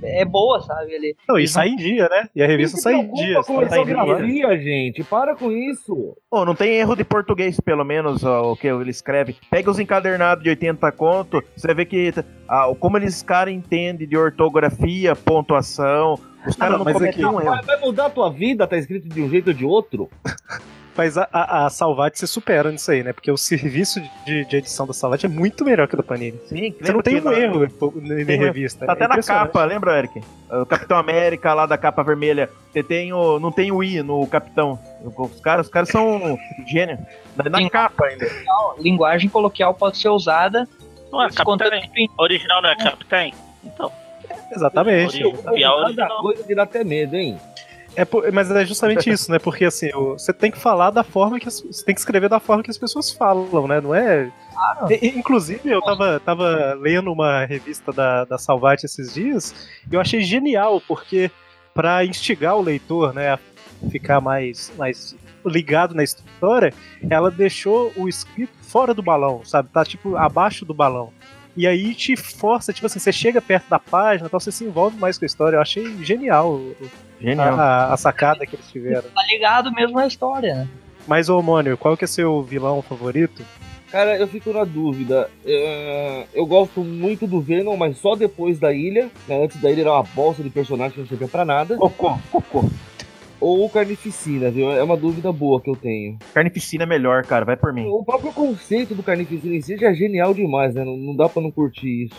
é 0.02 0.24
boa, 0.24 0.60
sabe? 0.60 0.92
Ele, 0.92 1.16
Não, 1.28 1.38
e 1.38 1.46
sai 1.48 1.68
em 1.68 1.76
dia, 1.76 2.08
né? 2.08 2.28
E 2.34 2.42
a 2.42 2.46
revista 2.46 2.76
sai 2.78 2.94
em 2.94 3.12
dia. 3.12 3.36
com 3.42 3.42
sai 3.66 3.80
em 3.80 3.84
dia. 3.84 3.96
ortografia, 3.98 4.58
gente. 4.58 5.04
Para 5.04 5.34
com 5.36 5.50
isso. 5.50 6.16
Pô, 6.30 6.44
não 6.44 6.54
tem 6.54 6.74
erro 6.76 6.94
de 6.96 7.04
português, 7.04 7.58
pelo 7.60 7.84
menos, 7.84 8.24
ó, 8.24 8.52
o 8.52 8.56
que 8.56 8.66
ele 8.68 8.90
escreve. 8.90 9.36
Pega 9.50 9.70
os 9.70 9.78
encadernados 9.78 10.42
de 10.42 10.50
80 10.50 10.90
conto, 10.92 11.42
você 11.56 11.66
vai 11.68 11.76
ver 11.76 11.86
que 11.86 12.12
ah, 12.48 12.72
como 12.78 12.96
eles 12.96 13.22
caras 13.22 13.52
entendem 13.54 14.06
de 14.08 14.16
ortografia, 14.16 15.14
pontuação. 15.16 16.18
Os 16.46 16.56
caras 16.56 16.72
não, 16.72 16.78
não, 16.78 16.84
mas 16.84 16.94
cometem 16.94 17.24
aqui- 17.24 17.34
um 17.34 17.40
erro. 17.40 17.50
Vai, 17.50 17.62
vai 17.64 17.80
mudar 17.80 18.06
a 18.06 18.10
tua 18.10 18.30
vida, 18.30 18.66
tá 18.66 18.76
escrito 18.78 19.08
de 19.08 19.20
um 19.20 19.28
jeito 19.28 19.48
ou 19.48 19.54
de 19.54 19.64
outro? 19.64 20.08
Mas 20.98 21.16
a, 21.16 21.28
a, 21.32 21.66
a 21.66 21.70
Salvat 21.70 22.18
se 22.18 22.26
supera 22.26 22.72
nisso 22.72 22.90
aí, 22.90 23.04
né? 23.04 23.12
Porque 23.12 23.30
o 23.30 23.36
serviço 23.36 24.00
de, 24.26 24.44
de 24.44 24.56
edição 24.56 24.84
da 24.84 24.92
Salvat 24.92 25.24
é 25.24 25.28
muito 25.28 25.64
melhor 25.64 25.86
que 25.86 25.94
o 25.94 25.96
do 25.98 26.02
Panini. 26.02 26.36
Sim, 26.46 26.74
Você 26.80 26.92
não 26.92 27.00
tem 27.00 27.20
que 27.20 27.26
um 27.28 27.30
na- 27.30 27.38
erro 27.38 27.64
erro. 28.34 28.44
revista. 28.44 28.84
Tá 28.84 28.92
é 28.92 28.94
até 28.94 29.06
na 29.06 29.22
capa, 29.22 29.64
lembra, 29.64 29.96
Eric? 29.96 30.20
O 30.50 30.66
Capitão 30.66 30.98
América 30.98 31.54
lá 31.54 31.66
da 31.66 31.78
capa 31.78 32.02
vermelha. 32.02 32.50
Você 32.72 32.82
tem 32.82 33.12
o, 33.12 33.38
não 33.38 33.52
tem 33.52 33.70
o 33.70 33.80
I 33.82 34.02
no 34.02 34.26
Capitão. 34.26 34.76
Os 35.16 35.40
caras, 35.40 35.66
os 35.66 35.72
caras 35.72 35.88
são 35.88 36.36
gênio. 36.66 36.98
Na, 37.36 37.70
capa 37.70 38.06
ainda. 38.06 38.26
linguagem 38.80 39.30
coloquial 39.30 39.72
pode 39.74 39.98
ser 39.98 40.08
usada 40.08 40.66
Não 41.12 41.22
é 41.22 41.28
em- 41.96 42.10
Original 42.18 42.60
não 42.60 42.70
é 42.70 42.76
Capitão? 42.76 43.32
Então, 43.64 43.92
Exatamente. 44.50 45.22
Cada 45.42 45.52
original. 45.84 46.20
coisa 46.22 46.42
de 46.44 46.54
dar 46.54 46.62
até 46.64 46.82
medo, 46.82 47.14
hein? 47.16 47.38
É, 48.02 48.30
mas 48.30 48.50
é 48.50 48.64
justamente 48.64 49.08
isso, 49.10 49.30
né? 49.32 49.38
Porque 49.38 49.64
assim, 49.64 49.90
você 49.92 50.32
tem 50.32 50.50
que 50.50 50.58
falar 50.58 50.90
da 50.90 51.02
forma 51.02 51.38
que 51.40 51.48
as, 51.48 51.60
você 51.60 51.84
tem 51.84 51.94
que 51.94 52.00
escrever 52.00 52.28
da 52.28 52.38
forma 52.40 52.62
que 52.62 52.70
as 52.70 52.78
pessoas 52.78 53.10
falam, 53.10 53.66
né? 53.66 53.80
Não 53.80 53.94
é. 53.94 54.30
E- 54.90 55.08
inclusive, 55.18 55.68
eu 55.70 55.80
tava, 55.82 56.20
tava 56.20 56.74
lendo 56.80 57.12
uma 57.12 57.44
revista 57.44 57.92
da, 57.92 58.24
da 58.24 58.38
Salvat 58.38 58.84
esses 58.84 59.12
dias 59.14 59.54
e 59.90 59.94
eu 59.94 60.00
achei 60.00 60.20
genial, 60.20 60.80
porque 60.86 61.30
para 61.74 62.04
instigar 62.04 62.56
o 62.56 62.62
leitor, 62.62 63.14
né, 63.14 63.30
a 63.34 63.38
ficar 63.90 64.20
mais, 64.20 64.72
mais 64.76 65.14
ligado 65.46 65.94
na 65.94 66.02
história, 66.02 66.72
ela 67.08 67.30
deixou 67.30 67.92
o 67.96 68.08
escrito 68.08 68.52
fora 68.62 68.92
do 68.92 69.02
balão, 69.02 69.42
sabe? 69.44 69.68
Tá 69.72 69.84
tipo 69.84 70.16
abaixo 70.16 70.64
do 70.64 70.74
balão. 70.74 71.12
E 71.56 71.66
aí 71.66 71.94
te 71.94 72.16
força, 72.16 72.72
tipo 72.72 72.86
assim, 72.86 72.98
você 72.98 73.12
chega 73.12 73.40
perto 73.40 73.68
da 73.68 73.78
página, 73.78 74.26
então 74.26 74.38
você 74.38 74.50
se 74.52 74.64
envolve 74.64 74.96
mais 74.98 75.18
com 75.18 75.24
a 75.24 75.26
história. 75.26 75.56
Eu 75.56 75.60
achei 75.62 76.04
genial 76.04 76.52
o- 76.52 76.76
Genial. 77.20 77.58
a, 77.58 77.92
a 77.92 77.96
sacada 77.96 78.46
que 78.46 78.56
eles 78.56 78.70
tiveram. 78.70 79.08
tá 79.14 79.22
ligado 79.30 79.72
mesmo 79.72 79.96
na 79.96 80.06
história, 80.06 80.54
né? 80.54 80.68
Mas, 81.06 81.28
ô 81.28 81.40
Mônio, 81.40 81.76
qual 81.78 81.96
que 81.96 82.04
é 82.04 82.06
seu 82.08 82.42
vilão 82.42 82.82
favorito? 82.82 83.42
Cara, 83.90 84.18
eu 84.18 84.28
fico 84.28 84.52
na 84.52 84.64
dúvida. 84.64 85.30
É, 85.46 86.26
Eu 86.34 86.44
gosto 86.44 86.80
muito 86.80 87.26
do 87.26 87.40
Venom, 87.40 87.74
mas 87.76 87.96
só 87.96 88.14
depois 88.14 88.58
da 88.58 88.70
ilha. 88.72 89.08
né? 89.26 89.42
Antes 89.44 89.58
da 89.60 89.70
ilha 89.70 89.80
era 89.80 89.92
uma 89.94 90.02
bosta 90.02 90.42
de 90.42 90.50
personagem 90.50 90.92
que 90.92 91.00
não 91.00 91.06
servia 91.06 91.26
pra 91.28 91.44
nada. 91.46 91.76
Cocô, 91.78 92.18
cocô. 92.30 92.64
Ou 93.40 93.64
o 93.64 93.70
Carnificina, 93.70 94.50
viu? 94.50 94.70
É 94.70 94.82
uma 94.82 94.96
dúvida 94.96 95.32
boa 95.32 95.60
que 95.60 95.70
eu 95.70 95.76
tenho. 95.76 96.18
Carnificina 96.34 96.82
é 96.84 96.86
melhor, 96.86 97.24
cara. 97.24 97.44
Vai 97.44 97.56
por 97.56 97.72
mim. 97.72 97.86
O 97.86 98.04
próprio 98.04 98.32
conceito 98.32 98.94
do 98.94 99.02
Carnificina 99.02 99.54
em 99.54 99.60
si 99.60 99.76
já 99.76 99.90
é 99.90 99.94
genial 99.94 100.34
demais, 100.34 100.74
né? 100.74 100.84
Não, 100.84 100.96
não 100.96 101.14
dá 101.14 101.28
pra 101.28 101.42
não 101.42 101.50
curtir 101.50 102.06
isso. 102.06 102.16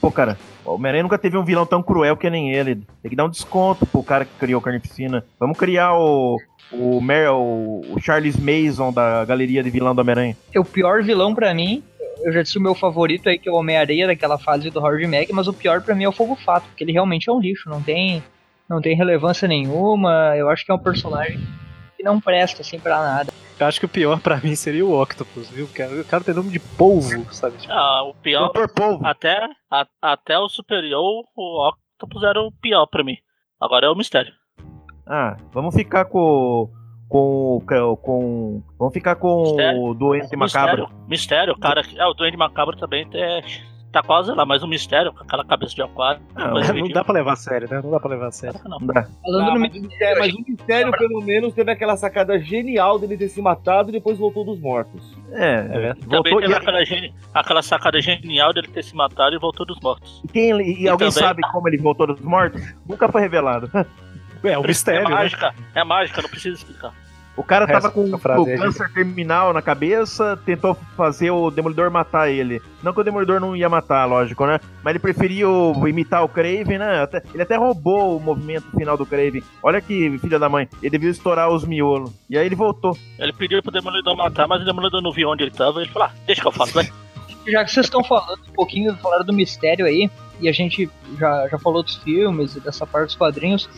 Pô, 0.00 0.10
cara, 0.10 0.38
o 0.64 0.74
Homem-Aranha 0.74 1.02
nunca 1.02 1.18
teve 1.18 1.36
um 1.36 1.44
vilão 1.44 1.66
tão 1.66 1.82
cruel 1.82 2.16
que 2.16 2.30
nem 2.30 2.52
ele. 2.52 2.76
Tem 3.02 3.10
que 3.10 3.16
dar 3.16 3.26
um 3.26 3.30
desconto 3.30 3.84
pro 3.86 4.02
cara 4.02 4.24
que 4.24 4.32
criou 4.38 4.60
o 4.60 4.62
Carnificina. 4.62 5.24
Vamos 5.38 5.58
criar 5.58 5.94
o. 5.94 6.38
O, 6.72 7.00
Mer, 7.00 7.30
o, 7.30 7.82
o 7.90 8.00
Charles 8.00 8.36
Mason 8.38 8.90
da 8.90 9.24
galeria 9.26 9.62
de 9.62 9.68
vilão 9.68 9.94
do 9.94 10.00
Homem-Aranha. 10.00 10.36
O 10.56 10.64
pior 10.64 11.02
vilão 11.02 11.34
pra 11.34 11.52
mim, 11.54 11.84
eu 12.24 12.32
já 12.32 12.42
disse 12.42 12.56
o 12.56 12.60
meu 12.60 12.74
favorito 12.74 13.28
aí, 13.28 13.38
que 13.38 13.48
é 13.48 13.52
o 13.52 13.56
Homem-Areia 13.56 14.06
daquela 14.06 14.38
fase 14.38 14.70
do 14.70 14.80
Howard 14.80 15.06
Mack, 15.06 15.30
mas 15.30 15.46
o 15.46 15.52
pior 15.52 15.82
pra 15.82 15.94
mim 15.94 16.04
é 16.04 16.08
o 16.08 16.12
Fogo 16.12 16.34
Fato, 16.34 16.64
porque 16.68 16.82
ele 16.82 16.92
realmente 16.92 17.28
é 17.28 17.32
um 17.32 17.38
lixo, 17.38 17.68
não 17.68 17.82
tem, 17.82 18.22
não 18.68 18.80
tem 18.80 18.96
relevância 18.96 19.46
nenhuma. 19.48 20.34
Eu 20.36 20.48
acho 20.48 20.64
que 20.64 20.72
é 20.72 20.74
um 20.74 20.78
personagem 20.78 21.38
que 21.96 22.02
não 22.02 22.20
presta 22.20 22.62
assim 22.62 22.78
pra 22.78 22.98
nada. 23.00 23.32
Eu 23.58 23.66
acho 23.66 23.78
que 23.78 23.86
o 23.86 23.88
pior 23.88 24.18
pra 24.20 24.38
mim 24.38 24.56
seria 24.56 24.84
o 24.84 25.00
Octopus, 25.00 25.48
viu? 25.50 25.66
O 25.66 25.68
cara, 25.68 26.00
o 26.00 26.04
cara 26.04 26.24
tem 26.24 26.34
nome 26.34 26.50
de 26.50 26.58
polvo, 26.58 27.32
sabe? 27.32 27.56
Tipo, 27.56 27.72
ah, 27.72 28.02
o 28.02 28.14
pior. 28.14 28.40
Doutor 28.52 28.68
Polvo. 28.68 29.06
Até, 29.06 29.46
a- 29.70 29.86
até 30.02 30.36
o 30.38 30.48
superior, 30.48 31.24
o 31.36 31.68
Octopus 31.68 32.22
era 32.24 32.40
o 32.40 32.50
pior 32.50 32.86
pra 32.86 33.04
mim. 33.04 33.16
Agora 33.60 33.86
é 33.86 33.88
o 33.90 33.94
mistério. 33.94 34.32
Ah, 35.06 35.36
vamos 35.52 35.74
ficar 35.74 36.06
com. 36.06 36.68
Com. 37.08 37.62
Com. 37.68 37.96
com- 37.96 38.62
vamos 38.76 38.92
ficar 38.94 39.14
com 39.16 39.42
Mistério. 39.42 39.80
o 39.82 39.94
Doente 39.94 40.36
Macabro. 40.36 40.88
Mistério, 41.06 41.54
mistério, 41.54 41.58
cara. 41.58 41.82
É, 41.96 42.06
o 42.06 42.14
Duende 42.14 42.36
Macabro 42.36 42.76
também 42.76 43.06
é, 43.14 43.40
tá 43.94 44.02
quase 44.02 44.30
lá, 44.32 44.44
mas 44.44 44.62
o 44.62 44.66
mistério, 44.68 45.12
com 45.12 45.22
aquela 45.22 45.44
cabeça 45.44 45.74
de 45.74 45.82
aquário. 45.82 46.20
Ah, 46.34 46.48
não 46.48 46.60
ridícula. 46.60 46.92
dá 46.94 47.04
pra 47.04 47.14
levar 47.14 47.32
a 47.32 47.36
sério, 47.36 47.68
né? 47.70 47.80
Não 47.82 47.90
dá 47.90 47.98
pra 48.00 48.10
levar 48.10 48.26
a 48.26 48.30
sério. 48.32 48.60
Não. 48.64 48.78
Não 48.78 48.86
dá. 48.88 49.04
Falando 49.22 49.50
Ah, 49.50 49.54
no 49.54 49.60
mas, 49.60 49.72
mistério, 49.72 50.18
mas 50.20 50.34
o 50.34 50.42
mistério, 50.46 50.92
pelo 50.92 51.20
menos, 51.22 51.54
teve 51.54 51.70
aquela 51.70 51.96
sacada 51.96 52.38
genial 52.38 52.98
dele 52.98 53.16
ter 53.16 53.28
se 53.28 53.40
matado 53.40 53.88
e 53.88 53.92
depois 53.92 54.18
voltou 54.18 54.44
dos 54.44 54.60
mortos. 54.60 55.16
É, 55.32 55.62
verdade. 55.62 56.00
Também 56.00 56.08
voltou. 56.32 56.40
teve 56.40 56.52
E, 56.52 56.56
aquela, 56.56 56.84
geni- 56.84 57.14
aquela 57.32 57.62
sacada 57.62 58.00
genial 58.00 58.52
dele 58.52 58.68
ter 58.68 58.82
se 58.84 58.94
matado 58.94 59.34
e 59.34 59.38
voltou 59.38 59.64
dos 59.64 59.80
mortos. 59.80 60.20
e 60.24 60.28
quem, 60.28 60.50
e 60.60 60.82
E 60.82 60.88
alguém 60.88 61.08
também- 61.08 61.10
sabe 61.28 61.42
como 61.52 61.68
ele 61.68 61.78
voltou 61.78 62.06
dos 62.08 62.20
mortos? 62.20 62.60
Nunca 62.88 63.08
foi 63.08 63.20
revelado. 63.22 63.70
É, 64.42 64.58
o 64.58 64.62
mistério, 64.62 65.06
é 65.06 65.08
né? 65.08 65.14
mágica, 65.14 65.54
é 65.74 65.82
mágica, 65.84 66.20
não 66.20 66.28
precisa 66.28 66.56
explicar. 66.56 66.92
O 67.36 67.42
cara 67.42 67.66
tava 67.66 67.90
com 67.90 68.04
o 68.04 68.48
é 68.48 68.56
câncer 68.56 68.92
terminal 68.92 69.52
na 69.52 69.60
cabeça, 69.60 70.38
tentou 70.46 70.76
fazer 70.96 71.30
o 71.32 71.50
Demolidor 71.50 71.90
matar 71.90 72.30
ele. 72.30 72.62
Não 72.82 72.92
que 72.92 73.00
o 73.00 73.04
Demolidor 73.04 73.40
não 73.40 73.56
ia 73.56 73.68
matar, 73.68 74.04
lógico, 74.04 74.46
né? 74.46 74.60
Mas 74.82 74.92
ele 74.92 75.00
preferiu 75.00 75.72
imitar 75.86 76.22
o 76.22 76.28
Craven, 76.28 76.78
né? 76.78 77.02
Até- 77.02 77.22
ele 77.32 77.42
até 77.42 77.56
roubou 77.56 78.16
o 78.16 78.20
movimento 78.20 78.70
final 78.76 78.96
do 78.96 79.04
Craven. 79.04 79.42
Olha 79.62 79.80
que 79.80 80.16
filha 80.18 80.38
da 80.38 80.48
mãe. 80.48 80.68
Ele 80.80 80.90
devia 80.90 81.10
estourar 81.10 81.50
os 81.50 81.64
miolos. 81.64 82.12
E 82.30 82.38
aí 82.38 82.46
ele 82.46 82.54
voltou. 82.54 82.96
Ele 83.18 83.32
pediu 83.32 83.60
pro 83.62 83.72
Demolidor 83.72 84.16
matar, 84.16 84.46
mas 84.46 84.62
o 84.62 84.64
Demolidor 84.64 85.02
não 85.02 85.12
viu 85.12 85.28
onde 85.28 85.42
ele 85.42 85.50
tava. 85.50 85.80
Ele 85.80 85.90
falou: 85.90 86.08
ah, 86.08 86.12
deixa 86.26 86.40
que 86.40 86.46
eu 86.46 86.52
faço, 86.52 86.72
vai. 86.72 86.88
Já 87.46 87.62
que 87.64 87.70
vocês 87.72 87.86
estão 87.86 88.02
falando 88.02 88.40
um 88.48 88.52
pouquinho, 88.52 88.96
falaram 88.96 89.24
do 89.24 89.32
mistério 89.32 89.84
aí, 89.84 90.10
e 90.40 90.48
a 90.48 90.52
gente 90.52 90.88
já, 91.18 91.46
já 91.48 91.58
falou 91.58 91.82
dos 91.82 91.96
filmes 91.96 92.56
e 92.56 92.60
dessa 92.60 92.86
parte 92.86 93.06
dos 93.08 93.16
quadrinhos, 93.16 93.68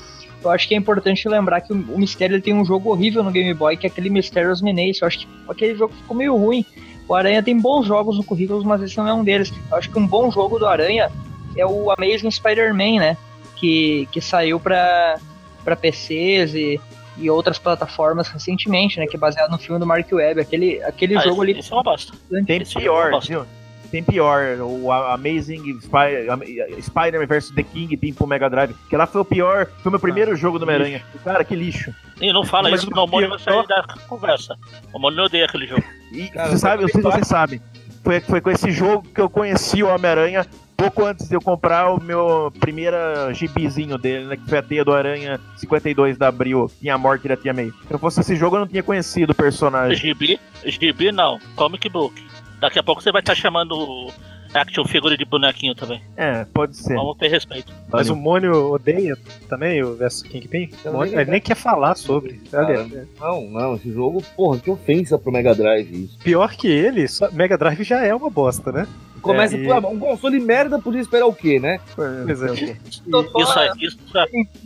eu 0.43 0.51
acho 0.51 0.69
que 0.69 0.75
é 0.75 0.79
importante 0.79 1.29
lembrar 1.29 1.61
que 1.61 1.73
o, 1.73 1.99
mistério 1.99 2.35
ele 2.35 2.43
tem 2.43 2.55
um 2.55 2.65
jogo 2.65 2.91
horrível 2.91 3.23
no 3.25 3.31
Game 3.31 3.53
Boy, 3.55 3.77
que 3.77 3.87
é 3.87 3.91
aquele 3.91 4.11
Mysterious 4.11 4.63
Menace. 4.63 5.01
Eu 5.03 5.09
acho 5.09 5.19
que 5.21 5.29
aquele 5.49 5.75
jogo 5.75 5.95
ficou 5.95 6.17
meio 6.17 6.37
ruim. 6.37 6.65
O 7.09 7.15
Aranha 7.15 7.43
tem 7.43 7.59
bons 7.59 7.87
jogos 7.87 8.17
no 8.17 8.25
currículo, 8.25 8.65
mas 8.65 8.83
esse 8.83 8.97
não 8.97 9.07
é 9.07 9.15
um 9.15 9.25
deles. 9.25 9.53
Eu 9.71 9.77
acho 9.77 9.91
que 9.91 9.99
um 9.99 10.07
bom 10.07 10.31
jogo 10.31 10.59
do 10.59 10.67
Aranha 10.67 11.11
é 11.57 11.65
o 11.67 11.91
Amazing 11.91 12.31
Spider-Man, 12.31 12.99
né? 13.01 13.17
Que, 13.57 14.09
que 14.13 14.21
saiu 14.21 14.61
pra, 14.61 15.19
pra 15.65 15.77
PCs 15.77 16.55
e, 16.55 16.81
e 17.17 17.31
outras 17.31 17.59
plataformas 17.59 18.29
recentemente, 18.29 18.99
né? 18.99 19.07
Que 19.07 19.17
é 19.17 19.19
baseado 19.19 19.51
no 19.51 19.59
filme 19.59 19.79
do 19.79 19.87
Mark 19.87 20.07
Webb. 20.13 20.41
Aquele, 20.41 20.83
aquele 20.83 21.17
Ah, 21.17 21.21
jogo 21.21 21.43
esse, 21.45 21.51
ali. 21.53 21.61
esse 21.61 21.73
é 21.73 21.77
uma 21.77 21.83
bosta. 21.83 22.13
Tem 22.47 22.63
Esse 22.63 22.75
pior, 22.75 23.11
viu? 23.21 23.47
Tem 23.91 24.03
pior. 24.03 24.59
O 24.61 24.91
Amazing 24.93 25.79
Spy- 25.81 26.81
Spider-Man 26.83 27.27
vs 27.27 27.51
The 27.51 27.63
King 27.63 27.97
pro 28.13 28.27
Mega 28.27 28.49
Drive. 28.51 28.75
Que 28.89 28.97
lá 28.97 29.07
foi 29.07 29.21
o 29.21 29.25
pior. 29.25 29.67
Foi 29.83 29.91
o 29.91 29.91
meu 29.91 30.01
primeiro 30.01 30.35
jogo 30.37 30.59
do 30.59 30.63
Homem-Aranha. 30.65 31.03
Cara, 31.25 31.45
que 31.45 31.55
lixo. 31.55 31.95
E 32.21 32.33
não 32.33 32.45
fala 32.45 32.71
Mas 32.71 32.81
isso, 32.81 32.91
o 32.91 32.93
que 32.95 32.99
o 32.99 33.07
Mônio 33.07 33.29
vai 33.31 33.39
sair 33.39 33.67
da 33.67 33.85
conversa. 34.09 34.57
O 34.93 34.99
Mônio 34.99 35.25
odeia 35.25 35.45
aquele 35.45 35.67
jogo. 35.67 35.85
E 36.13 36.29
Cara, 36.29 36.51
você 36.51 36.59
sabe, 36.59 36.83
eu 36.85 36.89
sei 36.89 37.01
se 37.03 37.09
vocês 37.09 37.27
sabem. 37.27 37.61
Foi, 38.03 38.21
foi 38.21 38.41
com 38.41 38.51
esse 38.51 38.71
jogo 38.71 39.07
que 39.13 39.21
eu 39.21 39.29
conheci 39.29 39.83
o 39.83 39.89
Homem-Aranha 39.89 40.47
pouco 40.77 41.05
antes 41.05 41.29
de 41.29 41.35
eu 41.35 41.41
comprar 41.41 41.91
o 41.91 42.01
meu 42.03 42.53
primeira 42.61 43.33
gibizinho 43.33 43.97
dele, 43.99 44.27
né? 44.27 44.37
Que 44.37 44.47
foi 44.49 44.59
a 44.59 44.63
Teia 44.63 44.85
do 44.85 44.93
Aranha 44.93 45.41
52 45.57 46.17
da 46.19 46.29
Abril. 46.29 46.71
Tinha 46.81 46.95
a 46.95 46.99
morte 46.99 47.27
da 47.27 47.37
Tia 47.37 47.53
May. 47.53 47.71
Se 47.71 47.93
não 47.93 47.99
fosse 47.99 48.21
esse 48.21 48.37
jogo, 48.37 48.57
eu 48.57 48.61
não 48.61 48.67
tinha 48.69 48.83
conhecido 48.83 49.31
o 49.31 49.35
personagem. 49.35 49.97
Gibi, 49.97 50.39
gibi 50.65 51.11
não, 51.11 51.39
comic 51.57 51.89
book. 51.89 52.23
Daqui 52.61 52.79
a 52.79 52.83
pouco 52.83 53.03
você 53.03 53.13
vai 53.13 53.21
estar 53.21 53.35
chamando 53.35 54.11
action 54.55 54.85
figure 54.87 55.17
de 55.17 55.25
bonequinho 55.27 55.75
também. 55.75 56.01
É, 56.17 56.45
pode 56.47 56.77
ser. 56.77 56.95
Vamos 56.95 57.17
ter 57.19 57.29
respeito. 57.29 57.71
Mas 57.93 58.09
o 58.09 58.17
Mônio 58.17 58.73
odeia 58.73 59.15
também 59.49 59.83
o 59.83 59.95
versus 59.95 60.23
Kingpin? 60.23 60.71
O 60.85 60.93
Mônio- 60.93 61.13
nem- 61.13 61.21
ele 61.21 61.31
nem 61.33 61.41
quer 61.41 61.57
falar 61.57 61.95
sobre. 61.97 62.35
Cara, 62.51 62.87
Não, 63.21 63.43
não, 63.51 63.75
esse 63.75 63.93
jogo, 63.93 64.23
porra, 64.35 64.59
que 64.59 64.71
ofensa 64.71 65.19
pro 65.19 65.31
Mega 65.33 65.55
Drive 65.55 66.05
isso. 66.05 66.19
pior 66.21 66.51
que 66.57 66.69
ele, 66.69 67.07
só- 67.09 67.31
Mega 67.33 67.59
Drive 67.59 67.83
já 67.85 68.03
é 68.03 68.15
uma 68.15 68.31
bosta, 68.31 68.73
né? 68.73 68.87
Começa, 69.21 69.57
É, 69.57 69.61
e- 69.61 69.67
pô, 69.67 69.89
um 69.89 69.99
console 69.99 70.39
merda, 70.41 70.79
podia 70.79 71.01
esperar 71.01 71.27
o 71.27 71.35
quê, 71.35 71.59
né? 71.61 71.81
Pois 71.95 72.43
é. 72.43 72.53
Isso 72.55 73.59
aí, 73.59 73.71
isso, 73.81 73.99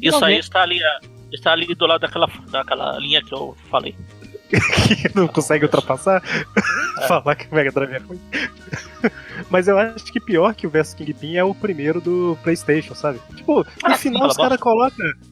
isso 0.02 0.24
aí 0.24 0.38
está 0.38 0.62
ali, 0.62 0.78
está 1.32 1.52
ali 1.52 1.74
do 1.74 1.86
lado 1.86 2.00
daquela, 2.02 2.28
daquela 2.50 2.98
linha 2.98 3.22
que 3.22 3.32
eu 3.34 3.56
falei. 3.70 3.94
Que 4.50 5.10
não 5.14 5.28
consegue 5.28 5.64
ultrapassar, 5.64 6.22
falar 7.06 7.34
que 7.36 7.46
o 7.50 7.54
Mega 7.54 7.70
Drive 7.70 7.92
é 7.94 7.98
ruim. 7.98 8.20
Mas 9.48 9.66
eu 9.68 9.78
acho 9.78 10.04
que 10.12 10.20
pior 10.20 10.54
que 10.54 10.66
o 10.66 10.70
Versus 10.70 10.94
Kingpin 10.94 11.36
é 11.36 11.42
o 11.44 11.54
primeiro 11.54 12.00
do 12.00 12.36
PlayStation, 12.42 12.94
sabe? 12.94 13.18
Tipo, 13.34 13.60
no 13.60 13.66
Ah, 13.82 13.96
final 13.96 14.28
os 14.28 14.36
caras 14.36 14.60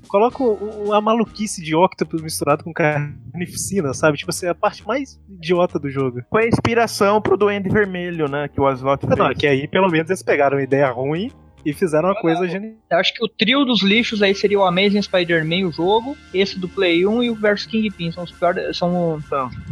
colocam 0.09 0.47
o- 0.47 0.93
a 0.95 1.01
maluquice 1.01 1.63
de 1.63 1.75
Octopus 1.77 2.23
misturado 2.23 2.65
com 2.65 2.73
carnificina, 2.73 3.93
sabe? 3.93 4.17
Tipo 4.17 4.31
assim, 4.31 4.47
a 4.47 4.55
parte 4.55 4.87
mais 4.87 5.21
idiota 5.29 5.79
do 5.79 5.91
jogo. 5.91 6.23
Foi 6.31 6.45
a 6.45 6.49
inspiração 6.49 7.21
pro 7.21 7.37
Duende 7.37 7.69
Vermelho, 7.69 8.27
né? 8.29 8.49
Que 8.49 8.61
o 8.61 8.67
Aslot 8.67 9.07
fez. 9.07 9.19
Não, 9.19 9.35
que 9.35 9.47
aí 9.47 9.69
pelo 9.69 9.89
menos 9.91 10.09
eles 10.09 10.23
pegaram 10.23 10.57
uma 10.57 10.63
ideia 10.63 10.91
ruim 10.91 11.31
e 11.65 11.73
fizeram 11.73 12.09
uma 12.09 12.21
coisa 12.21 12.47
genial. 12.49 12.75
Eu 12.91 12.99
acho 12.99 13.13
que 13.15 13.25
o 13.25 13.29
trio 13.29 13.65
dos 13.65 13.83
lixos 13.83 14.23
aí 14.23 14.35
seria 14.35 14.59
o 14.59 14.65
Amazing 14.65 15.03
Spider-Man, 15.03 15.67
o 15.67 15.73
jogo, 15.73 16.17
esse 16.33 16.59
do 16.59 16.69
Play 16.69 17.07
1 17.07 17.23
e 17.23 17.31
o 17.31 17.35
Versus 17.35 17.67
Kingpin. 17.67 18.11
São 18.13 18.25
os 18.25 18.31
piores. 18.33 18.77
São... 18.77 19.21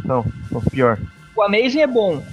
Não, 0.05 0.25
não, 0.51 0.61
pior. 0.71 0.99
O 1.35 1.41
Amazing 1.41 1.81
é 1.81 1.87
bom. 1.87 2.23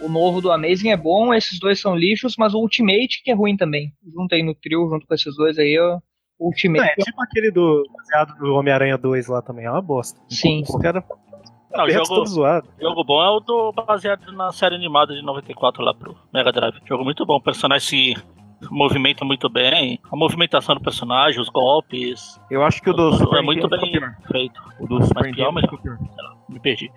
O, 0.00 0.06
o 0.06 0.08
novo 0.08 0.40
do 0.40 0.50
Amazing 0.50 0.90
é 0.90 0.96
bom, 0.96 1.32
esses 1.32 1.58
dois 1.58 1.80
são 1.80 1.96
lixos, 1.96 2.34
mas 2.38 2.52
o 2.54 2.58
Ultimate 2.58 3.22
que 3.24 3.30
é 3.30 3.34
ruim 3.34 3.56
também. 3.56 3.92
Junto 4.12 4.34
aí 4.34 4.42
no 4.42 4.54
trio, 4.54 4.88
junto 4.90 5.06
com 5.06 5.14
esses 5.14 5.34
dois 5.36 5.58
aí, 5.58 5.78
ó, 5.78 5.96
o 6.38 6.44
Não, 6.44 6.46
Ultimate. 6.48 6.84
é 7.00 7.04
tipo 7.04 7.22
aquele 7.22 7.50
do 7.50 7.84
baseado 7.96 8.36
do 8.38 8.54
Homem-Aranha 8.54 8.98
2 8.98 9.26
lá 9.28 9.40
também, 9.42 9.64
é 9.66 9.70
uma 9.70 9.82
bosta. 9.82 10.20
Sim. 10.28 10.62
Os 10.62 10.80
caras 10.82 11.02
Não, 11.72 11.84
o 11.84 11.90
jogo, 11.90 12.06
todo 12.06 12.26
zoado. 12.26 12.68
jogo 12.80 13.04
bom 13.04 13.22
é 13.22 13.30
o 13.30 13.40
do 13.40 13.72
baseado 13.72 14.32
na 14.32 14.50
série 14.52 14.74
animada 14.74 15.14
de 15.14 15.22
94 15.22 15.82
lá 15.82 15.94
pro 15.94 16.16
Mega 16.34 16.50
Drive. 16.52 16.80
Jogo 16.86 17.04
muito 17.04 17.24
bom, 17.24 17.36
o 17.36 17.42
personagem 17.42 18.14
se 18.14 18.22
movimenta 18.70 19.24
muito 19.24 19.48
bem, 19.48 20.00
a 20.10 20.16
movimentação 20.16 20.74
do 20.74 20.80
personagem, 20.80 21.40
os 21.40 21.48
golpes, 21.48 22.40
Eu 22.50 22.64
acho 22.64 22.82
que 22.82 22.90
o 22.90 22.92
do 22.92 23.12
Super 23.14 23.38
é 23.38 23.42
muito 23.42 23.68
bem 23.68 23.92
feito. 24.30 24.60
O 24.80 24.86
do 24.86 25.02
Super 25.04 25.24
Mas 25.24 25.36
pior, 25.36 25.52
mas 25.52 25.64
me 26.48 26.60
perdi. 26.60 26.90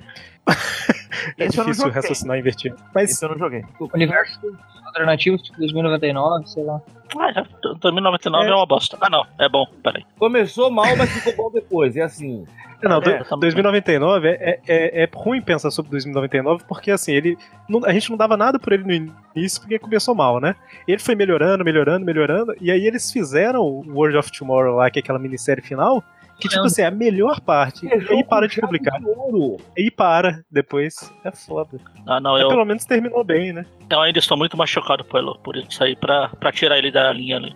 É 1.37 1.45
Esse 1.45 1.57
não 1.57 1.65
difícil 1.65 1.91
raciocinar 1.91 2.37
invertido. 2.37 2.75
Mas 2.95 3.11
Esse 3.11 3.23
eu 3.23 3.29
não 3.29 3.37
joguei. 3.37 3.63
Universo 3.93 4.39
alternativo, 4.85 5.37
tipo 5.37 5.57
2099, 5.59 6.47
sei 6.47 6.63
lá. 6.63 6.81
Ah, 7.19 7.31
já, 7.31 7.45
2099 7.79 8.47
é. 8.49 8.53
uma 8.55 8.65
bosta. 8.65 8.97
Ah, 8.99 9.09
não, 9.09 9.25
é 9.39 9.47
bom, 9.47 9.65
peraí. 9.83 10.03
Começou 10.17 10.71
mal, 10.71 10.95
mas 10.97 11.09
ficou 11.11 11.35
bom 11.35 11.51
depois. 11.53 11.95
É 11.95 12.01
assim. 12.01 12.45
Não, 12.81 12.99
do- 12.99 13.09
É, 13.11 13.23
2099 13.39 14.27
é, 14.29 14.59
é, 14.67 15.03
é 15.03 15.09
ruim 15.13 15.39
pensar 15.41 15.69
sobre 15.69 15.91
2099 15.91 16.63
porque 16.67 16.89
assim, 16.89 17.11
ele. 17.13 17.37
não- 17.69 17.85
a 17.85 17.93
gente 17.93 18.09
não 18.09 18.17
dava 18.17 18.35
nada 18.35 18.57
por 18.57 18.73
ele 18.73 18.83
no 18.83 19.13
início 19.35 19.61
porque 19.61 19.77
começou 19.77 20.15
mal, 20.15 20.39
né? 20.39 20.55
Ele 20.87 20.97
foi 20.99 21.13
melhorando, 21.13 21.63
melhorando, 21.63 22.03
melhorando, 22.05 22.55
e 22.59 22.71
aí 22.71 22.87
eles 22.87 23.11
fizeram 23.11 23.61
o 23.61 23.83
World 23.93 24.17
of 24.17 24.31
Tomorrow 24.31 24.77
lá, 24.77 24.89
que 24.89 24.97
é 24.97 25.01
aquela 25.01 25.19
minissérie 25.19 25.61
final, 25.63 26.03
que 26.41 26.49
tipo 26.49 26.65
assim, 26.65 26.81
é 26.81 26.85
a 26.85 26.91
melhor 26.91 27.39
parte. 27.41 27.85
E 27.85 27.91
aí 27.93 28.23
para 28.23 28.47
de 28.47 28.59
publicar. 28.59 28.99
Ouro. 29.03 29.57
E 29.77 29.89
para, 29.91 30.43
depois. 30.51 31.11
É 31.23 31.31
foda. 31.31 31.79
Ah, 32.07 32.19
não, 32.19 32.37
eu, 32.37 32.49
pelo 32.49 32.65
menos 32.65 32.83
terminou 32.85 33.23
bem, 33.23 33.53
né? 33.53 33.65
eu 33.89 33.99
ainda 34.01 34.19
estou 34.19 34.37
muito 34.37 34.55
machucado 34.57 35.03
por, 35.05 35.37
por 35.39 35.55
isso 35.55 35.83
aí, 35.83 35.95
pra, 35.95 36.29
pra 36.39 36.51
tirar 36.51 36.77
ele 36.77 36.91
da 36.91 37.11
linha 37.13 37.37
ali. 37.37 37.55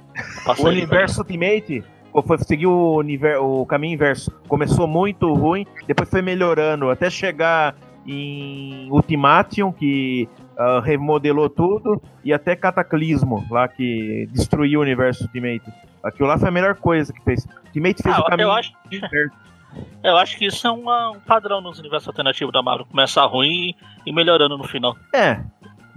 O 0.59 0.67
universo 0.67 1.21
Ultimate 1.21 1.83
pô, 2.11 2.21
foi 2.21 2.37
seguir 2.39 2.67
o, 2.67 2.97
univer- 2.97 3.41
o 3.41 3.65
caminho 3.65 3.93
inverso. 3.95 4.31
Começou 4.47 4.87
muito 4.87 5.33
ruim, 5.33 5.65
depois 5.87 6.09
foi 6.09 6.21
melhorando 6.21 6.89
até 6.89 7.09
chegar 7.09 7.75
em 8.07 8.87
Ultimation, 8.91 9.71
que 9.71 10.27
ah, 10.57 10.81
remodelou 10.83 11.49
tudo, 11.49 12.01
e 12.23 12.33
até 12.33 12.55
Cataclismo, 12.55 13.45
lá 13.49 13.67
que 13.67 14.27
destruiu 14.31 14.79
o 14.79 14.83
universo 14.83 15.23
Ultimate. 15.23 15.63
Aquilo 16.03 16.27
lá 16.27 16.37
foi 16.37 16.49
a 16.49 16.51
melhor 16.51 16.75
coisa 16.75 17.11
que 17.13 17.21
fez. 17.23 17.47
Ultimate 17.67 18.01
fez 18.03 18.15
Ah, 18.15 18.21
o 18.21 18.25
caminho 18.25 18.47
eu 18.47 18.51
acho-. 18.51 18.73
Eu 20.03 20.15
acho 20.17 20.37
que 20.37 20.45
isso 20.45 20.65
é 20.65 20.71
uma- 20.71 21.11
um 21.11 21.19
padrão 21.19 21.59
nos 21.59 21.79
universos 21.79 22.07
alternativos 22.07 22.53
da 22.53 22.61
Marvel. 22.61 22.85
Começar 22.85 23.25
ruim 23.25 23.75
e 24.05 24.11
melhorando 24.13 24.57
no 24.57 24.63
final. 24.63 24.95
É, 25.13 25.35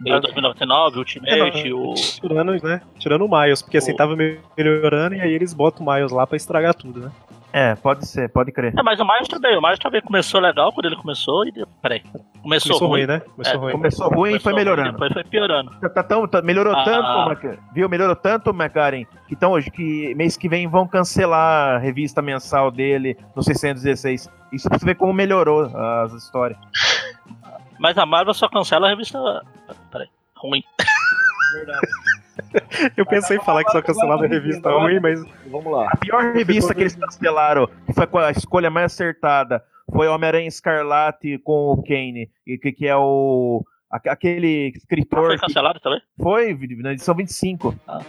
Tem 0.02 0.14
o 0.14 0.20
2099, 0.20 0.98
Ultimate, 0.98 1.72
o. 1.72 1.94
Tirando, 1.94 2.62
né? 2.62 2.80
Tirando 2.98 3.24
o 3.24 3.28
Miles, 3.28 3.62
porque 3.62 3.78
assim, 3.78 3.92
O- 3.92 3.96
tava 3.96 4.16
melhorando 4.56 5.14
e 5.16 5.20
aí 5.20 5.32
eles 5.32 5.52
botam 5.54 5.86
o 5.86 5.92
Miles 5.92 6.10
lá 6.12 6.26
pra 6.26 6.36
estragar 6.36 6.74
tudo, 6.74 7.00
né? 7.00 7.10
É, 7.52 7.74
pode 7.76 8.06
ser, 8.06 8.28
pode 8.28 8.52
crer. 8.52 8.72
É, 8.78 8.82
mas 8.82 9.00
o 9.00 9.04
Miles 9.04 9.28
também. 9.28 9.56
O 9.56 9.62
Miles 9.62 9.78
também 9.78 10.00
começou 10.02 10.40
legal 10.40 10.72
quando 10.72 10.86
ele 10.86 10.96
começou 10.96 11.46
e. 11.46 11.52
Peraí. 11.82 12.02
Começou, 12.42 12.78
Começou 12.78 12.78
ruim, 12.88 13.00
ruim. 13.00 13.06
né? 13.06 13.20
Começou 13.20 13.54
É, 13.54 13.56
ruim. 13.56 13.72
Começou 13.72 14.08
ruim 14.08 14.34
e 14.36 14.40
foi 14.40 14.52
melhorando. 14.52 14.92
Depois 14.92 15.12
foi 15.12 15.24
piorando. 15.24 15.70
Tá, 15.80 15.88
tá 15.88 16.02
tão, 16.02 16.26
tá- 16.28 16.40
melhorou 16.42 16.74
Ah. 16.74 16.84
tanto, 16.84 17.08
Mac- 17.28 17.58
viu? 17.72 17.88
Melhorou 17.88 18.14
tanto, 18.16 18.50
McCarren, 18.50 19.06
que 19.26 19.34
então 19.34 19.50
hoje 19.52 19.70
que 19.70 20.14
mês 20.14 20.36
que 20.36 20.48
vem 20.48 20.68
vão 20.68 20.86
cancelar 20.86 21.76
a 21.76 21.78
revista 21.78 22.22
mensal 22.22 22.70
dele 22.70 23.16
no 23.34 23.42
616. 23.42 24.30
Isso 24.52 24.68
pra 24.68 24.78
você 24.78 24.84
ver 24.84 24.94
como 24.94 25.12
melhorou 25.12 25.70
as 26.04 26.12
histórias. 26.12 26.58
Mas 27.78 27.96
a 27.98 28.06
Marvel 28.06 28.34
só 28.34 28.48
cancela 28.48 28.86
a 28.86 28.90
revista. 28.90 29.18
Peraí. 29.90 30.08
Ruim. 30.36 30.62
Eu 32.96 33.04
pensei 33.06 33.36
em 33.36 33.40
falar 33.40 33.64
que 33.64 33.70
só 33.72 33.82
cancelava 33.82 34.24
a 34.24 34.28
revista 34.28 34.70
ruim, 34.70 35.00
mas 35.00 35.20
Vamos 35.46 35.72
lá. 35.72 35.88
A 35.90 35.96
pior 35.96 36.32
revista 36.34 36.74
que 36.74 36.80
eles 36.82 36.94
cancelaram, 36.96 37.68
que 37.86 37.92
foi 37.92 38.06
a 38.24 38.30
escolha 38.30 38.70
mais 38.70 38.92
acertada, 38.92 39.62
foi 39.92 40.06
Homem-Aranha 40.08 40.48
Escarlate 40.48 41.38
com 41.38 41.72
o 41.72 41.82
Kane, 41.82 42.30
que, 42.44 42.72
que 42.72 42.86
é 42.86 42.96
o 42.96 43.64
aque- 43.90 44.08
aquele 44.08 44.72
escritor 44.76 45.26
Foi 45.26 45.34
que 45.36 45.40
cancelado 45.46 45.80
também? 45.80 46.00
foi 46.20 46.56
na 46.82 46.92
edição 46.92 47.14
25. 47.14 47.74
Ah. 47.86 48.00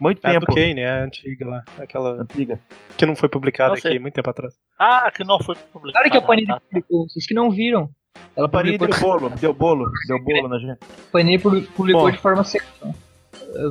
Muito 0.00 0.24
a 0.24 0.28
do 0.32 0.32
tempo. 0.40 0.54
Kane, 0.54 0.80
é 0.80 0.88
a 0.90 1.02
antiga 1.04 1.44
lá. 1.46 1.64
Aquela 1.78 2.22
Antiga. 2.22 2.60
que 2.96 3.04
não 3.04 3.16
foi 3.16 3.28
publicada 3.28 3.70
Não 3.70 3.78
aqui 3.78 3.98
muito 3.98 4.14
tempo 4.14 4.30
atrás. 4.30 4.54
Ah, 4.78 5.10
que 5.10 5.24
não 5.24 5.40
foi 5.40 5.56
publicado. 5.72 5.92
Claro 6.04 6.10
que 6.10 6.16
a 6.16 6.22
Panini 6.22 6.50
Ah, 6.50 6.54
tá. 6.54 6.60
publicou, 6.60 7.08
vocês 7.08 7.26
que 7.26 7.34
não 7.34 7.50
viram. 7.50 7.90
Ela 8.36 8.48
Panini 8.48 8.78
publicou, 8.78 9.18
deu 9.18 9.28
bolo, 9.28 9.36
deu 9.40 9.54
bolo, 9.54 9.90
deu 10.06 10.22
bolo 10.22 10.48
na 10.48 10.58
gente. 10.58 10.78
Panini 11.10 11.38
pu- 11.38 11.62
publicou 11.76 12.02
Bom. 12.04 12.10
de 12.12 12.18
forma 12.18 12.44
secreta. 12.44 12.94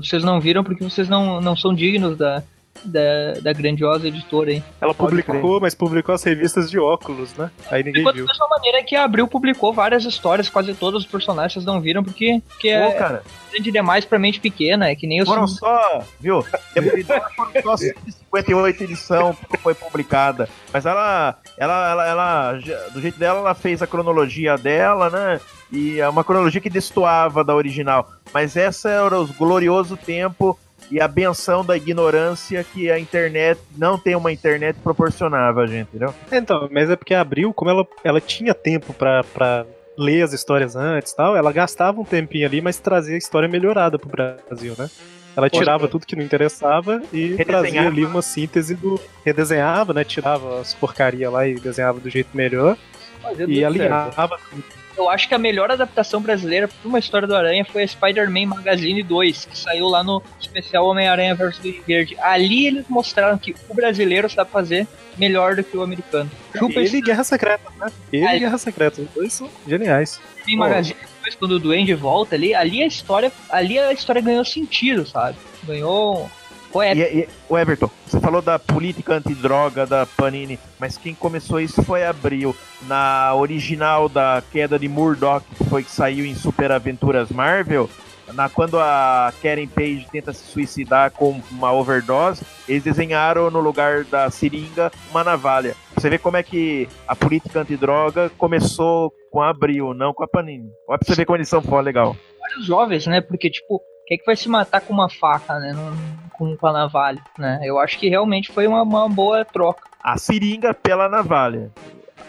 Vocês 0.01 0.23
não 0.23 0.39
viram 0.39 0.63
porque 0.63 0.83
vocês 0.83 1.07
não, 1.07 1.39
não 1.39 1.55
são 1.55 1.73
dignos 1.73 2.17
da, 2.17 2.43
da, 2.83 3.33
da 3.41 3.53
grandiosa 3.53 4.07
editora 4.07 4.51
aí. 4.51 4.63
Ela 4.79 4.93
publicou, 4.93 5.59
mas 5.59 5.73
publicou 5.75 6.13
as 6.15 6.23
revistas 6.23 6.69
de 6.69 6.79
óculos, 6.79 7.33
né? 7.35 7.51
Aí 7.69 7.83
ninguém 7.83 8.01
Enquanto 8.01 8.15
viu. 8.15 8.25
da 8.25 8.31
mesma 8.31 8.47
maneira 8.49 8.83
que 8.83 8.95
a 8.95 9.03
Abril 9.03 9.27
publicou 9.27 9.73
várias 9.73 10.03
histórias, 10.05 10.49
quase 10.49 10.73
todos 10.73 11.03
os 11.03 11.09
personagens 11.09 11.65
não 11.65 11.79
viram, 11.79 12.03
porque, 12.03 12.41
porque 12.47 12.69
Pô, 12.69 12.83
é 12.83 12.91
cara, 12.91 13.23
grande 13.51 13.71
demais 13.71 14.05
pra 14.05 14.19
mente 14.19 14.39
pequena, 14.39 14.89
é 14.89 14.95
que 14.95 15.07
nem 15.07 15.21
os 15.21 15.27
foram 15.27 15.47
só, 15.47 16.03
viu? 16.19 16.43
Foram 16.43 17.61
só 17.63 17.77
158 17.77 18.83
edição 18.83 19.35
que 19.49 19.57
foi 19.57 19.73
publicada. 19.73 20.49
Mas 20.71 20.85
ela, 20.85 21.37
ela, 21.57 21.91
ela, 21.91 22.07
ela, 22.07 22.53
do 22.93 23.01
jeito 23.01 23.17
dela, 23.17 23.39
ela 23.39 23.55
fez 23.55 23.81
a 23.81 23.87
cronologia 23.87 24.57
dela, 24.57 25.09
né? 25.09 25.41
E 25.71 25.99
é 25.99 26.07
uma 26.07 26.23
cronologia 26.23 26.61
que 26.61 26.69
destoava 26.69 27.43
da 27.43 27.55
original. 27.55 28.09
Mas 28.33 28.55
essa 28.55 28.89
era 28.89 29.19
os 29.19 29.31
glorioso 29.31 29.97
tempo 29.97 30.57
e 30.89 30.99
a 31.01 31.07
benção 31.07 31.63
da 31.63 31.75
ignorância 31.75 32.63
que 32.63 32.89
a 32.89 32.99
internet 32.99 33.59
não 33.77 33.97
tem 33.97 34.15
uma 34.15 34.31
internet 34.31 34.77
proporcionava, 34.83 35.61
a 35.61 35.67
gente, 35.67 35.87
entendeu? 35.89 36.13
Então, 36.31 36.67
mas 36.71 36.89
é 36.89 36.95
porque 36.95 37.13
a 37.13 37.21
Abril, 37.21 37.53
como 37.53 37.69
ela, 37.69 37.87
ela 38.03 38.21
tinha 38.21 38.53
tempo 38.53 38.93
pra, 38.93 39.23
pra 39.23 39.65
ler 39.97 40.23
as 40.23 40.33
histórias 40.33 40.75
antes 40.75 41.11
e 41.11 41.15
tal, 41.15 41.35
ela 41.35 41.51
gastava 41.51 41.99
um 41.99 42.05
tempinho 42.05 42.45
ali, 42.45 42.61
mas 42.61 42.79
trazia 42.79 43.15
a 43.15 43.17
história 43.17 43.49
melhorada 43.49 43.97
pro 43.97 44.09
Brasil, 44.09 44.75
né? 44.77 44.89
Ela 45.35 45.51
tirava 45.51 45.81
crer. 45.81 45.91
tudo 45.91 46.05
que 46.07 46.15
não 46.15 46.23
interessava 46.23 46.99
e 47.13 47.35
trazia 47.45 47.85
ali 47.85 48.03
uma 48.03 48.23
síntese 48.23 48.73
do. 48.73 48.99
Redesenhava, 49.23 49.93
né? 49.93 50.03
Tirava 50.03 50.61
as 50.61 50.73
porcaria 50.73 51.29
lá 51.29 51.47
e 51.47 51.53
desenhava 51.59 51.99
do 51.99 52.09
jeito 52.09 52.29
melhor. 52.35 52.75
É 53.23 53.43
E 53.43 53.63
muito 53.63 53.77
certo. 53.77 54.76
Eu 54.97 55.09
acho 55.09 55.27
que 55.27 55.35
a 55.35 55.37
melhor 55.37 55.69
adaptação 55.69 56.19
brasileira 56.19 56.67
pra 56.67 56.75
uma 56.83 56.97
história 56.97 57.27
do 57.27 57.35
Aranha 57.35 57.63
foi 57.63 57.83
a 57.83 57.87
Spider-Man 57.87 58.47
Magazine 58.47 59.03
2, 59.03 59.45
que 59.45 59.57
saiu 59.57 59.87
lá 59.87 60.03
no 60.03 60.23
especial 60.39 60.87
Homem-Aranha 60.87 61.35
vs. 61.35 61.59
Duende 61.59 61.81
Verde. 61.85 62.17
Ali 62.19 62.65
eles 62.65 62.85
mostraram 62.89 63.37
que 63.37 63.55
o 63.69 63.73
brasileiro 63.75 64.27
sabe 64.27 64.49
fazer 64.49 64.87
melhor 65.15 65.55
do 65.55 65.63
que 65.63 65.77
o 65.77 65.83
americano. 65.83 66.29
Chupa 66.57 66.79
Ele 66.79 66.97
e 66.97 67.01
Guerra 67.01 67.23
Secreta, 67.23 67.71
né? 67.79 67.91
Ele 68.11 68.25
e 68.25 68.39
Guerra 68.39 68.57
Secreta, 68.57 69.01
os 69.01 69.09
dois 69.11 69.33
são 69.33 69.49
geniais. 69.67 70.19
Spider-Man 70.43 70.57
Magazine 70.57 70.99
2, 71.23 71.35
quando 71.35 71.51
o 71.51 71.59
Duende 71.59 71.93
volta 71.93 72.35
ali, 72.35 72.55
ali 72.55 72.81
a 72.81 72.87
história, 72.87 73.31
ali 73.49 73.77
a 73.77 73.93
história 73.93 74.21
ganhou 74.21 74.43
sentido, 74.43 75.05
sabe? 75.05 75.37
Ganhou... 75.63 76.29
Foi 76.71 76.87
E, 76.87 77.01
e, 77.01 77.29
o 77.49 77.57
Everton, 77.57 77.89
você 78.05 78.19
falou 78.19 78.41
da 78.41 78.59
política 78.59 79.15
antidroga 79.15 79.85
da 79.85 80.05
Panini, 80.05 80.59
mas 80.79 80.97
quem 80.97 81.13
começou 81.13 81.59
isso 81.59 81.83
foi 81.83 82.05
Abril. 82.05 82.55
Na 82.87 83.33
original 83.35 84.07
da 84.07 84.43
queda 84.51 84.77
de 84.77 84.87
Murdoch, 84.87 85.45
que 85.57 85.63
foi 85.65 85.83
que 85.83 85.91
saiu 85.91 86.25
em 86.25 86.35
Super 86.35 86.71
Aventuras 86.71 87.29
Marvel, 87.29 87.89
na, 88.33 88.49
quando 88.49 88.77
a 88.77 89.33
Karen 89.41 89.67
Page 89.67 90.07
tenta 90.11 90.33
se 90.33 90.43
suicidar 90.45 91.11
com 91.11 91.41
uma 91.51 91.71
overdose, 91.71 92.43
eles 92.67 92.83
desenharam 92.83 93.49
no 93.49 93.59
lugar 93.59 94.03
da 94.03 94.29
seringa 94.29 94.91
uma 95.09 95.23
navalha. 95.23 95.75
Você 95.95 96.09
vê 96.09 96.17
como 96.17 96.37
é 96.37 96.43
que 96.43 96.87
a 97.07 97.15
política 97.15 97.61
antidroga 97.61 98.29
começou 98.37 99.11
com 99.31 99.41
a 99.41 99.49
Abril, 99.49 99.93
não 99.93 100.13
com 100.13 100.23
a 100.23 100.27
Panini. 100.27 100.69
Olha 100.87 100.99
pra 100.99 101.07
você 101.07 101.15
ver 101.15 101.25
como 101.25 101.37
eles 101.37 101.49
são 101.49 101.61
foda, 101.61 101.81
legal. 101.81 102.15
Vários 102.39 102.65
jovens, 102.65 103.07
né? 103.07 103.21
Porque, 103.21 103.49
tipo, 103.49 103.81
quem 104.07 104.15
é 104.15 104.17
que 104.17 104.25
vai 104.25 104.35
se 104.37 104.47
matar 104.47 104.79
com 104.79 104.93
uma 104.93 105.09
faca, 105.09 105.59
né? 105.59 105.73
Não, 105.73 105.93
com, 106.31 106.55
com 106.55 106.67
a 106.67 106.71
navalha, 106.71 107.21
né? 107.37 107.59
Eu 107.63 107.77
acho 107.77 107.99
que 107.99 108.07
realmente 108.07 108.51
foi 108.53 108.65
uma, 108.65 108.81
uma 108.81 109.09
boa 109.09 109.43
troca. 109.43 109.83
A 110.01 110.17
seringa 110.17 110.73
pela 110.73 111.09
navalha. 111.09 111.71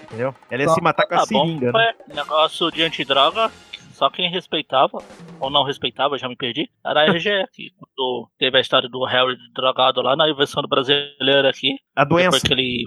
Entendeu? 0.04 0.34
Ela 0.50 0.62
ia 0.62 0.68
se 0.70 0.80
matar 0.82 1.06
com 1.06 1.14
a 1.14 1.18
Tá 1.18 1.26
bom, 1.30 1.46
seringa, 1.46 1.70
né? 1.70 1.92
negócio 2.08 2.70
de 2.72 2.82
antidroga, 2.82 3.48
só 3.92 4.10
quem 4.10 4.28
respeitava, 4.30 4.98
ou 5.38 5.50
não 5.50 5.62
respeitava, 5.62 6.18
já 6.18 6.28
me 6.28 6.34
perdi, 6.34 6.68
era 6.84 7.02
a 7.02 7.12
RGE, 7.12 7.30
que 7.54 7.70
quando 7.78 8.28
teve 8.38 8.58
a 8.58 8.60
história 8.60 8.88
do 8.88 9.04
Harry 9.04 9.36
drogado 9.54 10.02
lá 10.02 10.16
na 10.16 10.32
versão 10.34 10.62
do 10.62 10.68
brasileiro 10.68 11.46
aqui, 11.46 11.76
A 11.94 12.04
doença. 12.04 12.30
depois 12.30 12.42
que 12.42 12.52
ele... 12.52 12.84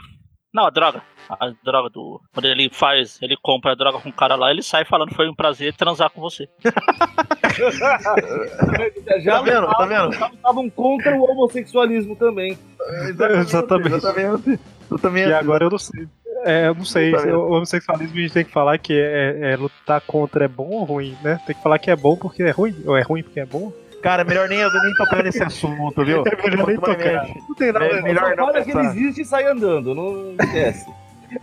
Não, 0.53 0.65
a 0.65 0.69
droga. 0.69 1.01
A 1.29 1.53
droga 1.63 1.89
do... 1.89 2.21
Quando 2.33 2.45
ele 2.45 2.69
faz, 2.69 3.17
ele 3.21 3.37
compra 3.41 3.71
a 3.71 3.75
droga 3.75 3.99
com 3.99 4.09
o 4.09 4.13
cara 4.13 4.35
lá, 4.35 4.51
ele 4.51 4.61
sai 4.61 4.83
falando 4.83 5.15
foi 5.15 5.29
um 5.29 5.35
prazer 5.35 5.73
transar 5.73 6.09
com 6.09 6.19
você. 6.19 6.49
Já 9.21 9.37
Tá 9.37 9.41
vendo? 9.41 9.67
Tá 9.67 9.85
vendo? 9.85 10.13
estavam 10.13 10.69
contra 10.69 11.15
o 11.15 11.23
homossexualismo 11.23 12.15
também. 12.15 12.57
Exatamente. 13.07 13.95
Exatamente. 13.95 14.59
Exatamente. 14.89 15.29
E 15.29 15.33
agora 15.33 15.65
eu 15.65 15.69
não 15.69 15.79
sei. 15.79 16.07
É, 16.43 16.67
eu 16.67 16.75
não 16.75 16.85
sei. 16.85 17.13
O 17.13 17.51
homossexualismo 17.51 18.17
a 18.17 18.21
gente 18.21 18.33
tem 18.33 18.45
que 18.45 18.51
falar 18.51 18.77
que 18.77 18.93
é, 18.93 19.53
é 19.53 19.55
lutar 19.55 20.01
contra 20.01 20.45
é 20.45 20.47
bom 20.47 20.69
ou 20.69 20.83
ruim, 20.83 21.17
né? 21.23 21.39
Tem 21.45 21.55
que 21.55 21.61
falar 21.61 21.79
que 21.79 21.91
é 21.91 21.95
bom 21.95 22.17
porque 22.17 22.43
é 22.43 22.51
ruim, 22.51 22.75
ou 22.85 22.97
é 22.97 23.01
ruim 23.01 23.23
porque 23.23 23.39
é 23.39 23.45
bom. 23.45 23.71
Cara, 24.01 24.23
melhor 24.23 24.49
nem, 24.49 24.57
nem 24.59 24.93
tocar 24.97 25.23
nesse 25.23 25.43
assunto, 25.43 26.03
viu? 26.03 26.23
É 26.27 26.49
melhor 26.49 26.67
nem 26.67 26.77
tocar. 26.77 27.27
Não 27.47 27.55
tem 27.55 27.71
nada. 27.71 27.85
É 27.85 28.01
melhor 28.01 28.35
não 28.35 28.45
Olha 28.45 28.63
que 28.63 28.71
ele 28.71 28.79
existe 28.87 29.21
e 29.21 29.25
sai 29.25 29.45
andando, 29.45 29.93
não 29.95 30.33
esquece. 30.39 30.85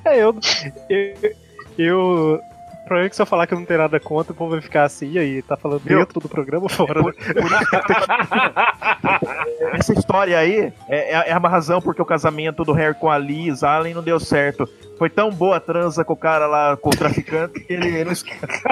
É, 0.04 0.18
eu. 0.22 0.34
Eu. 0.90 1.14
eu 1.78 2.40
problema 2.88 3.06
é 3.06 3.10
que 3.10 3.16
se 3.16 3.22
eu 3.22 3.26
falar 3.26 3.46
que 3.46 3.52
eu 3.54 3.58
não 3.58 3.64
tenho 3.66 3.80
nada 3.80 3.98
contra, 4.00 4.32
o 4.32 4.34
povo 4.34 4.52
vai 4.52 4.60
ficar 4.62 4.84
assim, 4.84 5.12
e 5.12 5.18
aí, 5.18 5.42
tá 5.42 5.56
falando 5.56 5.80
Viu? 5.80 5.98
dentro 5.98 6.20
do 6.20 6.28
programa 6.28 6.64
ou 6.64 6.68
fora? 6.70 7.02
né? 7.02 7.12
Essa 9.74 9.92
história 9.92 10.38
aí 10.38 10.72
é, 10.88 11.14
é- 11.14 11.30
é 11.30 11.36
uma 11.38 11.48
razão 11.48 11.80
porque 11.82 12.00
o 12.00 12.04
casamento 12.06 12.64
do 12.64 12.72
Harry 12.72 12.94
com 12.94 13.10
a 13.10 13.18
Liz 13.18 13.62
Allen 13.62 13.92
não 13.94 14.02
deu 14.02 14.18
certo. 14.18 14.66
Foi 14.98 15.08
tão 15.10 15.30
boa 15.30 15.58
a 15.58 15.60
transa 15.60 16.04
com 16.04 16.14
o 16.14 16.16
cara 16.16 16.46
lá, 16.46 16.76
com 16.76 16.88
o 16.88 16.96
traficante, 16.96 17.60
que 17.60 17.72
ele 17.72 18.04
não 18.04 18.12
esquece. 18.12 18.62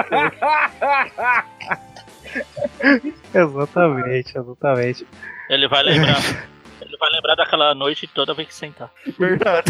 Exatamente, 3.33 4.37
exatamente. 4.37 5.07
Ele 5.49 5.67
vai 5.67 5.83
lembrar. 5.83 6.17
ele 6.81 6.97
vai 6.97 7.09
lembrar 7.11 7.35
daquela 7.35 7.73
noite 7.75 8.07
toda 8.07 8.33
vez 8.33 8.47
que 8.47 8.53
sentar. 8.53 8.89
Verdade. 9.17 9.69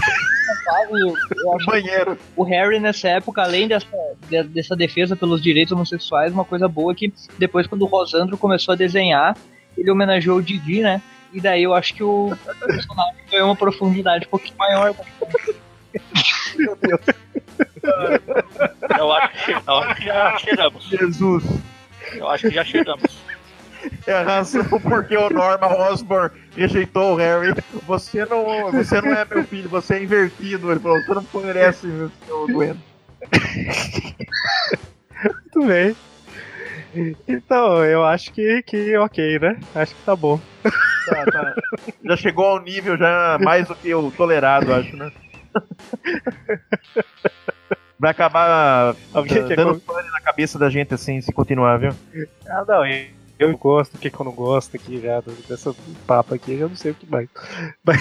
Banheiro. 1.65 2.18
o 2.35 2.44
Harry, 2.44 2.80
nessa 2.80 3.10
época, 3.10 3.41
além 3.41 3.68
dessa, 3.68 3.88
de- 4.30 4.44
dessa 4.44 4.76
defesa 4.76 5.15
pelos 5.15 5.41
direitos 5.41 5.72
homossexuais, 5.72 6.31
uma 6.34 6.45
coisa 6.45 6.68
boa 6.68 6.91
é 6.91 6.95
que 6.95 7.14
depois, 7.38 7.68
quando 7.68 7.81
o 7.84 7.85
Rosandro 7.85 8.38
começou 8.38 8.73
a 8.73 8.76
desenhar, 8.77 9.35
ele 9.77 9.89
homenageou 9.91 10.38
o 10.38 10.41
Didi, 10.41 10.81
né? 10.81 11.02
E 11.34 11.41
daí 11.41 11.64
eu 11.64 11.73
acho 11.73 11.94
que 11.94 12.03
o 12.03 12.35
personagem 12.65 13.15
ganhou 13.30 13.48
uma 13.49 13.56
profundidade 13.56 14.26
um 14.26 14.30
pouquinho 14.30 14.57
maior. 14.57 14.95
Eu 18.98 19.11
acho 19.14 19.45
que, 19.45 19.52
eu 19.52 19.77
acho 19.77 19.95
que 19.95 20.06
já 20.06 20.38
chegamos. 20.38 20.84
Jesus. 20.85 21.44
Eu 22.13 22.29
acho 22.29 22.47
que 22.47 22.55
já 22.55 22.63
chegamos. 22.63 23.17
É 24.05 24.13
a 24.13 24.23
razão 24.23 24.65
porque 24.81 25.15
o 25.15 25.29
Norman 25.29 25.67
Osborn 25.67 26.31
rejeitou 26.55 27.13
o 27.13 27.15
Harry. 27.15 27.53
Você 27.85 28.25
não, 28.25 28.71
você 28.71 29.01
não 29.01 29.13
é 29.13 29.25
meu 29.25 29.43
filho, 29.43 29.69
você 29.69 29.95
é 29.95 30.03
invertido. 30.03 30.71
Ele 30.71 30.79
falou, 30.79 31.01
você 31.03 31.13
não 31.13 31.25
merece, 31.43 31.88
meu 31.88 32.11
doente. 32.47 32.79
Muito 35.23 35.67
bem. 35.67 35.95
Então, 37.27 37.84
eu 37.84 38.05
acho 38.05 38.31
que, 38.34 38.61
que 38.63 38.95
ok, 38.97 39.39
né? 39.39 39.59
Acho 39.75 39.93
que 39.93 40.01
tá 40.03 40.15
bom. 40.15 40.39
Tá, 40.63 41.25
tá. 41.25 41.55
Já 42.03 42.17
chegou 42.17 42.45
ao 42.45 42.61
nível 42.61 42.97
já 42.97 43.38
mais 43.41 43.67
do 43.67 43.75
que 43.75 43.93
o 43.93 44.09
tolerado, 44.11 44.73
acho, 44.73 44.95
né? 44.95 45.11
Vai 47.99 48.11
acabar 48.11 48.95
Alguém 49.14 49.44
dando 49.56 49.80
pane 49.80 50.10
na 50.10 50.22
cabeça 50.22 50.60
da 50.60 50.69
gente 50.69 50.94
assim, 50.94 51.19
se 51.22 51.32
continuar, 51.32 51.78
viu? 51.78 51.91
Ah, 52.48 52.64
não, 52.68 52.86
eu, 52.86 53.07
eu 53.40 53.57
gosto, 53.57 53.95
o 53.95 53.98
que 53.99 54.11
eu 54.14 54.26
não 54.26 54.32
gosto 54.32 54.76
aqui 54.76 54.99
já, 54.99 55.22
dessa 55.48 55.74
papo 56.06 56.34
aqui, 56.34 56.53
eu 56.53 56.60
já 56.60 56.68
não 56.68 56.76
sei 56.76 56.91
o 56.91 56.95
que 56.95 57.10
mais. 57.10 57.28
Mas, 57.84 57.98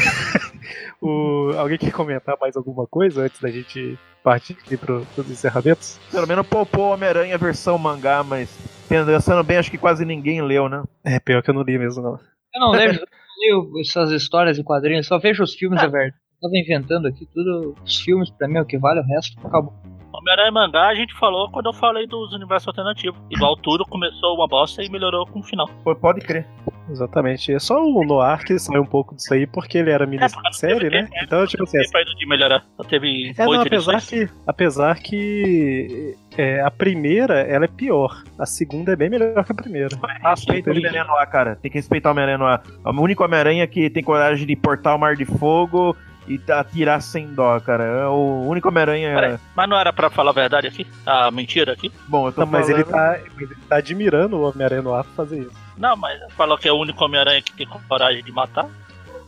o, 1.01 1.52
alguém 1.56 1.78
quer 1.78 1.93
comentar 1.93 2.36
mais 2.40 2.56
alguma 2.56 2.86
coisa 2.86 3.23
antes 3.23 3.40
da 3.40 3.51
gente 3.51 3.98
partir 4.23 4.55
aqui 4.55 4.77
pro, 4.77 5.06
pros 5.14 5.31
encerramentos? 5.31 6.01
Pelo 6.10 6.27
menos 6.27 6.47
poupou 6.47 6.93
Homem-Aranha 6.93 7.39
versão 7.39 7.78
mangá, 7.78 8.24
mas 8.24 8.51
pensando 8.89 9.44
bem, 9.44 9.59
acho 9.59 9.70
que 9.70 9.78
quase 9.78 10.05
ninguém 10.05 10.43
leu, 10.43 10.68
né? 10.68 10.82
É, 11.05 11.20
pior 11.20 11.43
que 11.43 11.51
eu 11.51 11.55
não 11.55 11.62
li 11.62 11.78
mesmo, 11.78 12.02
não. 12.02 12.18
Eu 12.55 12.60
não 12.60 12.70
leio, 12.70 12.90
eu 12.98 13.06
não 13.55 13.66
leio 13.68 13.81
essas 13.81 14.10
histórias 14.10 14.59
e 14.59 14.64
quadrinhos, 14.64 15.06
só 15.06 15.18
vejo 15.18 15.44
os 15.44 15.55
filmes, 15.55 15.81
é 15.81 15.89
verdade. 15.89 16.16
Eu 16.47 16.51
tava 16.51 16.59
inventando 16.59 17.06
aqui 17.09 17.27
tudo, 17.35 17.74
os 17.85 18.01
filmes 18.01 18.31
pra 18.31 18.47
mim 18.48 18.56
é 18.59 18.62
o 18.62 18.64
que 18.66 18.78
vale, 18.78 19.01
o 19.01 19.05
resto 19.05 19.36
acabou. 19.44 19.73
Homem-Aranha 20.12 20.51
mangá 20.51 20.89
a 20.89 20.94
gente 20.94 21.12
falou 21.14 21.51
quando 21.51 21.66
eu 21.66 21.74
falei 21.74 22.06
dos 22.06 22.32
universos 22.32 22.68
alternativos. 22.68 23.20
Igual 23.31 23.55
tudo 23.60 23.85
começou 23.85 24.35
uma 24.35 24.48
bosta 24.48 24.82
e 24.82 24.89
melhorou 24.89 25.27
com 25.27 25.40
o 25.40 25.43
final. 25.43 25.68
Pô, 25.85 25.94
Pode 25.94 26.20
crer. 26.20 26.47
Exatamente. 26.89 27.52
É 27.52 27.59
só 27.59 27.85
o 27.85 28.05
Noir 28.05 28.44
que 28.44 28.56
saiu 28.60 28.81
um 28.82 28.86
pouco 28.86 29.14
disso 29.14 29.35
aí 29.35 29.44
porque 29.47 29.77
ele 29.77 29.90
era 29.90 30.05
É, 30.05 30.06
minissérie, 30.06 30.78
teve 30.78 30.90
né? 30.90 31.02
tempo, 31.02 31.24
Então, 31.24 31.47
tipo 31.47 31.64
assim, 31.64 31.78
Tempo 31.81 31.98
ainda 31.98 32.14
de 32.14 32.27
melhorar. 32.27 32.64
Só 32.77 32.85
teve 32.85 33.32
É, 33.36 33.44
não, 33.44 33.60
apesar 33.60 33.94
edições. 33.94 34.09
que, 34.31 34.35
apesar 34.47 34.98
que 35.02 36.14
é, 36.39 36.60
a 36.62 36.70
primeira 36.70 37.40
ela 37.40 37.64
é 37.64 37.68
pior, 37.68 38.23
a 38.39 38.47
segunda 38.47 38.93
é 38.93 38.97
bem 38.97 39.10
melhor 39.10 39.44
que 39.44 39.52
a 39.52 39.55
primeira. 39.55 39.89
Respeita 40.23 40.70
o 40.70 40.73
Homem-Aranha 40.73 41.05
no 41.05 41.14
ar, 41.16 41.27
cara. 41.27 41.56
Tem 41.56 41.70
que 41.70 41.77
respeitar 41.77 42.09
o 42.09 42.12
Homem-Aranha 42.12 42.39
no 42.39 42.47
ar. 42.47 42.62
É 42.85 42.89
o 42.89 43.01
único 43.02 43.24
Homem-Aranha 43.24 43.66
que 43.66 43.90
tem 43.90 44.02
coragem 44.02 44.47
de 44.47 44.55
portar 44.55 44.94
o 44.94 44.98
mar 44.98 45.16
de 45.16 45.24
fogo 45.24 45.94
e 46.26 46.40
atirar 46.50 47.00
sem 47.02 47.26
dó, 47.34 47.58
cara. 47.60 47.84
É 47.84 48.06
o 48.06 48.44
único 48.46 48.68
Homem-Aranha. 48.68 49.14
Peraí, 49.14 49.38
mas 49.54 49.68
não 49.68 49.78
era 49.78 49.92
pra 49.92 50.10
falar 50.10 50.30
a 50.30 50.34
verdade 50.34 50.66
aqui? 50.66 50.86
A 51.04 51.30
mentira 51.30 51.72
aqui? 51.72 51.90
Bom, 52.08 52.28
eu 52.28 52.32
tô 52.32 52.40
Não, 52.42 52.48
mas 52.48 52.68
ele 52.68 52.84
falando- 52.84 53.14
tá, 53.14 53.20
mas 53.34 53.42
ele 53.50 53.56
tá 53.68 53.76
admirando 53.76 54.36
o 54.36 54.48
Homem-Aranha 54.48 54.82
no 54.82 54.94
ar 54.94 55.04
pra 55.04 55.12
fazer 55.14 55.40
isso. 55.40 55.52
Não, 55.76 55.96
mas 55.96 56.18
falou 56.36 56.56
que 56.58 56.68
é 56.68 56.72
o 56.72 56.76
único 56.76 57.04
Homem-Aranha 57.04 57.42
que 57.42 57.52
tem 57.52 57.66
coragem 57.88 58.22
de 58.24 58.32
matar. 58.32 58.66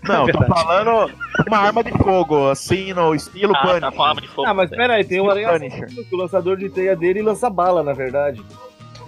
Não, 0.02 0.26
tô 0.26 0.38
Verdade. 0.38 0.48
falando 0.62 1.10
uma 1.46 1.58
arma 1.58 1.82
de 1.82 1.90
fogo, 1.98 2.48
assim, 2.50 2.92
no 2.92 3.14
estilo 3.14 3.52
Ah, 3.56 3.60
Punisher. 3.60 3.80
tá 3.80 3.90
com 3.92 4.02
arma 4.02 4.20
de 4.20 4.28
fogo. 4.28 4.48
Ah, 4.48 4.54
mas 4.54 4.70
peraí, 4.70 5.04
tem 5.04 5.20
o 5.20 5.28
Aranha 5.28 5.58
que 5.58 6.14
o 6.14 6.16
lançador 6.16 6.56
de 6.56 6.68
teia 6.70 6.94
dele 6.94 7.20
lança 7.20 7.50
bala, 7.50 7.82
na 7.82 7.92
verdade. 7.92 8.40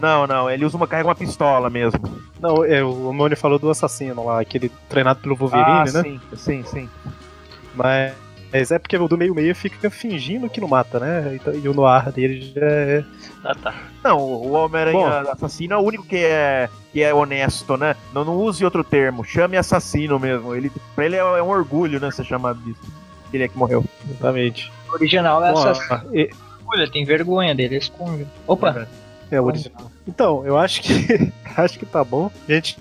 Não, 0.01 0.27
não, 0.27 0.51
ele 0.51 0.65
usa 0.65 0.77
uma, 0.77 0.87
carrega 0.89 1.09
uma 1.09 1.15
pistola 1.15 1.69
mesmo. 1.71 2.01
Não, 2.41 2.65
é, 2.65 2.83
o 2.83 3.13
Moni 3.13 3.37
falou 3.37 3.59
do 3.59 3.69
assassino 3.71 4.25
lá, 4.25 4.41
aquele 4.41 4.69
treinado 4.89 5.21
pelo 5.21 5.37
Wolverine, 5.37 5.69
ah, 5.69 5.85
né? 5.85 6.03
sim, 6.03 6.21
sim, 6.35 6.63
sim. 6.65 6.89
Mas, 7.75 8.13
mas 8.53 8.71
é 8.71 8.79
porque 8.79 8.97
o 8.97 9.07
do 9.09 9.17
meio-meio 9.19 9.55
fica 9.55 9.89
fingindo 9.91 10.49
que 10.51 10.61
não 10.61 10.69
mata, 10.69 10.99
né? 10.99 11.33
Então, 11.35 11.55
e 11.55 11.69
o 11.69 11.75
Noir 11.75 12.11
dele 12.13 12.53
já 12.55 12.61
é. 12.67 13.05
Ah, 13.45 13.55
tá. 13.55 13.75
Não, 14.03 14.19
o 14.19 14.53
Homem-Aranha 14.53 15.21
assassino 15.33 15.75
é 15.75 15.77
o 15.77 15.81
único 15.83 16.05
que 16.05 16.17
é, 16.17 16.69
que 16.93 17.03
é 17.03 17.13
honesto, 17.15 17.77
né? 17.77 17.95
Não, 18.13 18.25
não 18.25 18.37
use 18.37 18.65
outro 18.65 18.83
termo, 18.83 19.25
chame 19.25 19.57
assassino 19.57 20.19
mesmo. 20.19 20.55
Ele, 20.55 20.71
pra 20.95 21.05
ele 21.07 21.17
é, 21.17 21.21
é 21.21 21.43
um 21.43 21.49
orgulho, 21.49 22.01
né, 22.01 22.11
ser 22.11 22.25
chamado 22.25 22.59
disso. 22.61 22.81
Ele 23.33 23.45
é 23.45 23.49
que 23.49 23.57
morreu. 23.57 23.85
Exatamente. 24.09 24.73
O 24.91 24.95
original 24.95 25.45
é 25.45 25.53
Bom, 25.53 25.69
essa 25.69 26.05
e- 26.13 26.31
escolha, 26.59 26.91
tem 26.91 27.05
vergonha 27.05 27.55
dele, 27.55 27.77
esconde. 27.77 28.27
Opa, 28.47 28.89
É 29.31 29.41
o 29.41 29.45
original. 29.45 29.91
Então, 30.09 30.45
eu 30.45 30.59
acho 30.59 30.83
que 30.83 31.33
acho 31.57 31.79
que 31.79 31.87
tá 31.87 32.03
bom. 32.03 32.31
A 32.49 32.53
gente 32.53 32.77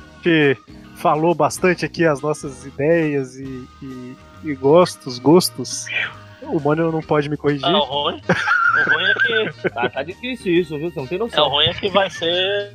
falou 0.95 1.33
bastante 1.35 1.85
aqui 1.85 2.05
as 2.05 2.21
nossas 2.21 2.65
ideias 2.65 3.35
e, 3.37 3.63
e- 3.83 4.15
e 4.43 4.53
gostos, 4.55 5.19
gostos. 5.19 5.85
O 6.43 6.59
Mônio 6.59 6.91
não 6.91 7.01
pode 7.01 7.29
me 7.29 7.37
corrigir. 7.37 7.65
Ah, 7.65 7.77
o 7.77 7.83
ruim. 7.83 8.21
O 8.27 8.89
ruim 8.93 9.03
é 9.05 9.13
que. 9.51 9.69
Tá, 9.69 9.89
tá 9.89 10.03
difícil 10.03 10.53
isso, 10.53 10.77
viu? 10.77 10.89
Você 10.89 10.99
não 10.99 11.07
tem 11.07 11.17
É, 11.19 11.21
o 11.21 11.25
noção. 11.25 11.49
ruim 11.49 11.65
é 11.65 11.73
que 11.73 11.89
vai 11.89 12.09
ser. 12.09 12.73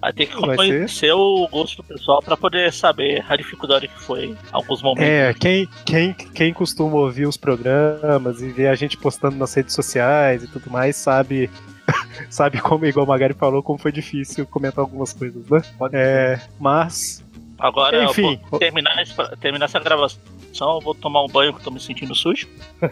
Vai 0.00 0.12
ter 0.14 0.26
que 0.26 0.34
conhecer 0.34 1.12
o 1.12 1.46
gosto 1.48 1.76
do 1.76 1.84
pessoal 1.84 2.22
pra 2.22 2.34
poder 2.34 2.72
saber 2.72 3.22
a 3.28 3.36
dificuldade 3.36 3.86
que 3.86 4.00
foi 4.00 4.26
em 4.26 4.36
alguns 4.50 4.82
momentos. 4.82 5.06
É, 5.06 5.34
quem, 5.34 5.68
quem, 5.84 6.14
quem 6.14 6.54
costuma 6.54 6.96
ouvir 6.96 7.26
os 7.26 7.36
programas 7.36 8.40
e 8.40 8.48
ver 8.48 8.68
a 8.68 8.74
gente 8.74 8.96
postando 8.96 9.36
nas 9.36 9.52
redes 9.52 9.74
sociais 9.74 10.42
e 10.42 10.46
tudo 10.48 10.70
mais, 10.70 10.96
sabe, 10.96 11.50
sabe 12.30 12.62
como, 12.62 12.86
igual 12.86 13.04
o 13.04 13.08
Magari 13.10 13.34
falou, 13.34 13.62
como 13.62 13.78
foi 13.78 13.92
difícil 13.92 14.46
comentar 14.46 14.82
algumas 14.82 15.12
coisas, 15.12 15.46
né? 15.50 15.60
É, 15.92 16.40
mas, 16.58 17.22
Agora, 17.60 18.04
Enfim. 18.04 18.40
eu 18.42 18.48
vou 18.50 18.58
terminar, 18.58 19.00
esse- 19.02 19.36
terminar 19.36 19.66
essa 19.66 19.78
gravação, 19.78 20.18
eu 20.58 20.80
vou 20.80 20.94
tomar 20.94 21.22
um 21.22 21.28
banho 21.28 21.52
que 21.52 21.60
eu 21.60 21.64
tô 21.64 21.70
me 21.70 21.78
sentindo 21.78 22.14
sujo. 22.14 22.48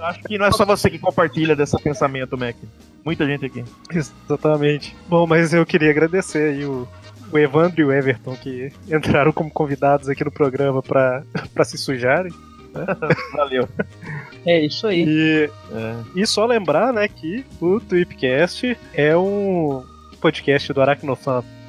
Acho 0.00 0.20
que 0.24 0.38
não 0.38 0.46
é 0.46 0.52
só 0.52 0.64
você 0.64 0.90
que 0.90 0.98
compartilha 0.98 1.54
desse 1.56 1.80
pensamento, 1.82 2.36
Mac. 2.36 2.56
Muita 3.04 3.24
gente 3.26 3.46
aqui. 3.46 3.64
Exatamente. 3.92 4.94
Bom, 5.08 5.26
mas 5.26 5.52
eu 5.54 5.64
queria 5.64 5.90
agradecer 5.90 6.52
aí 6.54 6.64
o, 6.64 6.86
o 7.32 7.38
Evandro 7.38 7.80
e 7.80 7.84
o 7.84 7.92
Everton 7.92 8.36
que 8.36 8.72
entraram 8.88 9.32
como 9.32 9.50
convidados 9.50 10.08
aqui 10.08 10.24
no 10.24 10.30
programa 10.30 10.82
pra, 10.82 11.22
pra 11.54 11.64
se 11.64 11.78
sujarem. 11.78 12.32
Valeu. 13.34 13.68
É 14.46 14.60
isso 14.64 14.86
aí. 14.86 15.04
E, 15.06 15.50
É. 15.72 15.96
e 16.20 16.26
só 16.26 16.46
lembrar, 16.46 16.92
né, 16.92 17.08
que 17.08 17.44
o 17.60 17.80
Tweepcast 17.80 18.76
é 18.94 19.16
um 19.16 19.82
podcast 20.20 20.72
do 20.72 20.80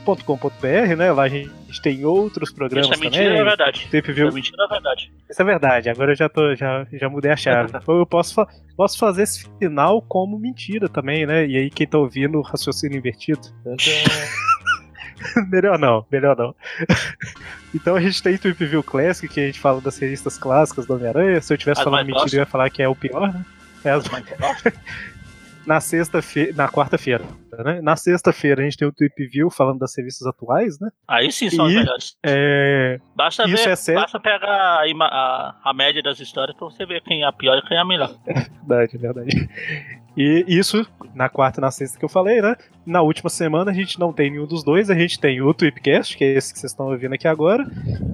aracnofan.com.br, 0.06 0.95
né? 0.98 1.11
Lá 1.11 1.23
a 1.23 1.28
gente 1.30 1.52
tem 1.82 2.03
outros 2.06 2.52
programas 2.52 2.90
Isso 2.90 2.99
é 2.99 3.03
mentira, 3.03 3.23
também. 3.26 3.40
é 3.40 3.44
verdade. 3.44 3.88
Tweep 3.90 4.06
Isso 4.07 4.15
View 4.15 4.28
é 4.28 4.32
mentira, 4.32 4.57
é 4.64 4.68
verdade. 4.68 5.11
Isso 5.30 5.41
é 5.41 5.45
verdade, 5.45 5.90
agora 5.90 6.11
eu 6.11 6.15
já, 6.15 6.30
tô, 6.30 6.56
já, 6.56 6.86
já 6.91 7.10
mudei 7.10 7.32
a 7.32 7.36
chave. 7.38 7.72
Eu 7.88 8.06
posso, 8.06 8.34
fa- 8.34 8.48
posso 8.76 8.98
fazer 8.98 9.23
esse 9.23 9.48
final 9.60 10.02
como 10.02 10.38
mentira 10.40 10.88
também, 10.90 11.26
né? 11.26 11.45
E 11.45 11.57
aí 11.57 11.69
quem 11.69 11.88
tá 11.88 11.98
ouvindo, 11.98 12.41
raciocínio 12.41 12.98
invertido. 12.98 13.41
melhor 15.52 15.78
não, 15.78 16.06
melhor 16.11 16.36
não. 16.36 16.56
então 17.73 17.95
a 17.95 18.02
gente 18.02 18.22
tem 18.23 18.38
Tweep 18.38 18.65
View 18.65 18.84
Classic, 18.84 19.32
que 19.32 19.40
a 19.40 19.45
gente 19.45 19.60
fala 19.60 19.80
das 19.82 19.98
revistas 19.98 20.38
clássicas 20.38 20.86
do 20.86 20.95
Homem-Aranha. 20.95 21.40
Se 21.41 21.53
eu 21.53 21.57
tivesse 21.57 21.82
As 21.82 21.86
falando 21.86 22.06
mentira, 22.07 22.36
eu 22.36 22.40
ia 22.40 22.45
falar 22.45 22.69
que 22.69 22.82
é 22.82 22.88
o 22.88 22.95
pior, 22.95 23.32
né? 23.34 23.45
É 23.84 23.91
as- 23.91 24.06
na 25.65 25.80
sexta-feira, 25.80 26.53
na 26.56 26.68
quarta-feira, 26.68 27.23
né? 27.64 27.82
Na 27.82 27.95
sexta-feira 27.95 28.61
a 28.61 28.64
gente 28.64 28.78
tem 28.78 28.88
o 28.88 28.91
Tweep 28.94 29.28
View 29.28 29.49
falando 29.49 29.80
das 29.80 29.95
revistas 29.98 30.28
atuais, 30.28 30.80
né? 30.80 30.90
Aí 31.07 31.32
sim 31.32 31.49
são 31.49 31.69
E- 31.69 31.76
melhores. 31.76 32.15
É, 32.23 32.99
Basta, 33.15 33.44
Isso 33.48 33.64
ver, 33.64 33.69
é 33.72 33.76
sério? 33.76 34.02
basta 34.02 34.19
pegar 34.19 34.48
a, 34.49 34.84
a, 34.84 35.56
a 35.65 35.73
média 35.73 36.02
das 36.02 36.19
histórias 36.19 36.56
pra 36.57 36.65
você 36.68 36.86
ver 36.86 37.02
quem 37.03 37.23
é 37.23 37.26
a 37.26 37.32
pior 37.32 37.57
e 37.57 37.61
quem 37.68 37.78
é 37.78 37.80
a 37.82 37.86
melhor. 37.86 38.15
Verdade, 38.68 38.98
verdade. 38.98 39.49
E 40.15 40.45
isso 40.48 40.86
na 41.15 41.28
quarta 41.30 41.60
e 41.60 41.61
na 41.61 41.72
sexta 41.72 41.98
que 41.98 42.06
eu 42.06 42.10
falei, 42.10 42.41
né? 42.41 42.56
Na 42.86 43.02
última 43.02 43.30
semana 43.30 43.72
a 43.72 43.73
gente 43.73 43.99
não 43.99 44.14
tem 44.14 44.30
nenhum 44.32 44.45
dos 44.45 44.64
dois, 44.64 44.90
a 44.90 44.94
gente 44.94 45.19
tem 45.19 45.41
o 45.41 45.53
Tweepcast, 45.53 46.15
que 46.18 46.23
é 46.23 46.34
esse 46.34 46.53
que 46.53 46.60
vocês 46.60 46.72
estão 46.72 46.88
ouvindo 46.88 47.14
aqui 47.14 47.28
agora, 47.28 47.65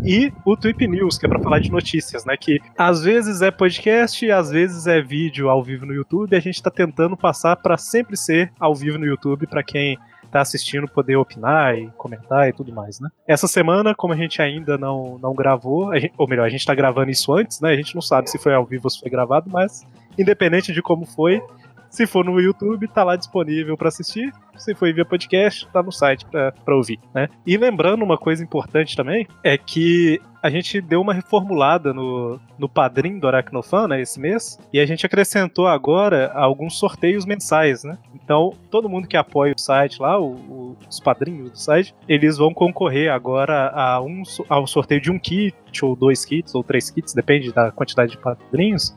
e 0.04 0.32
o 0.46 0.56
Tweep 0.58 0.88
News, 0.88 1.18
que 1.18 1.26
é 1.26 1.30
pra 1.30 1.40
falar 1.40 1.60
de 1.60 1.72
notícias, 1.72 2.26
né? 2.26 2.36
Que 2.38 2.60
às 2.78 3.04
vezes 3.04 3.42
é 3.42 3.52
podcast, 3.52 4.30
às 4.32 4.50
vezes 4.50 4.88
é 4.88 5.02
vídeo 5.02 5.50
ao 5.50 5.64
vivo 5.64 5.86
no 5.86 5.94
YouTube, 5.94 6.32
e 6.34 6.36
a 6.36 6.40
gente 6.40 6.62
tá 6.64 6.72
tentando 6.72 7.16
passar 7.18 7.56
pra 7.58 7.78
sempre 7.78 8.16
ser 8.18 8.52
ao 8.60 8.74
vivo 8.74 8.98
no 8.98 9.06
YouTube 9.06 9.37
pra 9.46 9.62
quem 9.62 9.98
tá 10.32 10.42
assistindo 10.42 10.88
poder 10.88 11.16
opinar 11.16 11.78
e 11.78 11.88
comentar 11.98 12.50
e 12.50 12.54
tudo 12.54 12.74
mais, 12.74 13.00
né? 13.00 13.10
Essa 13.28 13.48
semana, 13.48 13.94
como 13.96 14.14
a 14.14 14.18
gente 14.18 14.42
ainda 14.42 14.78
não, 14.78 15.18
não 15.22 15.34
gravou, 15.34 15.94
gente- 16.00 16.14
ou 16.18 16.28
melhor, 16.28 16.46
a 16.46 16.50
gente 16.50 16.66
tá 16.66 16.74
gravando 16.76 17.12
isso 17.12 17.34
antes, 17.34 17.62
né? 17.62 17.70
A 17.72 17.76
gente 17.76 17.96
não 17.96 18.02
sabe 18.02 18.30
se 18.30 18.38
foi 18.38 18.54
ao 18.54 18.66
vivo 18.66 18.86
ou 18.86 18.90
se 18.90 19.00
foi 19.00 19.10
gravado, 19.10 19.50
mas 19.50 19.86
independente 20.18 20.74
de 20.74 20.82
como 20.82 21.06
foi, 21.06 21.42
se 21.90 22.06
for 22.06 22.26
no 22.26 22.40
YouTube, 22.42 22.88
tá 22.90 23.04
lá 23.04 23.16
disponível 23.16 23.78
pra 23.78 23.88
assistir. 23.88 24.34
Se 24.58 24.76
for 24.76 24.92
via 24.94 25.06
podcast, 25.06 25.66
tá 25.72 25.82
no 25.82 25.92
site 25.92 26.26
pra 26.26 26.76
ouvir, 26.76 27.00
né? 27.14 27.30
E 27.46 27.56
lembrando 27.56 28.04
uma 28.04 28.18
coisa 28.18 28.44
importante 28.44 28.98
também, 28.98 29.26
é 29.44 29.58
que 29.58 30.20
a 30.48 30.50
gente 30.50 30.80
deu 30.82 31.02
uma 31.02 31.14
reformulada 31.14 31.94
no, 31.94 32.40
no 32.58 32.70
padrinho 32.70 33.20
do 33.20 33.28
Aracnofan, 33.28 33.88
né, 33.90 34.02
esse 34.02 34.20
mês, 34.20 34.58
e 34.72 34.80
a 34.80 34.86
gente 34.86 35.06
acrescentou 35.06 35.68
agora 35.68 36.32
alguns 36.34 36.80
sorteios 36.80 37.26
mensais, 37.26 37.84
né? 37.84 37.98
Então, 38.16 38.54
todo 38.72 38.90
mundo 38.90 39.08
que 39.08 39.18
apoia 39.18 39.54
o 39.56 39.60
site 39.60 40.02
lá, 40.02 40.20
o- 40.20 40.34
o- 40.34 40.78
os 40.90 41.00
padrinhos 41.00 41.52
do 41.52 41.58
site, 41.60 41.94
eles 42.08 42.38
vão 42.38 42.54
concorrer 42.54 43.12
agora 43.12 43.70
a 43.76 44.02
um, 44.02 44.24
ao 44.50 44.66
sorteio 44.66 45.02
de 45.02 45.12
um 45.12 45.20
kit, 45.20 45.56
ou 45.84 45.96
dois 45.96 46.24
kits, 46.26 46.56
ou 46.56 46.64
três 46.64 46.90
kits, 46.90 47.14
depende 47.14 47.52
da 47.54 47.72
quantidade 47.72 48.12
de 48.12 48.18
padrinhos. 48.18 48.96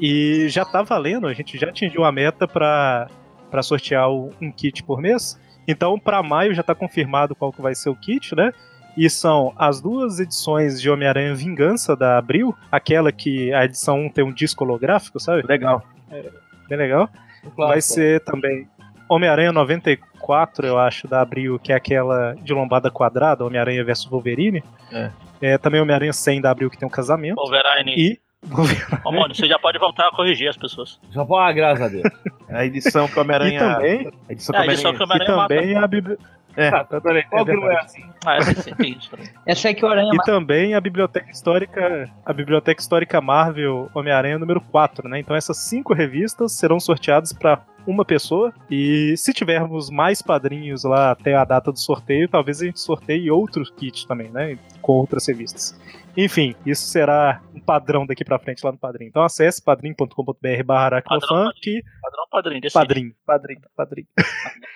E 0.00 0.48
já 0.48 0.64
tá 0.64 0.82
valendo, 0.82 1.26
a 1.26 1.32
gente 1.34 1.58
já 1.58 1.68
atingiu 1.68 2.04
a 2.04 2.10
meta 2.12 2.48
para 2.48 3.08
sortear 3.62 4.10
um 4.10 4.50
kit 4.50 4.82
por 4.82 5.00
mês. 5.00 5.38
Então, 5.68 5.98
para 5.98 6.22
maio 6.22 6.54
já 6.54 6.62
tá 6.62 6.74
confirmado 6.74 7.34
qual 7.34 7.52
que 7.52 7.60
vai 7.62 7.74
ser 7.74 7.90
o 7.90 7.94
kit, 7.96 8.34
né? 8.34 8.52
E 9.00 9.08
são 9.08 9.54
as 9.56 9.80
duas 9.80 10.20
edições 10.20 10.78
de 10.78 10.90
Homem-Aranha 10.90 11.34
Vingança 11.34 11.96
da 11.96 12.18
Abril, 12.18 12.54
aquela 12.70 13.10
que 13.10 13.50
a 13.54 13.64
edição 13.64 13.98
1 13.98 14.10
tem 14.10 14.22
um 14.24 14.30
disco 14.32 14.62
holográfico, 14.62 15.18
sabe? 15.18 15.42
Legal. 15.48 15.82
Bem 16.68 16.76
legal. 16.78 17.08
Vai 17.56 17.80
ser 17.80 18.20
também 18.20 18.68
Homem-Aranha 19.08 19.52
94, 19.52 20.66
eu 20.66 20.78
acho, 20.78 21.08
da 21.08 21.22
Abril, 21.22 21.58
que 21.58 21.72
é 21.72 21.76
aquela 21.76 22.34
de 22.42 22.52
lombada 22.52 22.90
quadrada, 22.90 23.42
Homem-Aranha 23.44 23.82
vs 23.82 24.04
Wolverine. 24.04 24.62
É. 24.92 25.10
É, 25.40 25.56
também 25.56 25.80
Homem-Aranha 25.80 26.12
100 26.12 26.42
da 26.42 26.50
Abril, 26.50 26.68
que 26.68 26.76
tem 26.76 26.86
um 26.86 26.90
casamento. 26.90 27.36
Wolverine. 27.36 27.94
E 27.96 28.20
Ô, 29.04 29.12
Mônio, 29.12 29.34
você 29.34 29.46
já 29.46 29.58
pode 29.58 29.78
voltar 29.78 30.08
a 30.08 30.10
corrigir 30.10 30.48
as 30.48 30.56
pessoas. 30.56 30.98
Já 31.10 31.24
foi 31.26 31.36
uma 31.38 31.52
graças 31.52 31.84
a 31.84 31.88
Deus. 31.88 32.02
A 32.48 32.64
edição 32.64 33.08
E 33.14 33.18
Homem-Aranha. 33.18 33.58
também, 33.60 34.12
A 34.28 34.32
edição 34.32 34.54
É, 34.54 34.58
que 34.60 34.66
o 34.66 34.70
a 34.70 34.72
edição 34.72 34.92
que 34.94 35.02
o 35.02 35.04
Homem-Aranha. 35.04 35.30
e 35.30 35.32
Homem-Aranha 35.32 35.48
também 35.48 35.76
a 35.76 35.86
Bibli... 35.86 36.18
É. 36.56 36.68
Ah, 36.68 36.84
tá, 36.84 37.00
peraí, 37.00 37.22
Qual 37.24 37.42
é 37.42 37.44
que 37.44 37.52
não 37.56 37.70
é 37.70 37.80
assim? 37.80 38.02
Ah, 38.24 38.36
essa 38.36 38.70
também. 38.70 38.98
Essa 39.46 39.68
é 39.68 39.74
que 39.74 39.84
o 39.84 39.88
Aranha 39.88 40.10
E 40.12 40.16
mata. 40.16 40.30
também 40.32 40.74
a 40.74 40.80
Biblioteca 40.80 41.30
Histórica, 41.30 42.10
a 42.24 42.32
Biblioteca 42.32 42.80
Histórica 42.80 43.20
Marvel 43.20 43.88
Homem-Aranha 43.94 44.38
número 44.38 44.60
4, 44.60 45.08
né? 45.08 45.20
Então 45.20 45.36
essas 45.36 45.56
cinco 45.58 45.94
revistas 45.94 46.52
serão 46.52 46.80
sorteadas 46.80 47.32
para 47.32 47.62
uma 47.86 48.04
pessoa 48.04 48.52
e 48.70 49.14
se 49.16 49.32
tivermos 49.32 49.88
mais 49.90 50.20
padrinhos 50.20 50.84
lá 50.84 51.12
até 51.12 51.34
a 51.34 51.44
data 51.44 51.72
do 51.72 51.78
sorteio, 51.78 52.28
talvez 52.28 52.60
a 52.60 52.66
gente 52.66 52.78
sorteie 52.78 53.30
outros 53.30 53.70
kits 53.70 54.04
também, 54.04 54.30
né? 54.30 54.58
Com 54.82 54.92
outras 54.94 55.26
revistas. 55.26 55.78
Enfim, 56.16 56.54
isso 56.66 56.86
será 56.88 57.40
um 57.54 57.60
padrão 57.60 58.04
daqui 58.04 58.24
pra 58.24 58.38
frente 58.38 58.64
lá 58.64 58.72
no 58.72 58.78
Padrim. 58.78 59.06
Então 59.06 59.22
acesse 59.22 59.62
padrim.com.br 59.64 60.64
barra 60.64 60.84
aracnofan 60.86 61.26
Padrão, 61.28 61.52
que... 61.62 61.82
Padrão 62.02 62.24
padrinho 62.30 62.60
Padrim, 62.72 63.14
padrim, 63.24 63.56
padrim. 63.76 64.06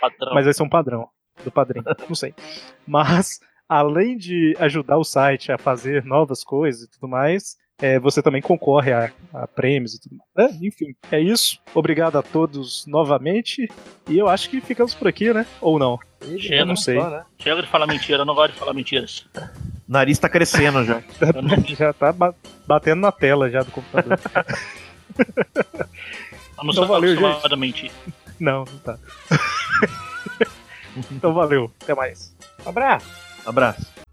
padrão. 0.00 0.32
Mas 0.34 0.44
vai 0.44 0.54
ser 0.54 0.62
um 0.62 0.68
padrão 0.68 1.08
do 1.42 1.50
padrinho, 1.50 1.84
não 2.08 2.14
sei. 2.14 2.34
Mas, 2.86 3.40
além 3.68 4.16
de 4.16 4.54
ajudar 4.60 4.98
o 4.98 5.04
site 5.04 5.50
a 5.50 5.58
fazer 5.58 6.04
novas 6.04 6.44
coisas 6.44 6.82
e 6.84 6.90
tudo 6.90 7.08
mais, 7.08 7.56
é, 7.80 7.98
você 7.98 8.22
também 8.22 8.40
concorre 8.40 8.92
a, 8.92 9.10
a 9.32 9.48
prêmios 9.48 9.94
e 9.94 10.00
tudo 10.00 10.16
mais. 10.36 10.52
né? 10.52 10.58
Enfim, 10.62 10.94
é 11.10 11.18
isso. 11.20 11.58
Obrigado 11.74 12.16
a 12.16 12.22
todos 12.22 12.86
novamente. 12.86 13.68
E 14.08 14.16
eu 14.16 14.28
acho 14.28 14.48
que 14.48 14.60
ficamos 14.60 14.94
por 14.94 15.08
aqui, 15.08 15.32
né? 15.34 15.44
Ou 15.60 15.76
não? 15.78 15.98
Chega, 16.38 16.56
Eu 16.62 16.66
não 16.66 16.76
sei. 16.76 17.00
Só, 17.00 17.10
né? 17.10 17.24
Chega 17.38 17.62
de 17.62 17.68
falar 17.68 17.86
mentira, 17.88 18.22
eu 18.22 18.24
não 18.24 18.34
gosto 18.34 18.52
de 18.52 18.58
falar 18.58 18.72
mentiras. 18.74 19.26
O 19.36 19.92
nariz 19.92 20.18
tá 20.20 20.28
crescendo 20.28 20.84
já. 20.84 21.02
Já 21.76 21.92
tá 21.92 22.12
ba- 22.12 22.34
batendo 22.66 23.00
na 23.00 23.10
tela 23.12 23.50
já 23.50 23.62
do 23.62 23.70
computador. 23.72 24.18
eu 25.18 26.64
não 26.64 26.70
Então 26.72 26.86
valeu, 26.86 27.16
a 27.26 27.56
mentir. 27.56 27.90
não, 28.40 28.60
não 28.64 28.78
tá. 28.78 28.98
Então 31.10 31.32
valeu. 31.34 31.70
Até 31.82 31.94
mais. 31.94 32.34
Abraço. 32.64 33.06
Abraço. 33.46 34.03